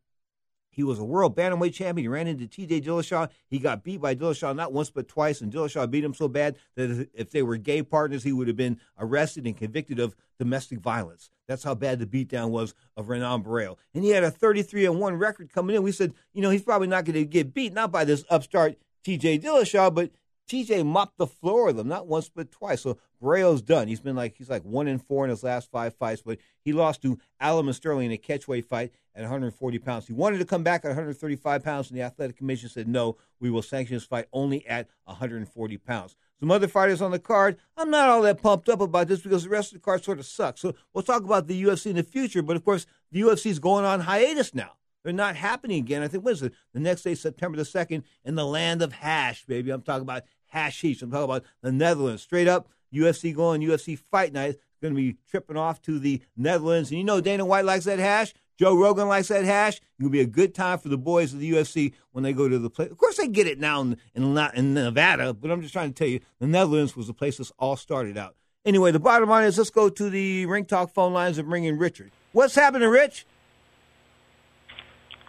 he 0.75 0.83
was 0.83 0.99
a 0.99 1.05
world 1.05 1.37
bantamweight 1.37 1.73
champion. 1.73 2.03
He 2.03 2.09
ran 2.09 2.27
into 2.27 2.47
T.J. 2.47 2.81
Dillashaw. 2.81 3.29
He 3.47 3.59
got 3.59 3.81
beat 3.81 4.01
by 4.01 4.13
Dillashaw 4.13 4.53
not 4.53 4.73
once 4.73 4.89
but 4.89 5.07
twice, 5.07 5.39
and 5.39 5.51
Dillashaw 5.51 5.89
beat 5.89 6.03
him 6.03 6.13
so 6.13 6.27
bad 6.27 6.57
that 6.75 7.07
if 7.13 7.31
they 7.31 7.43
were 7.43 7.55
gay 7.55 7.81
partners, 7.81 8.23
he 8.23 8.33
would 8.33 8.49
have 8.49 8.57
been 8.57 8.81
arrested 8.99 9.45
and 9.45 9.55
convicted 9.55 9.99
of 9.99 10.17
domestic 10.37 10.79
violence. 10.79 11.29
That's 11.47 11.63
how 11.63 11.75
bad 11.75 11.99
the 11.99 12.05
beatdown 12.05 12.49
was 12.49 12.73
of 12.97 13.07
Renan 13.07 13.41
Barão. 13.41 13.77
And 13.93 14.03
he 14.03 14.09
had 14.09 14.25
a 14.25 14.31
33 14.31 14.87
and 14.87 14.99
1 14.99 15.13
record 15.15 15.49
coming 15.53 15.77
in. 15.77 15.83
We 15.83 15.93
said, 15.93 16.13
you 16.33 16.41
know, 16.41 16.49
he's 16.49 16.63
probably 16.63 16.87
not 16.87 17.05
going 17.05 17.13
to 17.13 17.25
get 17.25 17.53
beat, 17.53 17.71
not 17.71 17.93
by 17.93 18.03
this 18.03 18.25
upstart 18.29 18.77
T.J. 19.05 19.37
Dillashaw, 19.37 19.93
but 19.93 20.09
TJ 20.49 20.83
mopped 20.85 21.17
the 21.17 21.27
floor 21.27 21.65
with 21.65 21.79
him, 21.79 21.87
not 21.87 22.07
once 22.07 22.29
but 22.29 22.51
twice. 22.51 22.81
So 22.81 22.97
Barão's 23.21 23.61
done. 23.61 23.87
He's 23.87 23.99
been 23.99 24.15
like 24.15 24.35
he's 24.35 24.49
like 24.49 24.63
one 24.63 24.87
in 24.87 24.97
four 24.99 25.23
in 25.23 25.29
his 25.29 25.43
last 25.43 25.69
five 25.71 25.93
fights, 25.95 26.23
but 26.23 26.39
he 26.61 26.73
lost 26.73 27.01
to 27.03 27.19
Aljamain 27.41 27.73
Sterling 27.73 28.07
in 28.07 28.11
a 28.11 28.17
catchweight 28.17 28.65
fight 28.65 28.91
at 29.15 29.21
140 29.21 29.79
pounds. 29.79 30.07
He 30.07 30.13
wanted 30.13 30.39
to 30.39 30.45
come 30.45 30.63
back 30.63 30.85
at 30.85 30.89
135 30.89 31.63
pounds, 31.63 31.89
and 31.89 31.97
the 31.97 32.03
athletic 32.03 32.37
commission 32.37 32.67
said 32.67 32.87
no, 32.87 33.17
we 33.39 33.49
will 33.49 33.61
sanction 33.61 33.95
this 33.95 34.05
fight 34.05 34.25
only 34.33 34.65
at 34.67 34.87
140 35.05 35.77
pounds. 35.77 36.15
Some 36.39 36.51
other 36.51 36.67
fighters 36.67 37.01
on 37.01 37.11
the 37.11 37.19
card. 37.19 37.57
I'm 37.77 37.89
not 37.89 38.09
all 38.09 38.23
that 38.23 38.41
pumped 38.41 38.69
up 38.69 38.81
about 38.81 39.07
this 39.07 39.21
because 39.21 39.43
the 39.43 39.49
rest 39.49 39.71
of 39.71 39.79
the 39.81 39.85
card 39.85 40.03
sort 40.03 40.19
of 40.19 40.25
sucks. 40.25 40.61
So 40.61 40.75
we'll 40.93 41.03
talk 41.03 41.23
about 41.23 41.47
the 41.47 41.63
UFC 41.63 41.87
in 41.87 41.95
the 41.95 42.03
future. 42.03 42.41
But 42.41 42.57
of 42.57 42.65
course, 42.65 42.85
the 43.11 43.21
UFC 43.21 43.47
is 43.47 43.59
going 43.59 43.85
on 43.85 44.01
hiatus 44.01 44.53
now. 44.53 44.71
They're 45.05 45.13
not 45.13 45.35
happening 45.35 45.77
again. 45.77 46.01
I 46.01 46.07
think 46.07 46.25
what 46.25 46.33
is 46.33 46.41
it? 46.41 46.53
The 46.73 46.79
next 46.79 47.03
day, 47.03 47.13
September 47.13 47.57
the 47.57 47.63
second, 47.63 48.05
in 48.25 48.33
the 48.33 48.43
land 48.43 48.81
of 48.81 48.91
hash, 48.91 49.45
baby. 49.45 49.69
I'm 49.69 49.83
talking 49.83 50.01
about 50.01 50.23
hashish. 50.47 51.03
I'm 51.03 51.11
talking 51.11 51.25
about 51.25 51.43
the 51.61 51.71
Netherlands. 51.71 52.23
Straight 52.23 52.47
up, 52.47 52.67
UFC 52.91 53.33
going, 53.35 53.61
UFC 53.61 53.99
fight 53.99 54.33
night. 54.33 54.57
Going 54.81 54.95
to 54.95 54.99
be 54.99 55.17
tripping 55.29 55.57
off 55.57 55.79
to 55.83 55.99
the 55.99 56.23
Netherlands. 56.35 56.89
And 56.89 56.97
you 56.97 57.03
know 57.03 57.21
Dana 57.21 57.45
White 57.45 57.65
likes 57.65 57.85
that 57.85 57.99
hash. 57.99 58.33
Joe 58.57 58.75
Rogan 58.75 59.07
likes 59.07 59.27
that 59.27 59.45
hash. 59.45 59.79
To 60.01 60.09
be 60.09 60.21
a 60.21 60.25
good 60.25 60.55
time 60.55 60.79
for 60.79 60.89
the 60.89 60.97
boys 60.97 61.33
of 61.33 61.39
the 61.39 61.51
UFC 61.51 61.93
when 62.11 62.23
they 62.23 62.33
go 62.33 62.49
to 62.49 62.57
the 62.57 62.71
place. 62.71 62.89
Of 62.89 62.97
course, 62.97 63.17
they 63.17 63.27
get 63.27 63.45
it 63.45 63.59
now 63.59 63.81
in, 63.81 63.97
in, 64.15 64.35
in 64.55 64.73
Nevada, 64.73 65.35
but 65.35 65.51
I'm 65.51 65.61
just 65.61 65.73
trying 65.73 65.93
to 65.93 65.95
tell 65.95 66.07
you, 66.07 66.19
the 66.39 66.47
Netherlands 66.47 66.95
was 66.95 67.05
the 67.05 67.13
place 67.13 67.37
this 67.37 67.51
all 67.59 67.77
started 67.77 68.17
out. 68.17 68.35
Anyway, 68.65 68.91
the 68.91 68.99
bottom 68.99 69.29
line 69.29 69.45
is 69.45 69.59
let's 69.59 69.69
go 69.69 69.87
to 69.87 70.09
the 70.09 70.47
Ring 70.47 70.65
Talk 70.65 70.91
phone 70.91 71.13
lines 71.13 71.37
and 71.37 71.47
bring 71.47 71.65
in 71.65 71.77
Richard. 71.77 72.11
What's 72.31 72.55
happening, 72.55 72.89
Rich? 72.89 73.27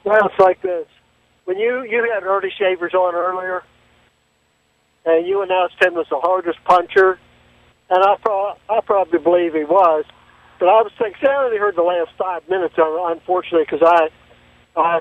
Well, 0.06 0.26
it's 0.26 0.38
like 0.38 0.62
this. 0.62 0.86
When 1.46 1.58
you, 1.58 1.82
you 1.82 2.08
had 2.14 2.22
Earnie 2.22 2.52
Shavers 2.56 2.94
on 2.94 3.16
earlier, 3.16 3.64
and 5.04 5.26
you 5.26 5.42
announced 5.42 5.82
him 5.82 5.98
as 5.98 6.06
the 6.08 6.20
hardest 6.20 6.62
puncher, 6.64 7.18
and 7.90 8.04
I, 8.04 8.14
pro- 8.22 8.54
I 8.70 8.80
probably 8.86 9.18
believe 9.18 9.54
he 9.54 9.64
was. 9.64 10.04
But 10.60 10.68
I 10.68 10.82
was 10.82 10.92
thinking, 10.96 11.28
I 11.28 11.44
only 11.44 11.58
heard 11.58 11.74
the 11.74 11.82
last 11.82 12.10
five 12.16 12.48
minutes 12.48 12.74
unfortunately, 12.78 13.66
because 13.68 13.82
I, 13.82 14.08
I 14.80 15.00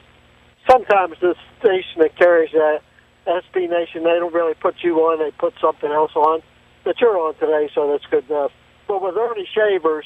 sometimes 0.68 1.18
the 1.22 1.36
station 1.60 2.02
that 2.02 2.18
carries 2.18 2.52
that 2.52 2.82
SB 3.28 3.70
Nation, 3.70 4.04
they 4.04 4.18
don't 4.18 4.34
really 4.34 4.56
put 4.56 4.76
you 4.84 4.98
on; 5.06 5.20
they 5.20 5.32
put 5.38 5.54
something 5.62 5.92
else 5.92 6.12
on. 6.16 6.42
But 6.84 7.00
you're 7.00 7.18
on 7.18 7.36
today, 7.36 7.70
so 7.74 7.92
that's 7.92 8.06
good 8.10 8.30
enough. 8.30 8.52
But 8.88 9.02
with 9.02 9.16
Earnie 9.16 9.48
Shavers, 9.54 10.06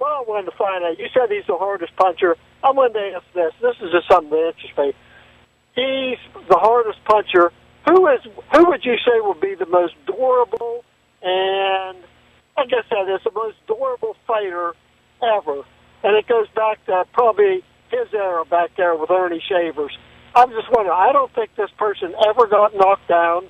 well, 0.00 0.24
I 0.24 0.24
wanted 0.26 0.50
to 0.50 0.56
find 0.56 0.84
out. 0.84 0.98
You 0.98 1.06
said 1.12 1.30
he's 1.30 1.46
the 1.46 1.56
hardest 1.56 1.94
puncher. 1.96 2.36
I 2.62 2.70
wanted 2.70 2.94
to 2.94 3.16
ask 3.16 3.26
this. 3.34 3.52
This 3.60 3.76
is 3.82 3.92
just 3.92 4.08
something 4.10 4.30
that 4.30 4.54
interests 4.54 4.78
me. 4.78 4.92
He's 5.74 6.18
the 6.48 6.58
hardest 6.58 6.98
puncher 7.04 7.52
who 7.88 8.06
is 8.08 8.20
who 8.52 8.68
would 8.68 8.84
you 8.84 8.96
say 9.04 9.20
would 9.20 9.40
be 9.40 9.54
the 9.54 9.66
most 9.66 9.94
durable 10.06 10.84
and 11.22 11.98
I 12.56 12.66
guess 12.66 12.84
that 12.90 13.08
is 13.08 13.20
the 13.24 13.32
most 13.34 13.56
durable 13.66 14.16
fighter 14.26 14.74
ever? 15.22 15.62
And 16.02 16.16
it 16.16 16.26
goes 16.26 16.48
back 16.54 16.84
to 16.86 17.04
probably 17.12 17.62
his 17.90 18.12
era 18.12 18.44
back 18.44 18.70
there 18.76 18.94
with 18.94 19.10
Earnie 19.10 19.42
Shavers. 19.48 19.96
I'm 20.34 20.50
just 20.50 20.70
wondering. 20.70 20.96
I 20.96 21.12
don't 21.12 21.32
think 21.34 21.50
this 21.56 21.70
person 21.78 22.14
ever 22.28 22.46
got 22.46 22.74
knocked 22.74 23.08
down. 23.08 23.48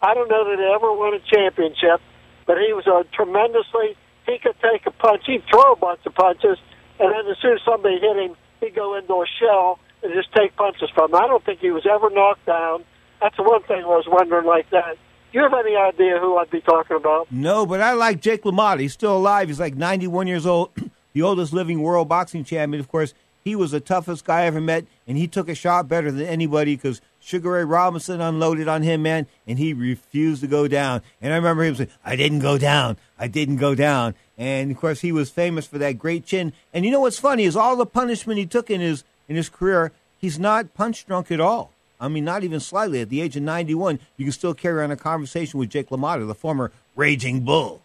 I 0.00 0.14
don't 0.14 0.28
know 0.28 0.44
that 0.48 0.58
he 0.58 0.64
ever 0.74 0.92
won 0.92 1.14
a 1.14 1.20
championship, 1.20 2.00
but 2.46 2.56
he 2.58 2.72
was 2.72 2.86
a 2.86 3.04
tremendously. 3.14 3.96
He 4.26 4.38
could 4.38 4.56
take 4.60 4.86
a 4.86 4.90
punch. 4.90 5.22
He'd 5.26 5.42
throw 5.50 5.72
a 5.72 5.76
bunch 5.76 6.00
of 6.06 6.14
punches, 6.14 6.58
and 6.98 7.12
then 7.12 7.30
as 7.30 7.36
soon 7.40 7.54
as 7.54 7.60
somebody 7.64 7.98
hit 7.98 8.16
him, 8.16 8.36
he'd 8.60 8.74
go 8.74 8.96
into 8.96 9.14
a 9.14 9.26
shell 9.38 9.78
and 10.02 10.12
just 10.14 10.32
take 10.32 10.56
punches 10.56 10.90
from 10.94 11.10
him. 11.10 11.16
I 11.16 11.26
don't 11.26 11.44
think 11.44 11.60
he 11.60 11.70
was 11.70 11.86
ever 11.86 12.10
knocked 12.10 12.46
down. 12.46 12.84
That's 13.20 13.36
the 13.36 13.42
one 13.42 13.62
thing 13.62 13.82
I 13.84 13.86
was 13.86 14.06
wondering 14.06 14.46
like 14.46 14.68
that. 14.70 14.96
Do 15.32 15.38
you 15.38 15.42
have 15.42 15.54
any 15.54 15.76
idea 15.76 16.18
who 16.20 16.36
I'd 16.36 16.50
be 16.50 16.60
talking 16.60 16.96
about? 16.96 17.30
No, 17.30 17.66
but 17.66 17.80
I 17.80 17.92
like 17.94 18.20
Jake 18.20 18.42
LaMotta. 18.44 18.80
He's 18.80 18.92
still 18.92 19.16
alive. 19.16 19.48
He's 19.48 19.60
like 19.60 19.74
91 19.74 20.26
years 20.26 20.46
old, 20.46 20.70
the 21.12 21.22
oldest 21.22 21.52
living 21.52 21.82
world 21.82 22.08
boxing 22.08 22.44
champion. 22.44 22.80
Of 22.80 22.88
course, 22.88 23.14
he 23.42 23.56
was 23.56 23.72
the 23.72 23.80
toughest 23.80 24.24
guy 24.24 24.42
I 24.42 24.46
ever 24.46 24.60
met, 24.60 24.86
and 25.06 25.18
he 25.18 25.26
took 25.26 25.48
a 25.48 25.54
shot 25.54 25.88
better 25.88 26.10
than 26.10 26.26
anybody 26.26 26.76
because 26.76 27.00
Sugar 27.24 27.52
Ray 27.52 27.64
Robinson 27.64 28.20
unloaded 28.20 28.68
on 28.68 28.82
him, 28.82 29.02
man, 29.02 29.26
and 29.46 29.58
he 29.58 29.72
refused 29.72 30.42
to 30.42 30.46
go 30.46 30.68
down. 30.68 31.00
And 31.22 31.32
I 31.32 31.36
remember 31.36 31.64
him 31.64 31.74
saying, 31.74 31.88
I 32.04 32.16
didn't 32.16 32.40
go 32.40 32.58
down. 32.58 32.98
I 33.18 33.28
didn't 33.28 33.56
go 33.56 33.74
down. 33.74 34.14
And 34.36 34.70
of 34.70 34.76
course, 34.76 35.00
he 35.00 35.10
was 35.10 35.30
famous 35.30 35.66
for 35.66 35.78
that 35.78 35.98
great 35.98 36.26
chin. 36.26 36.52
And 36.74 36.84
you 36.84 36.90
know 36.90 37.00
what's 37.00 37.18
funny 37.18 37.44
is 37.44 37.56
all 37.56 37.76
the 37.76 37.86
punishment 37.86 38.38
he 38.38 38.44
took 38.44 38.70
in 38.70 38.82
his 38.82 39.04
in 39.26 39.36
his 39.36 39.48
career, 39.48 39.90
he's 40.18 40.38
not 40.38 40.74
punch 40.74 41.06
drunk 41.06 41.30
at 41.30 41.40
all. 41.40 41.72
I 41.98 42.08
mean, 42.08 42.26
not 42.26 42.44
even 42.44 42.60
slightly. 42.60 43.00
At 43.00 43.08
the 43.08 43.22
age 43.22 43.36
of 43.36 43.42
91, 43.42 44.00
you 44.18 44.26
can 44.26 44.32
still 44.32 44.52
carry 44.52 44.84
on 44.84 44.90
a 44.90 44.96
conversation 44.96 45.58
with 45.58 45.70
Jake 45.70 45.88
LaMotta, 45.88 46.26
the 46.26 46.34
former 46.34 46.72
Raging 46.94 47.40
Bull. 47.40 47.80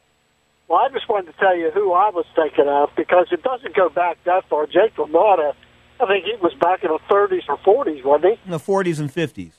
Well, 0.68 0.80
I 0.80 0.90
just 0.90 1.08
wanted 1.08 1.32
to 1.32 1.40
tell 1.40 1.56
you 1.56 1.72
who 1.72 1.94
I 1.94 2.10
was 2.10 2.26
thinking 2.36 2.68
of 2.68 2.90
because 2.98 3.28
it 3.32 3.42
doesn't 3.42 3.74
go 3.74 3.88
back 3.88 4.18
that 4.26 4.44
far. 4.50 4.68
Jake 4.68 4.96
LaMotta, 4.98 5.54
I 6.00 6.06
think 6.06 6.26
he 6.26 6.36
was 6.42 6.54
back 6.56 6.84
in 6.84 6.92
the 6.92 7.00
30s 7.10 7.44
or 7.50 7.58
40s, 7.58 8.04
wasn't 8.04 8.38
he? 8.38 8.40
In 8.46 8.52
the 8.52 8.58
40s 8.58 9.00
and 9.00 9.14
50s. 9.14 9.52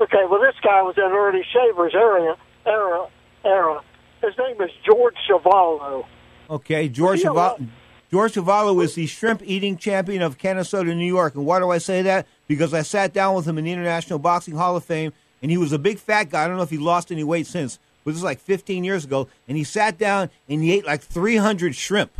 Okay, 0.00 0.24
well, 0.28 0.40
this 0.40 0.54
guy 0.62 0.82
was 0.82 0.96
in 0.96 1.04
Earnie 1.04 1.44
Shavers' 1.52 1.94
area, 1.94 2.36
era, 2.66 3.06
era. 3.44 3.82
His 4.20 4.34
name 4.38 4.60
is 4.60 4.70
George 4.84 5.14
Chuvalo. 5.28 6.04
Okay, 6.50 6.88
George 6.88 7.22
Chuvalo. 7.22 7.68
George 8.10 8.34
Chuvalo 8.34 8.82
is 8.84 8.94
the 8.94 9.06
shrimp 9.06 9.40
eating 9.42 9.78
champion 9.78 10.20
of 10.20 10.36
Canastota, 10.36 10.94
New 10.94 11.06
York. 11.06 11.34
And 11.34 11.46
why 11.46 11.58
do 11.60 11.70
I 11.70 11.78
say 11.78 12.02
that? 12.02 12.26
Because 12.46 12.74
I 12.74 12.82
sat 12.82 13.14
down 13.14 13.34
with 13.34 13.46
him 13.48 13.56
in 13.56 13.64
the 13.64 13.72
International 13.72 14.18
Boxing 14.18 14.54
Hall 14.54 14.76
of 14.76 14.84
Fame, 14.84 15.14
and 15.40 15.50
he 15.50 15.56
was 15.56 15.72
a 15.72 15.78
big 15.78 15.98
fat 15.98 16.28
guy. 16.28 16.44
I 16.44 16.48
don't 16.48 16.58
know 16.58 16.62
if 16.62 16.70
he 16.70 16.76
lost 16.76 17.10
any 17.10 17.24
weight 17.24 17.46
since, 17.46 17.78
but 18.04 18.10
this 18.10 18.16
was 18.16 18.24
like 18.24 18.38
15 18.40 18.84
years 18.84 19.04
ago. 19.04 19.28
And 19.48 19.56
he 19.56 19.64
sat 19.64 19.96
down 19.96 20.28
and 20.46 20.62
he 20.62 20.72
ate 20.74 20.84
like 20.84 21.00
300 21.00 21.74
shrimp. 21.74 22.12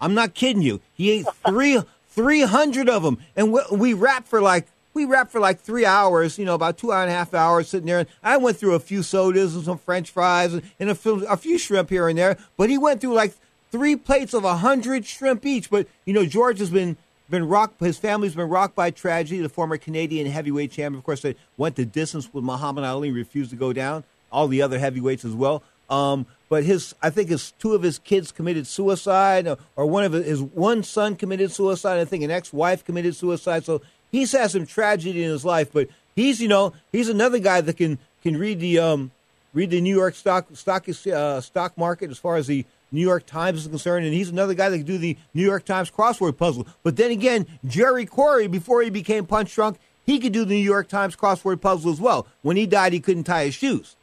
I'm 0.00 0.14
not 0.14 0.34
kidding 0.34 0.62
you. 0.62 0.80
He 0.92 1.10
ate 1.10 1.26
three 1.46 1.80
300 2.18 2.88
of 2.88 3.04
them, 3.04 3.18
and 3.36 3.52
we, 3.52 3.60
we 3.70 3.94
rapped 3.94 4.26
for 4.26 4.42
like 4.42 4.66
we 4.92 5.04
rapped 5.04 5.30
for 5.30 5.38
like 5.38 5.60
three 5.60 5.86
hours, 5.86 6.36
you 6.36 6.44
know, 6.44 6.56
about 6.56 6.76
two 6.76 6.92
and 6.92 7.08
a 7.08 7.12
half 7.12 7.32
hours 7.32 7.68
sitting 7.68 7.86
there. 7.86 8.00
And 8.00 8.08
I 8.24 8.38
went 8.38 8.56
through 8.56 8.74
a 8.74 8.80
few 8.80 9.04
sodas 9.04 9.54
and 9.54 9.64
some 9.64 9.78
French 9.78 10.10
fries 10.10 10.52
and, 10.52 10.62
and 10.80 10.90
a, 10.90 10.96
few, 10.96 11.24
a 11.26 11.36
few 11.36 11.58
shrimp 11.58 11.90
here 11.90 12.08
and 12.08 12.18
there, 12.18 12.36
but 12.56 12.70
he 12.70 12.76
went 12.76 13.00
through 13.00 13.14
like 13.14 13.34
three 13.70 13.94
plates 13.94 14.34
of 14.34 14.42
a 14.42 14.56
hundred 14.56 15.06
shrimp 15.06 15.46
each. 15.46 15.70
But 15.70 15.86
you 16.06 16.12
know, 16.12 16.26
George 16.26 16.58
has 16.58 16.70
been 16.70 16.96
been 17.30 17.46
rocked. 17.46 17.78
His 17.78 17.98
family's 17.98 18.34
been 18.34 18.48
rocked 18.48 18.74
by 18.74 18.90
tragedy. 18.90 19.40
The 19.40 19.48
former 19.48 19.76
Canadian 19.76 20.26
heavyweight 20.26 20.72
champion, 20.72 20.98
of 20.98 21.04
course, 21.04 21.22
they 21.22 21.36
went 21.56 21.76
the 21.76 21.84
distance 21.84 22.34
with 22.34 22.42
Muhammad 22.42 22.82
Ali, 22.82 23.12
refused 23.12 23.50
to 23.50 23.56
go 23.56 23.72
down. 23.72 24.02
All 24.32 24.48
the 24.48 24.60
other 24.60 24.80
heavyweights 24.80 25.24
as 25.24 25.34
well. 25.34 25.62
Um, 25.88 26.26
but 26.48 26.64
his, 26.64 26.94
I 27.02 27.10
think 27.10 27.28
his 27.28 27.52
two 27.52 27.74
of 27.74 27.82
his 27.82 27.98
kids 27.98 28.32
committed 28.32 28.66
suicide, 28.66 29.46
or, 29.76 29.86
one 29.86 30.04
of 30.04 30.12
his, 30.12 30.40
one 30.40 30.82
son 30.82 31.16
committed 31.16 31.52
suicide. 31.52 32.00
I 32.00 32.04
think 32.04 32.24
an 32.24 32.30
ex-wife 32.30 32.84
committed 32.84 33.14
suicide. 33.14 33.64
So 33.64 33.82
he's 34.10 34.32
had 34.32 34.50
some 34.50 34.66
tragedy 34.66 35.22
in 35.22 35.30
his 35.30 35.44
life. 35.44 35.70
But 35.72 35.88
he's, 36.16 36.40
you 36.40 36.48
know, 36.48 36.72
he's 36.90 37.08
another 37.08 37.38
guy 37.38 37.60
that 37.60 37.76
can 37.76 37.98
can 38.22 38.36
read 38.36 38.60
the 38.60 38.78
um, 38.78 39.10
read 39.52 39.70
the 39.70 39.80
New 39.80 39.94
York 39.94 40.14
stock 40.14 40.46
stock 40.54 40.86
uh, 40.88 41.40
stock 41.40 41.76
market 41.76 42.10
as 42.10 42.18
far 42.18 42.36
as 42.36 42.46
the 42.46 42.64
New 42.90 43.02
York 43.02 43.26
Times 43.26 43.62
is 43.62 43.68
concerned, 43.68 44.06
and 44.06 44.14
he's 44.14 44.30
another 44.30 44.54
guy 44.54 44.70
that 44.70 44.78
can 44.78 44.86
do 44.86 44.96
the 44.96 45.16
New 45.34 45.44
York 45.44 45.64
Times 45.66 45.90
crossword 45.90 46.38
puzzle. 46.38 46.66
But 46.82 46.96
then 46.96 47.10
again, 47.10 47.46
Jerry 47.66 48.06
Quarry, 48.06 48.46
before 48.46 48.80
he 48.80 48.88
became 48.88 49.26
punch 49.26 49.54
drunk, 49.54 49.78
he 50.06 50.18
could 50.18 50.32
do 50.32 50.46
the 50.46 50.54
New 50.54 50.64
York 50.64 50.88
Times 50.88 51.14
crossword 51.14 51.60
puzzle 51.60 51.92
as 51.92 52.00
well. 52.00 52.26
When 52.40 52.56
he 52.56 52.66
died, 52.66 52.94
he 52.94 53.00
couldn't 53.00 53.24
tie 53.24 53.44
his 53.44 53.54
shoes. 53.54 53.94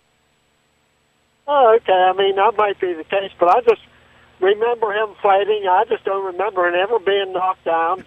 Oh, 1.47 1.77
okay. 1.77 1.93
I 1.93 2.13
mean, 2.13 2.35
that 2.35 2.53
might 2.57 2.79
be 2.79 2.93
the 2.93 3.03
case, 3.03 3.31
but 3.39 3.49
I 3.49 3.61
just 3.61 3.81
remember 4.41 4.91
him 4.93 5.15
fighting. 5.21 5.65
I 5.69 5.85
just 5.87 6.03
don't 6.03 6.25
remember 6.25 6.67
him 6.67 6.75
ever 6.75 6.99
being 6.99 7.33
knocked 7.33 7.65
down. 7.65 8.05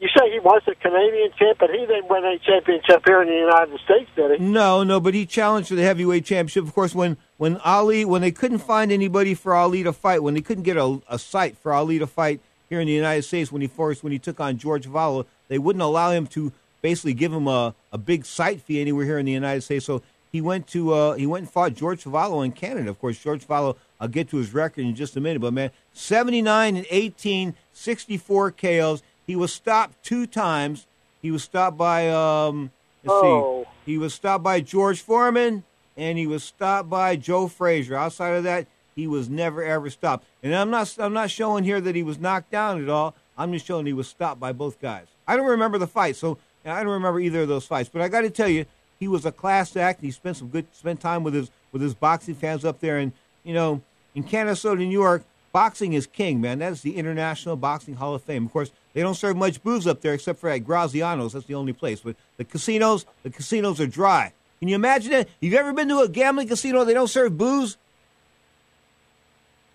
You 0.00 0.08
say 0.08 0.30
he 0.30 0.40
was 0.40 0.60
a 0.66 0.74
Canadian 0.74 1.30
champ, 1.38 1.58
but 1.58 1.70
he 1.70 1.78
didn't 1.78 2.08
win 2.10 2.24
a 2.24 2.38
championship 2.38 3.02
here 3.06 3.22
in 3.22 3.28
the 3.28 3.34
United 3.34 3.80
States, 3.80 4.10
did 4.14 4.38
he? 4.38 4.44
No, 4.44 4.82
no, 4.82 5.00
but 5.00 5.14
he 5.14 5.24
challenged 5.24 5.68
for 5.68 5.76
the 5.76 5.82
heavyweight 5.82 6.24
championship. 6.24 6.64
Of 6.64 6.74
course, 6.74 6.94
when 6.94 7.16
when 7.38 7.56
Ali, 7.58 8.04
when 8.04 8.20
they 8.20 8.32
couldn't 8.32 8.58
find 8.58 8.92
anybody 8.92 9.34
for 9.34 9.54
Ali 9.54 9.82
to 9.82 9.92
fight, 9.92 10.22
when 10.22 10.34
they 10.34 10.40
couldn't 10.40 10.64
get 10.64 10.76
a, 10.76 11.00
a 11.08 11.18
site 11.18 11.56
for 11.56 11.72
Ali 11.72 11.98
to 12.00 12.06
fight 12.06 12.40
here 12.68 12.80
in 12.80 12.86
the 12.86 12.92
United 12.92 13.22
States, 13.22 13.50
when 13.52 13.62
he 13.62 13.68
forced, 13.68 14.02
when 14.02 14.12
he 14.12 14.18
took 14.18 14.40
on 14.40 14.58
George 14.58 14.86
Chuvalo, 14.86 15.26
they 15.48 15.58
wouldn't 15.58 15.82
allow 15.82 16.10
him 16.10 16.26
to 16.28 16.52
basically 16.82 17.14
give 17.14 17.32
him 17.32 17.46
a, 17.46 17.74
a 17.92 17.96
big 17.96 18.26
site 18.26 18.60
fee 18.60 18.80
anywhere 18.80 19.06
here 19.06 19.18
in 19.18 19.24
the 19.24 19.32
United 19.32 19.62
States. 19.62 19.86
So 19.86 20.02
he 20.34 20.40
went 20.40 20.66
to 20.66 20.92
uh, 20.92 21.12
he 21.14 21.26
went 21.28 21.42
and 21.42 21.50
fought 21.50 21.74
George 21.74 22.02
Chuvalo 22.02 22.44
in 22.44 22.50
Canada. 22.50 22.90
Of 22.90 22.98
course, 22.98 23.16
George 23.22 23.46
Chuvalo. 23.46 23.76
I'll 24.00 24.08
get 24.08 24.28
to 24.30 24.36
his 24.38 24.52
record 24.52 24.80
in 24.84 24.96
just 24.96 25.16
a 25.16 25.20
minute, 25.20 25.40
but 25.40 25.52
man, 25.54 25.70
79 25.92 26.74
and 26.76 26.86
18, 26.90 27.54
64 27.72 28.50
KOs. 28.50 29.02
He 29.28 29.36
was 29.36 29.52
stopped 29.52 30.02
two 30.04 30.26
times. 30.26 30.88
He 31.22 31.30
was 31.30 31.44
stopped 31.44 31.78
by 31.78 32.08
um, 32.10 32.72
let's 33.04 33.16
Oh. 33.16 33.62
see, 33.86 33.92
he 33.92 33.96
was 33.96 34.12
stopped 34.12 34.42
by 34.42 34.60
George 34.60 35.00
Foreman, 35.00 35.62
and 35.96 36.18
he 36.18 36.26
was 36.26 36.42
stopped 36.42 36.90
by 36.90 37.14
Joe 37.14 37.46
Frazier. 37.46 37.94
Outside 37.94 38.30
of 38.34 38.42
that, 38.42 38.66
he 38.96 39.06
was 39.06 39.28
never 39.28 39.62
ever 39.62 39.88
stopped. 39.88 40.24
And 40.42 40.52
I'm 40.52 40.68
not 40.68 40.96
I'm 40.98 41.12
not 41.12 41.30
showing 41.30 41.62
here 41.62 41.80
that 41.80 41.94
he 41.94 42.02
was 42.02 42.18
knocked 42.18 42.50
down 42.50 42.82
at 42.82 42.88
all. 42.88 43.14
I'm 43.38 43.52
just 43.52 43.66
showing 43.66 43.86
he 43.86 43.92
was 43.92 44.08
stopped 44.08 44.40
by 44.40 44.50
both 44.50 44.80
guys. 44.80 45.06
I 45.28 45.36
don't 45.36 45.46
remember 45.46 45.78
the 45.78 45.86
fight, 45.86 46.16
so 46.16 46.38
I 46.64 46.82
don't 46.82 46.92
remember 46.92 47.20
either 47.20 47.42
of 47.42 47.48
those 47.48 47.66
fights. 47.66 47.88
But 47.88 48.02
I 48.02 48.08
got 48.08 48.22
to 48.22 48.30
tell 48.30 48.48
you, 48.48 48.64
he 48.98 49.08
was 49.08 49.24
a 49.24 49.32
class 49.32 49.76
act. 49.76 50.00
He 50.00 50.10
spent 50.10 50.36
some 50.36 50.48
good 50.48 50.66
spent 50.72 51.00
time 51.00 51.22
with 51.24 51.34
his 51.34 51.50
with 51.72 51.82
his 51.82 51.94
boxing 51.94 52.34
fans 52.34 52.64
up 52.64 52.80
there, 52.80 52.98
and 52.98 53.12
you 53.42 53.54
know, 53.54 53.82
in 54.14 54.24
Canastota, 54.24 54.78
New 54.78 54.90
York, 54.90 55.24
boxing 55.52 55.92
is 55.92 56.06
king, 56.06 56.40
man. 56.40 56.58
That 56.58 56.72
is 56.72 56.82
the 56.82 56.96
International 56.96 57.56
Boxing 57.56 57.94
Hall 57.94 58.14
of 58.14 58.22
Fame. 58.22 58.46
Of 58.46 58.52
course, 58.52 58.70
they 58.92 59.02
don't 59.02 59.14
serve 59.14 59.36
much 59.36 59.62
booze 59.62 59.86
up 59.86 60.00
there 60.00 60.14
except 60.14 60.38
for 60.38 60.48
at 60.48 60.64
Graziano's. 60.64 61.32
That's 61.32 61.46
the 61.46 61.54
only 61.54 61.72
place. 61.72 62.00
But 62.00 62.16
the 62.36 62.44
casinos, 62.44 63.06
the 63.22 63.30
casinos 63.30 63.80
are 63.80 63.86
dry. 63.86 64.32
Can 64.60 64.68
you 64.68 64.76
imagine 64.76 65.12
that? 65.12 65.28
You've 65.40 65.54
ever 65.54 65.72
been 65.72 65.88
to 65.88 66.00
a 66.00 66.08
gambling 66.08 66.48
casino? 66.48 66.84
They 66.84 66.94
don't 66.94 67.08
serve 67.08 67.36
booze. 67.36 67.76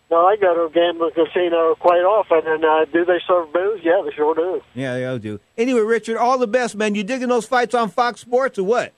No, 0.10 0.26
I 0.26 0.38
go 0.38 0.56
to 0.56 0.64
a 0.64 0.70
gambling 0.72 1.12
casino 1.12 1.76
quite 1.76 2.02
often, 2.02 2.42
and 2.48 2.66
uh, 2.66 2.86
do 2.86 3.06
they 3.06 3.20
serve 3.28 3.54
booze? 3.54 3.82
Yeah, 3.84 4.02
they 4.04 4.12
sure 4.16 4.34
do. 4.34 4.62
Yeah, 4.74 4.98
they 4.98 5.20
do. 5.20 5.40
Anyway, 5.58 5.82
Richard, 5.82 6.18
all 6.18 6.40
the 6.40 6.48
best, 6.48 6.76
man. 6.76 6.96
You 6.96 7.04
digging 7.04 7.28
those 7.28 7.46
fights 7.46 7.76
on 7.76 7.90
Fox 7.90 8.22
Sports 8.22 8.58
or 8.58 8.64
what? 8.64 8.94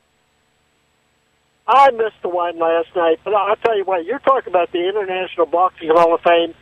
I 1.67 1.91
missed 1.91 2.21
the 2.21 2.29
one 2.29 2.59
last 2.59 2.89
night, 2.95 3.19
but 3.23 3.33
I'll 3.33 3.55
tell 3.57 3.77
you 3.77 3.85
what, 3.85 4.05
you're 4.05 4.19
talking 4.19 4.51
about 4.51 4.71
the 4.71 4.87
International 4.87 5.45
Boxing 5.45 5.89
Hall 5.89 6.13
of 6.13 6.21
Fame. 6.21 6.53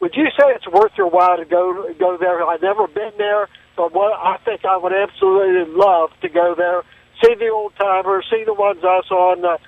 Would 0.00 0.14
you 0.14 0.26
say 0.38 0.46
it's 0.54 0.66
worth 0.68 0.92
your 0.96 1.10
while 1.10 1.36
to 1.36 1.44
go 1.44 1.92
go 1.98 2.16
there? 2.16 2.42
I've 2.46 2.62
never 2.62 2.86
been 2.86 3.12
there, 3.18 3.48
but 3.76 3.92
what 3.92 4.12
I 4.16 4.38
think 4.44 4.64
I 4.64 4.76
would 4.78 4.94
absolutely 4.94 5.74
love 5.74 6.10
to 6.22 6.28
go 6.28 6.54
there, 6.56 6.82
see 7.22 7.34
the 7.34 7.48
old 7.48 7.74
timers, 7.78 8.24
see 8.30 8.44
the 8.44 8.54
ones 8.54 8.80
I 8.82 9.02
saw 9.06 9.34
in 9.34 9.42
the 9.42 9.58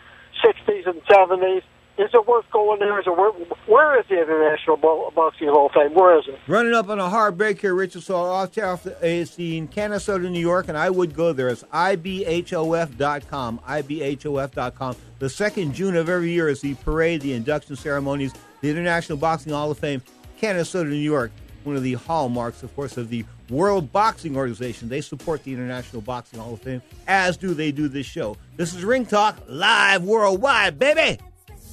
'60s 0.43 0.89
and 0.89 1.03
'70s. 1.05 1.63
Is 2.03 2.11
it 2.13 2.27
worth 2.27 2.51
going 2.51 2.81
there? 2.81 2.99
Is 2.99 3.07
it 3.07 3.17
worth, 3.17 3.37
where 3.67 3.97
is 4.01 4.05
the 4.09 4.21
International 4.21 4.77
Boxing 4.77 5.47
Hall 5.47 5.67
of 5.67 5.73
Fame? 5.73 5.95
Where 5.95 6.19
is 6.19 6.25
it? 6.27 6.37
Running 6.49 6.75
up 6.75 6.89
on 6.89 6.99
a 6.99 7.09
hard 7.09 7.39
break 7.39 7.61
here, 7.61 7.77
Richard. 7.77 8.03
So 8.03 8.17
I'll 8.17 8.49
tell 8.49 8.81
you, 8.85 8.93
it's 9.01 9.39
in 9.39 9.69
Canastota, 9.69 10.29
New 10.29 10.41
York, 10.41 10.67
and 10.67 10.77
I 10.77 10.91
would 10.91 11.15
go 11.15 11.33
there. 11.33 11.49
It's 11.49 11.63
ibhof.com. 11.63 13.61
ibhof.com. 13.61 14.97
The 15.21 15.31
second 15.31 15.75
June 15.75 15.95
of 15.95 16.09
every 16.09 16.33
year 16.33 16.49
is 16.49 16.61
the 16.61 16.75
parade, 16.75 17.21
the 17.21 17.35
induction 17.35 17.77
ceremonies, 17.77 18.33
the 18.63 18.71
International 18.71 19.17
Boxing 19.17 19.53
Hall 19.53 19.71
of 19.71 19.79
Fame, 19.79 20.03
Canastota, 20.41 20.89
New 20.89 20.97
York. 20.97 21.31
One 21.63 21.77
of 21.77 21.85
the 21.85 21.95
hallmarks, 21.95 22.65
of 22.65 22.75
course, 22.75 22.97
of 22.97 23.11
the 23.11 23.25
World 23.49 23.93
Boxing 23.93 24.37
Organization. 24.37 24.89
They 24.89 25.03
support 25.03 25.45
the 25.45 25.53
International 25.53 26.03
Boxing 26.03 26.41
Hall 26.41 26.55
of 26.55 26.63
Fame, 26.63 26.83
as 27.07 27.37
do 27.37 27.55
they 27.55 27.71
do 27.71 27.87
this 27.87 28.07
show. 28.07 28.37
This 28.57 28.75
is 28.75 28.85
Ring 28.85 29.07
Talk, 29.07 29.39
live 29.47 30.03
worldwide, 30.03 30.81
baby. 30.81 31.21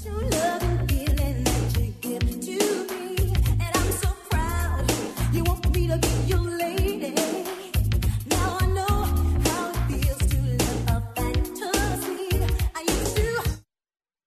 True 0.02 0.30
love. 0.30 0.79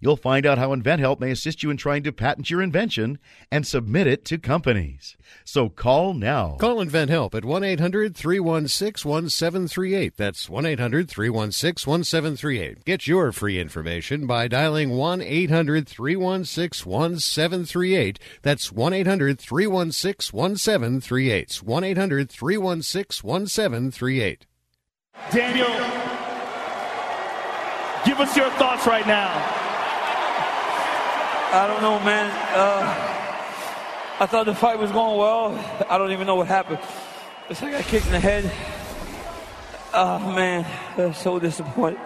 You'll 0.00 0.16
find 0.16 0.46
out 0.46 0.58
how 0.58 0.74
InventHelp 0.74 1.20
may 1.20 1.30
assist 1.30 1.62
you 1.62 1.70
in 1.70 1.76
trying 1.76 2.02
to 2.04 2.12
patent 2.12 2.50
your 2.50 2.62
invention 2.62 3.18
and 3.50 3.66
submit 3.66 4.06
it 4.06 4.24
to 4.26 4.38
companies. 4.38 5.16
So 5.44 5.68
call 5.68 6.14
now. 6.14 6.56
Call 6.58 6.84
InventHelp 6.84 7.34
at 7.34 7.44
1 7.44 7.64
800 7.64 8.16
316 8.16 9.08
1738. 9.08 10.16
That's 10.16 10.48
1 10.48 10.66
800 10.66 11.08
316 11.08 11.90
1738. 11.90 12.84
Get 12.84 13.06
your 13.06 13.32
free 13.32 13.58
information 13.58 14.26
by 14.26 14.48
dialing 14.48 14.90
1 14.90 15.20
800 15.20 15.88
316 15.88 16.90
1738. 16.90 18.18
That's 18.42 18.72
1 18.72 18.92
800 18.92 19.38
316 19.38 20.36
1738. 20.36 21.62
1 21.62 21.84
800 21.84 22.30
316 22.30 23.28
1738. 23.28 24.46
Daniel, 25.30 25.66
give 28.04 28.20
us 28.20 28.36
your 28.36 28.50
thoughts 28.50 28.86
right 28.86 29.06
now. 29.06 29.63
I 31.54 31.68
don't 31.68 31.82
know, 31.82 32.00
man. 32.00 32.30
Uh, 32.52 33.14
I 34.18 34.26
thought 34.26 34.46
the 34.46 34.56
fight 34.56 34.76
was 34.76 34.90
going 34.90 35.16
well. 35.16 35.86
I 35.88 35.98
don't 35.98 36.10
even 36.10 36.26
know 36.26 36.34
what 36.34 36.48
happened. 36.48 36.80
It's 37.48 37.62
like 37.62 37.74
I 37.74 37.78
got 37.78 37.86
kicked 37.86 38.06
in 38.06 38.12
the 38.12 38.18
head. 38.18 38.50
Oh, 39.92 40.18
man. 40.34 40.66
I'm 40.98 41.14
so 41.14 41.38
disappointed. 41.38 42.00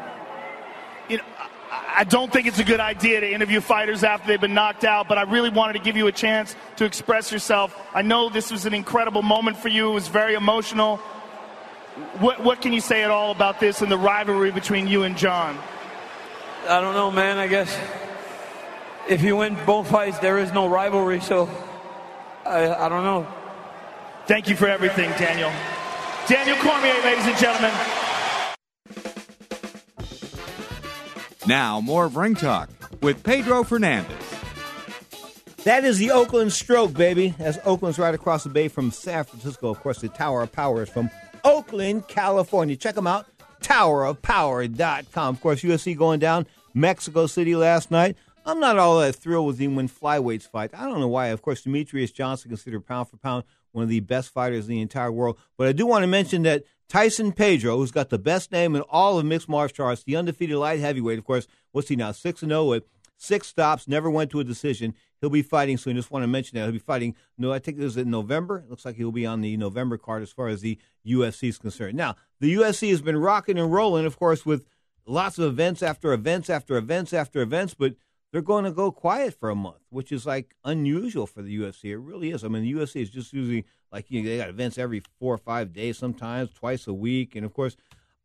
You 1.09 1.17
know, 1.17 1.25
I 1.71 2.05
don't 2.05 2.31
think 2.31 2.47
it's 2.47 2.59
a 2.59 2.65
good 2.65 2.79
idea 2.79 3.21
to 3.21 3.33
interview 3.33 3.63
fighters 3.63 4.05
after 4.05 4.27
they've 4.27 4.39
been 4.39 4.53
knocked 4.53 4.85
out, 4.85 5.09
but 5.09 5.17
I 5.17 5.23
really 5.23 5.49
wanted 5.49 5.73
to 5.73 5.79
give 5.79 5.97
you 5.97 6.09
a 6.09 6.13
chance 6.13 6.55
to 6.77 6.85
express 6.85 7.33
yourself. 7.33 7.75
I 7.95 8.03
know 8.03 8.29
this 8.29 8.51
was 8.51 8.67
an 8.67 8.75
incredible 8.75 9.23
moment 9.23 9.57
for 9.57 9.69
you. 9.69 9.89
It 9.89 9.95
was 9.95 10.09
very 10.09 10.35
emotional. 10.35 10.99
What, 12.19 12.45
what 12.45 12.61
can 12.61 12.75
you 12.75 12.83
say 12.83 13.03
at 13.03 13.11
all 13.11 13.31
about 13.31 13.61
this 13.61 13.81
and 13.81 13.91
the 13.91 13.97
rivalry 13.97 14.51
between 14.51 14.89
you 14.89 15.05
and 15.05 15.17
Jon? 15.17 15.59
I 16.69 16.83
don't 16.83 16.93
know, 16.93 17.11
man. 17.11 17.39
I 17.39 17.47
guess 17.47 17.75
if 19.09 19.23
you 19.23 19.37
win 19.37 19.57
both 19.67 19.91
fights, 19.91 20.19
there 20.19 20.39
is 20.39 20.53
no 20.53 20.69
rivalry, 20.69 21.21
so 21.21 21.49
I, 22.45 22.73
I 22.75 22.89
don't 22.89 23.05
know. 23.05 23.27
Thank 24.27 24.49
you 24.49 24.57
for 24.57 24.69
everything, 24.69 25.11
Daniel. 25.13 25.51
Daniel 26.27 26.57
Cormier, 26.57 26.95
ladies 27.05 27.27
and 27.27 27.39
gentlemen. 27.39 27.73
Now, 31.47 31.81
more 31.81 32.05
of 32.05 32.17
Ring 32.17 32.35
Talk 32.35 32.69
with 33.01 33.23
Pedro 33.25 33.65
Fernandez. 33.65 34.15
That 35.65 35.85
is 35.85 35.99
the 35.99 36.11
Oakland 36.11 36.53
stroke, 36.53 36.93
baby. 36.93 37.35
As 37.39 37.59
Oakland's 37.65 37.99
right 37.99 38.15
across 38.15 38.45
the 38.45 38.51
bay 38.51 38.69
from 38.69 38.91
San 38.91 39.25
Francisco. 39.25 39.71
Of 39.71 39.81
course, 39.81 40.01
the 40.01 40.09
Tower 40.09 40.43
of 40.43 40.53
Power 40.53 40.83
is 40.83 40.89
from 40.91 41.11
Oakland, 41.45 42.07
California. 42.09 42.77
Check 42.77 42.95
them 42.95 43.07
out, 43.07 43.27
towerofpower.com. 43.63 45.35
Of 45.35 45.41
course, 45.41 45.63
UFC 45.63 45.97
going 45.97 46.21
down 46.21 46.47
Mexico 46.75 47.27
City 47.27 47.57
last 47.57 47.91
night. 47.91 48.17
I'm 48.49 48.61
not 48.61 48.79
all 48.79 48.99
that 49.01 49.15
thrilled 49.15 49.47
with 49.47 49.59
him 49.59 49.77
when 49.77 49.91
flyweights 49.91 50.49
fight. 50.49 50.71
I 50.73 50.89
don't 50.89 51.01
know 51.01 51.09
why. 51.09 51.27
Of 51.27 51.43
course, 51.43 51.63
Demetrious 51.63 52.15
Johnson 52.15 52.49
considered 52.49 52.87
pound 52.87 53.09
for 53.09 53.19
pound 53.19 53.45
one 53.73 53.83
of 53.83 53.91
the 53.91 54.01
best 54.01 54.31
fighters 54.31 54.65
in 54.65 54.71
the 54.71 54.81
entire 54.81 55.13
world. 55.13 55.39
But 55.59 55.69
I 55.69 55.73
do 55.73 55.85
want 55.85 56.03
to 56.03 56.07
mention 56.07 56.45
that 56.45 56.65
Tyson 56.89 57.33
Pedro, 57.33 57.77
who's 57.77 57.91
got 57.91 58.09
the 58.09 58.19
best 58.19 58.51
name 58.51 58.75
in 58.75 58.81
all 58.89 59.19
of 59.19 59.27
mixed 59.27 59.51
martial 59.51 59.85
arts, 59.85 60.03
the 60.03 60.17
undefeated 60.17 60.57
light 60.57 60.81
heavyweight, 60.81 61.19
of 61.19 61.27
course, 61.27 61.47
what's 61.73 61.89
he 61.89 61.97
now? 61.97 62.11
6 62.11 62.41
and 62.41 62.51
0 62.51 62.65
with 62.65 62.85
six 63.19 63.49
stops, 63.49 63.87
never 63.87 64.09
went 64.09 64.31
to 64.31 64.41
a 64.41 64.45
decision. 64.45 64.95
He'll 65.21 65.29
be 65.29 65.43
fighting 65.43 65.77
soon. 65.77 65.97
Just 65.97 66.11
want 66.11 66.23
to 66.23 66.29
mention 66.29 66.57
that. 66.57 66.65
He'll 66.65 66.73
be 66.73 66.79
fighting, 66.79 67.17
no, 67.37 67.53
I 67.53 67.59
think 67.59 67.77
it 67.77 67.85
was 67.85 67.99
in 67.99 68.11
November. 68.11 68.61
It 68.61 68.71
looks 68.71 68.87
like 68.87 68.97
he'll 68.97 69.13
be 69.13 69.27
on 69.27 69.43
the 69.43 69.59
November 69.59 69.99
card 69.99 70.23
as 70.23 70.33
far 70.33 70.49
as 70.49 70.63
the 70.63 70.79
UFC 71.07 71.51
is 71.51 71.59
concerned. 71.59 71.99
Now, 71.99 72.17
the 72.41 72.55
UFC 72.55 72.89
has 72.89 73.03
been 73.03 73.19
rocking 73.19 73.59
and 73.59 73.71
rolling, 73.71 74.07
of 74.07 74.19
course, 74.19 74.47
with 74.47 74.65
lots 75.05 75.39
of 75.39 75.45
events 75.45 75.83
after 75.83 76.15
events 76.15 76.49
after 76.49 76.79
events 76.79 77.13
after 77.13 77.43
events, 77.43 77.75
but 77.75 77.95
they're 78.33 78.43
going 78.43 78.65
to 78.65 78.71
go 78.71 78.93
quiet 78.93 79.35
for 79.39 79.51
a 79.51 79.55
month, 79.55 79.85
which 79.91 80.13
is 80.13 80.27
like 80.27 80.55
unusual 80.65 81.27
for 81.27 81.43
the 81.43 81.59
UFC. 81.59 81.85
It 81.85 81.99
really 81.99 82.31
is. 82.31 82.45
I 82.45 82.49
mean, 82.49 82.63
the 82.63 82.73
UFC 82.73 83.03
is 83.03 83.11
just 83.11 83.33
usually 83.33 83.65
like 83.93 84.11
you 84.11 84.23
know, 84.23 84.29
they 84.29 84.39
got 84.39 84.51
events 84.51 84.79
every 84.79 85.03
four 85.19 85.35
or 85.35 85.39
five 85.39 85.73
days, 85.73 85.99
sometimes 85.99 86.51
twice 86.51 86.87
a 86.87 86.93
week, 86.93 87.35
and 87.35 87.45
of 87.45 87.55
course, 87.55 87.77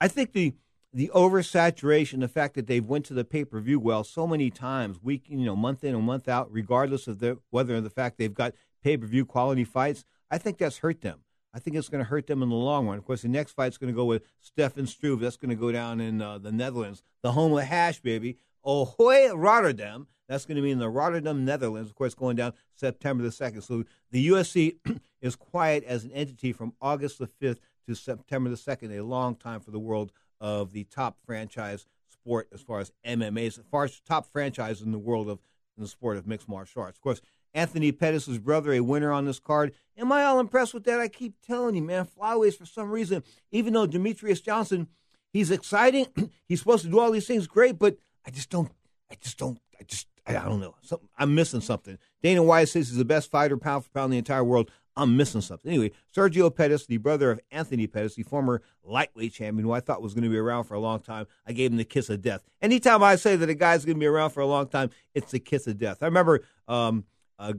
I 0.02 0.08
think 0.08 0.34
the 0.34 0.54
the 0.96 1.10
oversaturation, 1.16 2.20
the 2.20 2.28
fact 2.28 2.54
that 2.54 2.68
they've 2.68 2.86
went 2.86 3.06
to 3.06 3.14
the 3.14 3.26
pay 3.26 3.46
per 3.46 3.60
view 3.60 3.80
well 3.80 4.04
so 4.04 4.28
many 4.28 4.50
times, 4.50 5.02
week 5.02 5.24
you 5.28 5.38
know, 5.38 5.56
month 5.56 5.84
in 5.84 5.96
and 5.96 6.04
month 6.04 6.28
out, 6.28 6.52
regardless 6.52 7.08
of 7.08 7.20
the 7.20 7.40
whether 7.50 7.80
the 7.82 7.90
fact 7.90 8.18
they've 8.18 8.34
got 8.34 8.54
pay 8.84 8.98
per 8.98 9.06
view 9.06 9.26
quality 9.26 9.64
fights, 9.64 10.04
I 10.30 10.38
think 10.38 10.58
that's 10.58 10.80
hurt 10.80 11.02
them. 11.02 11.20
I 11.54 11.60
think 11.60 11.76
it's 11.76 11.90
going 11.90 12.04
to 12.04 12.10
hurt 12.10 12.26
them 12.28 12.42
in 12.42 12.50
the 12.50 12.56
long 12.56 12.88
run. 12.88 12.98
Of 12.98 13.06
course, 13.06 13.22
the 13.22 13.28
next 13.28 13.52
fight's 13.52 13.78
going 13.78 13.94
to 13.94 13.96
go 13.96 14.06
with 14.06 14.24
Stefan 14.40 14.88
Struve. 14.88 15.20
That's 15.20 15.38
going 15.38 15.52
to 15.52 15.56
go 15.56 15.72
down 15.72 16.02
in 16.02 16.22
uh, 16.22 16.40
the 16.40 16.52
Netherlands, 16.52 17.04
the 17.22 17.32
home 17.32 17.56
of 17.56 17.64
hash, 17.64 18.00
baby. 18.00 18.38
Ahoy, 18.66 19.34
Rotterdam. 19.34 20.08
That's 20.28 20.46
going 20.46 20.56
to 20.56 20.62
be 20.62 20.72
in 20.72 20.80
the 20.80 20.90
Rotterdam, 20.90 21.46
Netherlands. 21.46 21.90
Of 21.90 21.96
course, 21.96 22.14
going 22.14 22.36
down 22.36 22.54
September 22.76 23.24
the 23.24 23.30
2nd. 23.30 23.64
So 23.64 23.84
the 24.12 24.28
UFC 24.30 24.78
is 25.22 25.36
quiet 25.36 25.84
as 25.84 26.04
an 26.04 26.12
entity 26.12 26.54
from 26.54 26.74
August 26.82 27.20
the 27.20 27.28
5th 27.28 27.60
to 27.88 27.96
September 27.96 28.50
the 28.50 28.56
2nd, 28.56 28.98
a 28.98 29.04
long 29.04 29.36
time 29.36 29.60
for 29.60 29.72
the 29.72 29.80
world 29.80 30.12
of 30.40 30.72
the 30.72 30.86
top 30.86 31.18
franchise 31.26 31.86
sport 32.10 32.48
as 32.54 32.62
far 32.62 32.80
as 32.80 32.92
MMA, 33.06 33.48
as 33.48 33.60
far 33.70 33.84
as 33.84 34.00
top 34.00 34.32
franchise 34.32 34.82
in 34.82 34.92
the 34.92 35.00
world 35.00 35.30
of 35.30 35.40
the 35.78 35.88
sport 35.88 36.18
of 36.18 36.28
mixed 36.28 36.48
martial 36.48 36.82
arts. 36.82 36.98
Of 36.98 37.02
course, 37.02 37.22
Anthony 37.54 37.92
Pettis' 37.92 38.38
brother, 38.38 38.74
a 38.74 38.80
winner 38.80 39.12
on 39.12 39.26
this 39.26 39.40
card. 39.40 39.74
Am 39.98 40.12
I 40.12 40.24
all 40.24 40.40
impressed 40.40 40.74
with 40.74 40.86
that? 40.86 41.00
I 41.00 41.08
keep 41.08 41.36
telling 41.46 41.76
you, 41.76 41.82
man, 41.82 42.08
flyweights 42.08 42.58
for 42.58 42.66
some 42.66 42.90
reason, 42.90 43.24
even 43.52 43.74
though 43.74 43.88
Demetrious 43.88 44.44
Johnson, 44.44 44.88
he's 45.32 45.52
exciting, 45.52 46.08
he's 46.48 46.60
supposed 46.60 46.84
to 46.84 46.90
do 46.90 47.00
all 47.00 47.12
these 47.12 47.28
things 47.28 47.48
great, 47.48 47.78
but 47.78 47.98
I 48.26 48.32
just 48.32 48.50
don't, 48.50 48.72
I 49.12 49.16
just 49.22 49.38
don't, 49.38 49.60
I 49.80 49.84
just, 49.84 50.08
I, 50.26 50.34
don't 50.34 50.60
know. 50.60 50.76
Something, 50.82 51.10
I'm 51.18 51.36
missing 51.36 51.62
something. 51.62 51.98
Dana 52.22 52.44
White 52.44 52.70
says 52.70 52.90
he's 52.90 52.98
the 52.98 53.06
best 53.06 53.30
fighter 53.30 53.58
pound 53.58 53.84
for 53.84 53.90
pound 53.92 54.06
in 54.06 54.12
the 54.12 54.18
entire 54.20 54.44
world. 54.44 54.72
I'm 54.96 55.18
missing 55.18 55.42
something. 55.42 55.72
Anyway, 55.72 55.92
Sergio 56.16 56.56
Pettis, 56.56 56.86
the 56.86 56.98
brother 56.98 57.32
of 57.32 57.40
Anthony 57.52 57.88
Pettis, 57.88 58.16
the 58.16 58.24
former 58.24 58.62
lightweight 58.84 59.34
champion, 59.34 59.66
who 59.66 59.72
I 59.72 59.80
thought 59.80 60.04
was 60.04 60.14
going 60.14 60.24
to 60.24 60.30
be 60.30 60.38
around 60.38 60.66
for 60.66 60.76
a 60.76 60.80
long 60.80 61.00
time, 61.00 61.26
I 61.48 61.54
gave 61.54 61.72
him 61.72 61.78
the 61.78 61.84
kiss 61.84 62.10
of 62.10 62.22
death. 62.22 62.44
Anytime 62.62 63.02
I 63.02 63.16
say 63.16 63.36
that 63.36 63.50
a 63.50 63.56
guy's 63.56 63.86
going 63.86 63.96
to 63.96 64.00
be 64.00 64.06
around 64.06 64.30
for 64.30 64.42
a 64.42 64.46
long 64.46 64.68
time, 64.68 64.92
it's 65.16 65.32
the 65.32 65.40
kiss 65.40 65.66
of 65.66 65.80
death. 65.80 66.04
I 66.04 66.06
remember 66.06 66.44
um, 66.68 67.06
uh, 67.40 67.54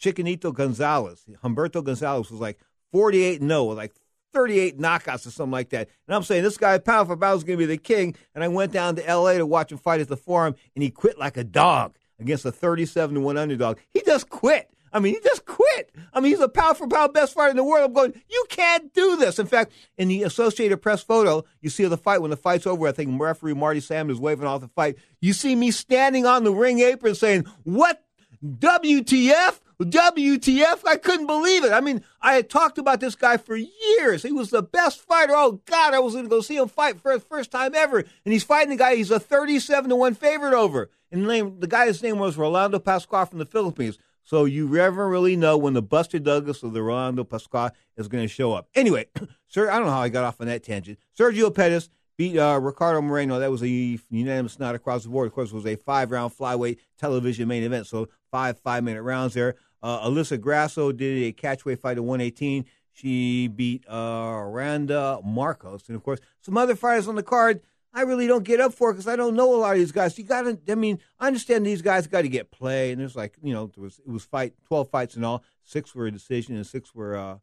Chiquinito 0.00 0.52
Gonzalez, 0.52 1.24
Humberto 1.44 1.82
Gonzalez 1.82 2.30
was 2.30 2.40
like 2.40 2.58
48 2.92 3.40
0 3.40 3.64
with 3.64 3.78
like 3.78 3.94
38 4.32 4.78
knockouts 4.78 5.26
or 5.26 5.30
something 5.30 5.52
like 5.52 5.70
that. 5.70 5.88
And 6.06 6.14
I'm 6.14 6.22
saying 6.22 6.42
this 6.42 6.56
guy, 6.56 6.78
pound 6.78 7.08
for 7.08 7.16
pound, 7.16 7.38
is 7.38 7.44
going 7.44 7.58
to 7.58 7.62
be 7.62 7.66
the 7.66 7.76
king. 7.76 8.14
And 8.34 8.44
I 8.44 8.48
went 8.48 8.72
down 8.72 8.96
to 8.96 9.06
L.A. 9.06 9.38
to 9.38 9.46
watch 9.46 9.72
him 9.72 9.78
fight 9.78 10.00
at 10.00 10.08
the 10.08 10.16
Forum, 10.16 10.54
and 10.74 10.82
he 10.82 10.90
quit 10.90 11.18
like 11.18 11.36
a 11.36 11.44
dog 11.44 11.96
against 12.18 12.44
a 12.44 12.52
37 12.52 13.14
to 13.14 13.20
1 13.20 13.36
underdog. 13.36 13.78
He 13.90 14.02
just 14.02 14.28
quit. 14.28 14.70
I 14.92 14.98
mean, 14.98 15.14
he 15.14 15.20
just 15.20 15.44
quit. 15.44 15.94
I 16.12 16.20
mean, 16.20 16.32
he's 16.32 16.40
a 16.40 16.48
pound 16.48 16.76
for 16.76 16.88
pound 16.88 17.12
best 17.12 17.34
fighter 17.34 17.50
in 17.50 17.56
the 17.56 17.64
world. 17.64 17.86
I'm 17.86 17.92
going, 17.92 18.22
you 18.28 18.44
can't 18.48 18.92
do 18.92 19.16
this. 19.16 19.38
In 19.38 19.46
fact, 19.46 19.72
in 19.96 20.08
the 20.08 20.24
Associated 20.24 20.78
Press 20.78 21.02
photo, 21.02 21.44
you 21.60 21.70
see 21.70 21.84
the 21.84 21.96
fight 21.96 22.20
when 22.20 22.30
the 22.30 22.36
fight's 22.36 22.66
over. 22.66 22.88
I 22.88 22.92
think 22.92 23.20
referee 23.20 23.54
Marty 23.54 23.80
Sam 23.80 24.10
is 24.10 24.18
waving 24.18 24.46
off 24.46 24.60
the 24.60 24.68
fight. 24.68 24.96
You 25.20 25.32
see 25.32 25.54
me 25.54 25.70
standing 25.70 26.26
on 26.26 26.42
the 26.42 26.52
ring 26.52 26.80
apron 26.80 27.14
saying, 27.14 27.46
"What 27.62 28.02
WTF?" 28.44 29.60
WTF? 29.84 30.86
I 30.86 30.96
couldn't 30.96 31.26
believe 31.26 31.64
it. 31.64 31.72
I 31.72 31.80
mean, 31.80 32.02
I 32.20 32.34
had 32.34 32.50
talked 32.50 32.78
about 32.78 33.00
this 33.00 33.14
guy 33.14 33.36
for 33.36 33.56
years. 33.56 34.22
He 34.22 34.32
was 34.32 34.50
the 34.50 34.62
best 34.62 35.00
fighter. 35.00 35.32
Oh 35.34 35.60
God, 35.64 35.94
I 35.94 36.00
was 36.00 36.14
going 36.14 36.26
to 36.26 36.30
go 36.30 36.40
see 36.40 36.56
him 36.56 36.68
fight 36.68 37.00
for 37.00 37.14
the 37.14 37.20
first 37.20 37.50
time 37.50 37.74
ever. 37.74 37.98
And 37.98 38.32
he's 38.32 38.44
fighting 38.44 38.70
the 38.70 38.76
guy 38.76 38.96
he's 38.96 39.10
a 39.10 39.18
37 39.18 39.90
to 39.90 39.96
1 39.96 40.14
favorite 40.14 40.54
over. 40.54 40.90
And 41.10 41.24
the, 41.24 41.28
name, 41.28 41.60
the 41.60 41.66
guy's 41.66 42.02
name 42.02 42.18
was 42.18 42.36
Rolando 42.36 42.78
Pascual 42.78 43.24
from 43.26 43.38
the 43.38 43.46
Philippines. 43.46 43.98
So 44.22 44.44
you 44.44 44.68
never 44.68 45.08
really 45.08 45.34
know 45.34 45.56
when 45.56 45.72
the 45.72 45.82
Buster 45.82 46.18
Douglas 46.18 46.62
or 46.62 46.70
the 46.70 46.82
Rolando 46.82 47.24
Pascual 47.24 47.70
is 47.96 48.06
going 48.06 48.22
to 48.24 48.28
show 48.28 48.52
up. 48.52 48.68
Anyway, 48.74 49.06
sir, 49.48 49.70
I 49.70 49.76
don't 49.76 49.86
know 49.86 49.92
how 49.92 50.02
I 50.02 50.08
got 50.08 50.24
off 50.24 50.40
on 50.40 50.46
that 50.46 50.62
tangent. 50.62 50.98
Sergio 51.18 51.52
Pettis 51.52 51.90
beat 52.20 52.38
uh, 52.38 52.60
Ricardo 52.60 53.00
Moreno. 53.00 53.38
That 53.38 53.50
was 53.50 53.62
a 53.62 53.68
unanimous 54.10 54.58
nod 54.58 54.74
across 54.74 55.04
the 55.04 55.08
board. 55.08 55.26
Of 55.26 55.32
course, 55.32 55.50
it 55.50 55.54
was 55.54 55.66
a 55.66 55.76
five 55.76 56.10
round 56.10 56.36
flyweight 56.36 56.76
television 56.98 57.48
main 57.48 57.62
event. 57.62 57.86
So 57.86 58.08
five 58.30 58.58
five 58.58 58.84
minute 58.84 59.02
rounds 59.02 59.34
there. 59.34 59.56
Uh, 59.82 60.08
Alyssa 60.08 60.40
Grasso 60.40 60.92
did 60.92 61.22
a 61.24 61.32
catchweight 61.32 61.78
fight 61.78 61.96
at 61.96 62.04
118. 62.04 62.64
She 62.92 63.48
beat 63.48 63.84
uh, 63.88 64.42
Randa 64.44 65.20
Markos. 65.24 65.88
And 65.88 65.96
of 65.96 66.02
course, 66.02 66.20
some 66.40 66.56
other 66.56 66.74
fighters 66.74 67.08
on 67.08 67.14
the 67.14 67.22
card 67.22 67.60
I 67.92 68.02
really 68.02 68.26
don't 68.26 68.44
get 68.44 68.60
up 68.60 68.72
for 68.72 68.92
because 68.92 69.08
I 69.08 69.16
don't 69.16 69.34
know 69.34 69.54
a 69.54 69.56
lot 69.56 69.72
of 69.72 69.78
these 69.78 69.92
guys. 69.92 70.16
You 70.16 70.24
got 70.24 70.42
to, 70.42 70.58
I 70.70 70.74
mean, 70.76 71.00
I 71.18 71.26
understand 71.26 71.66
these 71.66 71.82
guys 71.82 72.06
got 72.06 72.22
to 72.22 72.28
get 72.28 72.50
play. 72.50 72.92
And 72.92 73.00
there's 73.00 73.16
like, 73.16 73.36
you 73.42 73.52
know, 73.52 73.70
it 73.76 73.80
was, 73.80 73.98
it 73.98 74.10
was 74.10 74.24
fight, 74.24 74.54
12 74.66 74.88
fights 74.88 75.16
in 75.16 75.24
all. 75.24 75.42
Six 75.64 75.94
were 75.94 76.06
a 76.06 76.10
decision 76.10 76.56
and 76.56 76.66
six 76.66 76.94
were, 76.94 77.16
uh, 77.16 77.38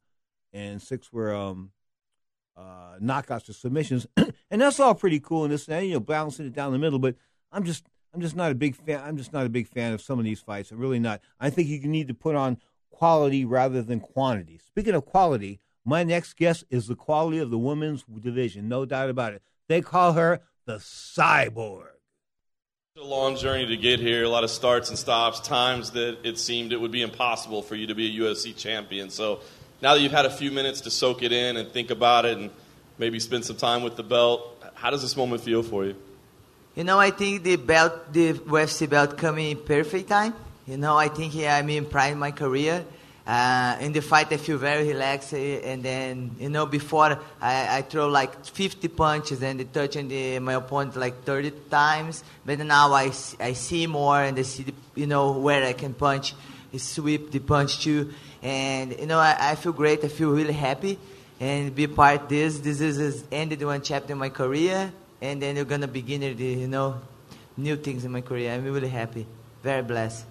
and 0.54 0.82
six 0.82 1.12
were, 1.12 1.36
um, 1.36 1.72
uh, 2.56 2.98
knockouts 3.02 3.50
or 3.50 3.54
submissions. 3.54 4.08
and 4.18 4.62
that's 4.62 4.80
all 4.80 4.96
pretty 4.96 5.20
cool 5.20 5.44
and 5.44 5.52
this, 5.54 5.68
you 5.68 5.94
know, 5.94 6.00
balancing 6.00 6.46
it 6.46 6.54
down 6.54 6.72
the 6.72 6.80
middle. 6.80 7.00
But 7.00 7.16
I'm 7.52 7.66
just, 7.66 7.86
I'm 8.14 8.22
just 8.22 8.36
not 8.36 8.52
a 8.52 8.56
big 8.56 8.76
fan. 8.76 9.02
I'm 9.04 9.18
just 9.18 9.34
not 9.34 9.46
a 9.46 9.50
big 9.50 9.68
fan 9.68 9.94
of 9.94 10.02
some 10.02 10.20
of 10.20 10.26
these 10.26 10.40
fights. 10.40 10.72
I'm 10.72 10.80
really 10.80 11.00
not. 11.00 11.22
I 11.40 11.50
think 11.50 11.68
you 11.68 11.80
need 11.80 12.08
to 12.08 12.14
put 12.14 12.36
on 12.36 12.58
quality 12.90 13.46
rather 13.46 13.82
than 13.82 14.00
quantity. 14.00 14.60
Speaking 14.66 14.96
of 14.96 15.06
quality, 15.06 15.60
my 15.86 16.04
next 16.04 16.36
guest 16.36 16.64
is 16.70 16.88
the 16.88 16.96
quality 16.96 17.38
of 17.38 17.50
the 17.50 17.58
women's 17.58 18.04
division, 18.04 18.68
no 18.68 18.86
doubt 18.86 19.10
about 19.10 19.34
it. 19.34 19.42
They 19.68 19.82
call 19.82 20.14
her 20.14 20.42
the 20.66 20.78
cyborg. 20.78 21.88
A 22.98 23.04
long 23.04 23.36
journey 23.36 23.68
to 23.68 23.78
get 23.78 24.00
here, 24.00 24.24
a 24.24 24.30
lot 24.30 24.44
of 24.44 24.50
starts 24.50 24.90
and 24.90 24.98
stops, 24.98 25.40
times 25.40 25.92
that 25.92 26.18
it 26.24 26.40
seemed 26.40 26.74
it 26.74 26.82
would 26.82 26.92
be 26.92 27.04
impossible 27.04 27.62
for 27.62 27.76
you 27.76 27.86
to 27.88 27.94
be 27.94 28.08
a 28.08 28.22
UFC 28.22 28.56
champion. 28.58 29.12
So 29.12 29.42
now 29.82 29.94
that 29.94 30.02
you've 30.02 30.12
had 30.12 30.26
a 30.26 30.32
few 30.32 30.50
minutes 30.50 30.82
to 30.82 30.90
soak 30.90 31.22
it 31.22 31.32
in 31.32 31.58
and 31.58 31.72
think 31.72 31.92
about 31.92 32.26
it 32.26 32.40
and 32.40 32.50
maybe 32.98 33.20
spend 33.20 33.46
some 33.46 33.58
time 33.58 33.84
with 33.84 33.96
the 33.96 34.04
belt, 34.04 34.64
how 34.74 34.90
does 34.90 35.04
this 35.04 35.16
moment 35.16 35.42
feel 35.42 35.62
for 35.62 35.86
you? 35.86 35.96
You 36.78 36.84
know, 36.84 36.99
I 36.99 37.10
think 37.10 37.41
the 37.41 37.56
belt, 37.56 38.14
the 38.14 38.34
UFC 38.34 38.88
belt, 38.88 39.18
coming 39.18 39.49
in 39.49 39.58
perfect 39.58 40.10
time. 40.10 40.36
You 40.68 40.78
know, 40.78 40.95
I 40.95 41.08
think 41.08 41.34
yeah, 41.34 41.56
I'm 41.56 41.68
in 41.72 41.88
prime 41.88 42.20
my 42.20 42.30
career. 42.30 42.86
Uh, 43.26 43.78
in 43.82 43.94
the 43.94 44.02
fight, 44.04 44.32
I 44.32 44.38
feel 44.38 44.60
very 44.60 44.88
relaxed, 44.90 45.34
eh, 45.34 45.60
and 45.64 45.82
then 45.82 46.36
you 46.40 46.49
know, 46.49 46.68
before 46.68 47.20
I, 47.41 47.78
I 47.78 47.82
throw 47.82 48.08
like 48.10 48.45
50 48.45 48.90
punches 48.90 49.41
and 49.41 49.74
touching 49.74 50.08
the, 50.08 50.38
my 50.38 50.54
opponent 50.54 50.95
like 50.98 51.24
30 51.24 51.49
times, 51.72 52.24
but 52.45 52.60
now 52.60 52.94
I, 52.94 53.12
I 53.40 53.54
see 53.54 53.88
more 53.88 54.22
and 54.22 54.38
I 54.38 54.44
see 54.44 54.62
the, 54.62 54.74
you 54.94 55.08
know 55.08 55.32
where 55.32 55.66
I 55.66 55.74
can 55.74 55.95
punch, 55.95 56.36
sweep 56.78 57.32
the 57.32 57.40
punch 57.40 57.82
too, 57.84 58.14
and 58.44 58.95
you 58.99 59.08
know 59.08 59.18
I, 59.18 59.36
I 59.40 59.56
feel 59.56 59.74
great. 59.74 60.04
I 60.04 60.10
feel 60.10 60.30
really 60.30 60.54
happy, 60.54 60.99
and 61.40 61.74
be 61.74 61.88
part 61.88 62.30
this. 62.30 62.60
This 62.60 62.82
is, 62.82 62.99
is 62.99 63.24
ended 63.32 63.64
one 63.64 63.82
chapter 63.82 64.14
in 64.14 64.20
my 64.20 64.30
career, 64.30 64.94
and 65.22 65.41
then 65.41 65.56
you're 65.56 65.65
gonna 65.65 65.88
begin 65.88 66.22
the 66.22 66.44
you 66.44 66.68
know 66.68 67.02
new 67.56 67.76
things 67.76 68.06
in 68.06 68.11
my 68.11 68.22
career. 68.22 68.53
I'm 68.53 68.64
really 68.64 68.89
happy, 68.89 69.26
very 69.64 69.84
blessed 69.84 70.26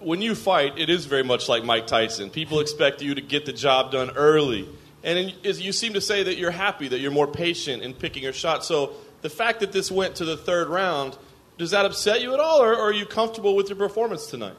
when 0.00 0.22
you 0.22 0.34
fight, 0.34 0.78
it 0.78 0.90
is 0.90 1.06
very 1.06 1.24
much 1.24 1.48
like 1.48 1.64
Mike 1.64 1.86
Tyson. 1.86 2.30
People 2.30 2.60
expect 2.60 3.02
you 3.02 3.14
to 3.14 3.20
get 3.20 3.46
the 3.46 3.52
job 3.52 3.92
done 3.92 4.10
early. 4.10 4.68
And 5.02 5.34
you 5.42 5.72
seem 5.72 5.94
to 5.94 6.00
say 6.00 6.24
that 6.24 6.36
you're 6.36 6.50
happy, 6.50 6.88
that 6.88 6.98
you're 6.98 7.10
more 7.10 7.26
patient 7.26 7.82
in 7.82 7.94
picking 7.94 8.22
your 8.22 8.32
shot. 8.32 8.64
So 8.64 8.94
the 9.22 9.30
fact 9.30 9.60
that 9.60 9.72
this 9.72 9.90
went 9.90 10.16
to 10.16 10.24
the 10.24 10.36
third 10.36 10.68
round, 10.68 11.16
does 11.56 11.70
that 11.70 11.84
upset 11.84 12.20
you 12.20 12.34
at 12.34 12.40
all, 12.40 12.62
or, 12.62 12.76
are 12.76 12.92
you 12.92 13.06
comfortable 13.06 13.56
with 13.56 13.68
your 13.68 13.76
performance 13.76 14.26
tonight? 14.26 14.54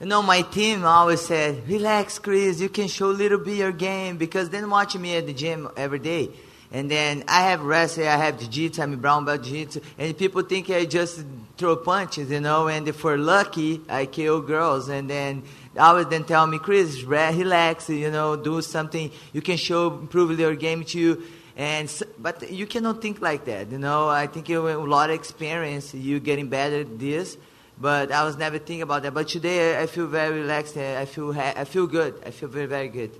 You 0.00 0.06
know, 0.06 0.22
my 0.22 0.42
team 0.42 0.84
always 0.84 1.20
said, 1.20 1.68
relax, 1.68 2.18
Cris, 2.18 2.60
you 2.60 2.68
can 2.68 2.88
show 2.88 3.10
a 3.10 3.12
little 3.12 3.38
bit 3.38 3.58
your 3.58 3.72
game, 3.72 4.16
because 4.16 4.48
then 4.48 4.70
watch 4.70 4.96
me 4.96 5.16
at 5.16 5.26
the 5.26 5.34
gym 5.34 5.68
every 5.76 5.98
day. 5.98 6.30
And 6.72 6.88
then 6.88 7.24
I 7.26 7.42
have 7.50 7.62
wrestling, 7.62 8.06
I 8.06 8.16
have 8.16 8.38
jiu-jitsu, 8.38 8.80
I'm 8.80 8.96
brown 9.00 9.24
belt 9.24 9.42
jiu-jitsu, 9.42 9.80
and 9.98 10.16
people 10.16 10.42
think 10.42 10.70
I 10.70 10.84
just 10.84 11.24
throw 11.56 11.74
punches, 11.74 12.30
you 12.30 12.40
know, 12.40 12.68
and 12.68 12.86
if 12.86 13.02
we're 13.02 13.16
lucky, 13.16 13.80
I 13.88 14.06
kill 14.06 14.40
girls. 14.40 14.88
And 14.88 15.10
then 15.10 15.42
I 15.76 15.88
always 15.88 16.06
then 16.06 16.24
tell 16.24 16.46
me, 16.46 16.58
Cris, 16.58 17.02
relax, 17.02 17.90
you 17.90 18.10
know, 18.10 18.36
do 18.36 18.62
something 18.62 19.10
you 19.32 19.42
can 19.42 19.56
show, 19.56 19.88
improve 19.88 20.38
your 20.38 20.54
game 20.54 20.84
too. 20.84 21.22
And 21.56 21.92
but 22.18 22.50
you 22.50 22.66
cannot 22.66 23.02
think 23.02 23.20
like 23.20 23.44
that, 23.46 23.70
you 23.70 23.78
know. 23.78 24.08
I 24.08 24.28
think 24.28 24.48
you 24.48 24.64
have 24.64 24.78
a 24.78 24.82
lot 24.82 25.10
of 25.10 25.16
experience, 25.16 25.92
you 25.92 26.20
getting 26.20 26.48
better 26.48 26.80
at 26.82 26.98
this. 26.98 27.36
But 27.78 28.12
I 28.12 28.24
was 28.24 28.36
never 28.36 28.58
thinking 28.58 28.82
about 28.82 29.02
that. 29.02 29.12
But 29.12 29.28
today 29.28 29.78
I 29.78 29.86
feel 29.86 30.06
very 30.06 30.40
relaxed. 30.40 30.76
I 30.76 31.04
feel 31.04 31.32
I 31.38 31.64
feel 31.64 31.86
good. 31.86 32.14
I 32.24 32.30
feel 32.30 32.48
very 32.48 32.66
very 32.66 32.88
good. 32.88 33.10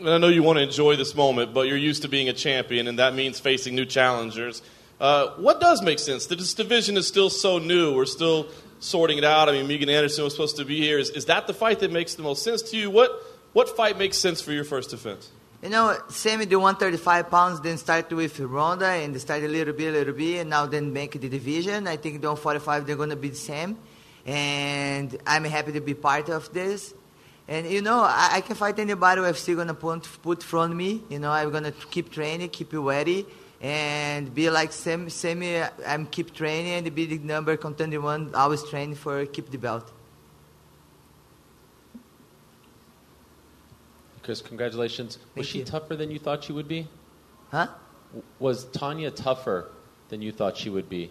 I 0.00 0.18
know 0.18 0.28
you 0.28 0.42
want 0.42 0.58
to 0.58 0.62
enjoy 0.62 0.96
this 0.96 1.14
moment, 1.14 1.52
but 1.52 1.68
you're 1.68 1.76
used 1.76 2.02
to 2.02 2.08
being 2.08 2.28
a 2.28 2.32
champion, 2.32 2.88
and 2.88 2.98
that 2.98 3.14
means 3.14 3.38
facing 3.38 3.74
new 3.74 3.84
challengers. 3.84 4.62
Uh, 5.00 5.28
what 5.36 5.60
does 5.60 5.82
make 5.82 5.98
sense? 5.98 6.26
This 6.26 6.54
division 6.54 6.96
is 6.96 7.06
still 7.06 7.28
so 7.28 7.58
new. 7.58 7.94
We're 7.94 8.06
still 8.06 8.48
sorting 8.80 9.18
it 9.18 9.24
out. 9.24 9.48
I 9.48 9.52
mean, 9.52 9.66
Megan 9.66 9.88
Anderson 9.88 10.24
was 10.24 10.32
supposed 10.32 10.56
to 10.56 10.64
be 10.64 10.78
here. 10.78 10.98
Is, 10.98 11.10
is 11.10 11.26
that 11.26 11.46
the 11.46 11.54
fight 11.54 11.80
that 11.80 11.92
makes 11.92 12.14
the 12.14 12.22
most 12.22 12.42
sense 12.42 12.62
to 12.70 12.76
you? 12.76 12.90
What, 12.90 13.10
what 13.52 13.68
fight 13.68 13.98
makes 13.98 14.16
sense 14.18 14.40
for 14.40 14.52
your 14.52 14.64
first 14.64 14.90
defense? 14.90 15.30
You 15.62 15.70
know, 15.70 15.96
Sammy, 16.08 16.44
the 16.46 16.58
135 16.58 17.30
pounds, 17.30 17.60
then 17.60 17.78
start 17.78 18.12
with 18.12 18.40
Ronda 18.40 18.86
and 18.86 19.20
start 19.20 19.44
a 19.44 19.48
little 19.48 19.74
bit, 19.74 19.94
a 19.94 19.98
little 19.98 20.14
bit, 20.14 20.40
and 20.40 20.50
now 20.50 20.66
then 20.66 20.92
make 20.92 21.20
the 21.20 21.28
division. 21.28 21.86
I 21.86 21.96
think 21.96 22.20
the 22.20 22.28
145, 22.28 22.86
they're 22.86 22.96
going 22.96 23.10
to 23.10 23.16
be 23.16 23.28
the 23.28 23.36
same. 23.36 23.78
And 24.26 25.16
I'm 25.26 25.44
happy 25.44 25.72
to 25.72 25.80
be 25.80 25.94
part 25.94 26.30
of 26.30 26.52
this. 26.52 26.94
And 27.48 27.66
you 27.66 27.82
know, 27.82 28.00
I, 28.00 28.30
I 28.34 28.40
can 28.40 28.54
fight 28.54 28.78
anybody 28.78 29.20
UFC 29.20 29.56
gonna 29.56 29.74
put 29.74 30.08
put 30.22 30.42
front 30.42 30.74
me. 30.74 31.02
You 31.08 31.18
know, 31.18 31.30
I'm 31.30 31.50
gonna 31.50 31.72
keep 31.72 32.10
training, 32.10 32.48
keep 32.50 32.72
you 32.72 32.88
ready, 32.88 33.26
and 33.60 34.32
be 34.34 34.48
like 34.50 34.72
same 34.72 35.10
same. 35.10 35.42
I'm 35.86 36.06
keep 36.06 36.32
training 36.34 36.72
and 36.72 36.94
be 36.94 37.06
the 37.06 37.18
number 37.18 37.56
contender 37.56 38.00
one. 38.00 38.34
Always 38.34 38.62
training 38.64 38.94
for 38.94 39.26
keep 39.26 39.50
the 39.50 39.58
belt. 39.58 39.92
Cris, 44.22 44.40
congratulations. 44.40 45.16
Thank 45.16 45.36
was 45.36 45.46
she 45.48 45.58
you. 45.58 45.64
tougher 45.64 45.96
than 45.96 46.10
you 46.10 46.18
thought 46.18 46.44
she 46.44 46.52
would 46.52 46.68
be? 46.68 46.86
Huh? 47.50 47.66
Was 48.38 48.66
Tonya 48.66 49.14
tougher 49.14 49.70
than 50.10 50.22
you 50.22 50.30
thought 50.30 50.56
she 50.56 50.70
would 50.70 50.88
be? 50.88 51.10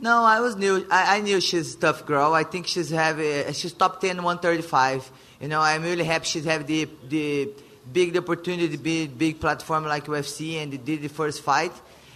No, 0.00 0.22
I 0.22 0.38
was 0.40 0.54
new. 0.54 0.86
I, 0.90 1.16
I 1.16 1.20
knew 1.20 1.40
she's 1.40 1.74
a 1.74 1.78
tough 1.78 2.06
girl. 2.06 2.32
I 2.32 2.44
think 2.44 2.68
she's 2.68 2.90
have 2.90 3.18
a, 3.18 3.52
she's 3.52 3.72
top 3.72 4.00
10, 4.00 4.22
135. 4.22 5.10
You 5.40 5.48
know, 5.48 5.60
I'm 5.60 5.82
really 5.82 6.04
happy 6.04 6.24
she's 6.24 6.44
have 6.44 6.66
the 6.68 6.88
the 7.08 7.50
big 7.92 8.16
opportunity, 8.16 8.68
to 8.68 8.78
big 8.78 9.18
big 9.18 9.40
platform 9.40 9.84
like 9.86 10.06
UFC, 10.06 10.62
and 10.62 10.70
did 10.84 11.02
the 11.02 11.08
first 11.08 11.42
fight. 11.42 11.72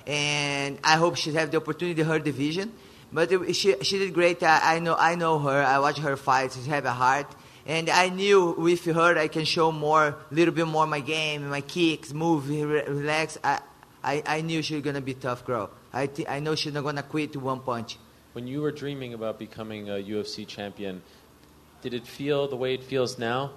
And 0.06 0.78
I 0.84 0.96
hope 0.96 1.16
she 1.16 1.32
have 1.32 1.50
the 1.50 1.56
opportunity 1.56 2.02
her 2.02 2.20
division. 2.20 2.72
But 3.12 3.30
she 3.54 3.74
she 3.82 3.98
did 3.98 4.14
great. 4.14 4.42
I, 4.44 4.76
I 4.76 4.78
know 4.78 4.94
I 4.96 5.16
know 5.16 5.40
her. 5.40 5.62
I 5.62 5.80
watch 5.80 5.98
her 5.98 6.16
fight. 6.16 6.52
She 6.52 6.70
have 6.70 6.84
a 6.84 6.92
heart. 6.92 7.34
And 7.66 7.90
I 7.90 8.08
knew 8.08 8.54
with 8.58 8.84
her 8.84 9.16
I 9.16 9.28
can 9.28 9.44
show 9.44 9.70
more, 9.70 10.06
a 10.06 10.16
little 10.32 10.54
bit 10.54 10.66
more 10.66 10.84
my 10.86 10.98
game, 10.98 11.48
my 11.48 11.60
kicks, 11.60 12.12
move, 12.12 12.48
relax. 12.48 13.38
I, 13.42 13.60
I, 14.02 14.22
I 14.26 14.40
knew 14.40 14.62
she 14.62 14.74
was 14.74 14.82
gonna 14.82 15.00
be 15.00 15.14
tough 15.14 15.44
girl. 15.44 15.70
I, 15.92 16.06
th- 16.06 16.28
I 16.28 16.40
know 16.40 16.54
she's 16.54 16.72
not 16.72 16.82
going 16.82 16.96
to 16.96 17.02
quit 17.02 17.32
to 17.34 17.40
one 17.40 17.60
punch. 17.60 17.98
When 18.32 18.46
you 18.46 18.62
were 18.62 18.72
dreaming 18.72 19.12
about 19.12 19.38
becoming 19.38 19.90
a 19.90 19.94
UFC 19.94 20.46
champion, 20.46 21.02
did 21.82 21.92
it 21.92 22.06
feel 22.06 22.48
the 22.48 22.56
way 22.56 22.74
it 22.74 22.82
feels 22.82 23.18
now? 23.18 23.50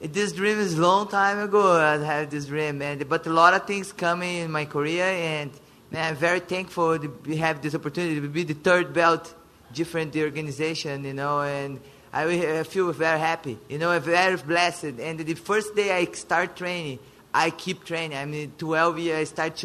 This 0.00 0.32
dream 0.32 0.58
is 0.58 0.76
a 0.76 0.82
long 0.82 1.08
time 1.08 1.38
ago. 1.38 1.80
I 1.80 1.96
had 1.96 2.30
this 2.30 2.46
dream, 2.46 2.78
man. 2.78 3.02
But 3.08 3.26
a 3.26 3.32
lot 3.32 3.54
of 3.54 3.66
things 3.66 3.92
coming 3.92 4.38
in 4.38 4.50
my 4.50 4.66
career, 4.66 5.04
and 5.04 5.50
man, 5.90 6.10
I'm 6.10 6.16
very 6.16 6.40
thankful 6.40 6.98
to 6.98 7.36
have 7.36 7.62
this 7.62 7.74
opportunity 7.74 8.20
to 8.20 8.28
be 8.28 8.42
the 8.42 8.54
third 8.54 8.92
belt, 8.92 9.32
different 9.72 10.12
the 10.12 10.24
organization, 10.24 11.04
you 11.04 11.14
know, 11.14 11.40
and 11.40 11.80
I 12.12 12.62
feel 12.64 12.92
very 12.92 13.18
happy, 13.18 13.58
you 13.68 13.78
know, 13.78 13.98
very 13.98 14.36
blessed. 14.36 14.98
And 15.00 15.18
the 15.18 15.34
first 15.34 15.74
day 15.74 15.90
I 15.90 16.04
start 16.12 16.54
training, 16.54 16.98
I 17.32 17.50
keep 17.50 17.84
training. 17.84 18.18
I 18.18 18.24
mean, 18.24 18.52
12 18.58 18.98
years, 18.98 19.20
I 19.20 19.24
start 19.24 19.56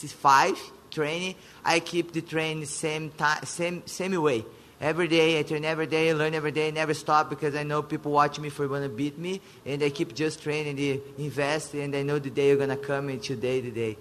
2005 0.00 0.58
training. 0.90 1.34
I 1.64 1.80
keep 1.80 2.12
the 2.12 2.22
training 2.22 2.64
same 2.66 3.10
time, 3.10 3.44
same 3.44 3.86
same 3.86 4.20
way. 4.22 4.44
Every 4.80 5.08
day 5.08 5.40
I 5.40 5.42
train 5.42 5.64
every 5.64 5.88
day, 5.88 6.14
learn 6.14 6.34
every 6.34 6.52
day, 6.52 6.70
never 6.70 6.94
stop 6.94 7.28
because 7.28 7.56
I 7.56 7.64
know 7.64 7.82
people 7.82 8.12
watch 8.12 8.38
me 8.38 8.48
for 8.48 8.68
want 8.68 8.84
to 8.84 8.88
beat 8.88 9.18
me, 9.18 9.40
and 9.66 9.82
I 9.82 9.90
keep 9.90 10.14
just 10.14 10.40
training, 10.40 10.76
they 10.76 11.00
invest, 11.18 11.74
and 11.74 11.94
I 11.96 12.02
know 12.02 12.20
the 12.20 12.30
day 12.30 12.52
are 12.52 12.56
gonna 12.56 12.76
come 12.76 13.08
into 13.08 13.34
day 13.34 13.60
to 13.60 13.70
day. 13.72 13.96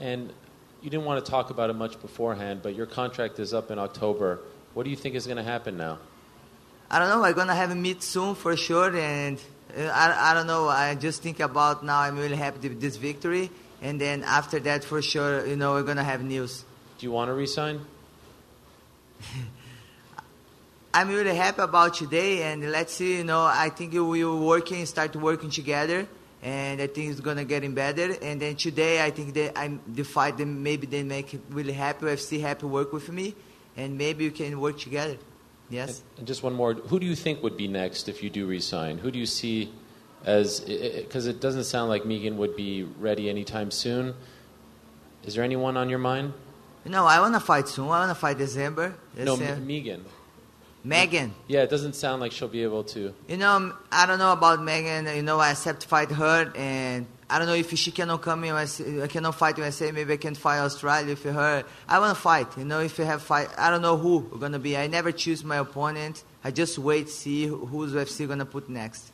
And 0.00 0.32
you 0.82 0.90
didn't 0.90 1.06
want 1.06 1.24
to 1.24 1.30
talk 1.30 1.50
about 1.50 1.70
it 1.70 1.74
much 1.74 2.00
beforehand, 2.00 2.60
but 2.62 2.74
your 2.74 2.86
contract 2.86 3.38
is 3.38 3.52
up 3.52 3.70
in 3.70 3.78
October. 3.78 4.40
What 4.74 4.84
do 4.84 4.90
you 4.90 4.96
think 4.96 5.14
is 5.14 5.26
going 5.26 5.38
to 5.38 5.42
happen 5.42 5.76
now? 5.76 5.98
I 6.90 6.98
don't 6.98 7.08
know. 7.08 7.22
I'm 7.24 7.34
gonna 7.34 7.54
have 7.54 7.70
a 7.70 7.74
meet 7.74 8.02
soon 8.02 8.34
for 8.34 8.56
sure, 8.56 8.96
and 8.96 9.38
uh, 9.76 9.82
I, 9.82 10.30
I 10.30 10.34
don't 10.34 10.46
know. 10.46 10.68
I 10.68 10.94
just 10.94 11.22
think 11.22 11.40
about 11.40 11.84
now. 11.84 11.98
I'm 12.00 12.16
really 12.16 12.36
happy 12.36 12.68
with 12.68 12.80
this 12.80 12.96
victory, 12.96 13.50
and 13.80 14.00
then 14.00 14.24
after 14.24 14.58
that, 14.60 14.84
for 14.84 15.00
sure, 15.02 15.46
you 15.46 15.56
know, 15.56 15.72
we're 15.72 15.82
gonna 15.82 16.04
have 16.04 16.22
news. 16.22 16.64
Do 16.98 17.06
you 17.06 17.12
want 17.12 17.28
to 17.28 17.34
resign? 17.34 17.80
I'm 20.94 21.08
really 21.08 21.34
happy 21.34 21.62
about 21.62 21.94
today, 21.94 22.42
and 22.50 22.72
let's 22.72 22.94
see. 22.94 23.18
You 23.18 23.24
know, 23.24 23.44
I 23.44 23.68
think 23.68 23.92
we 23.92 24.00
will 24.00 24.40
working, 24.44 24.84
start 24.86 25.14
working 25.14 25.50
together, 25.50 26.06
and 26.42 26.80
I 26.80 26.86
think 26.86 27.12
it's 27.12 27.20
gonna 27.20 27.44
getting 27.44 27.74
better. 27.74 28.16
And 28.20 28.40
then 28.40 28.56
today, 28.56 29.04
I 29.04 29.10
think 29.10 29.34
that 29.34 29.56
I'm 29.56 29.80
the 29.86 30.02
fight. 30.02 30.38
Them 30.38 30.62
maybe 30.62 30.86
they 30.86 31.02
make 31.02 31.38
really 31.50 31.74
happy. 31.74 32.06
UFC 32.06 32.40
happy 32.40 32.66
work 32.66 32.92
with 32.92 33.10
me, 33.10 33.34
and 33.76 33.96
maybe 33.96 34.24
we 34.24 34.32
can 34.32 34.58
work 34.58 34.78
together. 34.78 35.18
Yes. 35.70 36.02
And 36.16 36.26
just 36.26 36.42
one 36.42 36.54
more. 36.54 36.72
Who 36.74 36.98
do 36.98 37.06
you 37.06 37.14
think 37.14 37.42
would 37.42 37.56
be 37.56 37.68
next 37.68 38.08
if 38.08 38.22
you 38.22 38.30
do 38.30 38.46
resign? 38.46 38.98
Who 38.98 39.10
do 39.10 39.18
you 39.18 39.26
see 39.26 39.70
as 40.24 40.60
because 40.60 41.26
it 41.26 41.40
doesn't 41.40 41.64
sound 41.64 41.88
like 41.88 42.04
Megan 42.04 42.36
would 42.38 42.56
be 42.56 42.84
ready 42.98 43.28
anytime 43.28 43.70
soon. 43.70 44.14
Is 45.24 45.34
there 45.34 45.44
anyone 45.44 45.76
on 45.76 45.88
your 45.88 45.98
mind? 45.98 46.32
No, 46.84 47.04
I 47.04 47.20
want 47.20 47.34
to 47.34 47.40
fight 47.40 47.68
soon. 47.68 47.86
I 47.86 47.88
want 47.88 48.10
to 48.10 48.14
fight 48.14 48.38
December. 48.38 48.94
No, 49.16 49.36
M- 49.36 49.66
Megan. 49.66 50.04
Megan. 50.84 51.34
Yeah, 51.48 51.62
it 51.62 51.70
doesn't 51.70 51.94
sound 51.94 52.20
like 52.20 52.32
she'll 52.32 52.48
be 52.48 52.62
able 52.62 52.84
to. 52.84 53.12
You 53.28 53.36
know, 53.36 53.74
I 53.90 54.06
don't 54.06 54.18
know 54.18 54.32
about 54.32 54.62
Megan. 54.62 55.14
You 55.14 55.22
know, 55.22 55.38
I 55.38 55.50
accept 55.50 55.84
fight 55.84 56.10
her, 56.12 56.50
and 56.54 57.06
I 57.28 57.38
don't 57.38 57.48
know 57.48 57.54
if 57.54 57.76
she 57.76 57.90
cannot 57.90 58.22
come 58.22 58.44
in. 58.44 58.54
I 58.54 58.62
uh, 58.64 59.06
cannot 59.06 59.34
fight 59.34 59.58
USA. 59.58 59.92
Maybe 59.92 60.14
I 60.14 60.16
can 60.16 60.34
fight 60.34 60.60
Australia 60.60 61.12
if 61.12 61.24
her. 61.24 61.64
I 61.88 61.98
want 61.98 62.16
to 62.16 62.20
fight. 62.20 62.56
You 62.56 62.64
know, 62.64 62.80
if 62.80 62.96
you 62.98 63.04
have 63.04 63.22
fight, 63.22 63.48
I 63.58 63.70
don't 63.70 63.82
know 63.82 63.96
who 63.98 64.18
we're 64.18 64.38
gonna 64.38 64.58
be. 64.58 64.76
I 64.76 64.86
never 64.86 65.12
choose 65.12 65.44
my 65.44 65.56
opponent. 65.56 66.24
I 66.42 66.52
just 66.52 66.78
wait 66.78 67.10
see 67.10 67.46
who's 67.46 67.92
UFC 67.92 68.26
gonna 68.26 68.46
put 68.46 68.70
next. 68.70 69.12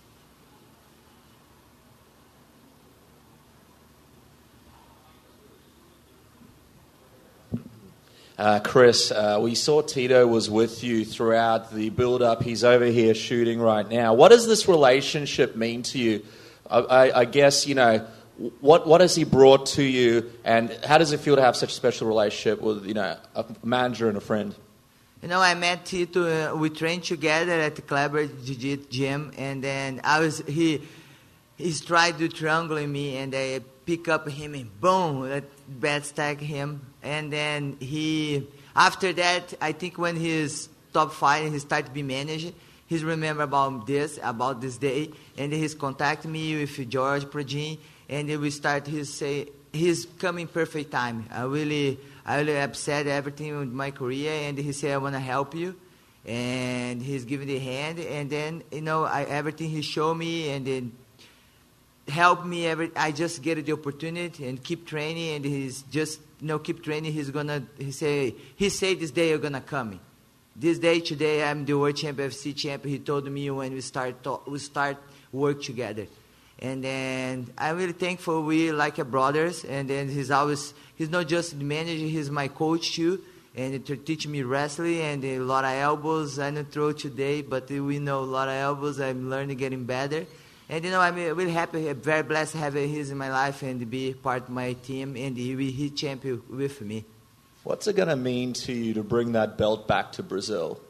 Uh, 8.36 8.59
Cris, 8.59 9.12
uh, 9.12 9.39
we 9.40 9.55
saw 9.55 9.81
Tito 9.81 10.27
was 10.27 10.51
with 10.51 10.82
you 10.82 11.05
throughout 11.05 11.73
the 11.73 11.90
build 11.90 12.20
up. 12.20 12.43
He's 12.43 12.65
over 12.65 12.86
here 12.86 13.15
shooting 13.15 13.61
right 13.61 13.89
now. 13.89 14.15
What 14.15 14.31
does 14.31 14.48
this 14.48 14.66
relationship 14.66 15.55
mean 15.55 15.85
to 15.85 15.98
you? 15.98 16.24
I, 16.69 16.78
I, 16.78 17.20
I 17.20 17.24
guess, 17.27 17.66
you 17.69 17.77
know, 17.77 18.05
what, 18.61 18.89
what 18.89 19.01
has 19.01 19.15
he 19.15 19.23
brought 19.23 19.66
to 19.66 19.85
you, 19.85 20.32
and 20.44 20.77
how 20.85 20.98
does 20.98 21.12
it 21.12 21.20
feel 21.20 21.36
to 21.36 21.43
have 21.43 21.55
such 21.55 21.70
a 21.70 21.74
special 21.74 22.09
relationship 22.09 22.61
with, 22.61 22.85
you 22.85 22.94
know, 22.94 23.16
a 23.36 23.44
manager 23.62 24.09
and 24.09 24.16
a 24.16 24.20
friend? 24.20 24.52
You 25.23 25.28
know, 25.28 25.40
I 25.40 25.55
met 25.55 25.86
Tito. 25.86 26.52
Uh, 26.52 26.56
we 26.56 26.70
trained 26.70 27.05
together 27.05 27.52
at 27.52 27.77
the 27.77 27.82
Kleber 27.82 28.27
Jiu-Jitsu 28.27 28.89
gym, 28.90 29.32
and 29.39 29.62
then 29.62 30.01
I 30.02 30.19
was 30.19 30.43
he. 30.48 30.82
He's 31.56 31.81
tried 31.81 32.19
to 32.19 32.28
triangle 32.28 32.85
me, 32.85 33.16
and 33.16 33.32
I 33.32 33.61
pick 33.86 34.09
up 34.09 34.28
him 34.28 34.55
and 34.55 34.81
boom, 34.81 35.28
that 35.28 35.44
bad 35.69 36.05
stack 36.05 36.40
him. 36.40 36.86
And 37.02 37.32
then 37.32 37.77
he, 37.81 38.47
after 38.74 39.12
that, 39.15 39.55
I 39.61 39.73
think 39.73 39.98
when 39.98 40.16
he's 40.16 40.69
top 40.93 41.12
five 41.12 41.44
and 41.44 41.52
he 41.52 41.59
start 41.59 41.86
to 41.86 41.93
be 41.93 42.02
managed, 42.02 42.52
he's 42.86 43.05
remember 43.05 43.43
about 43.43 43.86
this, 43.86 44.19
about 44.23 44.61
this 44.61 44.78
day, 44.78 45.11
and 45.36 45.52
he's 45.52 45.74
contact 45.74 46.24
me 46.24 46.61
with 46.61 46.89
George 46.89 47.24
Prajin, 47.24 47.78
and 48.09 48.28
we 48.40 48.51
start 48.51 48.86
he 48.86 49.05
say 49.05 49.48
he's 49.73 50.06
coming 50.19 50.47
perfect 50.47 50.90
time. 50.93 51.27
I 51.31 51.43
really, 51.43 51.98
I 52.24 52.39
really 52.39 52.59
upset 52.59 53.06
everything 53.06 53.59
with 53.59 53.73
my 53.73 53.90
career, 53.90 54.32
and 54.48 54.56
he 54.56 54.73
said 54.73 54.93
I 54.93 54.98
want 54.98 55.15
to 55.15 55.20
help 55.20 55.55
you, 55.55 55.74
and 56.24 57.02
he's 57.02 57.24
giving 57.24 57.48
the 57.48 57.59
hand, 57.59 57.98
and 57.98 58.31
then 58.31 58.62
you 58.70 58.82
know 58.82 59.05
I, 59.05 59.24
everything 59.24 59.70
he 59.70 59.82
showed 59.82 60.15
me, 60.15 60.51
and 60.51 60.66
then 60.66 60.93
help 62.09 62.44
me 62.44 62.66
every 62.66 62.90
i 62.97 63.10
just 63.10 63.43
get 63.43 63.64
the 63.64 63.72
opportunity 63.72 64.47
and 64.47 64.62
keep 64.62 64.86
training 64.86 65.36
and 65.36 65.44
he's 65.44 65.82
just 65.90 66.20
you 66.40 66.48
know 66.48 66.59
keep 66.59 66.82
training 66.82 67.12
he's 67.12 67.31
gonna 67.31 67.62
he 67.78 67.90
say 67.90 68.35
he 68.56 68.68
said 68.68 69.01
this 69.01 69.10
day 69.10 69.31
you're 69.31 69.39
gonna 69.39 69.60
come 69.60 69.98
this 70.55 70.78
day 70.78 71.01
today 71.01 71.43
i'm 71.43 71.64
the 71.64 71.72
world 71.72 71.97
champion 71.97 72.28
fc 72.31 72.55
champion 72.55 72.93
he 72.93 72.98
told 72.98 73.31
me 73.31 73.51
when 73.51 73.72
we 73.72 73.81
start 73.81 74.22
talk, 74.22 74.47
we 74.47 74.59
start 74.59 74.97
work 75.32 75.60
together. 75.62 76.06
And 76.60 76.85
then 76.85 77.51
i'm 77.59 77.76
really 77.76 77.93
thankful 77.93 78.43
we 78.43 78.70
like 78.70 78.98
a 78.98 79.05
brothers 79.05 79.64
and 79.64 79.89
then 79.89 80.09
he's 80.09 80.31
always 80.31 80.74
he's 80.94 81.10
not 81.10 81.26
just 81.26 81.59
the 81.59 81.64
manager 81.64 82.06
he's 82.06 82.31
my 82.31 82.48
coach 82.48 82.94
too 82.94 83.20
and 83.56 83.85
to 83.86 83.97
teach 83.97 84.26
me 84.26 84.43
wrestling 84.43 85.01
and 85.01 85.24
a 85.24 85.39
lot 85.40 85.64
of 85.64 85.72
elbows 85.72 86.39
i 86.39 86.51
don't 86.51 86.70
throw 86.70 86.93
today 86.93 87.43
but 87.43 87.68
we 87.68 87.98
know 87.98 88.20
a 88.20 88.31
lot 88.36 88.48
of 88.48 88.55
elbows 88.55 89.01
i'm 89.01 89.28
learning 89.28 89.56
getting 89.56 89.85
better 89.85 90.24
and 90.68 90.84
you 90.84 90.90
know, 90.90 91.00
I'm 91.00 91.14
uh, 91.14 91.34
really 91.34 91.52
happy, 91.52 91.88
uh, 91.88 91.94
very 91.94 92.22
blessed 92.22 92.54
having 92.54 92.88
him 92.88 93.10
in 93.10 93.18
my 93.18 93.30
life 93.30 93.62
and 93.62 93.88
be 93.90 94.14
part 94.14 94.44
of 94.44 94.48
my 94.48 94.72
team, 94.72 95.16
and 95.16 95.36
he 95.36 95.54
will 95.54 95.64
he 95.64 95.90
champion 95.90 96.42
with 96.48 96.80
me. 96.80 97.04
What's 97.64 97.86
it 97.86 97.96
going 97.96 98.08
to 98.08 98.16
mean 98.16 98.52
to 98.64 98.72
you 98.72 98.94
to 98.94 99.02
bring 99.02 99.32
that 99.32 99.58
belt 99.58 99.86
back 99.86 100.12
to 100.12 100.22
Brazil? 100.22 100.80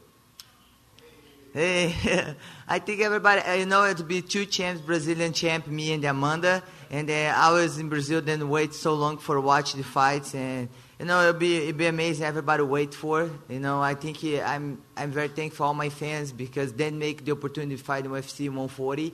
Hey, 1.53 1.95
eh, 2.05 2.35
I 2.69 2.79
think 2.81 3.01
everybody, 3.01 3.41
uh, 3.41 3.55
you 3.55 3.67
know, 3.67 3.85
it'll 3.85 4.05
be 4.05 4.23
two 4.23 4.45
champs, 4.45 4.81
Brazilian 4.81 5.33
champ, 5.33 5.67
me 5.67 5.93
and 5.93 6.05
Amanda. 6.05 6.63
And 6.91 7.11
uh, 7.11 7.33
I 7.37 7.53
was 7.53 7.79
in 7.79 7.89
Brazil, 7.89 8.21
then 8.21 8.49
wait 8.49 8.75
so 8.75 8.95
long 8.95 9.19
for 9.19 9.41
watch 9.41 9.73
the 9.73 9.83
fights, 9.83 10.35
and 10.35 10.69
you 11.01 11.07
know, 11.07 11.21
it'll 11.29 11.41
be 11.41 11.57
it'll 11.57 11.79
be 11.79 11.87
amazing. 11.87 12.25
Everybody 12.25 12.63
wait 12.63 12.95
for. 12.95 13.29
You 13.49 13.59
know, 13.59 13.81
I 13.81 13.95
think 13.95 14.23
I'm 14.25 14.81
I'm 14.97 15.11
very 15.11 15.29
thankful 15.29 15.57
for 15.57 15.65
all 15.65 15.75
my 15.75 15.89
fans 15.89 16.31
because 16.31 16.73
they 16.73 16.93
make 16.93 17.25
the 17.25 17.33
opportunity 17.33 17.77
to 17.77 17.83
fight 17.83 18.05
in 18.05 18.13
UFC 18.13 18.47
140 18.47 19.13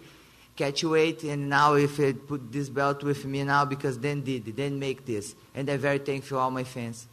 catch 0.56 0.84
weight, 0.84 1.22
and 1.24 1.48
now 1.48 1.74
if 1.74 1.98
it 1.98 2.26
put 2.26 2.52
this 2.52 2.68
belt 2.68 3.02
with 3.02 3.24
me 3.24 3.44
now 3.44 3.64
because 3.64 3.98
then 3.98 4.22
did, 4.22 4.44
then 4.56 4.78
make 4.78 5.06
this. 5.06 5.34
And 5.54 5.68
I'm 5.68 5.78
very 5.78 5.98
thankful 5.98 6.38
all 6.38 6.50
my 6.50 6.64
fans. 6.64 7.08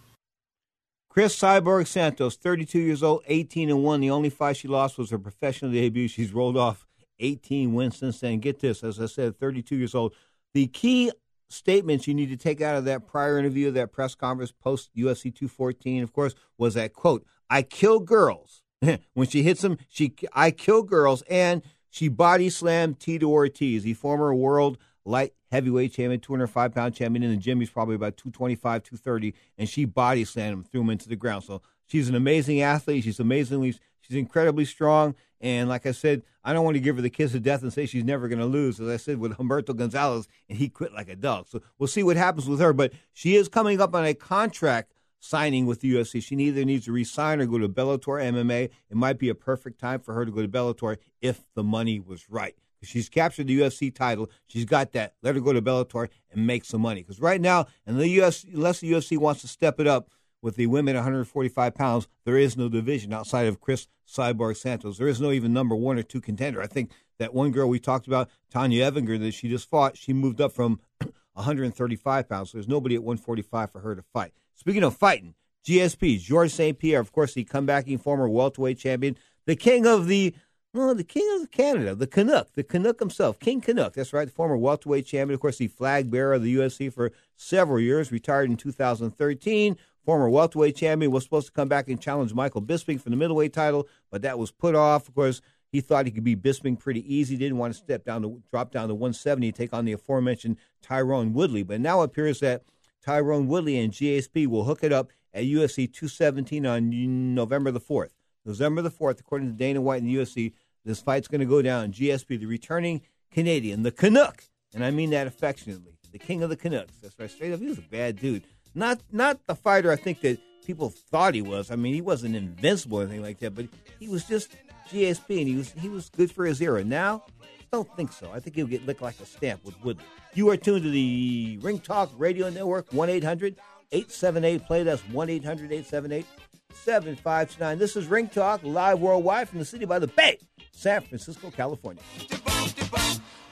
Cris 1.10 1.36
Cyborg 1.36 1.88
Santos, 1.88 2.36
32 2.36 2.80
years 2.80 3.02
old, 3.02 3.24
18 3.26 3.72
and 3.72 3.84
1. 3.84 4.02
The 4.02 4.12
only 4.12 4.30
fight 4.30 4.58
she 4.58 4.68
lost 4.68 4.98
was 4.98 5.10
her 5.10 5.18
professional 5.18 5.72
debut. 5.72 6.08
She's 6.08 6.32
rolled 6.32 6.58
off 6.58 6.86
18 7.20 7.74
wins 7.74 7.98
since 7.98 8.20
then. 8.20 8.40
Get 8.40 8.60
this, 8.60 8.84
as 8.84 9.00
I 9.00 9.08
said, 9.08 9.40
32 9.40 9.76
years 9.76 9.96
old. 9.96 10.14
The 10.54 10.68
key 10.68 11.12
statements 11.50 12.08
you 12.08 12.14
need 12.14 12.30
to 12.30 12.38
take 12.38 12.62
out 12.62 12.76
of 12.76 12.86
that 12.86 13.08
prior 13.08 13.40
interview, 13.40 13.72
that 13.72 13.92
press 13.92 14.16
conference 14.16 14.52
post 14.52 14.92
UFC 14.96 15.34
214, 15.34 16.04
of 16.04 16.14
course, 16.14 16.36
was 16.58 16.76
that 16.76 16.94
quote, 16.94 17.26
I 17.50 17.62
kill 17.62 18.00
girls. 18.00 18.62
when 19.14 19.28
she 19.28 19.42
hits 19.42 19.62
them, 19.62 19.78
she 19.90 20.14
I 20.34 20.52
kill 20.52 20.84
girls 20.84 21.24
and 21.24 21.64
she 21.98 22.10
body 22.10 22.52
slammed 22.52 23.00
Tito 23.00 23.28
Ortiz, 23.28 23.82
the 23.82 23.96
former 23.96 24.32
world 24.34 24.78
light 25.04 25.34
heavyweight 25.52 25.94
champion, 25.94 26.20
205 26.20 26.74
pound 26.76 26.94
champion 26.94 27.24
in 27.24 27.32
the 27.32 27.38
gym. 27.38 27.60
He's 27.60 27.72
probably 27.72 27.96
about 27.96 28.18
225, 28.18 28.84
230, 28.84 29.34
and 29.58 29.68
she 29.68 29.86
body 29.86 30.24
slammed 30.24 30.54
him, 30.54 30.64
threw 30.64 30.82
him 30.82 30.92
into 30.92 31.10
the 31.10 31.16
ground. 31.16 31.44
So 31.44 31.64
she's 31.88 32.08
an 32.08 32.14
amazing 32.14 32.62
athlete. 32.62 33.04
She's 33.04 33.20
amazingly, 33.20 33.72
she's 34.02 34.16
incredibly 34.16 34.66
strong. 34.66 35.16
And 35.42 35.70
like 35.70 35.88
I 35.88 35.92
said, 35.92 36.22
I 36.44 36.54
don't 36.54 36.64
want 36.64 36.76
to 36.76 36.82
give 36.82 36.98
her 36.98 37.02
the 37.02 37.10
kiss 37.10 37.34
of 37.34 37.42
death 37.42 37.64
and 37.64 37.74
say 37.74 37.88
she's 37.88 38.04
never 38.04 38.28
going 38.28 38.40
to 38.40 38.46
lose, 38.46 38.80
as 38.80 38.88
I 38.88 38.98
said 38.98 39.18
with 39.18 39.34
Humberto 39.34 39.76
Gonzalez, 39.76 40.28
and 40.50 40.60
he 40.60 40.70
quit 40.70 40.94
like 40.94 41.10
a 41.10 41.16
dog. 41.16 41.48
So 41.48 41.62
we'll 41.80 41.88
see 41.88 42.04
what 42.04 42.16
happens 42.16 42.48
with 42.48 42.60
her. 42.60 42.74
But 42.74 42.94
she 43.12 43.36
is 43.36 43.50
coming 43.50 43.82
up 43.82 43.96
on 43.96 44.06
a 44.06 44.14
contract 44.14 44.94
signing 45.28 45.66
with 45.66 45.82
the 45.82 45.94
UFC. 45.94 46.24
She 46.24 46.36
either 46.36 46.64
needs 46.66 46.86
to 46.86 46.92
resign 46.92 47.42
or 47.42 47.46
go 47.46 47.58
to 47.58 47.70
Bellator 47.70 48.22
MMA. 48.22 48.64
It 48.90 48.96
might 48.96 49.18
be 49.18 49.30
a 49.30 49.36
perfect 49.36 49.80
time 49.80 50.00
for 50.00 50.14
her 50.14 50.26
to 50.26 50.32
go 50.32 50.42
to 50.42 50.48
Bellator 50.48 50.98
if 51.22 51.44
the 51.56 51.64
money 51.64 52.00
was 52.00 52.30
right. 52.30 52.56
She's 52.84 53.10
captured 53.10 53.48
the 53.48 53.60
UFC 53.60 53.94
title. 53.94 54.30
She's 54.46 54.66
got 54.66 54.94
that. 54.94 55.14
Let 55.24 55.36
her 55.36 55.42
go 55.42 55.54
to 55.54 55.62
Bellator 55.62 56.10
and 56.32 56.46
make 56.46 56.64
some 56.64 56.82
money. 56.82 57.02
Because 57.02 57.20
right 57.20 57.42
now, 57.42 57.66
and 57.86 58.00
the 58.00 58.18
UFC, 58.18 58.54
unless 58.54 58.80
the 58.80 58.92
UFC 58.92 59.18
wants 59.18 59.42
to 59.42 59.48
step 59.48 59.80
it 59.80 59.88
up 59.88 60.10
with 60.42 60.56
the 60.56 60.68
women 60.68 60.96
145 60.96 61.76
pounds, 61.76 62.08
there 62.24 62.38
is 62.38 62.56
no 62.56 62.70
division 62.70 63.14
outside 63.14 63.48
of 63.48 63.60
Cris 63.60 63.88
Cyborg 64.08 64.58
Santos. 64.58 64.98
There 64.98 65.08
is 65.08 65.20
no 65.20 65.32
even 65.32 65.54
number 65.54 65.76
one 65.76 65.98
or 65.98 66.04
two 66.04 66.22
contender. 66.22 66.62
I 66.62 66.68
think 66.68 66.92
that 67.20 67.34
one 67.34 67.52
girl 67.52 67.68
we 67.68 67.80
talked 67.80 68.08
about, 68.08 68.30
Tonya 68.54 68.92
Evinger, 68.92 69.20
that 69.20 69.34
she 69.34 69.50
just 69.50 69.70
fought, 69.70 69.98
she 69.98 70.14
moved 70.14 70.40
up 70.40 70.52
from 70.52 70.80
135 71.34 72.30
pounds. 72.30 72.52
So 72.52 72.58
there's 72.58 72.68
nobody 72.68 72.96
at 72.96 73.04
145 73.04 73.72
for 73.72 73.80
her 73.82 73.96
to 73.96 74.04
fight. 74.14 74.34
Speaking 74.58 74.84
of 74.84 74.98
fighting, 74.98 75.36
GSP, 75.66 76.20
Georges 76.20 76.56
St. 76.56 76.78
Pierre, 76.80 77.00
of 77.00 77.12
course, 77.12 77.36
the 77.36 77.46
comebacking 77.46 78.02
former 78.02 78.28
welterweight 78.28 78.80
champion, 78.80 79.16
the 79.46 79.56
king 79.56 79.86
of 79.86 80.08
the 80.08 80.34
well, 80.74 80.94
the 80.94 81.04
king 81.04 81.28
of 81.40 81.50
Canada, 81.50 81.96
the 81.96 82.06
Canuck, 82.06 82.54
the 82.54 82.64
Canuck 82.64 83.00
himself, 83.00 83.40
King 83.40 83.62
Canuck. 83.62 83.94
That's 83.94 84.14
right, 84.14 84.26
the 84.26 84.34
former 84.34 84.58
welterweight 84.58 85.06
champion, 85.06 85.34
of 85.34 85.40
course, 85.40 85.58
the 85.58 85.68
flag 85.68 86.12
bearer 86.12 86.34
of 86.34 86.44
the 86.44 86.56
UFC 86.56 86.92
for 86.92 87.12
several 87.36 87.80
years, 87.80 88.12
retired 88.12 88.50
in 88.50 88.58
2013. 88.58 89.78
Former 90.06 90.30
welterweight 90.30 90.76
champion 90.76 91.12
was 91.12 91.24
supposed 91.24 91.48
to 91.48 91.54
come 91.54 91.68
back 91.68 91.88
and 91.88 92.02
challenge 92.02 92.34
Michael 92.34 92.62
Bisping 92.62 93.00
for 93.00 93.10
the 93.10 93.16
middleweight 93.16 93.54
title, 93.54 93.88
but 94.12 94.22
that 94.22 94.38
was 94.38 94.52
put 94.52 94.76
off. 94.76 95.08
Of 95.08 95.16
course, 95.16 95.42
he 95.72 95.82
thought 95.82 96.06
he 96.06 96.12
could 96.12 96.24
beat 96.24 96.42
Bisping 96.42 96.80
pretty 96.80 97.14
easy. 97.14 97.38
Didn't 97.38 97.58
want 97.58 97.74
to 97.74 97.80
step 97.80 98.06
down 98.06 98.22
to 98.22 98.42
drop 98.52 98.72
down 98.72 98.88
to 98.88 98.96
170 98.96 99.48
and 99.48 99.56
take 99.56 99.74
on 99.74 99.86
the 99.86 99.94
aforementioned 99.94 100.58
Tyron 100.86 101.32
Woodley. 101.32 101.64
But 101.64 101.82
now 101.82 102.02
it 102.02 102.06
appears 102.06 102.40
that 102.42 102.64
Tyron 103.08 103.46
Woodley 103.46 103.80
and 103.80 103.94
GSP 103.94 104.48
will 104.48 104.66
hook 104.66 104.84
it 104.84 104.92
up 104.92 105.12
at 105.34 105.46
UFC 105.46 105.92
217 105.92 106.66
on 106.66 107.34
November 107.34 107.72
the 107.72 107.80
4th. 107.80 108.10
November 108.46 108.82
the 108.82 108.92
4th, 108.92 109.22
according 109.22 109.48
to 109.48 109.54
Dana 109.54 109.80
White 109.80 110.02
and 110.02 110.10
the 110.10 110.16
UFC, 110.16 110.52
this 110.84 111.00
fight's 111.00 111.30
going 111.30 111.40
to 111.40 111.46
go 111.46 111.62
down. 111.62 111.94
GSP, 111.94 112.40
the 112.40 112.46
returning 112.46 113.02
Canadian, 113.32 113.84
the 113.84 113.92
Canuck, 113.92 114.44
and 114.74 114.84
I 114.84 114.92
mean 114.92 115.12
that 115.12 115.26
affectionately, 115.26 115.98
the 116.12 116.20
king 116.20 116.44
of 116.44 116.50
the 116.50 116.58
Canucks. 116.58 116.98
That's 117.02 117.18
right, 117.18 117.32
straight 117.32 117.54
up. 117.54 117.60
He 117.62 117.68
was 117.68 117.78
a 117.78 117.82
bad 117.82 118.20
dude. 118.20 118.44
Not 118.76 119.00
not 119.12 119.46
the 119.48 119.56
fighter 119.56 119.92
I 119.92 119.96
think 119.96 120.22
that 120.22 120.40
people 120.66 120.90
thought 120.90 121.34
he 121.34 121.42
was. 121.42 121.72
I 121.72 121.76
mean, 121.78 121.94
he 121.94 122.02
wasn't 122.02 122.36
invincible 122.36 123.00
or 123.00 123.04
anything 123.04 123.22
like 123.22 123.40
that, 123.40 123.56
but 123.56 123.68
he 124.00 124.08
was 124.08 124.26
just 124.26 124.56
GSP, 124.90 125.40
and 125.40 125.48
he 125.48 125.56
was 125.56 125.72
he 125.72 125.90
was 125.90 126.10
good 126.10 126.32
for 126.32 126.46
his 126.46 126.62
era. 126.62 126.84
Now 126.84 127.24
don't 127.72 127.96
think 127.96 128.12
so. 128.12 128.32
I 128.32 128.40
think 128.40 128.56
he 128.56 128.64
would 128.64 128.72
get 128.72 128.86
licked 128.86 129.02
like 129.02 129.20
a 129.20 129.26
stamp 129.26 129.64
with 129.66 129.76
Woodley. 129.84 130.04
You 130.34 130.50
are 130.50 130.58
tuned 130.58 130.84
to 130.84 130.90
the 130.90 131.60
Ring 131.62 131.80
Talk 131.80 132.12
Radio 132.18 132.50
Network, 132.50 132.92
1 132.92 133.10
800 133.10 133.56
878 133.92 134.66
Play. 134.66 134.84
That's 134.84 135.02
1 135.10 135.30
800 135.30 135.72
878 135.72 136.26
7529. 136.74 137.80
This 137.80 137.96
is 137.96 138.08
Ring 138.08 138.28
Talk, 138.30 138.62
live 138.64 139.00
worldwide 139.00 139.50
from 139.50 139.60
the 139.60 139.66
city 139.66 139.86
by 139.86 140.00
the 140.00 140.08
Bay, 140.08 140.40
San 140.72 141.02
Francisco, 141.02 141.52
California. 141.52 142.04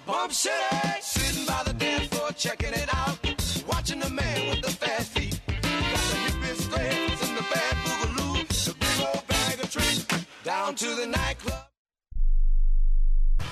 Bump 0.06 0.32
City, 0.32 0.56
sitting 1.02 1.46
by 1.48 1.64
the 1.66 1.74
dance 1.74 2.08
floor, 2.08 2.30
checking 2.34 2.74
it 2.74 2.88
out, 2.94 3.18
watching 3.68 4.00
the 4.00 4.10
man 4.10 4.50
with 4.50 4.62
the 4.62 4.70
fast 4.70 5.12
feet. 5.14 5.42
Got 5.48 5.62
the 5.62 6.18
hippest 6.28 7.28
and 7.28 7.38
the 7.38 7.46
bad 7.52 7.76
boogaloo, 7.84 8.66
the 8.66 8.76
big 8.76 9.08
old 9.08 9.28
bag 9.28 9.60
of 9.64 10.44
down 10.44 10.76
to 10.76 10.96
the 10.96 11.08
nightclub. 11.08 11.65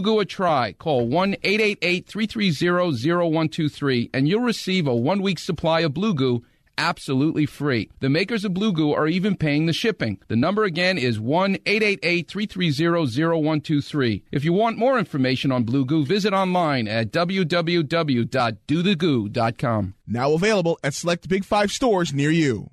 Goo 0.00 0.20
a 0.20 0.24
try. 0.24 0.72
Call 0.72 1.06
1 1.06 1.36
888 1.42 2.06
330 2.06 3.10
0123 3.10 4.10
and 4.14 4.28
you'll 4.28 4.40
receive 4.40 4.86
a 4.86 4.94
one 4.94 5.22
week 5.22 5.38
supply 5.38 5.80
of 5.80 5.94
Blue 5.94 6.14
Goo 6.14 6.44
absolutely 6.78 7.44
free. 7.44 7.90
The 8.00 8.08
makers 8.08 8.44
of 8.44 8.54
Blue 8.54 8.72
Goo 8.72 8.92
are 8.92 9.08
even 9.08 9.36
paying 9.36 9.66
the 9.66 9.74
shipping. 9.74 10.18
The 10.28 10.36
number 10.36 10.64
again 10.64 10.96
is 10.96 11.20
1 11.20 11.58
888 11.66 12.28
330 12.28 13.42
0123. 13.42 14.24
If 14.32 14.44
you 14.44 14.54
want 14.54 14.78
more 14.78 14.98
information 14.98 15.52
on 15.52 15.64
Blue 15.64 15.84
Goo, 15.84 16.06
visit 16.06 16.32
online 16.32 16.88
at 16.88 17.10
www.dothegoo.com. 17.10 19.94
Now 20.06 20.32
available 20.32 20.78
at 20.82 20.94
select 20.94 21.28
Big 21.28 21.44
Five 21.44 21.70
stores 21.72 22.14
near 22.14 22.30
you. 22.30 22.70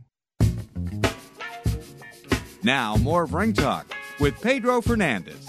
Now, 2.63 2.95
more 2.95 3.23
of 3.23 3.33
Ring 3.33 3.51
Talk 3.53 3.93
with 4.19 4.39
Pedro 4.41 4.81
Fernandez. 4.81 5.45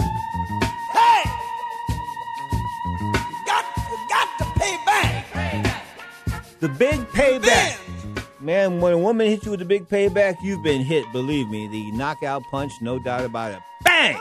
The 6.58 6.68
big 6.70 7.00
payback. 7.08 7.78
Man, 8.40 8.80
when 8.80 8.94
a 8.94 8.98
woman 8.98 9.26
hits 9.26 9.44
you 9.44 9.50
with 9.50 9.60
a 9.60 9.66
big 9.66 9.88
payback, 9.88 10.36
you've 10.42 10.62
been 10.62 10.80
hit, 10.80 11.04
believe 11.12 11.48
me. 11.48 11.68
The 11.68 11.90
knockout 11.92 12.44
punch, 12.50 12.72
no 12.80 12.98
doubt 12.98 13.24
about 13.24 13.52
it. 13.52 13.58
Bang! 13.84 14.18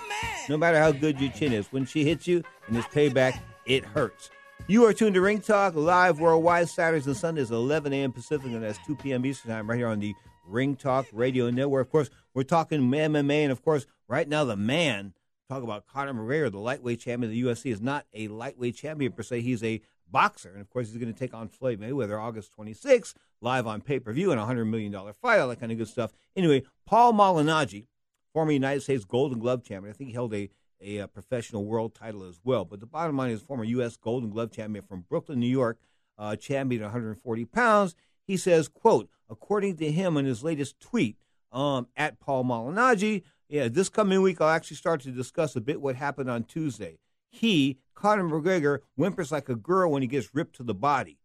No 0.50 0.58
matter 0.58 0.78
how 0.78 0.92
good 0.92 1.20
your 1.22 1.32
chin 1.32 1.54
is, 1.54 1.68
when 1.72 1.86
she 1.86 2.04
hits 2.04 2.28
you 2.28 2.44
and 2.68 2.76
it's 2.76 2.88
payback, 2.88 3.40
it 3.66 3.86
hurts. 3.86 4.30
You 4.68 4.84
are 4.86 4.94
tuned 4.94 5.14
to 5.16 5.22
Ring 5.22 5.40
Talk 5.40 5.76
live 5.76 6.20
worldwide 6.20 6.68
Saturdays 6.68 7.08
and 7.08 7.16
Sundays, 7.16 7.52
11 7.52 7.94
a.m. 7.94 8.12
Pacific, 8.12 8.48
and 8.48 8.64
that's 8.64 8.80
2 8.86 8.96
p.m. 8.96 9.26
Eastern 9.26 9.52
Time, 9.52 9.70
right 9.70 9.78
here 9.78 9.88
on 9.88 10.00
the 10.00 10.14
Ring 10.46 10.76
Talk 10.76 11.06
Radio 11.14 11.50
Network. 11.50 11.88
Of 11.88 11.92
course, 11.92 12.10
we're 12.34 12.44
talking 12.44 12.82
MMA, 12.82 13.44
and 13.44 13.52
of 13.52 13.64
course, 13.64 13.86
right 14.08 14.28
now, 14.28 14.44
the 14.44 14.58
man, 14.58 15.14
talk 15.50 15.64
about 15.64 15.88
Conor 15.88 16.14
McGregor, 16.14 16.52
the 16.52 16.60
lightweight 16.60 17.00
champion 17.00 17.32
of 17.32 17.36
the 17.36 17.44
UFC, 17.44 17.72
is 17.72 17.80
not 17.80 18.06
a 18.14 18.28
lightweight 18.28 18.76
champion 18.76 19.12
per 19.14 19.24
se. 19.24 19.42
He's 19.42 19.64
a 19.64 19.82
boxer. 20.12 20.50
And 20.50 20.62
of 20.62 20.70
course, 20.70 20.90
he's 20.90 20.98
going 20.98 21.14
to 21.14 21.20
take 21.20 21.34
on 21.34 21.48
Floyd 21.48 21.80
Mayweather 21.80 22.22
August 22.22 22.52
26th, 22.58 23.16
live 23.42 23.68
on 23.68 23.82
pay 23.82 24.00
per 24.00 24.14
view, 24.14 24.32
and 24.32 24.40
a 24.40 24.44
$100 24.44 24.68
million 24.68 24.94
fight, 25.14 25.40
all 25.40 25.50
that 25.50 25.60
kind 25.60 25.72
of 25.72 25.78
good 25.78 25.88
stuff. 25.88 26.14
Anyway, 26.36 26.64
Paul 26.86 27.14
Malignaggi, 27.14 27.88
former 28.34 28.52
United 28.52 28.82
States 28.82 29.06
Golden 29.06 29.40
Glove 29.40 29.64
champion, 29.64 29.94
I 29.94 29.98
think 29.98 30.10
he 30.10 30.14
held 30.14 30.34
a, 30.34 30.50
a, 30.82 30.98
a 30.98 31.08
professional 31.08 31.66
world 31.66 31.96
title 31.96 32.24
as 32.24 32.40
well. 32.44 32.66
But 32.66 32.80
the 32.80 32.86
bottom 32.86 33.18
line 33.18 33.32
is, 33.32 33.42
former 33.42 33.64
U.S. 33.64 33.98
Golden 33.98 34.30
Glove 34.30 34.52
champion 34.52 34.86
from 34.86 35.06
Brooklyn, 35.10 35.40
New 35.40 35.48
York, 35.48 35.80
uh, 36.18 36.36
champion 36.36 36.82
at 36.82 36.86
140 36.86 37.46
pounds. 37.46 37.96
He 38.26 38.38
says, 38.38 38.68
quote, 38.68 39.10
according 39.30 39.78
to 39.78 39.92
him 39.92 40.18
in 40.18 40.26
his 40.26 40.44
latest 40.44 40.80
tweet 40.80 41.18
um, 41.52 41.88
at 41.96 42.20
Paul 42.20 42.44
Malignaggi, 42.44 43.24
yeah, 43.48 43.68
this 43.68 43.90
coming 43.90 44.22
week 44.22 44.42
I'll 44.42 44.50
actually 44.50 44.78
start 44.78 45.02
to 45.02 45.12
discuss 45.12 45.56
a 45.56 45.62
bit 45.62 45.82
what 45.82 45.96
happened 45.96 46.30
on 46.30 46.44
Tuesday. 46.44 46.98
He, 47.30 47.80
Conor 47.94 48.24
McGregor, 48.24 48.80
whimpers 48.96 49.32
like 49.32 49.50
a 49.50 49.56
girl 49.56 49.92
when 49.92 50.02
he 50.02 50.08
gets 50.08 50.34
ripped 50.34 50.56
to 50.58 50.64
the 50.64 50.74
body. 50.74 51.18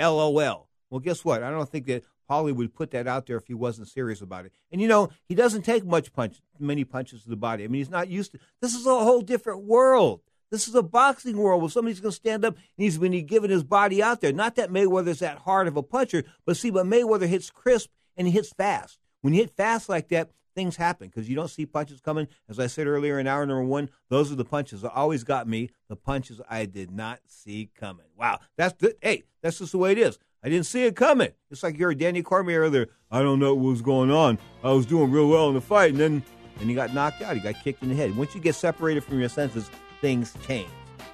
LOL. 0.00 0.68
Well, 0.90 1.00
guess 1.00 1.24
what? 1.24 1.42
I 1.42 1.50
don't 1.50 1.68
think 1.68 1.86
that 1.86 2.04
Paulie 2.28 2.54
would 2.54 2.74
put 2.74 2.90
that 2.92 3.06
out 3.06 3.26
there 3.26 3.36
if 3.36 3.46
he 3.46 3.54
wasn't 3.54 3.88
serious 3.88 4.20
about 4.20 4.46
it. 4.46 4.52
And 4.70 4.80
you 4.80 4.88
know, 4.88 5.10
he 5.24 5.34
doesn't 5.34 5.62
take 5.62 5.84
much 5.84 6.12
punch, 6.12 6.40
many 6.58 6.84
punches 6.84 7.22
to 7.22 7.30
the 7.30 7.36
body. 7.36 7.64
I 7.64 7.68
mean, 7.68 7.80
he's 7.80 7.90
not 7.90 8.08
used 8.08 8.32
to. 8.32 8.38
This 8.60 8.74
is 8.74 8.86
a 8.86 8.90
whole 8.90 9.20
different 9.20 9.64
world. 9.64 10.20
This 10.50 10.66
is 10.66 10.74
a 10.74 10.82
boxing 10.82 11.36
world 11.36 11.60
where 11.60 11.70
somebody's 11.70 12.00
going 12.00 12.12
to 12.12 12.16
stand 12.16 12.44
up 12.44 12.54
and 12.54 12.64
he's 12.76 12.96
going 12.96 13.12
to 13.12 13.18
be 13.18 13.22
giving 13.22 13.50
his 13.50 13.64
body 13.64 14.02
out 14.02 14.20
there. 14.20 14.32
Not 14.32 14.56
that 14.56 14.70
Mayweather's 14.70 15.18
that 15.18 15.38
hard 15.38 15.68
of 15.68 15.76
a 15.76 15.82
puncher, 15.82 16.24
but 16.46 16.56
see, 16.56 16.70
but 16.70 16.86
Mayweather 16.86 17.28
hits 17.28 17.50
crisp 17.50 17.90
and 18.16 18.26
he 18.26 18.32
hits 18.32 18.52
fast. 18.52 18.98
When 19.20 19.34
you 19.34 19.40
hit 19.40 19.56
fast 19.56 19.88
like 19.88 20.08
that, 20.08 20.30
things 20.58 20.74
happen 20.74 21.06
because 21.06 21.28
you 21.28 21.36
don't 21.36 21.48
see 21.48 21.64
punches 21.64 22.00
coming. 22.00 22.26
As 22.48 22.58
I 22.58 22.66
said 22.66 22.88
earlier 22.88 23.20
in 23.20 23.28
hour 23.28 23.46
number 23.46 23.62
one, 23.62 23.90
those 24.08 24.32
are 24.32 24.34
the 24.34 24.44
punches 24.44 24.82
that 24.82 24.92
always 24.92 25.22
got 25.22 25.46
me. 25.46 25.70
The 25.88 25.94
punches 25.94 26.40
I 26.50 26.64
did 26.64 26.90
not 26.90 27.20
see 27.28 27.70
coming. 27.78 28.06
Wow, 28.16 28.40
that's 28.56 28.74
the, 28.74 28.96
hey, 29.00 29.22
that's 29.40 29.60
just 29.60 29.70
the 29.70 29.78
way 29.78 29.92
it 29.92 29.98
is. 29.98 30.18
I 30.42 30.48
didn't 30.48 30.66
see 30.66 30.84
it 30.84 30.96
coming. 30.96 31.30
It's 31.48 31.62
like 31.62 31.78
you're 31.78 31.90
a 31.90 31.94
Danny 31.94 32.22
Cormier 32.22 32.62
earlier. 32.62 32.88
I 33.08 33.22
don't 33.22 33.38
know 33.38 33.54
what 33.54 33.70
was 33.70 33.82
going 33.82 34.10
on. 34.10 34.36
I 34.64 34.72
was 34.72 34.84
doing 34.84 35.12
real 35.12 35.28
well 35.28 35.48
in 35.48 35.54
the 35.54 35.60
fight, 35.60 35.92
and 35.92 36.00
then 36.00 36.22
and 36.58 36.68
he 36.68 36.74
got 36.74 36.92
knocked 36.92 37.22
out. 37.22 37.36
He 37.36 37.40
got 37.40 37.62
kicked 37.62 37.84
in 37.84 37.88
the 37.88 37.94
head. 37.94 38.16
Once 38.16 38.34
you 38.34 38.40
get 38.40 38.56
separated 38.56 39.04
from 39.04 39.20
your 39.20 39.28
senses, 39.28 39.70
things 40.00 40.34
change. 40.44 40.70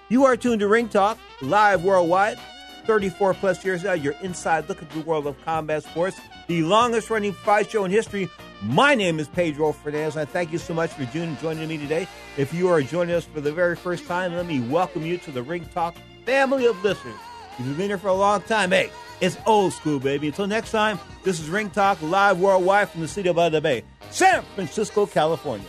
You 0.09 0.25
are 0.25 0.39
tuned 0.39 0.61
to 0.61 0.69
Ring 0.69 0.89
Talk, 0.89 1.19
live 1.43 1.85
worldwide. 1.85 2.39
34 2.87 3.35
plus 3.35 3.63
years 3.63 3.85
now, 3.85 3.93
you're 3.93 4.17
inside 4.23 4.69
look 4.69 4.83
at 4.83 4.91
the 4.91 5.01
world 5.01 5.27
of 5.27 5.43
combat 5.45 5.83
sports, 5.83 6.19
the 6.47 6.63
longest 6.63 7.11
running 7.11 7.33
fight 7.33 7.71
show 7.71 7.85
in 7.85 7.91
history. 7.91 8.31
My 8.65 8.95
name 8.95 9.21
is 9.21 9.29
Pedro 9.29 9.73
Fernandez. 9.73 10.17
I 10.17 10.25
thank 10.25 10.51
you 10.51 10.57
so 10.57 10.73
much 10.73 10.91
for 10.91 11.05
joining 11.05 11.69
me 11.69 11.77
today. 11.77 12.09
If 12.39 12.55
you 12.55 12.71
are 12.71 12.81
joining 12.81 13.15
us 13.15 13.27
for 13.27 13.43
the 13.43 13.53
very 13.53 13.77
first 13.77 14.07
time, 14.07 14.35
let 14.35 14.47
me 14.47 14.61
welcome 14.61 15.05
you 15.05 15.19
to 15.19 15.31
the 15.31 15.43
Ring 15.43 15.67
Talk 15.75 15.95
family 16.25 16.65
of 16.65 16.83
listeners. 16.83 17.15
If 17.59 17.67
you've 17.67 17.77
been 17.77 17.89
here 17.89 17.99
for 17.99 18.09
a 18.09 18.15
long 18.15 18.41
time, 18.41 18.71
hey, 18.71 18.91
it's 19.21 19.37
old 19.45 19.75
school, 19.75 20.01
baby. 20.01 20.29
Until 20.29 20.47
next 20.47 20.71
time, 20.71 20.99
this 21.25 21.41
is 21.41 21.51
Ring 21.51 21.69
Talk 21.69 22.01
live 22.01 22.41
worldwide 22.41 22.89
from 22.89 23.03
the 23.03 23.09
city 23.09 23.29
of 23.29 23.37
Bay, 23.37 23.85
San 24.11 24.43
Francisco, 24.55 25.05
California. 25.05 25.69